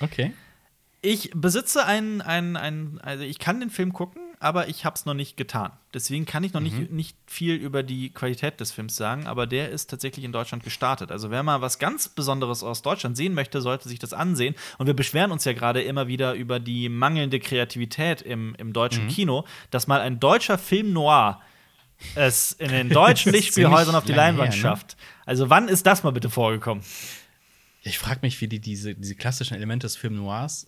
Okay. 0.00 0.34
Ich 1.00 1.30
besitze 1.34 1.86
einen, 1.86 2.20
einen, 2.20 2.56
einen, 2.56 3.00
also 3.00 3.24
ich 3.24 3.38
kann 3.38 3.60
den 3.60 3.70
Film 3.70 3.94
gucken, 3.94 4.20
aber 4.40 4.68
ich 4.68 4.84
habe 4.84 4.94
es 4.94 5.04
noch 5.04 5.14
nicht 5.14 5.36
getan. 5.36 5.72
Deswegen 5.94 6.26
kann 6.26 6.44
ich 6.44 6.52
noch 6.52 6.60
nicht, 6.60 6.90
nicht 6.90 7.16
viel 7.26 7.54
über 7.54 7.82
die 7.82 8.10
Qualität 8.10 8.60
des 8.60 8.72
Films 8.72 8.96
sagen, 8.96 9.26
aber 9.26 9.46
der 9.46 9.70
ist 9.70 9.90
tatsächlich 9.90 10.24
in 10.24 10.32
Deutschland 10.32 10.62
gestartet. 10.62 11.10
Also 11.10 11.30
wer 11.30 11.42
mal 11.42 11.60
was 11.60 11.78
ganz 11.78 12.08
Besonderes 12.08 12.62
aus 12.62 12.82
Deutschland 12.82 13.16
sehen 13.16 13.34
möchte, 13.34 13.60
sollte 13.60 13.88
sich 13.88 13.98
das 13.98 14.12
ansehen. 14.12 14.54
Und 14.78 14.86
wir 14.86 14.94
beschweren 14.94 15.32
uns 15.32 15.44
ja 15.44 15.52
gerade 15.52 15.82
immer 15.82 16.06
wieder 16.06 16.34
über 16.34 16.60
die 16.60 16.88
mangelnde 16.88 17.40
Kreativität 17.40 18.22
im, 18.22 18.54
im 18.58 18.72
deutschen 18.72 19.08
Kino, 19.08 19.44
dass 19.70 19.86
mal 19.86 20.00
ein 20.00 20.20
deutscher 20.20 20.58
Film 20.58 20.92
noir 20.92 21.40
es 22.14 22.52
in 22.52 22.70
den 22.70 22.88
deutschen 22.88 23.32
Lichtspielhäusern 23.32 23.94
auf 23.94 24.04
die 24.04 24.12
Leinwand 24.12 24.52
her, 24.52 24.56
ne? 24.56 24.62
schafft. 24.62 24.96
Also 25.26 25.50
wann 25.50 25.68
ist 25.68 25.86
das 25.86 26.04
mal 26.04 26.12
bitte 26.12 26.30
vorgekommen? 26.30 26.84
Ich 27.82 27.98
frage 27.98 28.20
mich, 28.22 28.40
wie 28.40 28.48
die 28.48 28.60
diese, 28.60 28.94
diese 28.94 29.14
klassischen 29.14 29.54
Elemente 29.54 29.86
des 29.86 29.96
Film 29.96 30.16
Noirs 30.16 30.66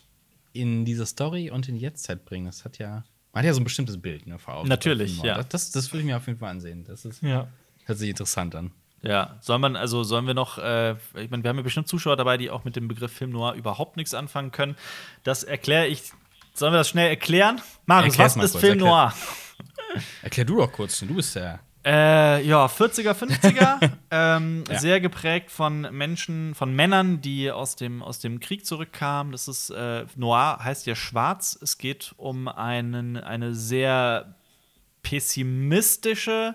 in 0.52 0.84
diese 0.84 1.06
Story 1.06 1.50
und 1.50 1.68
in 1.68 1.76
die 1.76 1.82
Jetztzeit 1.82 2.24
bringen. 2.24 2.46
Das 2.46 2.64
hat 2.64 2.78
ja. 2.78 3.04
Man 3.32 3.42
hat 3.42 3.46
ja 3.46 3.54
so 3.54 3.60
ein 3.60 3.64
bestimmtes 3.64 4.00
Bild, 4.00 4.26
ne, 4.26 4.38
vor 4.38 4.54
Augen. 4.54 4.68
Natürlich, 4.68 5.22
ja. 5.22 5.42
Das, 5.42 5.70
das, 5.70 5.92
würde 5.92 6.00
ich 6.00 6.06
mir 6.06 6.16
auf 6.16 6.26
jeden 6.26 6.38
Fall 6.38 6.50
ansehen. 6.50 6.84
Das 6.84 7.04
ist, 7.04 7.22
Ja. 7.22 7.46
hört 7.84 7.98
sich 7.98 8.10
interessant 8.10 8.54
an. 8.54 8.72
Ja, 9.02 9.36
soll 9.40 9.58
man, 9.58 9.76
also 9.76 10.02
sollen 10.02 10.26
wir 10.26 10.34
noch, 10.34 10.58
äh, 10.58 10.92
ich 11.14 11.30
meine, 11.30 11.42
wir 11.42 11.48
haben 11.48 11.56
ja 11.56 11.62
bestimmt 11.62 11.88
Zuschauer 11.88 12.16
dabei, 12.16 12.36
die 12.36 12.50
auch 12.50 12.64
mit 12.64 12.76
dem 12.76 12.86
Begriff 12.86 13.12
Film 13.12 13.30
Noir 13.30 13.54
überhaupt 13.54 13.96
nichts 13.96 14.12
anfangen 14.12 14.50
können. 14.50 14.76
Das 15.22 15.42
erkläre 15.42 15.86
ich. 15.86 16.12
Sollen 16.52 16.72
wir 16.72 16.78
das 16.78 16.88
schnell 16.90 17.08
erklären? 17.08 17.60
Marius, 17.86 18.14
Erklär's 18.14 18.36
was 18.36 18.44
ist 18.46 18.52
kurz, 18.52 18.60
Film 18.60 18.78
erklär. 18.80 18.90
Noir? 18.90 19.14
Erklär 20.22 20.44
du 20.44 20.56
doch 20.56 20.70
kurz, 20.72 20.98
denn 20.98 21.08
du 21.08 21.14
bist 21.14 21.34
ja. 21.34 21.60
Äh, 21.84 22.44
ja, 22.46 22.66
40er, 22.66 23.12
50er. 23.12 23.90
ähm, 24.10 24.64
Ja. 24.68 24.78
Sehr 24.78 25.00
geprägt 25.00 25.50
von 25.50 25.82
Menschen, 25.92 26.54
von 26.54 26.74
Männern, 26.74 27.20
die 27.20 27.50
aus 27.50 27.76
dem, 27.76 28.02
aus 28.02 28.18
dem 28.18 28.40
Krieg 28.40 28.66
zurückkamen. 28.66 29.32
Das 29.32 29.48
ist, 29.48 29.70
äh, 29.70 30.04
Noir 30.16 30.58
heißt 30.62 30.86
ja 30.86 30.94
schwarz. 30.94 31.58
Es 31.62 31.78
geht 31.78 32.12
um 32.16 32.48
einen, 32.48 33.16
eine 33.16 33.54
sehr 33.54 34.34
pessimistische 35.02 36.54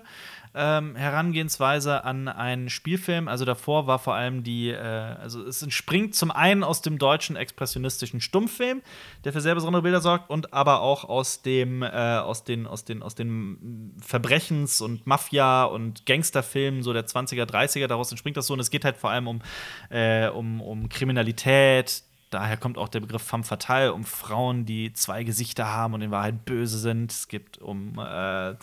ähm, 0.56 0.96
Herangehensweise 0.96 2.04
an 2.04 2.28
einen 2.28 2.70
Spielfilm. 2.70 3.28
Also 3.28 3.44
davor 3.44 3.86
war 3.86 3.98
vor 3.98 4.14
allem 4.14 4.42
die, 4.42 4.70
äh, 4.70 4.78
also 4.78 5.42
es 5.46 5.62
entspringt 5.62 6.14
zum 6.14 6.30
einen 6.30 6.64
aus 6.64 6.80
dem 6.80 6.98
deutschen 6.98 7.36
expressionistischen 7.36 8.22
Stummfilm, 8.22 8.80
der 9.24 9.34
für 9.34 9.42
sehr 9.42 9.54
besondere 9.54 9.82
Bilder 9.82 10.00
sorgt, 10.00 10.30
und 10.30 10.54
aber 10.54 10.80
auch 10.80 11.04
aus 11.04 11.42
dem, 11.42 11.82
äh, 11.82 11.88
aus 11.88 12.44
den, 12.44 12.66
aus 12.66 12.84
den, 12.84 13.02
aus 13.02 13.14
den 13.14 13.94
Verbrechens- 14.00 14.80
und 14.80 15.06
Mafia- 15.06 15.64
und 15.64 16.06
Gangsterfilmen 16.06 16.82
so 16.82 16.94
der 16.94 17.06
20er, 17.06 17.44
30er, 17.44 17.86
daraus 17.86 18.10
entspringt 18.10 18.38
das 18.38 18.46
so. 18.46 18.54
Und 18.54 18.60
es 18.60 18.70
geht 18.70 18.84
halt 18.84 18.96
vor 18.96 19.10
allem 19.10 19.28
um, 19.28 19.42
äh, 19.90 20.28
um, 20.28 20.62
um 20.62 20.88
Kriminalität, 20.88 22.02
Daher 22.30 22.56
kommt 22.56 22.76
auch 22.76 22.88
der 22.88 23.00
Begriff 23.00 23.22
femme 23.22 23.44
fatale, 23.44 23.94
um 23.94 24.04
Frauen, 24.04 24.66
die 24.66 24.92
zwei 24.92 25.22
Gesichter 25.22 25.72
haben 25.72 25.94
und 25.94 26.02
in 26.02 26.10
Wahrheit 26.10 26.44
böse 26.44 26.78
sind. 26.78 27.12
Es 27.12 27.28
geht 27.28 27.58
um, 27.58 27.98
äh, 27.98 28.54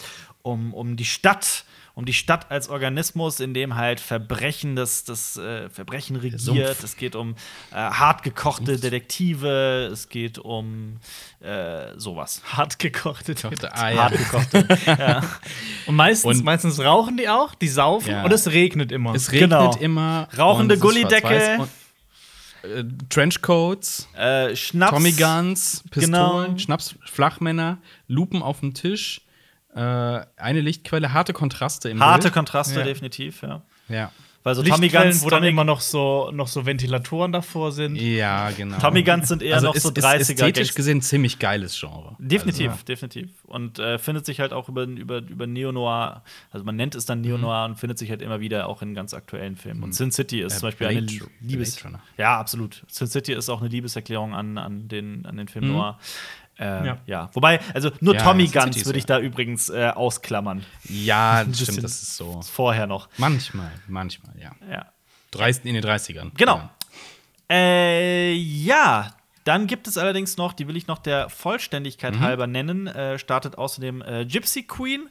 um, 0.42 0.74
um 0.74 0.98
die 0.98 1.06
Stadt, 1.06 1.64
um 1.96 2.06
die 2.06 2.14
Stadt 2.14 2.50
als 2.50 2.70
Organismus, 2.70 3.40
in 3.40 3.54
dem 3.54 3.76
halt 3.76 4.00
Verbrechen 4.00 4.76
das, 4.76 5.04
das 5.04 5.38
äh, 5.38 5.70
Verbrechen 5.70 6.16
regiert. 6.16 6.84
Es 6.84 6.98
geht 6.98 7.16
um 7.16 7.36
äh, 7.72 7.76
hart 7.76 8.24
gekochte 8.24 8.80
Detektive. 8.80 9.90
Es 9.94 10.10
geht 10.10 10.40
um 10.40 10.98
äh, 11.40 11.98
sowas. 11.98 12.42
Hart 12.46 12.80
gekochte. 12.80 13.36
Dachte, 13.36 13.74
ah, 13.76 13.90
ja. 13.92 14.04
Hart 14.04 14.18
gekochte. 14.18 15.22
Und 15.86 15.96
meistens, 15.96 16.40
Und- 16.40 16.44
meistens 16.46 16.80
rauchen 16.80 17.16
die 17.18 17.30
auch, 17.30 17.54
die 17.54 17.68
saufen 17.68 18.10
Ja. 18.12 18.24
und 18.24 18.34
es 18.34 18.48
regnet 18.52 18.92
immer. 18.92 19.14
Es 19.14 19.32
regnet 19.32 19.52
Genau. 19.52 19.76
immer. 19.78 20.28
Rauchende 20.36 20.80
Gullideckel. 20.80 21.68
Äh, 22.64 22.86
Trenchcoats, 23.10 24.08
äh, 24.16 24.56
Schnaps. 24.56 24.94
Tommy 24.94 25.12
Guns, 25.12 25.84
Pistolen, 25.92 26.46
Genau. 26.46 26.58
Schnaps, 26.58 26.96
Flachmänner, 27.06 27.78
Lupen 28.08 28.42
auf 28.42 28.62
dem 28.62 28.74
Tisch, 28.74 29.22
äh, 29.76 30.26
eine 30.38 30.62
Lichtquelle, 30.62 31.14
harte 31.14 31.34
Kontraste 31.34 31.90
im 31.90 32.00
Harte 32.00 32.24
Bild. 32.24 32.34
Kontraste, 32.34 32.80
Ja. 32.80 32.86
definitiv, 32.86 33.42
ja. 33.42 33.62
Ja. 33.90 34.12
Weil 34.46 34.56
so 34.56 34.62
Tommy 34.62 34.82
Lichtquellen, 34.88 35.12
Guns, 35.12 35.24
wo 35.24 35.30
dann 35.30 35.46
immer 35.46 35.64
noch 35.64 35.80
so, 35.80 36.30
noch 36.34 36.50
so 36.50 36.66
Ventilatoren 36.66 37.32
davor 37.32 37.72
sind. 37.72 37.96
Ja, 37.96 38.50
genau. 38.52 38.78
Tommy 38.78 39.02
Guns 39.02 39.30
sind 39.30 39.42
eher 39.42 39.56
also 39.56 39.68
noch 39.68 39.76
ist, 39.76 39.84
so 39.84 39.90
ist 39.90 40.04
30er 40.04 40.16
ästhetisch 40.20 40.54
Gangster- 40.68 40.76
gesehen 40.76 40.98
ein 40.98 41.02
ziemlich 41.02 41.40
geiles 41.40 41.80
Genre. 41.80 42.18
Definitiv, 42.20 42.72
Also, 42.72 42.84
definitiv. 42.84 43.30
Und 43.46 43.80
äh, 43.80 43.98
findet 44.00 44.26
sich 44.26 44.42
halt 44.42 44.52
auch 44.52 44.68
über, 44.68 44.84
über, 44.84 45.20
über 45.20 45.48
Neo-Noir, 45.48 46.24
also 46.52 46.66
man 46.66 46.76
nennt 46.76 46.94
es 46.94 47.06
dann 47.06 47.22
Neo-Noir 47.22 47.64
und 47.70 47.78
findet 47.80 47.98
sich 47.98 48.10
halt 48.10 48.22
immer 48.22 48.42
wieder 48.42 48.68
auch 48.68 48.82
in 48.82 48.94
ganz 48.94 49.14
aktuellen 49.14 49.56
Filmen. 49.56 49.82
Und 49.82 49.96
Sin 49.96 50.12
City 50.12 50.42
ist 50.42 50.56
Äh, 50.56 50.60
zum 50.60 50.68
Beispiel 50.68 50.88
Blade 50.90 51.08
eine 51.08 51.30
Liebes. 51.40 51.82
Ja, 52.18 52.38
absolut. 52.38 52.84
Sin 52.90 53.08
City 53.08 53.32
ist 53.32 53.48
auch 53.48 53.62
eine 53.62 53.70
Liebeserklärung 53.70 54.34
an, 54.36 54.58
an, 54.58 54.90
den, 54.90 55.26
an 55.26 55.38
den 55.38 55.48
Film 55.48 55.70
Noir. 55.72 56.00
Äh, 56.60 56.86
ja. 56.86 56.98
Ja. 57.06 57.30
Wobei, 57.34 57.60
also 57.74 57.92
nur 58.00 58.16
Ja, 58.16 58.24
Tommy 58.24 58.48
Guns 58.48 58.86
würde 58.86 59.00
ich 59.00 59.06
da 59.06 59.20
übrigens 59.20 59.70
äh, 59.70 59.92
ausklammern. 59.94 60.64
ja, 60.84 61.44
das 61.46 61.62
stimmt, 61.62 61.84
das 61.84 62.02
ist 62.04 62.16
so. 62.16 62.42
Vorher 62.42 62.88
noch. 62.88 63.10
Manchmal, 63.18 63.72
manchmal, 63.88 64.34
ja. 64.40 64.52
Ja. 64.70 64.86
30, 65.32 65.66
in 65.66 65.74
den 65.74 65.84
30ern. 65.84 66.32
Genau. 66.38 66.58
Ja. 66.58 66.70
Äh, 67.50 68.34
ja. 68.34 69.14
Dann 69.44 69.68
gibt 69.68 69.88
es 69.88 69.98
allerdings 69.98 70.38
noch, 70.38 70.54
die 70.54 70.68
will 70.68 70.78
ich 70.78 70.88
noch 70.88 71.00
der 71.00 71.30
Vollständigkeit 71.30 72.20
halber 72.20 72.48
nennen, 72.48 72.88
äh, 72.88 73.20
startet 73.20 73.58
außerdem 73.58 74.02
äh, 74.02 74.26
Gypsy 74.26 74.64
Queen. 74.64 75.10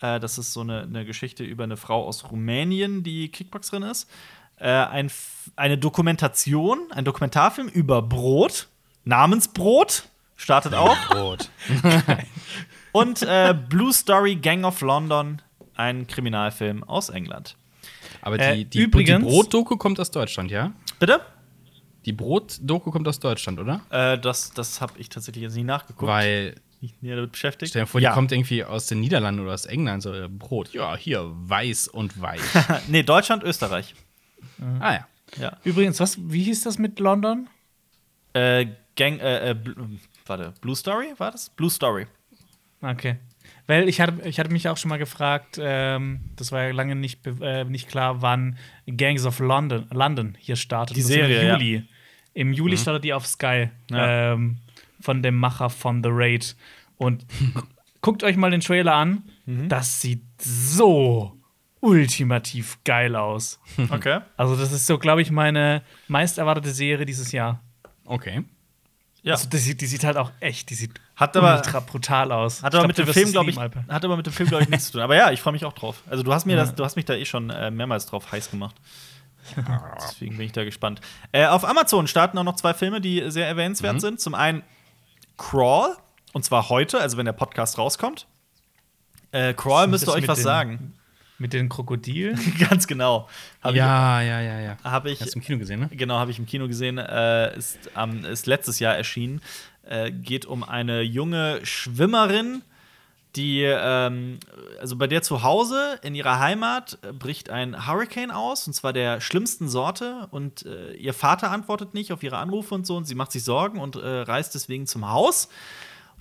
Äh, 0.00 0.20
das 0.20 0.38
ist 0.38 0.52
so 0.52 0.60
eine, 0.60 0.82
eine 0.82 1.04
Geschichte 1.04 1.42
über 1.42 1.64
eine 1.64 1.76
Frau 1.76 2.06
aus 2.06 2.30
Rumänien, 2.30 3.02
die 3.02 3.28
Kickboxerin 3.28 3.82
ist. 3.82 4.08
Äh, 4.56 4.68
ein, 4.68 5.10
eine 5.56 5.78
Dokumentation, 5.78 6.92
ein 6.92 7.04
Dokumentarfilm 7.04 7.68
über 7.68 8.02
Brot, 8.02 8.68
namens 9.04 9.48
Brot, 9.48 10.04
startet 10.40 10.74
auch. 10.74 10.96
Brot. 11.08 11.50
Und 12.92 13.22
äh, 13.22 13.54
Blue 13.68 13.92
Story 13.92 14.36
Gang 14.36 14.64
of 14.64 14.80
London, 14.80 15.40
ein 15.76 16.06
Kriminalfilm 16.06 16.82
aus 16.84 17.08
England. 17.08 17.56
Aber 18.22 18.36
die, 18.38 18.44
Äh, 18.44 18.64
die, 18.64 18.80
übrigens- 18.80 19.24
die 19.24 19.30
Brotdoku 19.30 19.76
kommt 19.76 20.00
aus 20.00 20.10
Deutschland, 20.10 20.50
ja? 20.50 20.72
Bitte? 20.98 21.20
Die 22.06 22.12
Brotdoku 22.12 22.90
kommt 22.90 23.06
aus 23.06 23.20
Deutschland, 23.20 23.60
oder? 23.60 23.82
Äh, 23.90 24.18
das 24.18 24.52
das 24.52 24.80
habe 24.80 24.94
ich 24.98 25.08
tatsächlich 25.08 25.42
jetzt 25.42 25.54
nicht 25.54 25.66
nachgeguckt. 25.66 26.10
Weil, 26.10 26.54
nicht 26.80 27.02
näher 27.02 27.16
damit 27.16 27.32
beschäftigt. 27.32 27.70
stell 27.70 27.82
dir 27.82 27.86
vor, 27.86 28.00
ja. 28.00 28.10
die 28.10 28.14
kommt 28.14 28.32
irgendwie 28.32 28.64
aus 28.64 28.86
den 28.86 29.00
Niederlanden 29.00 29.42
oder 29.42 29.52
aus 29.52 29.66
England, 29.66 30.02
so 30.02 30.12
äh, 30.12 30.28
Brot. 30.28 30.72
Ja, 30.72 30.96
hier, 30.96 31.30
weiß 31.30 31.88
und 31.88 32.20
weich. 32.20 32.40
nee, 32.88 33.02
Deutschland, 33.02 33.42
Österreich. 33.44 33.94
ah 34.80 34.92
ja. 34.94 35.06
Ja. 35.38 35.56
Übrigens, 35.62 36.00
was, 36.00 36.18
wie 36.20 36.42
hieß 36.42 36.64
das 36.64 36.78
mit 36.78 36.98
London? 36.98 37.48
Äh, 38.32 38.66
Gang, 38.96 39.20
äh, 39.20 39.50
äh, 39.50 39.56
warte, 40.30 40.54
Blue 40.62 40.74
Story 40.74 41.08
war 41.18 41.30
das? 41.30 41.50
Blue 41.50 41.68
Story. 41.68 42.06
Okay. 42.80 43.16
Weil 43.66 43.88
ich 43.88 44.00
hatte, 44.00 44.26
ich 44.26 44.38
hatte 44.40 44.50
mich 44.50 44.66
auch 44.68 44.76
schon 44.78 44.88
mal 44.88 44.96
gefragt, 44.98 45.58
ähm, 45.60 46.20
das 46.36 46.50
war 46.52 46.62
ja 46.62 46.72
lange 46.72 46.94
nicht, 46.96 47.20
äh, 47.26 47.64
nicht 47.64 47.88
klar, 47.88 48.22
wann 48.22 48.56
Gangs 48.86 49.26
of 49.26 49.38
London, 49.40 49.86
London 49.92 50.34
hier 50.38 50.56
startet. 50.56 50.96
Die 50.96 51.02
Das 51.02 51.10
ist 51.10 51.16
im 51.16 51.20
Serie, 51.26 51.46
ja. 51.46 51.52
Juli. 51.58 51.84
Im 52.32 52.52
Juli 52.54 52.76
startet 52.78 53.04
die 53.04 53.12
auf 53.12 53.26
Sky 53.26 53.68
Ja. 53.90 54.32
ähm, 54.32 54.58
von 55.00 55.22
dem 55.22 55.36
Macher 55.36 55.68
von 55.68 56.02
The 56.02 56.08
Raid. 56.12 56.56
Und 56.96 57.26
gu- 57.54 57.62
guckt 58.00 58.22
euch 58.24 58.36
mal 58.36 58.50
den 58.50 58.60
Trailer 58.60 58.94
an. 58.94 59.24
Mhm. 59.46 59.68
Das 59.68 60.00
sieht 60.00 60.22
so 60.40 61.36
ultimativ 61.80 62.78
geil 62.84 63.14
aus. 63.16 63.60
Okay. 63.90 64.20
Also, 64.36 64.56
das 64.56 64.72
ist 64.72 64.86
so, 64.86 64.98
glaube 64.98 65.22
ich, 65.22 65.30
meine 65.30 65.82
meist 66.08 66.38
erwartete 66.38 66.70
Serie 66.70 67.04
dieses 67.06 67.32
Jahr. 67.32 67.62
Okay. 68.04 68.42
Ja. 69.22 69.34
Also, 69.34 69.48
die, 69.48 69.58
sieht- 69.58 69.80
die 69.80 69.86
sieht 69.86 70.02
halt 70.04 70.16
auch 70.16 70.30
echt, 70.40 70.70
die 70.70 70.74
sieht 70.74 70.92
Hat 71.16 71.36
aber- 71.36 71.56
ultra 71.56 71.80
brutal 71.80 72.32
aus. 72.32 72.62
Hat 72.62 72.74
aber 72.74 72.84
glaub, 72.84 72.96
mit 72.96 72.98
dem 73.06 73.12
Film, 73.12 73.30
glaube 73.32 73.50
ich, 73.50 73.56
lieben, 73.56 73.84
hat 73.88 74.04
aber 74.04 74.16
mit 74.16 74.24
dem 74.26 74.32
Film, 74.32 74.48
glaube 74.48 74.64
ich, 74.64 74.70
nichts 74.70 74.86
zu 74.86 74.92
tun. 74.92 75.02
Aber 75.02 75.14
ja, 75.14 75.30
ich 75.30 75.40
freue 75.42 75.52
mich 75.52 75.64
auch 75.66 75.74
drauf. 75.74 76.02
Also 76.08 76.22
du 76.22 76.32
hast 76.32 76.46
mir 76.46 76.56
das, 76.56 76.74
du 76.74 76.84
hast 76.84 76.96
mich 76.96 77.04
da 77.04 77.14
eh 77.14 77.24
schon 77.26 77.50
äh, 77.50 77.70
mehrmals 77.70 78.06
drauf 78.06 78.32
heiß 78.32 78.50
gemacht. 78.50 78.76
Deswegen 79.98 80.36
bin 80.36 80.46
ich 80.46 80.52
da 80.52 80.64
gespannt. 80.64 81.00
Äh, 81.32 81.46
auf 81.46 81.64
Amazon 81.64 82.06
starten 82.06 82.38
auch 82.38 82.44
noch 82.44 82.56
zwei 82.56 82.74
Filme, 82.74 83.00
die 83.00 83.30
sehr 83.30 83.46
erwähnenswert 83.46 84.00
sind. 84.00 84.20
Zum 84.20 84.34
einen 84.34 84.62
Crawl, 85.38 85.96
und 86.32 86.44
zwar 86.44 86.68
heute, 86.68 87.00
also 87.00 87.16
wenn 87.16 87.26
der 87.26 87.32
Podcast 87.32 87.78
rauskommt. 87.78 88.26
Äh, 89.32 89.54
Crawl 89.54 89.86
müsste 89.86 90.12
euch 90.12 90.28
was 90.28 90.38
den- 90.38 90.44
sagen. 90.44 90.94
Mit 91.40 91.54
den 91.54 91.70
Krokodilen? 91.70 92.38
Ganz 92.70 92.86
genau. 92.86 93.26
Hab 93.62 93.74
ja, 93.74 94.20
ja, 94.20 94.40
ja, 94.42 94.60
ja. 94.60 94.76
ich, 94.78 94.84
hab 94.84 95.06
ich, 95.06 95.20
Hast 95.22 95.34
du 95.34 95.38
im 95.38 95.44
Kino 95.44 95.58
gesehen, 95.58 95.80
ne? 95.80 95.88
Genau, 95.90 96.18
habe 96.18 96.30
ich 96.30 96.38
im 96.38 96.44
Kino 96.44 96.68
gesehen. 96.68 96.98
Äh, 96.98 97.56
ist, 97.56 97.78
am 97.94 98.26
ist 98.26 98.46
letztes 98.46 98.78
Jahr 98.78 98.94
erschienen. 98.94 99.40
Äh, 99.88 100.10
geht 100.10 100.44
um 100.44 100.62
eine 100.62 101.00
junge 101.00 101.60
Schwimmerin, 101.64 102.60
die, 103.36 103.62
ähm, 103.62 104.38
also 104.80 104.96
bei 104.96 105.06
der 105.06 105.22
zu 105.22 105.42
Hause 105.42 105.98
in 106.02 106.14
ihrer 106.14 106.40
Heimat 106.40 106.98
äh, 107.00 107.12
bricht 107.12 107.48
ein 107.48 107.86
Hurricane 107.86 108.32
aus, 108.32 108.66
und 108.66 108.74
zwar 108.74 108.92
der 108.92 109.22
schlimmsten 109.22 109.68
Sorte. 109.70 110.28
Und 110.30 110.66
äh, 110.66 110.92
ihr 110.92 111.14
Vater 111.14 111.50
antwortet 111.50 111.94
nicht 111.94 112.12
auf 112.12 112.22
ihre 112.22 112.36
Anrufe 112.36 112.74
und 112.74 112.86
so, 112.86 112.96
und 112.96 113.06
sie 113.06 113.14
macht 113.14 113.32
sich 113.32 113.44
Sorgen 113.44 113.78
und 113.78 113.96
äh, 113.96 114.06
reist 114.06 114.54
deswegen 114.54 114.86
zum 114.86 115.08
Haus. 115.08 115.48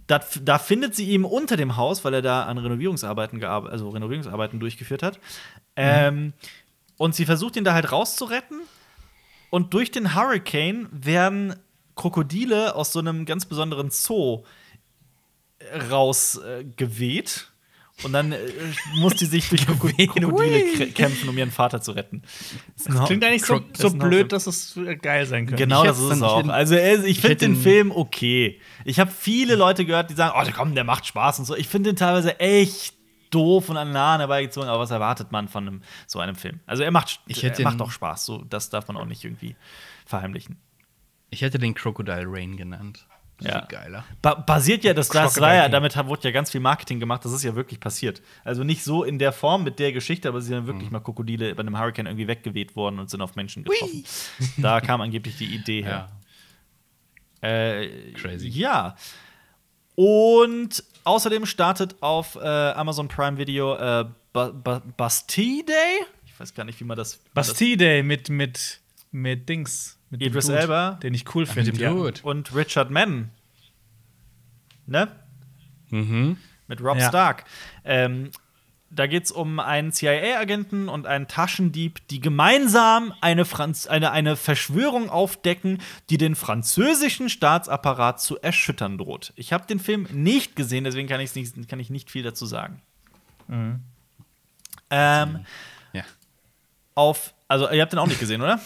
Da, 0.10 0.20
da 0.42 0.58
findet 0.58 0.96
sie 0.96 1.12
ihn 1.12 1.24
unter 1.24 1.56
dem 1.56 1.78
Haus, 1.78 2.04
weil 2.04 2.16
er 2.16 2.24
da 2.24 2.46
an 2.46 2.58
Renovierungsarbeiten 2.58 3.44
also 3.44 3.90
Renovierungsarbeiten 3.90 4.60
durchgeführt 4.60 5.04
hat. 5.04 5.20
Ähm, 5.76 6.34
und 6.98 7.14
sie 7.14 7.26
versucht 7.26 7.56
ihn 7.56 7.64
da 7.64 7.76
halt 7.76 7.92
rauszuretten. 7.92 8.60
Und 9.52 9.76
durch 9.76 9.92
den 9.92 10.16
Hurricane 10.16 10.90
werden 10.92 11.56
Krokodile 11.96 12.76
aus 12.76 12.92
so 12.92 12.98
einem 12.98 13.26
ganz 13.26 13.46
besonderen 13.46 13.92
Zoo 13.92 14.44
rausgeweht. 15.92 17.49
Und 18.04 18.14
dann 18.14 18.32
äh, 18.32 18.38
muss 19.00 19.16
die 19.16 19.26
sich 19.26 19.50
durch 19.50 19.62
Kroko- 19.68 20.08
Krokodile 20.08 20.88
kämpfen, 20.88 21.28
um 21.30 21.38
ihren 21.38 21.52
Vater 21.52 21.82
zu 21.82 21.92
retten. 21.92 22.22
Das 22.86 23.06
Klingt 23.06 23.24
eigentlich 23.24 23.44
so, 23.46 23.62
so 23.78 23.90
blöd, 23.92 24.32
dass 24.32 24.48
es 24.48 24.78
äh, 24.78 24.96
geil 24.96 25.26
sein 25.26 25.48
könnte. 25.48 25.62
Genau, 25.64 25.84
das 25.84 26.00
ist 26.00 26.12
es 26.12 26.22
auch. 26.22 26.48
Also 26.48 26.76
ich 26.76 27.20
finde 27.20 27.36
den 27.38 27.56
Film 27.56 27.92
okay. 27.92 28.60
Ich 28.86 29.00
habe 29.00 29.12
viele 29.12 29.56
Leute 29.56 29.86
gehört, 29.86 30.10
die 30.10 30.14
sagen, 30.16 30.34
oh, 30.38 30.50
komm, 30.56 30.76
der 30.76 30.84
macht 30.86 31.06
Spaß 31.06 31.40
und 31.40 31.46
so. 31.46 31.56
Ich 31.56 31.68
finde 31.68 31.90
den 31.92 31.96
teilweise 31.98 32.40
echt 32.40 32.96
doof 33.32 33.70
und 33.70 33.78
an 33.78 33.90
den 33.90 33.98
Haaren 33.98 34.22
herbeigezogen, 34.22 34.70
aber 34.70 34.80
was 34.80 34.92
erwartet 34.92 35.32
man 35.32 35.48
von 35.50 35.68
einem, 35.68 35.82
so 36.08 36.20
einem 36.20 36.36
Film? 36.36 36.62
Also 36.66 36.84
er 36.84 36.92
macht, 36.92 37.20
er 37.28 37.62
macht 37.62 37.82
auch 37.82 37.92
Spaß, 37.92 38.26
so, 38.26 38.44
das 38.50 38.70
darf 38.70 38.88
man 38.88 38.98
auch 38.98 39.06
nicht 39.06 39.24
irgendwie 39.24 39.56
verheimlichen. 40.06 40.58
Ich 41.30 41.42
hätte 41.42 41.60
den 41.60 41.76
Crocodile 41.76 42.26
Rain 42.26 42.58
genannt. 42.58 43.06
Ja. 43.48 43.66
geiler. 43.66 44.04
Ba 44.22 44.36
basiert 44.36 44.84
ja, 44.84 44.94
das, 44.94 45.14
war 45.14 45.54
ja, 45.54 45.70
damit 45.70 45.96
hat- 45.96 46.08
wurde 46.08 46.24
ja 46.28 46.32
ganz 46.32 46.52
viel 46.52 46.62
Marketing 46.62 47.00
gemacht, 47.00 47.24
das 47.26 47.32
ist 47.32 47.44
ja 47.44 47.56
wirklich 47.56 47.80
passiert. 47.80 48.22
Also 48.44 48.64
nicht 48.64 48.84
so 48.84 49.04
in 49.04 49.18
der 49.20 49.32
Form 49.32 49.64
mit 49.64 49.80
der 49.80 49.92
Geschichte, 49.94 50.28
aber 50.28 50.42
sie 50.42 50.50
sind 50.50 50.68
wirklich 50.68 50.90
mal 50.92 51.00
Krokodile 51.00 51.54
bei 51.56 51.62
einem 51.62 51.78
Hurricane 51.80 52.08
irgendwie 52.08 52.28
weggeweht 52.28 52.76
worden 52.76 53.00
und 53.00 53.10
sind 53.10 53.22
auf 53.22 53.36
Menschen 53.36 53.64
getroffen. 53.64 54.04
Da 54.58 54.82
kam 54.82 55.02
angeblich 55.02 55.38
die 55.38 55.54
Idee 55.56 55.84
her. 55.84 56.10
Äh, 57.42 58.12
Crazy. 58.14 58.50
Ja. 58.50 58.96
Und 59.96 60.84
außerdem 61.04 61.46
startet 61.46 61.96
auf 62.02 62.36
äh, 62.36 62.40
Amazon 62.48 63.08
Prime 63.08 63.38
Video 63.38 63.76
äh, 63.76 64.06
ba 64.34 64.50
ba 64.52 64.82
Bastille 64.98 65.64
Day. 65.64 66.06
Ich 66.26 66.40
weiß 66.40 66.54
gar 66.54 66.64
nicht, 66.64 66.80
wie 66.80 66.84
man 66.86 66.98
das. 66.98 67.16
wie 67.16 67.18
man 67.18 67.32
das- 67.36 67.48
Bastille 67.50 67.78
Day 67.78 68.04
mit, 68.04 68.30
mit, 68.30 68.80
mit 69.12 69.48
Dings. 69.50 69.98
Mit 70.10 70.22
dem 70.22 70.28
Idris 70.28 70.46
Dude, 70.48 70.60
Elba. 70.60 70.92
Den 71.04 71.14
ich 71.14 71.34
cool 71.36 71.46
finde. 71.46 71.72
ja. 71.80 71.92
Und 72.24 72.56
Richard 72.56 72.90
Madden. 72.92 73.32
Ne? 74.86 75.08
Mhm. 75.90 76.38
mit 76.68 76.82
Rob 76.82 76.98
Ja. 76.98 77.08
Stark. 77.10 77.46
Ähm, 77.84 78.32
da 78.92 79.06
geht 79.06 79.26
es 79.26 79.32
um 79.32 79.60
einen 79.60 79.92
CIA-Agenten 79.92 80.90
und 80.90 81.06
einen 81.06 81.28
Taschendieb, 81.28 82.08
die 82.08 82.20
gemeinsam 82.20 83.14
eine, 83.22 83.46
Franz 83.46 83.86
eine, 83.86 84.12
eine 84.12 84.36
Verschwörung 84.36 85.10
aufdecken, 85.12 85.80
die 86.10 86.18
den 86.18 86.34
französischen 86.36 87.30
Staatsapparat 87.30 88.20
zu 88.20 88.40
erschüttern 88.40 88.98
droht. 88.98 89.32
Ich 89.36 89.54
habe 89.54 89.68
den 89.68 89.80
Film 89.80 90.08
nicht 90.12 90.56
gesehen, 90.56 90.86
deswegen 90.86 91.08
kann, 91.08 91.22
ich's 91.22 91.36
nicht, 91.36 91.68
kann 91.70 91.80
ich 91.80 91.92
nicht 91.92 92.10
viel 92.10 92.24
dazu 92.24 92.48
sagen. 92.48 92.82
Mhm. 93.48 93.82
Ähm, 94.90 95.46
Ja. 95.94 96.04
auf, 96.96 97.36
also 97.48 97.70
ihr 97.70 97.82
habt 97.84 97.94
den 97.94 98.00
auch 98.00 98.08
nicht 98.08 98.20
gesehen, 98.20 98.42
oder? 98.42 98.60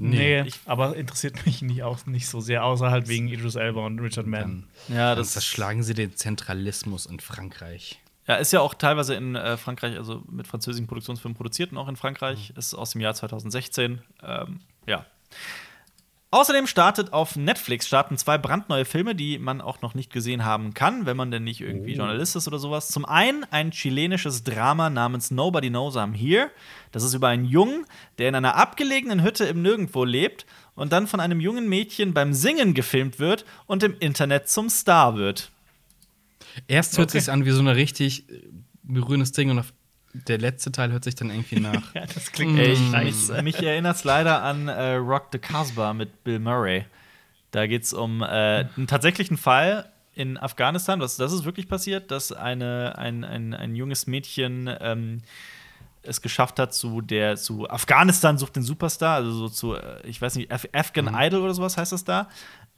Nee, 0.00 0.42
Ich- 0.42 0.60
aber 0.66 0.96
interessiert 0.96 1.44
mich 1.46 1.62
nicht, 1.62 1.82
auch 1.82 2.06
nicht 2.06 2.26
so 2.28 2.40
sehr, 2.40 2.64
außer 2.64 2.90
halt 2.90 3.08
wegen 3.08 3.28
Idris 3.28 3.54
Elba 3.56 3.84
und 3.86 3.98
Richard 4.00 4.26
Madden. 4.26 4.66
Ja, 4.88 5.14
das 5.14 5.32
zerschlagen 5.32 5.82
sie 5.82 5.94
den 5.94 6.16
Zentralismus 6.16 7.06
in 7.06 7.20
Frankreich. 7.20 8.00
Ja, 8.26 8.36
ist 8.36 8.52
ja 8.52 8.60
auch 8.60 8.74
teilweise 8.74 9.14
in 9.14 9.34
äh, 9.34 9.56
Frankreich, 9.56 9.96
also 9.96 10.22
mit 10.30 10.46
französischen 10.46 10.86
Produktionsfirmen 10.86 11.36
produziert 11.36 11.72
und 11.72 11.78
auch 11.78 11.88
in 11.88 11.94
Mhm. 11.94 11.98
Frankreich. 11.98 12.52
Ist 12.56 12.74
aus 12.74 12.90
dem 12.92 13.00
Jahr 13.00 13.14
2016. 13.14 14.00
Ähm, 14.22 14.60
ja. 14.86 15.04
Außerdem 16.32 16.68
startet 16.68 17.12
auf 17.12 17.34
Netflix 17.34 17.88
starten 17.88 18.16
zwei 18.16 18.38
brandneue 18.38 18.84
Filme, 18.84 19.16
die 19.16 19.38
man 19.40 19.60
auch 19.60 19.82
noch 19.82 19.94
nicht 19.94 20.12
gesehen 20.12 20.44
haben 20.44 20.74
kann, 20.74 21.04
wenn 21.04 21.16
man 21.16 21.32
denn 21.32 21.42
nicht 21.42 21.60
irgendwie 21.60 21.94
Journalist 21.94 22.36
ist 22.36 22.46
oder 22.46 22.60
sowas. 22.60 22.86
Zum 22.88 23.04
einen 23.04 23.42
ein 23.50 23.72
chilenisches 23.72 24.44
Drama 24.44 24.90
namens 24.90 25.32
Nobody 25.32 25.70
Knows 25.70 25.96
I'm 25.96 26.14
Here. 26.14 26.50
Das 26.92 27.02
ist 27.02 27.14
über 27.14 27.26
einen 27.28 27.46
Jungen, 27.46 27.84
der 28.18 28.28
in 28.28 28.36
einer 28.36 28.54
abgelegenen 28.54 29.24
Hütte 29.24 29.44
im 29.46 29.60
Nirgendwo 29.62 30.04
lebt 30.04 30.46
und 30.76 30.92
dann 30.92 31.08
von 31.08 31.18
einem 31.18 31.40
jungen 31.40 31.68
Mädchen 31.68 32.14
beim 32.14 32.32
Singen 32.32 32.74
gefilmt 32.74 33.18
wird 33.18 33.44
und 33.66 33.82
im 33.82 33.96
Internet 33.98 34.48
zum 34.48 34.70
Star 34.70 35.16
wird. 35.16 35.50
Erst 36.68 36.96
hört 36.96 37.10
Okay. 37.10 37.18
sich 37.18 37.30
an 37.32 37.44
wie 37.44 37.50
so 37.50 37.60
ein 37.60 37.66
richtig 37.66 38.28
äh, 38.30 38.40
berührendes 38.84 39.32
Ding 39.32 39.50
und 39.50 39.58
auf 39.58 39.72
der 40.12 40.38
letzte 40.38 40.72
Teil 40.72 40.92
hört 40.92 41.04
sich 41.04 41.14
dann 41.14 41.30
irgendwie 41.30 41.60
nach. 41.60 41.94
Ja, 41.94 42.06
das 42.06 42.32
klingt 42.32 42.58
Ey, 42.58 42.72
echt 42.72 42.82
ich, 42.82 42.90
nice. 42.90 43.42
mich, 43.42 43.62
erinnert 43.62 43.96
es 43.96 44.04
leider 44.04 44.42
an 44.42 44.68
äh, 44.68 44.94
Rock 44.94 45.28
the 45.32 45.38
Casbah 45.38 45.92
mit 45.92 46.24
Bill 46.24 46.38
Murray. 46.38 46.84
Da 47.50 47.66
geht 47.66 47.82
es 47.82 47.92
um 47.92 48.22
äh, 48.22 48.26
einen 48.76 48.86
tatsächlichen 48.86 49.36
Fall 49.36 49.90
in 50.14 50.38
Afghanistan. 50.38 51.00
Das, 51.00 51.16
das 51.16 51.32
ist 51.32 51.44
wirklich 51.44 51.68
passiert, 51.68 52.10
dass 52.10 52.32
eine, 52.32 52.96
ein, 52.98 53.24
ein, 53.24 53.54
ein 53.54 53.74
junges 53.74 54.06
Mädchen 54.06 54.70
ähm, 54.80 55.22
es 56.02 56.22
geschafft 56.22 56.58
hat, 56.58 56.74
zu 56.74 57.00
der 57.00 57.36
zu 57.36 57.68
Afghanistan 57.68 58.38
sucht 58.38 58.56
den 58.56 58.62
Superstar, 58.62 59.16
also 59.16 59.32
so 59.32 59.48
zu, 59.48 59.74
äh, 59.74 60.06
ich 60.06 60.20
weiß 60.20 60.36
nicht, 60.36 60.50
Af 60.50 60.66
Afghan 60.72 61.14
Idol 61.14 61.40
oder 61.40 61.54
sowas 61.54 61.76
heißt 61.76 61.92
das 61.92 62.04
da, 62.04 62.28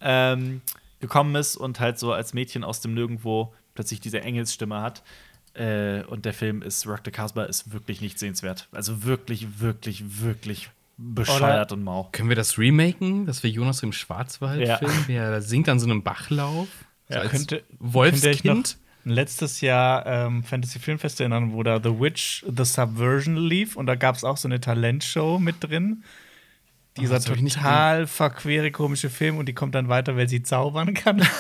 ähm, 0.01 0.63
gekommen 1.01 1.35
ist 1.35 1.57
und 1.57 1.81
halt 1.81 1.99
so 1.99 2.13
als 2.13 2.35
Mädchen 2.35 2.65
aus 2.65 2.81
dem 2.81 2.95
Nirgendwo 2.95 3.55
plötzlich 3.75 4.01
diese 4.01 4.21
Engelsstimme 4.21 4.81
hat. 4.81 5.03
Äh, 5.55 6.03
und 6.05 6.25
der 6.25 6.33
Film 6.33 6.63
ist 6.63 6.87
Rock 6.87 7.01
the 7.05 7.11
Casbah 7.11 7.45
ist 7.45 7.73
wirklich 7.73 8.01
nicht 8.01 8.19
sehenswert. 8.19 8.69
Also 8.73 9.05
wirklich, 9.05 9.61
wirklich, 9.61 10.23
wirklich 10.23 10.71
bescheuert 10.97 11.73
und 11.73 11.83
mau. 11.83 12.09
Können 12.13 12.29
wir 12.29 12.37
das 12.37 12.59
remaken, 12.59 13.27
dass 13.27 13.43
wir 13.43 13.51
Jonas 13.51 13.83
im 13.83 13.93
Schwarzwald 13.93 14.67
Ja. 14.67 14.79
filmen? 14.79 15.05
Wer 15.07 15.43
singt 15.43 15.69
an 15.69 15.79
so 15.81 15.87
einem 15.87 16.03
Bachlauf? 16.03 16.69
So 17.09 17.15
Ja, 17.15 17.21
als 17.23 17.31
könnte- 17.33 17.63
Wolfskind? 17.79 18.43
könnte 18.43 18.71
ich 18.71 18.77
letztes 19.13 19.61
Jahr 19.61 20.07
ähm, 20.07 20.45
Fantasy 20.45 20.79
Filmfest 20.79 21.21
erinnern, 21.21 21.53
wo 21.53 21.63
da 21.65 21.81
The 21.83 21.99
Witch, 21.99 22.45
The 22.47 22.65
Subversion 22.65 23.37
lief 23.37 23.75
und 23.77 23.87
da 23.87 23.95
gab 23.97 24.15
es 24.17 24.23
auch 24.25 24.37
so 24.37 24.47
eine 24.49 24.61
Talentshow 24.61 25.39
mit 25.41 25.57
drin. 25.61 26.05
Dieser 26.99 27.15
hab 27.17 27.41
nicht 27.41 27.57
total 27.57 28.07
verquere, 28.07 28.71
komische 28.71 29.09
Film 29.09 29.39
und 29.39 29.47
die 29.47 29.55
kommt 29.55 29.75
dann 29.75 29.89
weiter, 29.89 30.17
weil 30.17 30.29
sie 30.29 30.43
zaubern 30.43 30.95
kann. 30.95 31.27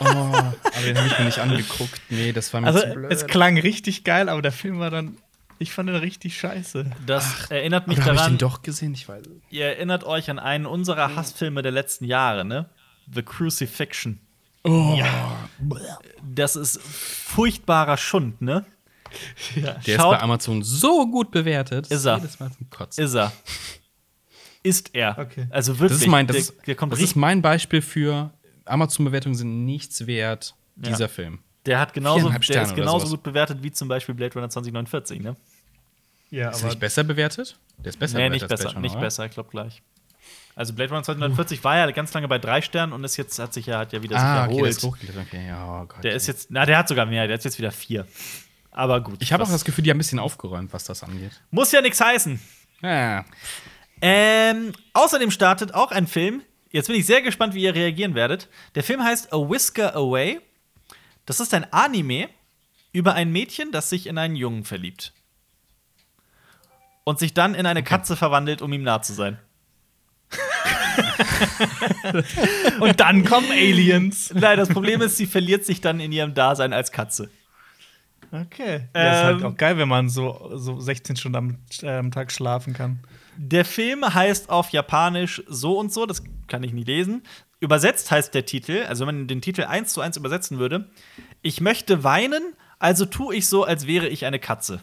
Oh, 0.00 0.06
aber 0.06 0.52
den 0.84 0.98
habe 0.98 1.06
ich 1.06 1.18
mir 1.18 1.24
nicht 1.24 1.38
angeguckt. 1.38 2.00
Nee, 2.10 2.32
das 2.32 2.52
war 2.52 2.60
mir 2.60 2.66
also, 2.66 2.80
zu 2.80 2.92
blöd. 2.94 3.12
es 3.12 3.26
klang 3.26 3.56
richtig 3.56 4.02
geil, 4.04 4.28
aber 4.28 4.42
der 4.42 4.50
Film 4.52 4.80
war 4.80 4.90
dann, 4.90 5.16
ich 5.58 5.72
fand 5.72 5.88
den 5.88 5.96
richtig 5.96 6.36
scheiße. 6.36 6.90
Das 7.06 7.50
erinnert 7.50 7.86
mich 7.86 7.98
Oder 7.98 8.06
habe 8.06 8.14
ich 8.14 8.18
daran, 8.18 8.32
den 8.34 8.38
doch 8.38 8.60
gesehen? 8.62 8.92
Ich 8.92 9.08
weiß 9.08 9.22
ihr 9.50 9.64
erinnert 9.66 10.04
euch 10.04 10.28
an 10.30 10.38
einen 10.38 10.66
unserer 10.66 11.14
Hassfilme 11.14 11.62
der 11.62 11.72
letzten 11.72 12.04
Jahre, 12.04 12.44
ne? 12.44 12.68
The 13.14 13.22
Crucifixion. 13.22 14.18
Oh. 14.64 14.98
Das 16.34 16.56
ist 16.56 16.80
furchtbarer 16.82 17.96
Schund, 17.96 18.42
ne? 18.42 18.64
Ja. 19.54 19.74
Der 19.86 19.96
Schaut- 19.98 20.14
ist 20.14 20.18
bei 20.18 20.22
Amazon 20.24 20.62
so 20.62 21.06
gut 21.08 21.30
bewertet. 21.30 21.86
Ist 21.86 22.04
er. 22.04 22.16
Jedes 22.16 22.40
Mal 22.40 22.50
zum 22.50 22.68
Kotzen. 22.68 23.04
Ist 23.04 23.14
er. 23.14 23.32
Ist 24.64 24.90
er. 24.94 25.16
Okay. 25.18 25.46
Also 25.50 25.74
wirklich. 25.78 25.92
Das 25.92 26.00
ist 26.00 26.08
mein, 26.08 26.26
das, 26.26 26.34
der, 26.34 26.40
ist, 26.42 26.66
der 26.66 26.74
kommt 26.74 26.92
das 26.92 27.00
ist 27.00 27.14
mein 27.14 27.40
Beispiel 27.42 27.80
für 27.82 28.32
Amazon-Bewertungen 28.64 29.36
sind 29.36 29.64
nichts 29.64 30.06
wert, 30.06 30.54
Ja. 30.76 30.88
dieser 30.88 31.08
Film. 31.08 31.38
der 31.66 31.78
hat 31.78 31.92
genauso, 31.94 32.28
der 32.30 32.62
ist 32.62 32.74
genauso 32.74 33.08
gut 33.08 33.22
bewertet 33.22 33.62
wie 33.62 33.70
zum 33.70 33.86
Beispiel 33.88 34.14
Blade 34.14 34.34
Runner 34.34 34.48
2049, 34.50 35.20
ne? 35.20 35.36
Ja, 36.30 36.50
Ist 36.50 36.62
er 36.62 36.68
nicht 36.70 36.80
besser 36.80 37.04
bewertet? 37.04 37.56
Der 37.78 37.90
ist 37.90 37.98
besser 37.98 38.16
nee, 38.18 38.24
bewertet 38.28 38.32
nicht 38.32 38.50
als 38.50 38.60
besser, 38.62 38.68
Runner, 38.74 38.80
nicht 38.80 38.98
besser, 38.98 39.26
ich 39.26 39.32
glaube 39.32 39.50
gleich. 39.50 39.82
Also 40.56 40.72
Blade 40.72 40.90
Runner 40.90 41.02
2049 41.02 41.62
war 41.62 41.76
ja 41.76 41.90
ganz 41.90 42.12
lange 42.14 42.26
bei 42.28 42.38
drei 42.38 42.62
Sternen 42.62 42.92
und 42.94 43.04
ist 43.04 43.16
jetzt 43.18 43.38
hat 43.38 43.52
sich 43.52 43.66
ja 43.66 43.78
hat 43.80 43.92
ja 43.92 44.02
wieder 44.02 44.16
sich 44.16 44.24
Ah, 44.24 44.44
okay, 44.44 44.48
der 44.48 44.56
erholt. 44.56 44.70
ist 44.70 44.82
hochgeklettert. 44.82 45.26
Okay, 45.26 45.46
ja, 45.46 45.82
oh 45.82 45.86
Gott. 45.86 46.02
der 46.02 46.14
ist 46.14 46.26
jetzt, 46.26 46.50
na, 46.50 46.64
der 46.64 46.78
hat 46.78 46.88
sogar 46.88 47.04
mehr, 47.06 47.26
der 47.26 47.36
ist 47.36 47.44
jetzt 47.44 47.58
wieder 47.58 47.70
vier. 47.72 48.06
Aber 48.70 49.00
gut. 49.02 49.16
ich 49.20 49.32
habe 49.32 49.42
auch 49.42 49.48
das 49.50 49.64
Gefühl, 49.64 49.84
die 49.84 49.90
haben 49.90 49.96
ein 49.96 49.98
bisschen 49.98 50.18
aufgeräumt, 50.18 50.72
was 50.72 50.84
das 50.84 51.02
angeht. 51.04 51.32
muss 51.50 51.70
ja 51.72 51.80
nichts 51.82 52.00
heißen. 52.00 52.40
Ja. 52.82 53.24
Ähm, 54.00 54.72
außerdem 54.92 55.30
startet 55.30 55.74
auch 55.74 55.90
ein 55.90 56.06
Film. 56.06 56.42
Jetzt 56.70 56.88
bin 56.88 56.96
ich 56.96 57.06
sehr 57.06 57.22
gespannt, 57.22 57.54
wie 57.54 57.62
ihr 57.62 57.74
reagieren 57.74 58.14
werdet. 58.14 58.48
Der 58.74 58.82
Film 58.82 59.02
heißt 59.02 59.32
A 59.32 59.36
Whisker 59.36 59.94
Away. 59.94 60.40
Das 61.26 61.40
ist 61.40 61.54
ein 61.54 61.72
Anime 61.72 62.28
über 62.92 63.14
ein 63.14 63.32
Mädchen, 63.32 63.72
das 63.72 63.90
sich 63.90 64.06
in 64.06 64.18
einen 64.18 64.36
Jungen 64.36 64.64
verliebt. 64.64 65.12
Und 67.04 67.18
sich 67.18 67.34
dann 67.34 67.54
in 67.54 67.66
eine 67.66 67.82
Katze 67.82 68.16
verwandelt, 68.16 68.62
um 68.62 68.72
ihm 68.72 68.82
nah 68.82 69.02
zu 69.02 69.12
sein. 69.12 69.38
Und 72.80 73.00
dann 73.00 73.24
kommen 73.24 73.50
Aliens. 73.50 74.32
Nein, 74.34 74.56
das 74.56 74.68
Problem 74.68 75.00
ist, 75.02 75.16
sie 75.16 75.26
verliert 75.26 75.64
sich 75.64 75.80
dann 75.80 76.00
in 76.00 76.12
ihrem 76.12 76.34
Dasein 76.34 76.72
als 76.72 76.92
Katze. 76.92 77.30
Okay. 78.32 78.88
Das 78.92 79.18
ist 79.18 79.24
halt 79.24 79.40
Ähm, 79.40 79.46
auch 79.46 79.56
geil, 79.56 79.78
wenn 79.78 79.88
man 79.88 80.08
so, 80.08 80.50
so 80.54 80.80
16 80.80 81.16
Stunden 81.16 81.36
am, 81.36 81.58
äh, 81.82 81.98
am 81.98 82.10
Tag 82.10 82.32
schlafen 82.32 82.72
kann. 82.72 83.00
Der 83.36 83.64
Film 83.64 84.14
heißt 84.14 84.50
auf 84.50 84.70
Japanisch 84.70 85.42
so 85.46 85.78
und 85.78 85.92
so, 85.92 86.06
das 86.06 86.22
kann 86.46 86.62
ich 86.62 86.72
nicht 86.72 86.86
lesen. 86.86 87.22
Übersetzt 87.60 88.10
heißt 88.10 88.34
der 88.34 88.44
Titel, 88.44 88.84
also 88.88 89.06
wenn 89.06 89.16
man 89.16 89.28
den 89.28 89.40
Titel 89.40 89.62
eins 89.62 89.92
zu 89.92 90.00
eins 90.00 90.16
übersetzen 90.16 90.58
würde, 90.58 90.90
ich 91.42 91.60
möchte 91.60 92.04
weinen, 92.04 92.54
also 92.78 93.06
tue 93.06 93.36
ich 93.36 93.48
so, 93.48 93.64
als 93.64 93.86
wäre 93.86 94.08
ich 94.08 94.26
eine 94.26 94.38
Katze. 94.38 94.80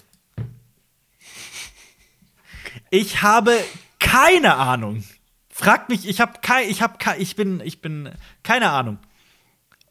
Ich 2.90 3.22
habe 3.22 3.58
keine 4.00 4.56
Ahnung. 4.56 5.04
Fragt 5.50 5.90
mich, 5.90 6.08
ich 6.08 6.20
habe 6.20 6.40
kein, 6.42 6.70
ich 6.70 6.82
habe 6.82 6.98
ich 7.18 7.36
bin, 7.36 7.62
ich 7.64 7.82
bin 7.82 8.10
keine 8.44 8.70
Ahnung. 8.72 8.98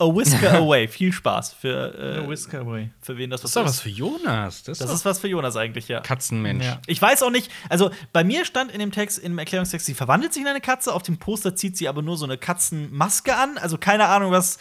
A 0.00 0.04
Whisker 0.06 0.54
Away, 0.58 0.88
viel 0.88 1.12
Spaß 1.12 1.52
für, 1.52 1.94
äh, 2.24 2.28
Whisker 2.28 2.60
Away. 2.60 2.90
für 3.02 3.16
wen 3.18 3.28
das 3.30 3.42
Das 3.42 3.44
was 3.44 3.50
ist 3.50 3.56
doch 3.56 3.64
was 3.66 3.74
ist. 3.76 3.80
für 3.82 3.88
Jonas. 3.90 4.62
Das 4.62 4.80
ist, 4.80 4.84
Das 4.84 4.92
ist 4.94 5.04
was 5.04 5.18
für 5.18 5.28
Jonas 5.28 5.56
eigentlich, 5.56 5.88
ja. 5.88 6.00
Katzenmensch. 6.00 6.64
Ja. 6.64 6.80
Ich 6.86 7.00
weiß 7.00 7.22
auch 7.22 7.30
nicht, 7.30 7.50
also 7.68 7.90
bei 8.12 8.24
mir 8.24 8.44
stand 8.44 8.72
in 8.72 8.80
dem 8.80 8.92
Text, 8.92 9.18
in 9.18 9.32
dem 9.32 9.38
Erklärungstext, 9.38 9.86
sie 9.86 9.94
verwandelt 9.94 10.32
sich 10.32 10.42
in 10.42 10.48
eine 10.48 10.60
Katze, 10.60 10.94
auf 10.94 11.02
dem 11.02 11.18
Poster 11.18 11.54
zieht 11.54 11.76
sie 11.76 11.86
aber 11.88 12.02
nur 12.02 12.16
so 12.16 12.24
eine 12.24 12.38
Katzenmaske 12.38 13.36
an, 13.36 13.58
also 13.58 13.76
keine 13.78 14.06
Ahnung, 14.08 14.32
was, 14.32 14.58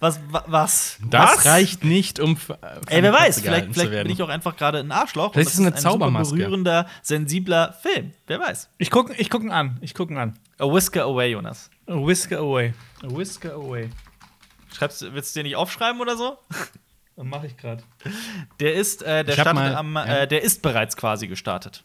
was, 0.00 0.20
wa- 0.30 0.44
was. 0.46 0.96
Das 1.10 1.38
was? 1.38 1.44
reicht 1.46 1.84
nicht, 1.84 2.20
um. 2.20 2.38
Ey, 2.86 3.02
wer 3.02 3.12
weiß, 3.12 3.40
vielleicht, 3.40 3.72
vielleicht 3.72 3.90
bin 3.90 4.10
ich 4.10 4.22
auch 4.22 4.28
einfach 4.28 4.56
gerade 4.56 4.78
ein 4.78 4.92
Arschloch. 4.92 5.32
Vielleicht 5.32 5.48
und 5.48 5.52
ist 5.54 5.58
eine 5.58 5.68
ein 5.68 5.76
super 5.76 5.90
Zaubermaske. 5.90 6.36
berührender, 6.36 6.86
sensibler 7.02 7.74
Film. 7.82 8.12
Wer 8.26 8.38
weiß. 8.40 8.70
Ich 8.78 8.90
gucke 8.90 9.12
ich 9.18 9.28
guck 9.28 9.42
ihn 9.42 9.50
an. 9.50 9.76
Ich 9.80 9.94
gucke 9.94 10.12
ihn 10.14 10.18
an. 10.18 10.38
A 10.58 10.64
Whisker 10.64 11.02
Away, 11.02 11.32
Jonas. 11.32 11.68
A 11.88 11.94
Whisker 11.94 12.38
Away. 12.38 12.74
A 13.02 13.08
Whisker 13.16 13.54
Away. 13.54 13.90
Schreibst, 14.72 15.02
willst 15.12 15.34
du 15.34 15.40
dir 15.40 15.44
nicht 15.44 15.56
aufschreiben 15.56 16.00
oder 16.00 16.16
so? 16.16 16.38
Mache 17.16 17.48
ich 17.48 17.56
gerade. 17.56 17.82
Der 18.60 18.74
ist, 18.74 19.02
äh, 19.02 19.24
der 19.24 19.32
startet 19.32 19.54
mal- 19.54 19.74
am, 19.74 19.94
ja. 19.96 20.18
äh, 20.22 20.28
der 20.28 20.42
ist 20.42 20.62
bereits 20.62 20.96
quasi 20.96 21.26
gestartet. 21.26 21.82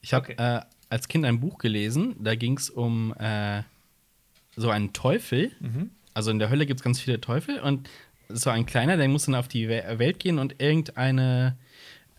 Ich 0.00 0.14
habe 0.14 0.32
Okay. 0.32 0.56
äh, 0.58 0.60
als 0.90 1.08
Kind 1.08 1.24
ein 1.24 1.40
Buch 1.40 1.58
gelesen, 1.58 2.14
da 2.20 2.34
ging 2.36 2.56
es 2.56 2.70
um 2.70 3.12
äh, 3.18 3.62
so 4.54 4.70
einen 4.70 4.92
Teufel. 4.92 5.50
Mhm. 5.58 5.90
Also 6.12 6.30
in 6.30 6.38
der 6.38 6.50
Hölle 6.50 6.66
gibt 6.66 6.80
es 6.80 6.84
ganz 6.84 7.00
viele 7.00 7.20
Teufel 7.20 7.58
und 7.58 7.88
so 8.28 8.48
ein 8.50 8.64
kleiner, 8.64 8.96
der 8.96 9.08
muss 9.08 9.26
dann 9.26 9.34
auf 9.34 9.48
die 9.48 9.68
We 9.68 9.82
Welt 9.98 10.20
gehen 10.20 10.38
und 10.38 10.60
irgendeine 10.62 11.56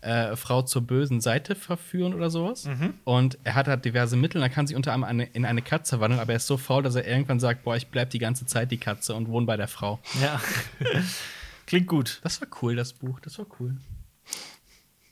äh, 0.06 0.36
Frau 0.36 0.62
zur 0.62 0.82
bösen 0.82 1.20
Seite 1.20 1.54
verführen 1.54 2.14
oder 2.14 2.30
sowas. 2.30 2.64
Mhm. 2.64 2.94
Und 3.04 3.38
er 3.44 3.54
hat 3.54 3.68
halt 3.68 3.84
diverse 3.84 4.16
Mittel 4.16 4.40
er 4.42 4.48
kann 4.48 4.66
sich 4.66 4.76
unter 4.76 4.92
anderem 4.92 5.10
eine, 5.10 5.24
in 5.24 5.44
eine 5.44 5.60
Katze 5.62 6.00
wandeln, 6.00 6.20
aber 6.20 6.32
er 6.32 6.36
ist 6.36 6.46
so 6.46 6.56
faul, 6.56 6.82
dass 6.82 6.94
er 6.94 7.06
irgendwann 7.06 7.40
sagt, 7.40 7.64
boah, 7.64 7.76
ich 7.76 7.88
bleib 7.88 8.10
die 8.10 8.18
ganze 8.18 8.46
Zeit 8.46 8.70
die 8.70 8.78
Katze 8.78 9.14
und 9.14 9.28
wohne 9.28 9.46
bei 9.46 9.56
der 9.56 9.68
Frau. 9.68 9.98
Ja. 10.22 10.40
Klingt 11.66 11.88
gut. 11.88 12.20
Das 12.22 12.40
war 12.40 12.48
cool, 12.62 12.76
das 12.76 12.92
Buch, 12.92 13.18
das 13.20 13.38
war 13.38 13.46
cool. 13.58 13.76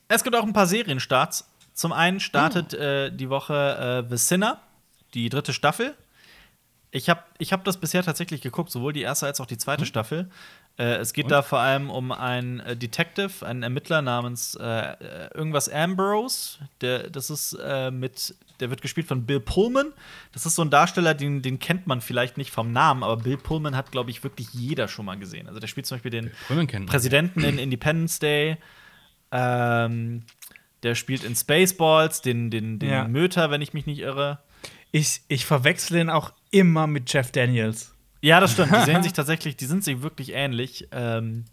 Es 0.08 0.22
gibt 0.22 0.36
auch 0.36 0.44
ein 0.44 0.52
paar 0.52 0.66
Serienstarts. 0.66 1.48
Zum 1.72 1.92
einen 1.92 2.20
startet 2.20 2.74
Oh. 2.74 2.76
äh, 2.82 3.10
die 3.10 3.28
Woche 3.30 4.04
äh, 4.06 4.08
The 4.08 4.16
Sinner, 4.16 4.60
die 5.14 5.28
dritte 5.28 5.52
Staffel. 5.52 5.94
Ich 6.94 7.08
habe 7.08 7.24
ich 7.38 7.52
hab 7.52 7.64
das 7.64 7.76
bisher 7.78 8.04
tatsächlich 8.04 8.40
geguckt, 8.40 8.70
sowohl 8.70 8.92
die 8.92 9.02
erste 9.02 9.26
als 9.26 9.40
auch 9.40 9.46
die 9.46 9.58
zweite 9.58 9.84
Staffel. 9.84 10.30
Äh, 10.78 10.94
es 10.98 11.12
geht. 11.12 11.24
Und? 11.24 11.32
da 11.32 11.42
vor 11.42 11.58
allem 11.58 11.90
um 11.90 12.12
einen 12.12 12.60
äh, 12.60 12.76
Detective, 12.76 13.44
einen 13.44 13.64
Ermittler 13.64 14.00
namens 14.00 14.54
äh, 14.54 14.64
äh, 14.64 15.28
irgendwas 15.34 15.68
Ambrose. 15.68 16.58
Der, 16.82 17.10
das 17.10 17.30
ist 17.30 17.58
äh, 17.60 17.90
mit, 17.90 18.36
der 18.60 18.70
wird 18.70 18.80
gespielt 18.80 19.08
von 19.08 19.26
Bill 19.26 19.40
Pullman. 19.40 19.92
Das 20.30 20.46
ist 20.46 20.54
so 20.54 20.62
ein 20.62 20.70
Darsteller, 20.70 21.14
den, 21.14 21.42
den 21.42 21.58
kennt 21.58 21.88
man 21.88 22.00
vielleicht 22.00 22.38
nicht 22.38 22.52
vom 22.52 22.70
Namen, 22.70 23.02
aber 23.02 23.16
Bill 23.16 23.38
Pullman 23.38 23.74
hat, 23.74 23.90
glaube 23.90 24.12
ich, 24.12 24.22
wirklich 24.22 24.52
jeder 24.52 24.86
schon 24.86 25.06
mal 25.06 25.18
gesehen. 25.18 25.48
Also 25.48 25.58
der 25.58 25.66
spielt 25.66 25.86
zum 25.86 25.96
Beispiel 25.96 26.12
den. 26.12 26.30
Präsidenten 26.86 27.42
in 27.42 27.58
Independence 27.58 28.20
Day. 28.20 28.58
Ähm, 29.32 30.22
der 30.84 30.94
spielt 30.94 31.24
in 31.24 31.34
Spaceballs, 31.34 32.22
den, 32.22 32.52
den, 32.52 32.78
den 32.78 32.88
Ja. 32.88 33.08
Möter, 33.08 33.50
wenn 33.50 33.62
ich 33.62 33.72
mich 33.72 33.86
nicht 33.86 33.98
irre. 33.98 34.38
Ich, 34.92 35.22
ich 35.26 35.44
verwechsel 35.44 35.98
ihn 35.98 36.08
auch 36.08 36.32
immer 36.54 36.86
mit 36.86 37.12
Jeff 37.12 37.32
Daniels. 37.32 37.92
Ja, 38.22 38.40
das 38.40 38.52
stimmt. 38.52 38.72
Die 38.72 38.84
sehen 38.84 39.02
sich 39.02 39.12
tatsächlich, 39.14 39.56
die 39.56 39.66
sind 39.66 39.84
sich 39.84 40.02
wirklich 40.02 40.32
ähnlich. 40.32 40.88
Ähm, 40.92 41.44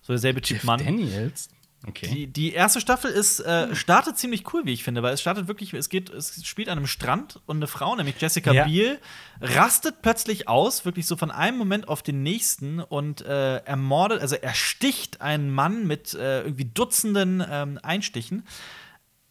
so 0.00 0.12
derselbe 0.12 0.40
Typ 0.40 0.56
Jeff 0.56 0.64
Mann. 0.64 0.84
Daniels? 0.84 1.50
Okay. 1.86 2.08
Die, 2.12 2.26
die 2.26 2.52
erste 2.52 2.80
Staffel 2.80 3.10
ist, 3.10 3.40
äh, 3.40 3.74
startet 3.74 4.18
ziemlich 4.18 4.52
cool, 4.52 4.66
wie 4.66 4.72
ich 4.72 4.84
finde, 4.84 5.02
weil 5.02 5.14
es 5.14 5.20
startet 5.22 5.48
wirklich, 5.48 5.72
es 5.72 5.88
geht, 5.88 6.10
es 6.10 6.44
spielt 6.44 6.68
an 6.68 6.76
einem 6.76 6.86
Strand 6.86 7.40
und 7.46 7.56
eine 7.56 7.66
Frau, 7.66 7.96
nämlich 7.96 8.20
Jessica 8.20 8.52
Ja. 8.52 8.64
Biel, 8.64 8.98
rastet 9.40 10.02
plötzlich 10.02 10.46
aus, 10.46 10.84
wirklich 10.84 11.06
so 11.06 11.16
von 11.16 11.30
einem 11.30 11.56
Moment 11.56 11.88
auf 11.88 12.02
den 12.02 12.22
nächsten 12.22 12.80
und 12.80 13.22
äh, 13.22 13.58
ermordet, 13.58 14.20
also 14.20 14.36
ersticht 14.36 15.22
einen 15.22 15.50
Mann 15.50 15.86
mit 15.86 16.12
äh, 16.12 16.42
irgendwie 16.42 16.66
Dutzenden 16.66 17.42
ähm, 17.48 17.78
Einstichen. 17.82 18.46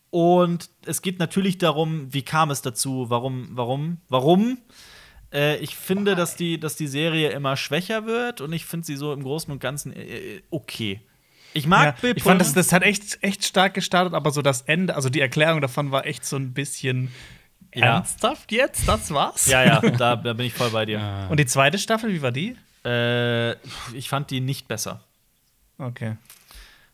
Und 0.09 0.71
es 0.85 1.03
geht 1.03 1.19
natürlich 1.19 1.59
darum, 1.59 2.11
wie 2.11 2.23
kam 2.23 2.49
es 2.49 2.63
dazu, 2.63 3.11
warum, 3.11 3.49
warum, 3.51 3.97
warum. 4.07 4.57
Äh, 5.33 5.57
ich 5.57 5.75
finde, 5.75 6.15
dass 6.15 6.35
die, 6.35 6.59
dass 6.59 6.75
die 6.75 6.87
Serie 6.87 7.29
immer 7.29 7.55
schwächer 7.57 8.05
wird 8.05 8.41
und 8.41 8.51
ich 8.53 8.65
finde 8.65 8.85
sie 8.85 8.95
so 8.95 9.13
im 9.13 9.21
Großen 9.23 9.51
und 9.51 9.59
Ganzen 9.59 9.93
äh, 9.93 10.41
okay. 10.49 11.01
Ich 11.53 11.65
mag 11.67 11.85
Ja, 11.85 11.91
Bill 12.01 12.13
ich 12.15 12.23
fand, 12.23 12.39
das, 12.41 12.53
das 12.53 12.71
hat 12.73 12.83
echt, 12.83 13.17
echt 13.23 13.43
stark 13.43 13.73
gestartet, 13.73 14.13
aber 14.13 14.31
so 14.31 14.41
das 14.41 14.61
Ende, 14.61 14.95
also 14.95 15.09
die 15.09 15.19
Erklärung 15.19 15.61
davon 15.61 15.91
war 15.91 16.05
echt 16.05 16.23
so 16.25 16.35
ein 16.35 16.53
bisschen 16.53 17.11
Ja. 17.73 17.95
ernsthaft 17.97 18.51
jetzt. 18.51 18.87
Das 18.87 19.11
war's. 19.11 19.47
Ja, 19.47 19.63
ja, 19.63 19.81
da, 19.81 20.15
da 20.15 20.33
bin 20.33 20.45
ich 20.45 20.53
voll 20.53 20.69
bei 20.71 20.85
dir. 20.85 21.27
Und 21.29 21.39
die 21.39 21.45
zweite 21.47 21.77
Staffel, 21.79 22.13
wie 22.13 22.21
war 22.21 22.31
die? 22.31 22.55
Äh, 22.85 23.53
ich 23.93 24.09
fand 24.09 24.29
die 24.31 24.41
nicht 24.41 24.67
besser. 24.67 25.03
Okay. 25.79 26.15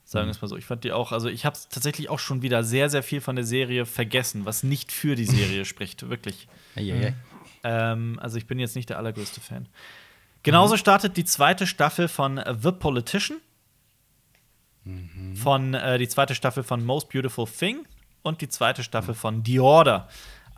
Sagen 0.03 0.27
wir 0.27 0.31
es 0.31 0.41
mal 0.41 0.47
so. 0.47 0.55
Ich 0.55 0.65
fand 0.65 0.83
die 0.83 0.91
auch, 0.91 1.11
also 1.11 1.27
ich 1.29 1.45
habe 1.45 1.57
tatsächlich 1.69 2.09
auch 2.09 2.19
schon 2.19 2.41
wieder 2.41 2.63
sehr, 2.63 2.89
sehr 2.89 3.03
viel 3.03 3.21
von 3.21 3.35
der 3.35 3.43
Serie 3.45 3.85
vergessen, 3.85 4.45
was 4.45 4.63
nicht 4.63 4.91
für 4.91 5.15
die 5.15 5.25
Serie 5.25 5.65
spricht, 5.65 6.09
wirklich. 6.09 6.47
Eieiei. 6.75 7.13
Ähm, 7.65 8.19
also 8.21 8.37
ich 8.37 8.45
bin 8.45 8.59
jetzt 8.59 8.75
nicht 8.75 8.89
der 8.89 8.99
allergrößte 8.99 9.41
Fan. 9.41 9.67
Genauso 10.43 10.77
startet 10.77 11.17
die 11.17 11.25
zweite 11.25 11.65
Staffel 11.65 12.07
von 12.07 12.39
The 12.61 12.71
Politician. 12.71 13.37
Von 15.33 15.73
äh, 15.73 15.97
die 15.97 16.07
zweite 16.07 16.35
Staffel 16.35 16.61
von 16.61 16.85
Most 16.85 17.09
Beautiful 17.09 17.47
Thing 17.47 17.87
und 18.21 18.41
die 18.41 18.49
zweite 18.49 18.83
Staffel 18.83 19.15
von 19.15 19.43
The 19.43 19.59
Order. 19.59 20.07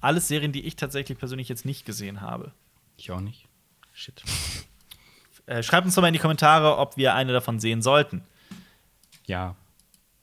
Alles 0.01 0.27
Serien, 0.27 0.51
die 0.51 0.65
ich 0.65 0.75
tatsächlich 0.75 1.17
persönlich 1.17 1.47
jetzt 1.47 1.63
nicht 1.63 1.85
gesehen 1.85 2.19
habe. 2.19 2.51
Ich 2.97 3.09
auch 3.09 3.21
nicht. 3.21 3.47
Shit. 3.93 4.21
Äh, 5.45 5.63
schreibt 5.63 5.85
uns 5.85 5.95
doch 5.95 6.01
mal 6.01 6.09
in 6.09 6.13
die 6.13 6.19
Kommentare, 6.19 6.77
ob 6.77 6.97
wir 6.97 7.15
eine 7.15 7.31
davon 7.31 7.61
sehen 7.61 7.81
sollten. 7.81 8.21
Ja. 9.27 9.55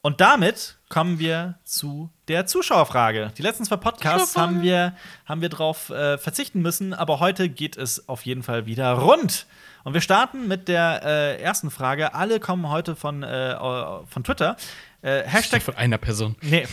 Und 0.04 0.20
damit 0.20 0.76
kommen 0.90 1.18
wir 1.18 1.54
zu 1.64 2.10
der 2.28 2.44
Zuschauerfrage. 2.44 3.32
Die 3.38 3.42
letzten 3.42 3.64
zwei 3.64 3.78
Podcasts 3.78 4.36
haben 4.36 4.60
wir, 4.60 4.94
haben 5.24 5.40
wir 5.40 5.48
darauf 5.48 5.88
äh, 5.88 6.18
verzichten 6.18 6.60
müssen, 6.60 6.92
aber 6.92 7.20
heute 7.20 7.48
geht 7.48 7.78
es 7.78 8.06
auf 8.06 8.26
jeden 8.26 8.42
Fall 8.42 8.66
wieder 8.66 8.92
rund. 8.92 9.46
Und 9.82 9.94
wir 9.94 10.02
starten 10.02 10.46
mit 10.46 10.68
der 10.68 11.00
äh, 11.02 11.40
ersten 11.40 11.70
Frage. 11.70 12.12
Alle 12.12 12.38
kommen 12.38 12.68
heute 12.68 12.96
von, 12.96 13.22
äh, 13.22 13.56
von 13.56 14.24
Twitter. 14.24 14.58
Äh, 15.00 15.22
Hashtag 15.22 15.62
von 15.62 15.74
einer 15.74 15.96
Person. 15.96 16.36
Nee, 16.42 16.68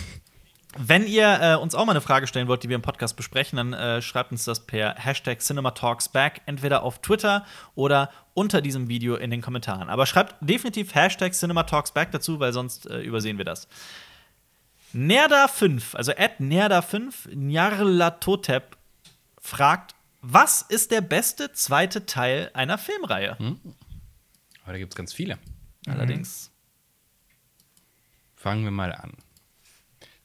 wenn 0.77 1.05
ihr 1.05 1.39
äh, 1.41 1.55
uns 1.55 1.75
auch 1.75 1.85
mal 1.85 1.91
eine 1.91 2.01
Frage 2.01 2.27
stellen 2.27 2.47
wollt, 2.47 2.63
die 2.63 2.69
wir 2.69 2.75
im 2.75 2.81
Podcast 2.81 3.17
besprechen, 3.17 3.57
dann 3.57 3.73
äh, 3.73 4.01
schreibt 4.01 4.31
uns 4.31 4.45
das 4.45 4.61
per 4.61 4.95
Hashtag 4.95 5.41
CinemaTalksBack 5.41 6.41
entweder 6.45 6.83
auf 6.83 6.99
Twitter 6.99 7.45
oder 7.75 8.09
unter 8.33 8.61
diesem 8.61 8.87
Video 8.87 9.15
in 9.15 9.31
den 9.31 9.41
Kommentaren. 9.41 9.89
Aber 9.89 10.05
schreibt 10.05 10.35
definitiv 10.41 10.95
Hashtag 10.95 11.33
CinemaTalksBack 11.33 12.11
dazu, 12.11 12.39
weil 12.39 12.53
sonst 12.53 12.89
äh, 12.89 13.01
übersehen 13.01 13.37
wir 13.37 13.45
das. 13.45 13.67
Nerda5, 14.93 15.95
also 15.95 16.11
at 16.11 16.39
Nerda5, 16.39 17.33
Nyarlathotep 17.33 18.77
fragt, 19.39 19.95
was 20.21 20.61
ist 20.61 20.91
der 20.91 21.01
beste 21.01 21.51
zweite 21.53 22.05
Teil 22.05 22.51
einer 22.53 22.77
Filmreihe? 22.77 23.37
Hm? 23.39 23.59
Aber 24.63 24.73
da 24.73 24.77
gibt 24.77 24.93
es 24.93 24.95
ganz 24.95 25.13
viele. 25.13 25.39
Allerdings. 25.87 26.51
Fangen 28.35 28.63
wir 28.63 28.71
mal 28.71 28.93
an. 28.93 29.13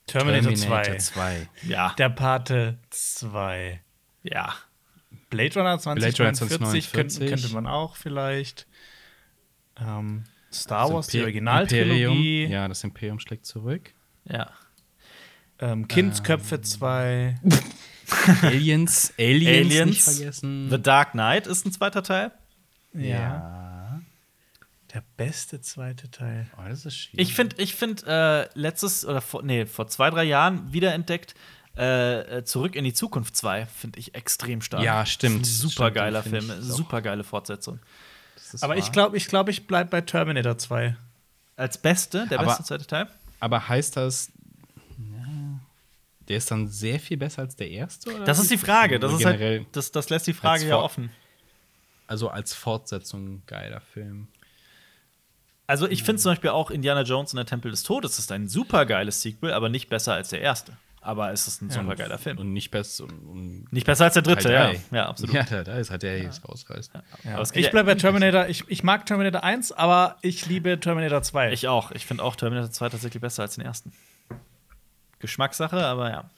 Terminator, 0.07 0.55
Terminator 0.55 0.99
2. 0.99 0.99
2. 0.99 1.49
Ja. 1.63 1.95
Der 1.99 2.09
Pate 2.11 2.79
2. 2.91 3.81
Ja. 4.23 4.55
Blade 5.31 5.55
Runner 5.55 5.79
2049 5.79 6.93
könnte, 6.93 7.27
könnte 7.27 7.49
man 7.51 7.67
auch 7.67 7.97
vielleicht. 7.97 8.67
Ähm, 9.81 10.25
Star 10.53 10.93
Wars, 10.93 11.09
die 11.09 11.21
Originaltrilogie. 11.21 12.47
Ja, 12.47 12.69
das 12.69 12.83
Imperium 12.85 13.19
schlägt 13.19 13.47
zurück. 13.47 13.93
Ja. 14.25 14.51
Ähm, 15.59 15.89
Kindsköpfe 15.89 16.61
2. 16.61 17.39
Aliens, 18.43 19.13
Aliens, 19.19 19.73
Aliens, 19.73 19.87
nicht 19.87 20.03
vergessen. 20.03 20.71
The 20.71 20.81
Dark 20.81 21.13
Knight 21.13 21.47
ist 21.47 21.67
ein 21.67 21.73
zweiter 21.73 22.03
Teil. 22.03 22.33
Ja. 22.95 23.03
ja. 23.03 24.01
Der 24.95 25.03
beste 25.17 25.61
zweite 25.61 26.11
Teil. 26.11 26.47
Oh, 26.57 26.69
das 26.69 26.87
ist 26.87 26.97
schwierig. 26.97 27.29
Ich 27.29 27.35
finde, 27.35 27.57
ich 27.59 27.75
find, 27.75 28.05
äh, 28.07 28.49
letztes 28.55 29.05
oder 29.05 29.21
vor, 29.21 29.43
nee, 29.43 29.67
vor 29.67 29.89
zwei, 29.89 30.09
drei 30.11 30.25
Jahren 30.25 30.73
wiederentdeckt, 30.73 31.35
äh, 31.77 32.43
Zurück 32.45 32.75
in 32.75 32.85
die 32.85 32.95
Zukunft 32.95 33.37
2, 33.37 33.67
finde 33.67 33.99
ich 33.99 34.15
extrem 34.15 34.63
stark. 34.63 34.83
Ja, 34.83 35.05
stimmt. 35.05 35.47
Super 35.47 35.91
geiler 35.91 36.23
Film, 36.23 36.51
super 36.61 37.03
geile 37.03 37.25
Fortsetzung. 37.25 37.81
Aber 38.61 38.71
wahr. 38.71 38.77
ich 38.77 38.93
glaube, 38.93 39.17
ich, 39.17 39.29
glaub, 39.29 39.49
ich 39.49 39.67
bleibe 39.67 39.91
bei 39.91 40.01
Terminator 40.01 40.57
2. 40.57 40.97
Als 41.57 41.79
beste, 41.79 42.27
der 42.29 42.39
aber, 42.39 42.49
beste 42.49 42.65
zweite 42.65 42.87
Teil. 42.87 43.09
Aber 43.41 43.69
heißt 43.69 43.97
das, 43.97 44.31
ja, 44.99 45.61
der 46.29 46.37
ist 46.39 46.51
dann 46.51 46.69
sehr 46.69 47.01
viel 47.01 47.17
besser 47.17 47.43
als 47.43 47.57
der 47.57 47.71
erste? 47.71 48.15
Oder? 48.15 48.25
Das 48.25 48.39
ist 48.39 48.51
die 48.51 48.59
Frage. 48.59 48.99
Das, 48.99 49.13
ist 49.13 49.25
halt, 49.25 49.67
das, 49.73 49.93
das 49.93 50.11
lässt 50.11 50.27
die 50.27 50.35
Frage 50.35 50.67
ja 50.67 50.77
offen. 50.77 51.11
Also 52.07 52.29
als 52.29 52.55
Fortsetzung 52.55 53.43
geiler 53.47 53.81
Film. 53.81 54.29
Also 55.67 55.89
ich 55.89 56.05
finde 56.05 56.23
zum 56.23 56.33
Beispiel 56.33 56.51
auch 56.51 56.71
Indiana 56.71 57.03
Jones 57.03 57.33
und 57.33 57.39
der 57.39 57.47
Tempel 57.47 57.71
des 57.71 57.83
Todes 57.83 58.19
ist 58.19 58.31
ein 58.31 58.49
super 58.49 58.87
geiles 58.87 59.23
Sequel, 59.23 59.53
aber 59.53 59.69
nicht 59.69 59.89
besser 59.89 60.15
als 60.15 60.29
der 60.29 60.41
erste. 60.41 60.77
Aber 61.07 61.31
es 61.33 61.47
ist 61.47 61.63
ein 61.63 61.69
ja, 61.69 61.75
super 61.77 61.95
geiler 61.95 62.19
Film. 62.19 62.39
Und 62.39 62.53
nicht, 62.53 62.73
best 62.73 63.01
und, 63.01 63.11
und 63.11 63.73
nicht 63.73 63.87
besser 63.87 64.05
als 64.05 64.15
der 64.15 64.23
dritte, 64.23 64.53
ja. 64.53 64.73
ja. 64.91 65.07
absolut. 65.07 65.35
Ja, 65.35 65.45
da, 65.45 65.63
da 65.63 65.79
ist 65.79 65.91
halt 65.91 66.03
der, 66.03 66.19
der 66.19 66.29
es 66.29 66.47
rausreißt. 66.47 66.93
Ja. 67.25 67.43
Ich 67.55 67.71
bleibe 67.71 67.85
bei 67.85 67.95
Terminator. 67.95 68.49
Ich, 68.49 68.65
ich 68.67 68.83
mag 68.83 69.07
Terminator 69.07 69.45
1, 69.45 69.71
aber 69.73 70.17
ich 70.23 70.47
liebe 70.47 70.81
Terminator 70.81 71.23
2. 71.23 71.53
Ich 71.53 71.69
auch. 71.69 71.93
Ich 71.93 72.07
finde 72.07 72.25
auch 72.25 72.35
Terminator 72.35 72.71
2 72.71 72.89
tatsächlich 72.89 73.21
besser 73.21 73.43
als 73.43 73.55
den 73.55 73.65
ersten. 73.65 73.93
Geschmackssache, 75.21 75.79
aber 75.85 76.11
ja. 76.11 76.31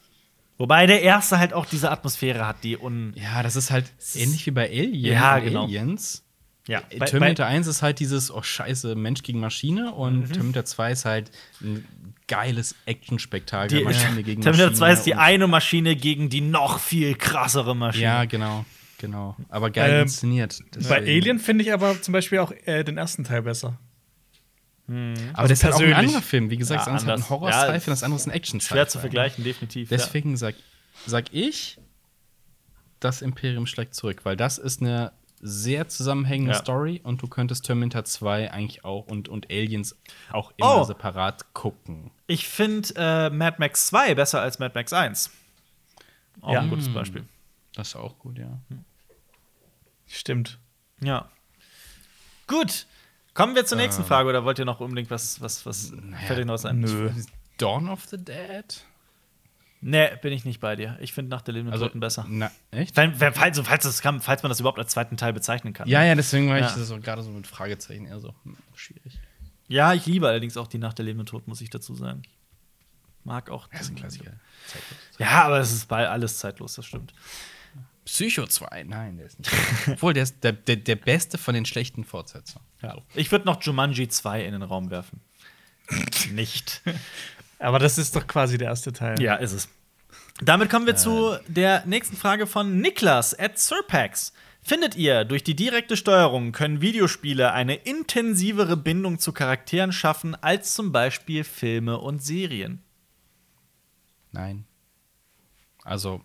Wobei 0.59 0.85
der 0.85 1.01
erste 1.01 1.39
halt 1.39 1.53
auch 1.53 1.65
diese 1.65 1.89
Atmosphäre 1.89 2.45
hat, 2.45 2.63
die 2.63 2.77
un. 2.77 3.13
Ja, 3.15 3.41
das 3.41 3.55
ist 3.55 3.71
halt 3.71 3.85
ähnlich 4.13 4.45
wie 4.45 4.51
bei 4.51 4.69
Alien. 4.69 5.13
Ja, 5.13 5.39
genau. 5.39 5.63
Aliens. 5.63 6.23
Ja, 6.69 6.83
bei, 6.99 7.07
Terminator 7.07 7.47
bei, 7.47 7.51
1 7.51 7.65
ist 7.65 7.81
halt 7.81 7.99
dieses, 7.99 8.31
oh 8.31 8.43
scheiße, 8.43 8.93
Mensch 8.93 9.23
gegen 9.23 9.39
Maschine 9.39 9.91
und 9.91 10.19
mhm. 10.19 10.31
Terminator 10.31 10.65
2 10.65 10.91
ist 10.91 11.05
halt 11.05 11.31
ein 11.61 11.83
geiles 12.27 12.75
Action-Spektakel. 12.85 13.83
Maschine 13.83 14.21
gegen 14.23 14.43
Terminator 14.43 14.69
Maschine 14.69 14.77
2 14.77 14.93
ist 14.93 15.03
die 15.07 15.15
eine 15.15 15.47
Maschine 15.47 15.95
gegen 15.95 16.29
die 16.29 16.41
noch 16.41 16.79
viel 16.79 17.15
krassere 17.15 17.75
Maschine. 17.75 18.03
Ja, 18.03 18.25
genau. 18.25 18.65
Genau. 18.99 19.35
Aber 19.49 19.71
geil 19.71 19.93
ähm, 19.93 20.01
inszeniert. 20.03 20.59
Deswegen. 20.75 20.89
Bei 20.89 20.97
Alien 20.97 21.39
finde 21.39 21.63
ich 21.63 21.73
aber 21.73 21.99
zum 21.99 22.11
Beispiel 22.11 22.37
auch 22.37 22.51
äh, 22.65 22.83
den 22.83 22.97
ersten 22.97 23.23
Teil 23.23 23.41
besser. 23.41 23.79
Hm. 24.87 25.15
Aber 25.33 25.39
also 25.39 25.49
das 25.49 25.59
ist 25.59 25.63
halt 25.63 25.73
auch 25.73 25.79
ein 25.79 25.93
anderer 25.93 26.21
Film. 26.21 26.51
Wie 26.51 26.57
gesagt, 26.57 26.85
ja, 26.85 26.93
das 26.93 27.03
eine 27.03 27.15
ist 27.15 27.23
ein 27.23 27.29
Horror-Sci-Fi, 27.31 27.87
ja, 27.87 27.93
das 27.93 28.03
andere 28.03 28.19
ist 28.19 28.27
ein 28.27 28.31
Action-Sci-Fi. 28.31 28.73
Schwer 28.75 28.87
zu 28.87 28.99
vergleichen, 28.99 29.43
definitiv. 29.43 29.89
Deswegen 29.89 30.31
ja. 30.31 30.37
sag, 30.37 30.55
sag 31.07 31.33
ich, 31.33 31.79
das 32.99 33.23
Imperium 33.23 33.65
schlägt 33.65 33.95
zurück, 33.95 34.19
weil 34.23 34.35
das 34.35 34.59
ist 34.59 34.81
eine 34.81 35.13
sehr 35.41 35.87
zusammenhängende 35.87 36.53
ja. 36.53 36.59
Story 36.59 37.01
und 37.03 37.21
du 37.21 37.27
könntest 37.27 37.65
Terminator 37.65 38.03
2 38.03 38.51
eigentlich 38.51 38.83
auch 38.83 39.07
und, 39.07 39.29
und 39.29 39.49
Aliens 39.49 39.97
auch 40.31 40.51
immer 40.57 40.81
oh. 40.81 40.83
separat 40.83 41.53
gucken. 41.53 42.11
Ich 42.27 42.47
finde 42.47 42.89
äh, 42.95 43.29
Mad 43.29 43.57
Max 43.59 43.87
2 43.87 44.15
besser 44.15 44.41
als 44.41 44.59
Mad 44.59 44.73
Max 44.75 44.93
1. 44.93 45.31
Auch 46.41 46.53
ja. 46.53 46.61
ein 46.61 46.69
gutes 46.69 46.89
Beispiel. 46.89 47.25
Das 47.73 47.89
ist 47.89 47.95
auch 47.95 48.17
gut, 48.19 48.37
ja. 48.37 48.59
Stimmt. 50.07 50.59
Ja. 51.01 51.29
Gut. 52.47 52.87
Kommen 53.33 53.55
wir 53.55 53.65
zur 53.65 53.77
nächsten 53.77 54.01
ähm. 54.01 54.07
Frage 54.07 54.29
oder 54.29 54.43
wollt 54.43 54.59
ihr 54.59 54.65
noch 54.65 54.79
unbedingt 54.79 55.11
was, 55.11 55.39
was, 55.39 55.65
was 55.65 55.91
naja, 55.91 56.35
euch 56.35 56.45
noch 56.45 56.63
ein? 56.63 56.79
Nö. 56.79 57.11
Dawn 57.57 57.89
of 57.89 58.05
the 58.05 58.17
Dead? 58.17 58.83
Nee, 59.81 60.09
bin 60.21 60.33
ich 60.33 60.43
nicht 60.43 60.59
bei 60.59 60.75
dir. 60.75 60.97
Ich 60.99 61.13
finde 61.13 61.29
nach 61.31 61.41
der 61.41 61.53
lebenden 61.53 61.73
also, 61.73 61.85
Toten 61.85 62.01
besser. 62.01 62.25
Na, 62.27 62.51
echt? 62.71 62.97
Wenn, 62.97 63.15
falls, 63.15 63.59
falls, 63.59 63.83
das 63.83 64.01
kann, 64.01 64.19
falls 64.19 64.43
man 64.43 64.49
das 64.49 64.59
überhaupt 64.59 64.77
als 64.77 64.91
zweiten 64.91 65.15
Teil 65.15 65.31
bezeichnen 65.31 65.73
kann. 65.73 65.87
Ja, 65.87 66.03
ja, 66.03 66.15
deswegen 66.15 66.49
war 66.49 66.59
ja. 66.59 66.67
ich 66.67 66.73
das 66.73 66.89
gerade 67.01 67.23
so 67.23 67.31
mit 67.31 67.47
Fragezeichen 67.47 68.05
eher 68.05 68.19
so 68.19 68.33
hm, 68.43 68.57
schwierig. 68.75 69.19
Ja, 69.67 69.93
ich 69.93 70.05
liebe 70.05 70.27
allerdings 70.27 70.57
auch 70.57 70.67
die 70.67 70.79
Nach 70.79 70.93
der 70.93 71.05
lebenden 71.05 71.27
Toten, 71.27 71.49
muss 71.49 71.61
ich 71.61 71.69
dazu 71.69 71.95
sagen. 71.95 72.23
Mag 73.23 73.49
auch. 73.49 73.67
Das 73.67 73.81
ist 73.81 73.91
ein 73.91 73.95
Klassiker. 73.95 74.33
Zeitlos. 74.67 74.99
Ja, 75.17 75.43
aber 75.43 75.59
es 75.59 75.71
ist 75.71 75.87
bei 75.87 76.09
alles 76.09 76.39
zeitlos, 76.39 76.75
das 76.75 76.85
stimmt. 76.85 77.13
Psycho 78.05 78.47
2, 78.47 78.85
nein, 78.85 79.17
der 79.17 79.27
ist 79.27 79.37
nicht. 79.37 79.51
Obwohl, 79.87 80.13
der 80.13 80.23
ist 80.23 80.43
der, 80.43 80.53
der, 80.53 80.77
der 80.77 80.95
beste 80.95 81.37
von 81.37 81.53
den 81.53 81.65
schlechten 81.65 82.03
Fortsetzern. 82.03 82.63
Ja. 82.81 82.97
Ich 83.13 83.31
würde 83.31 83.45
noch 83.45 83.61
Jumanji 83.61 84.07
2 84.07 84.45
in 84.45 84.53
den 84.53 84.63
Raum 84.63 84.89
werfen. 84.89 85.21
nicht. 86.31 86.81
Aber 87.59 87.77
das 87.77 87.97
ist 87.97 88.15
doch 88.15 88.25
quasi 88.25 88.57
der 88.57 88.69
erste 88.69 88.93
Teil. 88.93 89.21
Ja, 89.21 89.35
ist 89.35 89.53
es. 89.53 89.69
Damit 90.41 90.69
kommen 90.69 90.85
wir 90.85 90.93
äh. 90.93 90.97
zu 90.97 91.37
der 91.47 91.85
nächsten 91.85 92.15
Frage 92.15 92.47
von 92.47 92.79
Niklas 92.79 93.37
at 93.37 93.59
Surpax. 93.59 94.33
Findet 94.61 94.95
ihr, 94.95 95.25
durch 95.25 95.43
die 95.43 95.55
direkte 95.55 95.97
Steuerung 95.97 96.51
können 96.51 96.81
Videospiele 96.81 97.53
eine 97.53 97.75
intensivere 97.75 98.77
Bindung 98.77 99.19
zu 99.19 99.33
Charakteren 99.33 99.91
schaffen 99.91 100.35
als 100.35 100.73
zum 100.73 100.91
Beispiel 100.91 101.43
Filme 101.43 101.97
und 101.97 102.23
Serien? 102.23 102.83
Nein. 104.31 104.65
Also, 105.83 106.21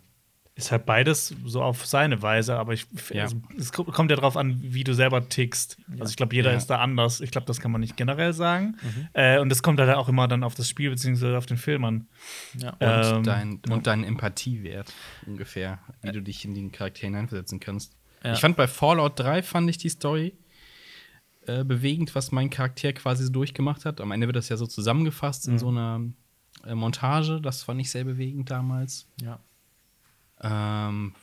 ist 0.57 0.71
halt 0.71 0.85
beides 0.85 1.35
so 1.43 1.61
auf 1.61 1.85
seine 1.85 2.21
Weise, 2.21 2.55
aber 2.55 2.71
ich, 2.71 2.87
ja. 3.09 3.23
also, 3.23 3.35
es 3.57 3.73
kommt 3.73 4.09
ja 4.09 4.15
darauf 4.15 4.37
an, 4.37 4.57
wie 4.61 4.85
du 4.85 4.93
selber 4.93 5.27
tickst. 5.27 5.77
Also 5.99 6.11
ich 6.11 6.15
glaube, 6.15 6.33
jeder 6.33 6.51
ja. 6.51 6.57
ist 6.57 6.67
da 6.67 6.79
anders. 6.79 7.19
Ich 7.19 7.31
glaube, 7.31 7.45
das 7.45 7.59
kann 7.59 7.71
man 7.71 7.81
nicht 7.81 7.97
generell 7.97 8.31
sagen. 8.31 8.77
Mhm. 8.81 9.07
Äh, 9.11 9.39
und 9.39 9.51
es 9.51 9.61
kommt 9.61 9.81
halt 9.81 9.93
auch 9.93 10.07
immer 10.07 10.29
dann 10.29 10.43
auf 10.43 10.55
das 10.55 10.69
Spiel 10.69 10.89
bzw. 10.91 11.35
auf 11.35 11.45
den 11.45 11.57
Film 11.57 11.83
an. 11.83 12.07
Ja. 12.57 12.69
Und, 12.69 13.17
ähm, 13.17 13.23
dein, 13.23 13.61
und 13.69 13.85
deinen 13.85 14.05
Empathiewert 14.05 14.93
ungefähr, 15.25 15.79
wie 16.01 16.13
du 16.13 16.21
dich 16.21 16.45
in 16.45 16.53
den 16.53 16.71
Charakter 16.71 17.01
hineinversetzen 17.01 17.59
kannst. 17.59 17.93
Ich 18.23 18.39
fand 18.39 18.55
bei 18.55 18.67
Fallout 18.67 19.19
3 19.19 19.43
fand 19.43 19.69
ich 19.69 19.77
die 19.77 19.89
Story 19.89 20.33
äh, 21.47 21.63
bewegend, 21.63 22.15
was 22.15 22.31
mein 22.31 22.49
Charakter 22.49 22.91
quasi 22.93 23.25
so 23.25 23.31
durchgemacht 23.31 23.85
hat. 23.85 24.01
Am 24.01 24.11
Ende 24.11 24.25
wird 24.27 24.35
das 24.35 24.49
ja 24.49 24.57
so 24.57 24.65
zusammengefasst 24.65 25.47
mhm. 25.47 25.53
in 25.53 25.59
so 25.59 25.67
einer 25.67 26.01
äh, 26.65 26.73
Montage. 26.73 27.41
Das 27.41 27.63
fand 27.63 27.81
ich 27.81 27.91
sehr 27.91 28.05
bewegend 28.05 28.49
damals. 28.49 29.07
Ja. 29.21 29.39
Ähm, 30.45 31.13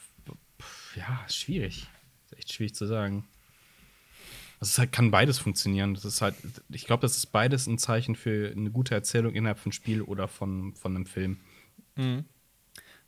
ja, 0.96 1.24
schwierig. 1.28 1.86
Ist 2.26 2.38
echt 2.38 2.52
schwierig 2.52 2.74
zu 2.74 2.86
sagen. 2.86 3.24
Also 4.60 4.70
es 4.70 4.78
halt, 4.78 4.92
kann 4.92 5.10
beides 5.10 5.38
funktionieren. 5.38 5.94
Das 5.94 6.04
ist 6.04 6.20
halt, 6.20 6.34
ich 6.68 6.86
glaube, 6.86 7.02
das 7.02 7.16
ist 7.16 7.26
beides 7.26 7.66
ein 7.66 7.78
Zeichen 7.78 8.14
für 8.14 8.52
eine 8.52 8.70
gute 8.70 8.94
Erzählung 8.94 9.34
innerhalb 9.34 9.58
von 9.58 9.72
Spiel 9.72 10.02
oder 10.02 10.28
von, 10.28 10.74
von 10.74 10.94
einem 10.94 11.06
Film. 11.06 11.40
Mhm. 11.96 12.24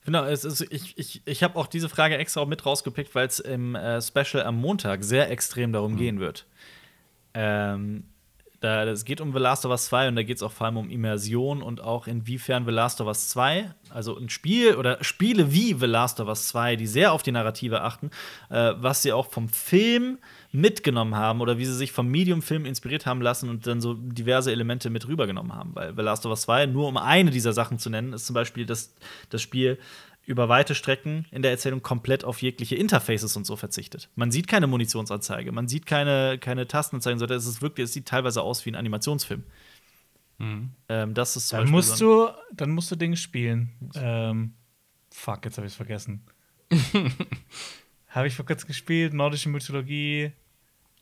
Genau, 0.05 0.25
es 0.25 0.45
ist, 0.45 0.61
ich, 0.61 0.99
ich, 0.99 1.23
ich 1.25 1.43
habe 1.43 1.57
auch 1.59 1.67
diese 1.67 1.89
Frage 1.89 2.19
extra 2.19 2.43
auch 2.43 2.47
mit 2.47 2.65
rausgepickt, 2.67 3.15
weil 3.15 3.27
es 3.27 3.41
im 3.41 3.75
äh, 3.75 4.03
Special 4.03 4.43
am 4.45 4.57
Montag 4.57 5.03
sehr 5.03 5.31
extrem 5.31 5.73
darum 5.73 5.93
mhm. 5.93 5.97
gehen 5.97 6.21
wird. 6.21 6.47
Ähm, 7.33 8.05
Da, 8.65 8.85
es 8.85 9.05
geht 9.05 9.21
um 9.21 9.35
The 9.35 9.39
Last 9.39 9.67
of 9.67 9.73
Us 9.73 9.85
2 9.89 10.09
und 10.09 10.17
da 10.17 10.23
geht 10.23 10.39
es 10.39 10.43
auch 10.43 10.51
vor 10.51 10.67
allem 10.67 10.79
um 10.79 10.89
Immersion 10.89 11.61
und 11.61 11.83
auch 11.83 12.07
inwiefern 12.07 12.65
The 12.65 12.71
Last 12.71 12.99
of 13.03 13.09
Us 13.09 13.29
2, 13.29 13.71
also 13.91 14.17
ein 14.17 14.31
Spiel 14.31 14.77
oder 14.77 15.05
Spiele 15.05 15.53
wie 15.53 15.75
The 15.75 15.85
Last 15.85 16.19
of 16.19 16.29
Us 16.29 16.49
2, 16.49 16.77
die 16.77 16.87
sehr 16.87 17.13
auf 17.13 17.23
die 17.23 17.31
Narrative 17.31 17.83
achten, 17.83 18.11
äh, 18.49 18.73
was 18.79 19.03
sie 19.03 19.13
auch 19.13 19.27
vom 19.27 19.51
Film 19.51 20.17
mitgenommen 20.51 21.15
haben 21.15 21.43
oder 21.43 21.59
wie 21.59 21.67
sie 21.67 21.75
sich 21.75 21.93
vom 21.93 22.09
Medium-Film 22.09 22.65
inspiriert 22.65 23.05
haben 23.05 23.21
lassen 23.21 23.51
und 23.51 23.67
dann 23.67 23.83
so 23.83 23.93
diverse 23.93 24.51
Elemente 24.51 24.89
mit 24.89 25.07
rübergenommen 25.07 25.53
haben. 25.53 25.73
Weil 25.75 25.95
The 25.95 26.01
Last 26.01 26.25
of 26.25 26.31
Us 26.31 26.41
2, 26.43 26.65
nur 26.65 26.89
um 26.89 26.97
eine 26.97 27.31
dieser 27.31 27.53
Sachen 27.53 27.79
zu 27.79 27.91
nennen, 27.91 28.15
ist 28.15 28.25
zum 28.25 28.33
Beispiel 28.33 28.65
das, 28.65 28.95
das 29.29 29.43
Spiel 29.43 29.79
über 30.27 30.49
weite 30.49 30.75
Strecken 30.75 31.27
in 31.31 31.43
der 31.43 31.51
Erzählung 31.51 31.83
komplett 31.83 32.25
auf 32.25 32.43
jegliche 32.43 32.77
Interfaces 32.77 33.37
und 33.37 33.45
so 33.45 33.57
verzichtet. 33.57 34.09
Man 34.15 34.31
sieht 34.31 34.49
keine 34.49 34.67
Munitionsanzeige, 34.67 35.53
man 35.53 35.69
sieht 35.69 35.87
keine, 35.87 36.39
keine 36.39 36.67
Tastenanzeigen, 36.67 37.19
sondern 37.19 37.39
es 37.39 37.47
ist 37.47 37.63
wirklich, 37.63 37.85
es 37.85 37.93
sieht 37.93 38.07
teilweise 38.07 38.43
aus 38.43 38.65
wie 38.65 38.71
ein 38.71 38.75
Animationsfilm. 38.75 39.45
Mhm. 40.39 40.71
Ähm, 40.89 41.15
das 41.15 41.37
ist 41.37 41.49
zum 41.49 41.61
dann 41.61 41.71
musst 41.71 42.01
du, 42.01 42.29
dann 42.53 42.71
musst 42.71 42.91
du 42.91 42.97
Dinge 42.97 43.17
spielen. 43.17 43.71
Ähm, 43.95 44.55
fuck, 45.13 45.45
jetzt 45.45 45.59
habe 45.59 45.67
ich 45.67 45.73
es 45.73 45.77
vergessen. 45.77 46.25
habe 48.09 48.27
ich 48.27 48.35
vor 48.35 48.47
kurzem 48.47 48.69
gespielt, 48.69 49.15
nordische 49.15 49.49
Mythologie. 49.49 50.33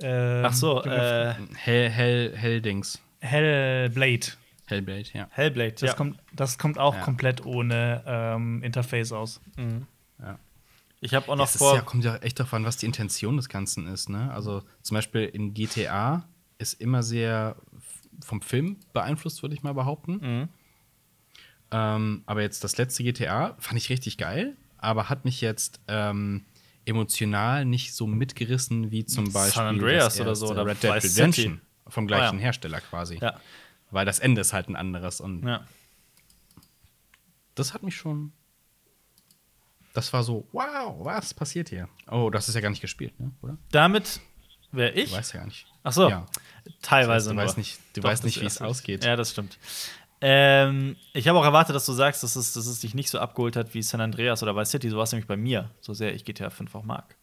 Ähm, 0.01 0.45
Ach 0.45 0.53
so, 0.53 0.83
äh, 0.83 1.35
Hell, 1.55 1.89
Hell, 1.91 2.37
Helldings. 2.37 3.01
Hellblade. 3.21 4.33
Hellblade, 4.73 5.09
ja. 5.13 5.29
Hellblade, 5.31 5.73
das, 5.73 5.91
ja. 5.91 5.95
kommt, 5.95 6.19
das 6.33 6.59
kommt 6.59 6.79
auch 6.79 6.95
ja. 6.95 7.01
komplett 7.03 7.45
ohne 7.45 8.03
ähm, 8.07 8.63
Interface 8.63 9.13
aus. 9.13 9.41
Mhm. 9.57 9.87
Ja. 10.19 10.39
Ich 11.01 11.15
habe 11.15 11.29
auch 11.31 11.37
noch 11.37 11.47
das 11.47 11.57
vor. 11.57 11.75
Ja, 11.75 11.83
kommt 11.83 12.05
ja 12.05 12.17
echt 12.17 12.39
darauf 12.39 12.55
an, 12.55 12.65
was 12.65 12.77
die 12.77 12.87
Intention 12.87 13.37
des 13.37 13.49
Ganzen 13.49 13.87
ist. 13.89 14.09
Ne? 14.09 14.33
Also 14.33 14.63
zum 14.83 14.95
Beispiel 14.95 15.25
in 15.25 15.53
GTA 15.53 16.29
ist 16.59 16.81
immer 16.81 17.03
sehr 17.03 17.57
vom 18.25 18.41
Film 18.41 18.77
beeinflusst, 18.93 19.43
würde 19.43 19.55
ich 19.55 19.63
mal 19.63 19.75
behaupten. 19.75 20.13
Mhm. 20.13 20.49
Ähm, 21.73 22.23
aber 22.27 22.43
jetzt 22.43 22.63
das 22.65 22.77
letzte 22.77 23.03
GTA 23.03 23.57
fand 23.59 23.79
ich 23.79 23.91
richtig 23.91 24.19
geil, 24.19 24.57
aber 24.79 25.09
hat 25.09 25.25
mich 25.25 25.41
jetzt 25.41 25.81
ähm, 25.89 26.45
emotional 26.85 27.65
nicht 27.65 27.95
so 27.95 28.07
mitgerissen 28.07 28.91
wie 28.91 29.05
zum 29.05 29.33
Beispiel 29.33 29.55
San 29.55 29.67
Andreas 29.67 30.21
oder 30.21 30.37
so 30.37 30.49
oder 30.49 30.67
Red 30.67 30.83
Dead 30.83 30.93
Redemption 30.93 31.61
vom 31.89 32.07
gleichen 32.07 32.37
oh, 32.37 32.39
ja. 32.39 32.45
Hersteller 32.45 32.81
quasi. 32.81 33.19
Ja. 33.21 33.41
Weil 33.93 34.07
das 34.07 34.19
Ende 34.19 34.41
ist 34.41 34.53
halt 34.53 34.69
ein 34.69 34.77
anderes 34.77 35.21
und 35.21 35.47
ja. 35.47 35.65
das 37.55 37.75
hat 37.75 37.83
mich 37.83 37.95
schon. 37.95 38.33
Das 39.93 40.13
war 40.15 40.25
so, 40.25 40.49
wow, 40.53 40.97
was 41.05 41.35
passiert 41.35 41.69
hier? 41.69 41.89
Oh, 42.11 42.31
das 42.31 42.49
ist 42.49 42.55
ja 42.55 42.63
gar 42.63 42.71
nicht 42.71 42.81
gespielt, 42.81 43.21
ne? 43.21 43.31
oder? 43.43 43.59
Damit 43.71 44.21
wäre 44.73 44.93
ich. 44.93 45.11
Du 45.11 45.17
weißt 45.17 45.35
ja 45.35 45.41
gar 45.41 45.47
nicht. 45.47 45.67
Ach 45.83 45.93
so, 45.93 46.09
ja. 46.09 46.27
teilweise. 46.81 47.35
Das 47.35 47.37
heißt, 47.37 47.45
du 47.45 47.49
weißt 47.49 47.59
nicht, 47.59 47.81
du 47.93 48.01
Doch, 48.01 48.09
weißt 48.09 48.25
nicht 48.25 48.41
wie 48.41 48.47
es 48.47 48.63
ausgeht. 48.63 49.05
Ja, 49.05 49.17
das 49.17 49.33
stimmt. 49.33 49.59
Ähm, 50.23 50.97
ich 51.13 51.29
habe 51.29 51.39
auch 51.39 51.45
erwartet, 51.45 51.77
dass 51.77 51.85
du 51.85 51.93
sagst, 51.93 52.23
dass 52.23 52.37
es, 52.37 52.55
dass 52.55 52.67
es 52.67 52.81
dich 52.81 52.95
nicht 52.95 53.11
so 53.11 53.19
abgeholt 53.19 53.57
hat 53.57 53.75
wie 53.75 53.83
San 53.83 54.01
Andreas 54.01 54.43
oder 54.43 54.57
Vice 54.57 54.71
City. 54.71 54.89
So 54.89 54.97
war 54.97 55.05
es 55.05 55.13
nämlich 55.13 55.27
bei 55.27 55.37
mir, 55.37 55.69
so 55.81 55.93
sehr 55.93 56.15
ich 56.15 56.25
GTA 56.25 56.49
5 56.49 56.75
auch 56.75 56.85
mag. 56.85 57.17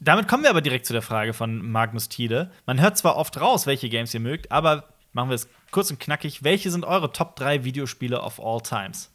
Damit 0.00 0.26
kommen 0.26 0.42
wir 0.42 0.50
aber 0.50 0.60
direkt 0.60 0.84
zu 0.84 0.92
der 0.92 1.02
Frage 1.02 1.32
von 1.32 1.64
Magnus 1.70 2.08
Thiele. 2.08 2.50
Man 2.66 2.80
hört 2.80 2.98
zwar 2.98 3.16
oft 3.16 3.40
raus, 3.40 3.66
welche 3.66 3.88
Games 3.88 4.12
ihr 4.12 4.20
mögt, 4.20 4.50
aber 4.50 4.91
machen 5.12 5.30
wir 5.30 5.34
es 5.34 5.48
kurz 5.70 5.90
und 5.90 6.00
knackig. 6.00 6.42
Welche 6.42 6.70
sind 6.70 6.84
eure 6.84 7.12
Top 7.12 7.36
3 7.36 7.64
Videospiele 7.64 8.20
of 8.20 8.40
all 8.40 8.60
times? 8.60 9.10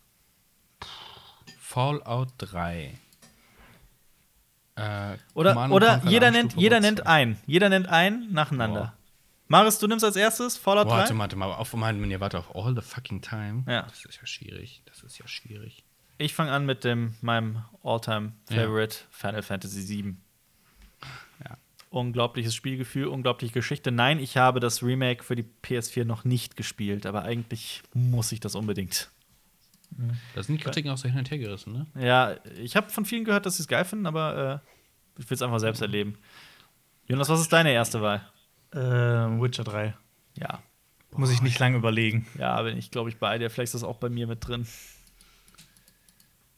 Fallout 1.59 2.29
3. 2.37 2.97
Äh, 4.75 5.17
oder 5.33 5.71
oder 5.71 6.01
jeder, 6.05 6.31
nennt, 6.31 6.53
jeder 6.55 6.79
nennt 6.79 7.07
einen. 7.07 7.37
Jeder 7.45 7.69
nennt 7.69 7.87
einen 7.87 8.31
nacheinander. 8.31 8.79
Boah. 8.79 8.93
Marius, 9.47 9.79
du 9.79 9.87
nimmst 9.87 10.05
als 10.05 10.15
erstes 10.15 10.57
Fallout 10.57 10.87
Boah, 10.87 10.97
3? 10.97 10.99
Warte, 10.99 11.17
warte 11.17 11.35
mal, 11.35 11.51
auf 11.53 11.73
meinen, 11.73 12.11
ihr 12.11 12.19
warte 12.19 12.37
auf 12.37 12.55
All 12.55 12.75
the 12.75 12.81
fucking 12.81 13.21
time. 13.21 13.63
Ja. 13.67 13.83
Das 13.83 14.05
ist 14.05 14.17
ja 14.19 14.25
schwierig. 14.25 14.83
Das 14.85 15.01
ist 15.03 15.17
ja 15.17 15.27
schwierig. 15.27 15.83
Ich 16.19 16.33
fange 16.33 16.51
an 16.51 16.65
mit 16.65 16.83
dem 16.83 17.15
meinem 17.21 17.63
Alltime 17.83 18.33
Favorite 18.45 18.97
ja. 18.99 19.05
Final 19.11 19.43
Fantasy 19.43 19.87
VII. 19.87 20.17
Unglaubliches 21.89 22.53
Spielgefühl, 22.53 23.07
unglaubliche 23.07 23.53
Geschichte. 23.53 23.91
Nein, 23.91 24.19
ich 24.19 24.35
habe 24.37 24.59
das 24.59 24.83
Remake 24.83 25.23
für 25.23 25.35
die 25.35 25.45
PS4 25.63 26.03
noch 26.03 26.25
nicht 26.25 26.57
gespielt, 26.57 27.05
aber 27.05 27.23
eigentlich 27.23 27.81
muss 27.93 28.31
ich 28.31 28.39
das 28.39 28.55
unbedingt. 28.55 29.09
Da 30.35 30.43
sind 30.43 30.59
die 30.59 30.63
Kritiken 30.63 30.91
auch 30.91 30.97
so 30.97 31.07
hin 31.07 31.17
und 31.17 31.31
her 31.31 31.37
gerissen, 31.37 31.73
ne? 31.73 31.87
Ja, 31.97 32.35
ich 32.61 32.75
habe 32.75 32.89
von 32.89 33.05
vielen 33.05 33.23
gehört, 33.23 33.45
dass 33.45 33.57
sie 33.57 33.63
es 33.63 33.67
geil 33.67 33.85
finden, 33.85 34.05
aber 34.05 34.61
äh, 35.17 35.21
ich 35.21 35.29
will 35.29 35.35
es 35.35 35.41
einfach 35.41 35.59
selbst 35.59 35.81
erleben. 35.81 36.17
Jonas, 37.07 37.29
was 37.29 37.39
ist 37.39 37.53
deine 37.53 37.71
erste 37.71 38.01
Wahl? 38.01 38.21
Äh, 38.73 38.77
Witcher 39.41 39.63
3. 39.63 39.95
Ja. 40.37 40.61
Muss 41.15 41.31
ich 41.31 41.41
nicht 41.41 41.57
lange 41.57 41.77
überlegen. 41.77 42.27
Ja, 42.37 42.61
bin 42.61 42.77
ich, 42.77 42.91
glaube 42.91 43.09
ich, 43.09 43.17
bei 43.17 43.37
dir. 43.37 43.49
Vielleicht 43.49 43.73
ist 43.73 43.81
das 43.81 43.83
auch 43.83 43.97
bei 43.97 44.09
mir 44.09 44.27
mit 44.27 44.45
drin. 44.45 44.67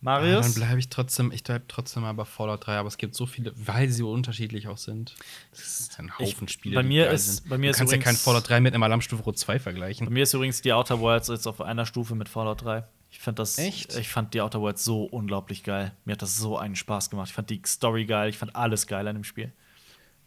Marius? 0.02 0.32
Ja, 0.32 0.42
dann 0.42 0.54
bleibe 0.54 0.80
ich 0.80 0.90
trotzdem, 0.90 1.32
ich 1.32 1.44
bleibe 1.44 1.66
trotzdem 1.68 2.06
aber 2.06 2.26
Fallout 2.26 2.68
3, 2.68 2.78
aber 2.78 2.88
es 2.88 2.98
gibt 2.98 3.16
so 3.16 3.26
viele, 3.26 3.52
weil 3.56 3.90
sie 3.90 4.00
so 4.00 4.12
unterschiedlich 4.12 4.68
auch 4.68 4.78
sind. 4.78 5.16
Das 5.52 5.80
ist 5.82 6.00
ein 6.00 6.18
Haufen 6.18 6.48
ich, 6.48 6.54
Spiele. 6.54 6.76
Bei 6.76 6.84
mir 6.84 7.10
ist, 7.10 7.50
bei 7.50 7.58
mir 7.58 7.72
du 7.72 7.78
kannst 7.78 7.94
übrigens, 7.94 8.06
ja 8.06 8.12
kein 8.12 8.16
Fallout 8.16 8.48
3 8.48 8.62
mit 8.62 8.74
einem 8.74 8.84
Alarmstufe 8.84 9.34
2 9.34 9.60
vergleichen. 9.60 10.08
Bei 10.08 10.14
mir 10.14 10.24
ist 10.24 10.34
übrigens 10.34 10.62
die 10.62 10.72
Outer 10.72 11.00
Worlds 11.02 11.28
jetzt 11.28 11.48
auf 11.48 11.60
einer 11.60 11.86
Stufe 11.86 12.16
mit 12.16 12.30
Fallout 12.30 12.64
3. 12.64 12.86
Ich 13.12 13.20
fand 13.20 13.40
das, 13.40 13.58
Echt? 13.58 13.98
ich 13.98 14.08
fand 14.08 14.34
die 14.34 14.42
Outer 14.42 14.62
Worlds 14.62 14.86
so 14.86 15.04
unglaublich 15.04 15.64
geil. 15.64 15.92
Mir 16.06 16.14
hat 16.14 16.22
das 16.22 16.38
so 16.38 16.58
einen 16.58 16.76
Spaß 16.76 17.10
gemacht. 17.10 17.30
Ich 17.30 17.34
fand 17.34 17.50
die 17.50 17.62
Story 17.66 18.06
geil, 18.06 18.30
ich 18.30 18.38
fand 18.38 18.56
alles 18.56 18.88
geil 18.88 19.08
an 19.08 19.16
dem 19.16 19.24
Spiel. 19.24 19.52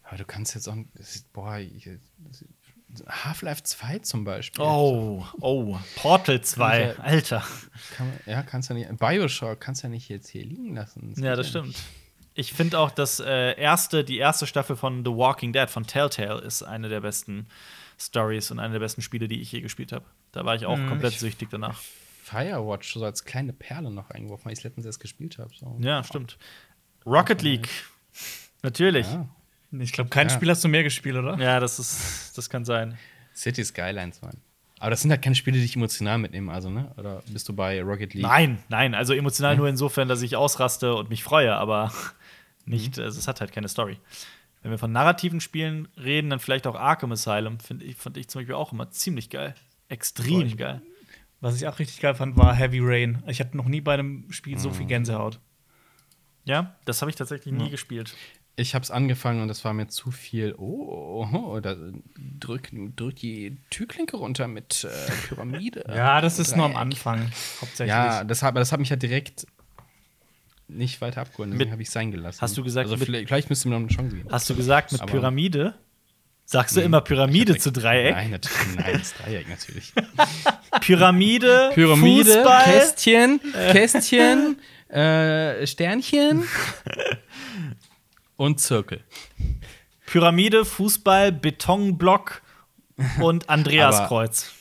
Aber 0.03 0.17
du 0.17 0.25
kannst 0.25 0.53
jetzt 0.53 0.67
auch, 0.67 0.75
boah, 1.31 1.57
Half-Life 3.07 3.63
2 3.63 3.99
zum 3.99 4.23
Beispiel. 4.23 4.63
Oh, 4.63 5.25
oh, 5.41 5.77
Portal 5.95 6.41
2, 6.41 6.81
ja, 6.81 6.93
Alter. 7.03 7.43
Kann 7.95 8.11
ja, 8.25 8.43
kannst 8.43 8.69
du 8.69 8.73
nicht, 8.73 8.89
Bioshock 8.97 9.59
kannst 9.59 9.83
du 9.83 9.87
ja 9.87 9.89
nicht 9.89 10.09
jetzt 10.09 10.29
hier 10.29 10.43
liegen 10.43 10.75
lassen. 10.75 11.11
Das 11.15 11.23
ja, 11.23 11.35
das 11.35 11.49
stimmt. 11.49 11.67
Nicht. 11.67 11.83
Ich 12.35 12.53
finde 12.53 12.79
auch, 12.79 12.91
dass 12.91 13.19
äh, 13.19 13.59
erste, 13.59 14.03
die 14.03 14.17
erste 14.17 14.47
Staffel 14.47 14.75
von 14.75 15.05
The 15.05 15.11
Walking 15.11 15.53
Dead 15.53 15.69
von 15.69 15.85
Telltale 15.85 16.41
ist 16.41 16.63
eine 16.63 16.89
der 16.89 17.01
besten 17.01 17.47
Stories 17.99 18.49
und 18.51 18.59
eine 18.59 18.73
der 18.73 18.79
besten 18.79 19.01
Spiele, 19.01 19.27
die 19.27 19.39
ich 19.39 19.51
je 19.51 19.61
gespielt 19.61 19.91
habe. 19.91 20.05
Da 20.31 20.43
war 20.43 20.55
ich 20.55 20.65
auch 20.65 20.77
hm, 20.77 20.89
komplett 20.89 21.13
ich 21.13 21.19
süchtig 21.19 21.49
danach. 21.51 21.79
Firewatch 22.23 22.93
so 22.93 23.05
als 23.05 23.25
kleine 23.25 23.53
Perle 23.53 23.91
noch 23.91 24.09
eingeworfen, 24.09 24.45
weil 24.45 24.53
ich 24.53 24.59
es 24.59 24.63
letztens 24.63 24.85
erst 24.85 24.99
gespielt 24.99 25.37
habe. 25.37 25.51
So. 25.53 25.77
Ja, 25.79 26.03
stimmt. 26.03 26.37
Rocket 27.05 27.41
League. 27.41 27.69
Natürlich. 28.63 29.07
Ja. 29.07 29.27
Ich 29.79 29.91
glaube, 29.91 30.09
kein 30.09 30.27
ja. 30.27 30.35
Spiel 30.35 30.49
hast 30.49 30.63
du 30.63 30.67
mehr 30.67 30.83
gespielt, 30.83 31.15
oder? 31.15 31.37
Ja, 31.37 31.59
das 31.59 31.79
ist, 31.79 32.37
das 32.37 32.49
kann 32.49 32.63
sein. 32.63 32.97
City 33.35 33.63
Skylines, 33.63 34.21
Mann. 34.21 34.37
Aber 34.79 34.91
das 34.91 35.01
sind 35.01 35.11
halt 35.11 35.21
keine 35.21 35.35
Spiele, 35.35 35.57
die 35.57 35.63
dich 35.63 35.75
emotional 35.75 36.17
mitnehmen, 36.17 36.49
also, 36.49 36.69
ne? 36.69 36.91
Oder 36.97 37.23
bist 37.27 37.47
du 37.47 37.53
bei 37.53 37.81
Rocket 37.81 38.13
League? 38.13 38.23
Nein, 38.23 38.59
nein, 38.67 38.93
also 38.93 39.13
emotional 39.13 39.53
mhm. 39.53 39.59
nur 39.59 39.69
insofern, 39.69 40.07
dass 40.07 40.21
ich 40.21 40.35
ausraste 40.35 40.93
und 40.93 41.09
mich 41.09 41.23
freue, 41.23 41.55
aber 41.55 41.91
nicht, 42.65 42.97
mhm. 42.97 43.03
also 43.03 43.17
es 43.17 43.27
hat 43.27 43.39
halt 43.39 43.51
keine 43.51 43.69
Story. 43.69 43.97
Wenn 44.61 44.71
wir 44.71 44.77
von 44.77 44.91
narrativen 44.91 45.41
Spielen 45.41 45.87
reden, 45.97 46.29
dann 46.29 46.39
vielleicht 46.39 46.67
auch 46.67 46.75
Arkham 46.75 47.11
Asylum, 47.11 47.59
finde 47.59 47.85
ich, 47.85 47.95
fand 47.95 48.17
ich 48.17 48.27
zum 48.27 48.41
Beispiel 48.41 48.55
auch 48.55 48.71
immer 48.71 48.91
ziemlich 48.91 49.29
geil. 49.29 49.55
Extrem 49.89 50.49
Boah, 50.49 50.57
geil. 50.57 50.81
Was 51.41 51.55
ich 51.55 51.67
auch 51.67 51.79
richtig 51.79 51.99
geil 51.99 52.15
fand, 52.15 52.37
war 52.37 52.53
Heavy 52.53 52.79
Rain. 52.81 53.23
Ich 53.27 53.39
hatte 53.39 53.57
noch 53.57 53.65
nie 53.65 53.81
bei 53.81 53.95
einem 53.95 54.31
Spiel 54.31 54.57
so 54.57 54.71
viel 54.71 54.83
mhm. 54.83 54.89
Gänsehaut. 54.89 55.39
Ja, 56.45 56.75
das 56.85 57.01
habe 57.01 57.09
ich 57.09 57.15
tatsächlich 57.15 57.53
nie 57.53 57.69
gespielt 57.69 58.15
ich 58.55 58.75
habe 58.75 58.83
es 58.83 58.91
angefangen 58.91 59.41
und 59.41 59.49
es 59.49 59.65
war 59.65 59.73
mir 59.73 59.87
zu 59.87 60.11
viel. 60.11 60.53
Oh, 60.57 61.27
oh 61.31 61.59
da 61.59 61.75
drück, 62.39 62.69
drück 62.95 63.15
die 63.15 63.57
Türklinke 63.69 64.17
runter 64.17 64.47
mit 64.47 64.83
äh, 64.83 65.11
Pyramide. 65.27 65.85
ja, 65.89 66.21
das 66.21 66.39
ist 66.39 66.55
nur 66.55 66.65
am 66.65 66.75
Anfang 66.75 67.31
hauptsächlich. 67.61 67.89
Ja, 67.89 68.23
das 68.23 68.43
hat, 68.43 68.55
das 68.55 68.71
hat 68.71 68.79
mich 68.79 68.89
ja 68.89 68.95
direkt 68.95 69.47
nicht 70.67 71.01
weiter 71.01 71.21
abgeholt, 71.21 71.51
deswegen 71.51 71.71
habe 71.71 71.81
ich 71.81 71.87
es 71.87 71.93
sein 71.93 72.11
gelassen. 72.11 72.41
Hast 72.41 72.57
du 72.57 72.63
gesagt, 72.63 72.89
also 72.89 73.03
vielleicht, 73.03 73.27
vielleicht 73.27 73.49
müsste 73.49 73.67
mir 73.69 73.75
noch 73.75 73.81
eine 73.81 73.95
Chance 73.95 74.15
geben. 74.15 74.29
Hast 74.31 74.49
du 74.49 74.55
gesagt 74.55 74.91
mit 74.91 75.05
Pyramide? 75.05 75.75
Sagst 76.45 76.75
du 76.75 76.81
immer 76.81 77.01
Pyramide 77.01 77.57
zu 77.57 77.71
Dreieck? 77.71 78.13
Nein, 78.13 78.31
natürlich, 78.31 78.75
nein, 78.75 78.99
das 78.99 79.13
Dreieck 79.13 79.49
natürlich. 79.49 79.93
Pyramide, 80.81 81.71
Pyramide, 81.73 82.33
Fußball. 82.33 82.63
Kästchen, 82.65 83.39
Kästchen, 83.71 84.59
äh, 84.89 85.65
Sternchen. 85.65 86.43
Und 88.43 88.59
Zirkel. 88.59 89.01
Pyramide, 90.05 90.65
Fußball, 90.65 91.31
Betonblock 91.31 92.41
und 93.21 93.47
Andreaskreuz. 93.49 94.51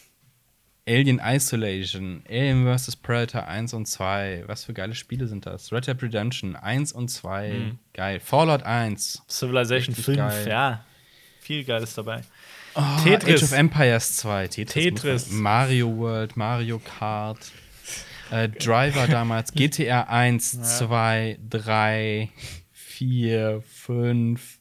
Alien 0.88 1.20
Isolation, 1.20 2.22
Alien 2.28 2.64
vs. 2.64 2.94
Predator 2.94 3.48
1 3.48 3.74
und 3.74 3.86
2. 3.86 4.44
Was 4.46 4.64
für 4.66 4.72
geile 4.72 4.94
Spiele 4.94 5.26
sind 5.26 5.46
das? 5.46 5.72
Red 5.72 5.88
Dead 5.88 6.00
Redemption 6.00 6.54
1 6.54 6.92
und 6.92 7.08
2. 7.08 7.48
Mhm. 7.52 7.78
Geil. 7.92 8.20
Fallout 8.20 8.62
1. 8.62 9.24
Civilization 9.28 9.96
5, 9.96 10.16
geil. 10.16 10.48
ja. 10.48 10.84
Viel 11.40 11.64
Geiles 11.64 11.92
dabei. 11.94 12.22
Oh, 12.76 12.82
Tetris. 13.02 13.42
Age 13.42 13.42
of 13.42 13.52
Empires 13.52 14.16
2. 14.18 14.46
Tetris. 14.46 14.74
Tetris. 14.84 15.30
Mario 15.32 15.88
World, 15.96 16.36
Mario 16.36 16.78
Kart. 16.78 17.50
Äh, 18.30 18.48
Driver 18.48 19.08
damals. 19.08 19.52
GTA 19.54 20.02
1, 20.04 20.52
ja. 20.52 20.62
2, 20.62 21.38
3 21.50 22.30
vier, 22.92 23.62
fünf. 23.66 24.58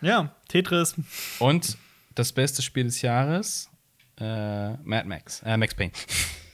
Ja, 0.00 0.34
Tetris. 0.48 0.94
Und 1.38 1.76
das 2.14 2.32
beste 2.32 2.62
Spiel 2.62 2.84
des 2.84 3.02
Jahres, 3.02 3.70
äh, 4.18 4.72
Mad 4.82 5.06
Max, 5.06 5.42
äh, 5.44 5.56
Max 5.56 5.74
Payne. 5.74 5.92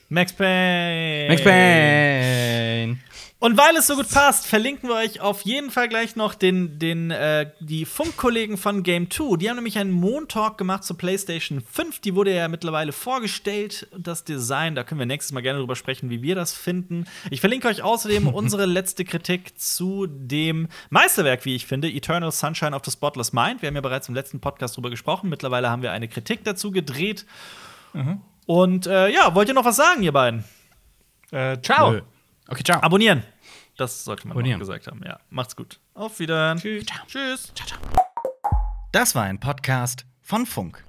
Max 0.08 0.32
Payne. 0.32 1.28
Max 1.28 1.42
Payne. 1.42 2.98
Und 3.38 3.58
weil 3.58 3.76
es 3.76 3.86
so 3.86 3.96
gut 3.96 4.08
passt, 4.08 4.46
verlinken 4.46 4.88
wir 4.88 4.96
euch 4.96 5.20
auf 5.20 5.42
jeden 5.42 5.70
Fall 5.70 5.90
gleich 5.90 6.16
noch 6.16 6.34
den, 6.34 6.78
den, 6.78 7.10
äh, 7.10 7.50
die 7.60 7.84
Funkkollegen 7.84 8.56
von 8.56 8.82
Game 8.82 9.10
2. 9.10 9.36
Die 9.36 9.50
haben 9.50 9.56
nämlich 9.56 9.76
einen 9.78 9.90
Montalk 9.90 10.56
gemacht 10.56 10.84
zur 10.84 10.96
PlayStation 10.96 11.60
5. 11.60 12.00
Die 12.00 12.14
wurde 12.14 12.34
ja 12.34 12.48
mittlerweile 12.48 12.92
vorgestellt, 12.92 13.88
das 13.96 14.24
Design. 14.24 14.74
Da 14.74 14.84
können 14.84 15.00
wir 15.00 15.06
nächstes 15.06 15.32
Mal 15.32 15.42
gerne 15.42 15.58
drüber 15.58 15.76
sprechen, 15.76 16.08
wie 16.08 16.22
wir 16.22 16.34
das 16.34 16.54
finden. 16.54 17.04
Ich 17.30 17.40
verlinke 17.40 17.68
euch 17.68 17.82
außerdem 17.82 18.26
unsere 18.34 18.64
letzte 18.64 19.04
Kritik 19.04 19.60
zu 19.60 20.06
dem 20.06 20.68
Meisterwerk, 20.88 21.44
wie 21.44 21.56
ich 21.56 21.66
finde, 21.66 21.90
Eternal 21.90 22.32
Sunshine 22.32 22.74
of 22.74 22.82
the 22.86 22.90
Spotless 22.90 23.34
Mind. 23.34 23.60
Wir 23.60 23.66
haben 23.66 23.76
ja 23.76 23.82
bereits 23.82 24.08
im 24.08 24.14
letzten 24.14 24.40
Podcast 24.40 24.76
drüber 24.76 24.88
gesprochen. 24.88 25.28
Mittlerweile 25.28 25.68
haben 25.68 25.82
wir 25.82 25.92
eine 25.92 26.08
Kritik 26.08 26.42
dazu 26.44 26.70
gedreht. 26.70 27.26
Mhm. 27.92 28.22
Und 28.46 28.86
äh, 28.86 29.08
ja, 29.08 29.34
wollt 29.34 29.48
ihr 29.48 29.54
noch 29.54 29.64
was 29.64 29.76
sagen, 29.76 30.02
ihr 30.02 30.12
beiden? 30.12 30.44
Äh, 31.32 31.60
ciao. 31.60 31.90
Nö. 31.92 32.02
Okay, 32.48 32.62
ciao. 32.62 32.80
Abonnieren. 32.80 33.22
Das 33.76 34.04
sollte 34.04 34.26
man 34.26 34.36
Abonnieren. 34.36 34.60
noch 34.60 34.66
gesagt 34.66 34.86
haben. 34.86 35.02
Ja, 35.04 35.18
macht's 35.30 35.56
gut. 35.56 35.80
Auf 35.94 36.18
Wiedersehen. 36.20 36.58
Tschüss. 36.60 36.86
Ciao. 36.86 37.06
Tschüss. 37.06 37.52
Ciao, 37.54 37.66
ciao. 37.68 37.80
Das 38.92 39.14
war 39.14 39.24
ein 39.24 39.38
Podcast 39.40 40.06
von 40.22 40.46
Funk. 40.46 40.82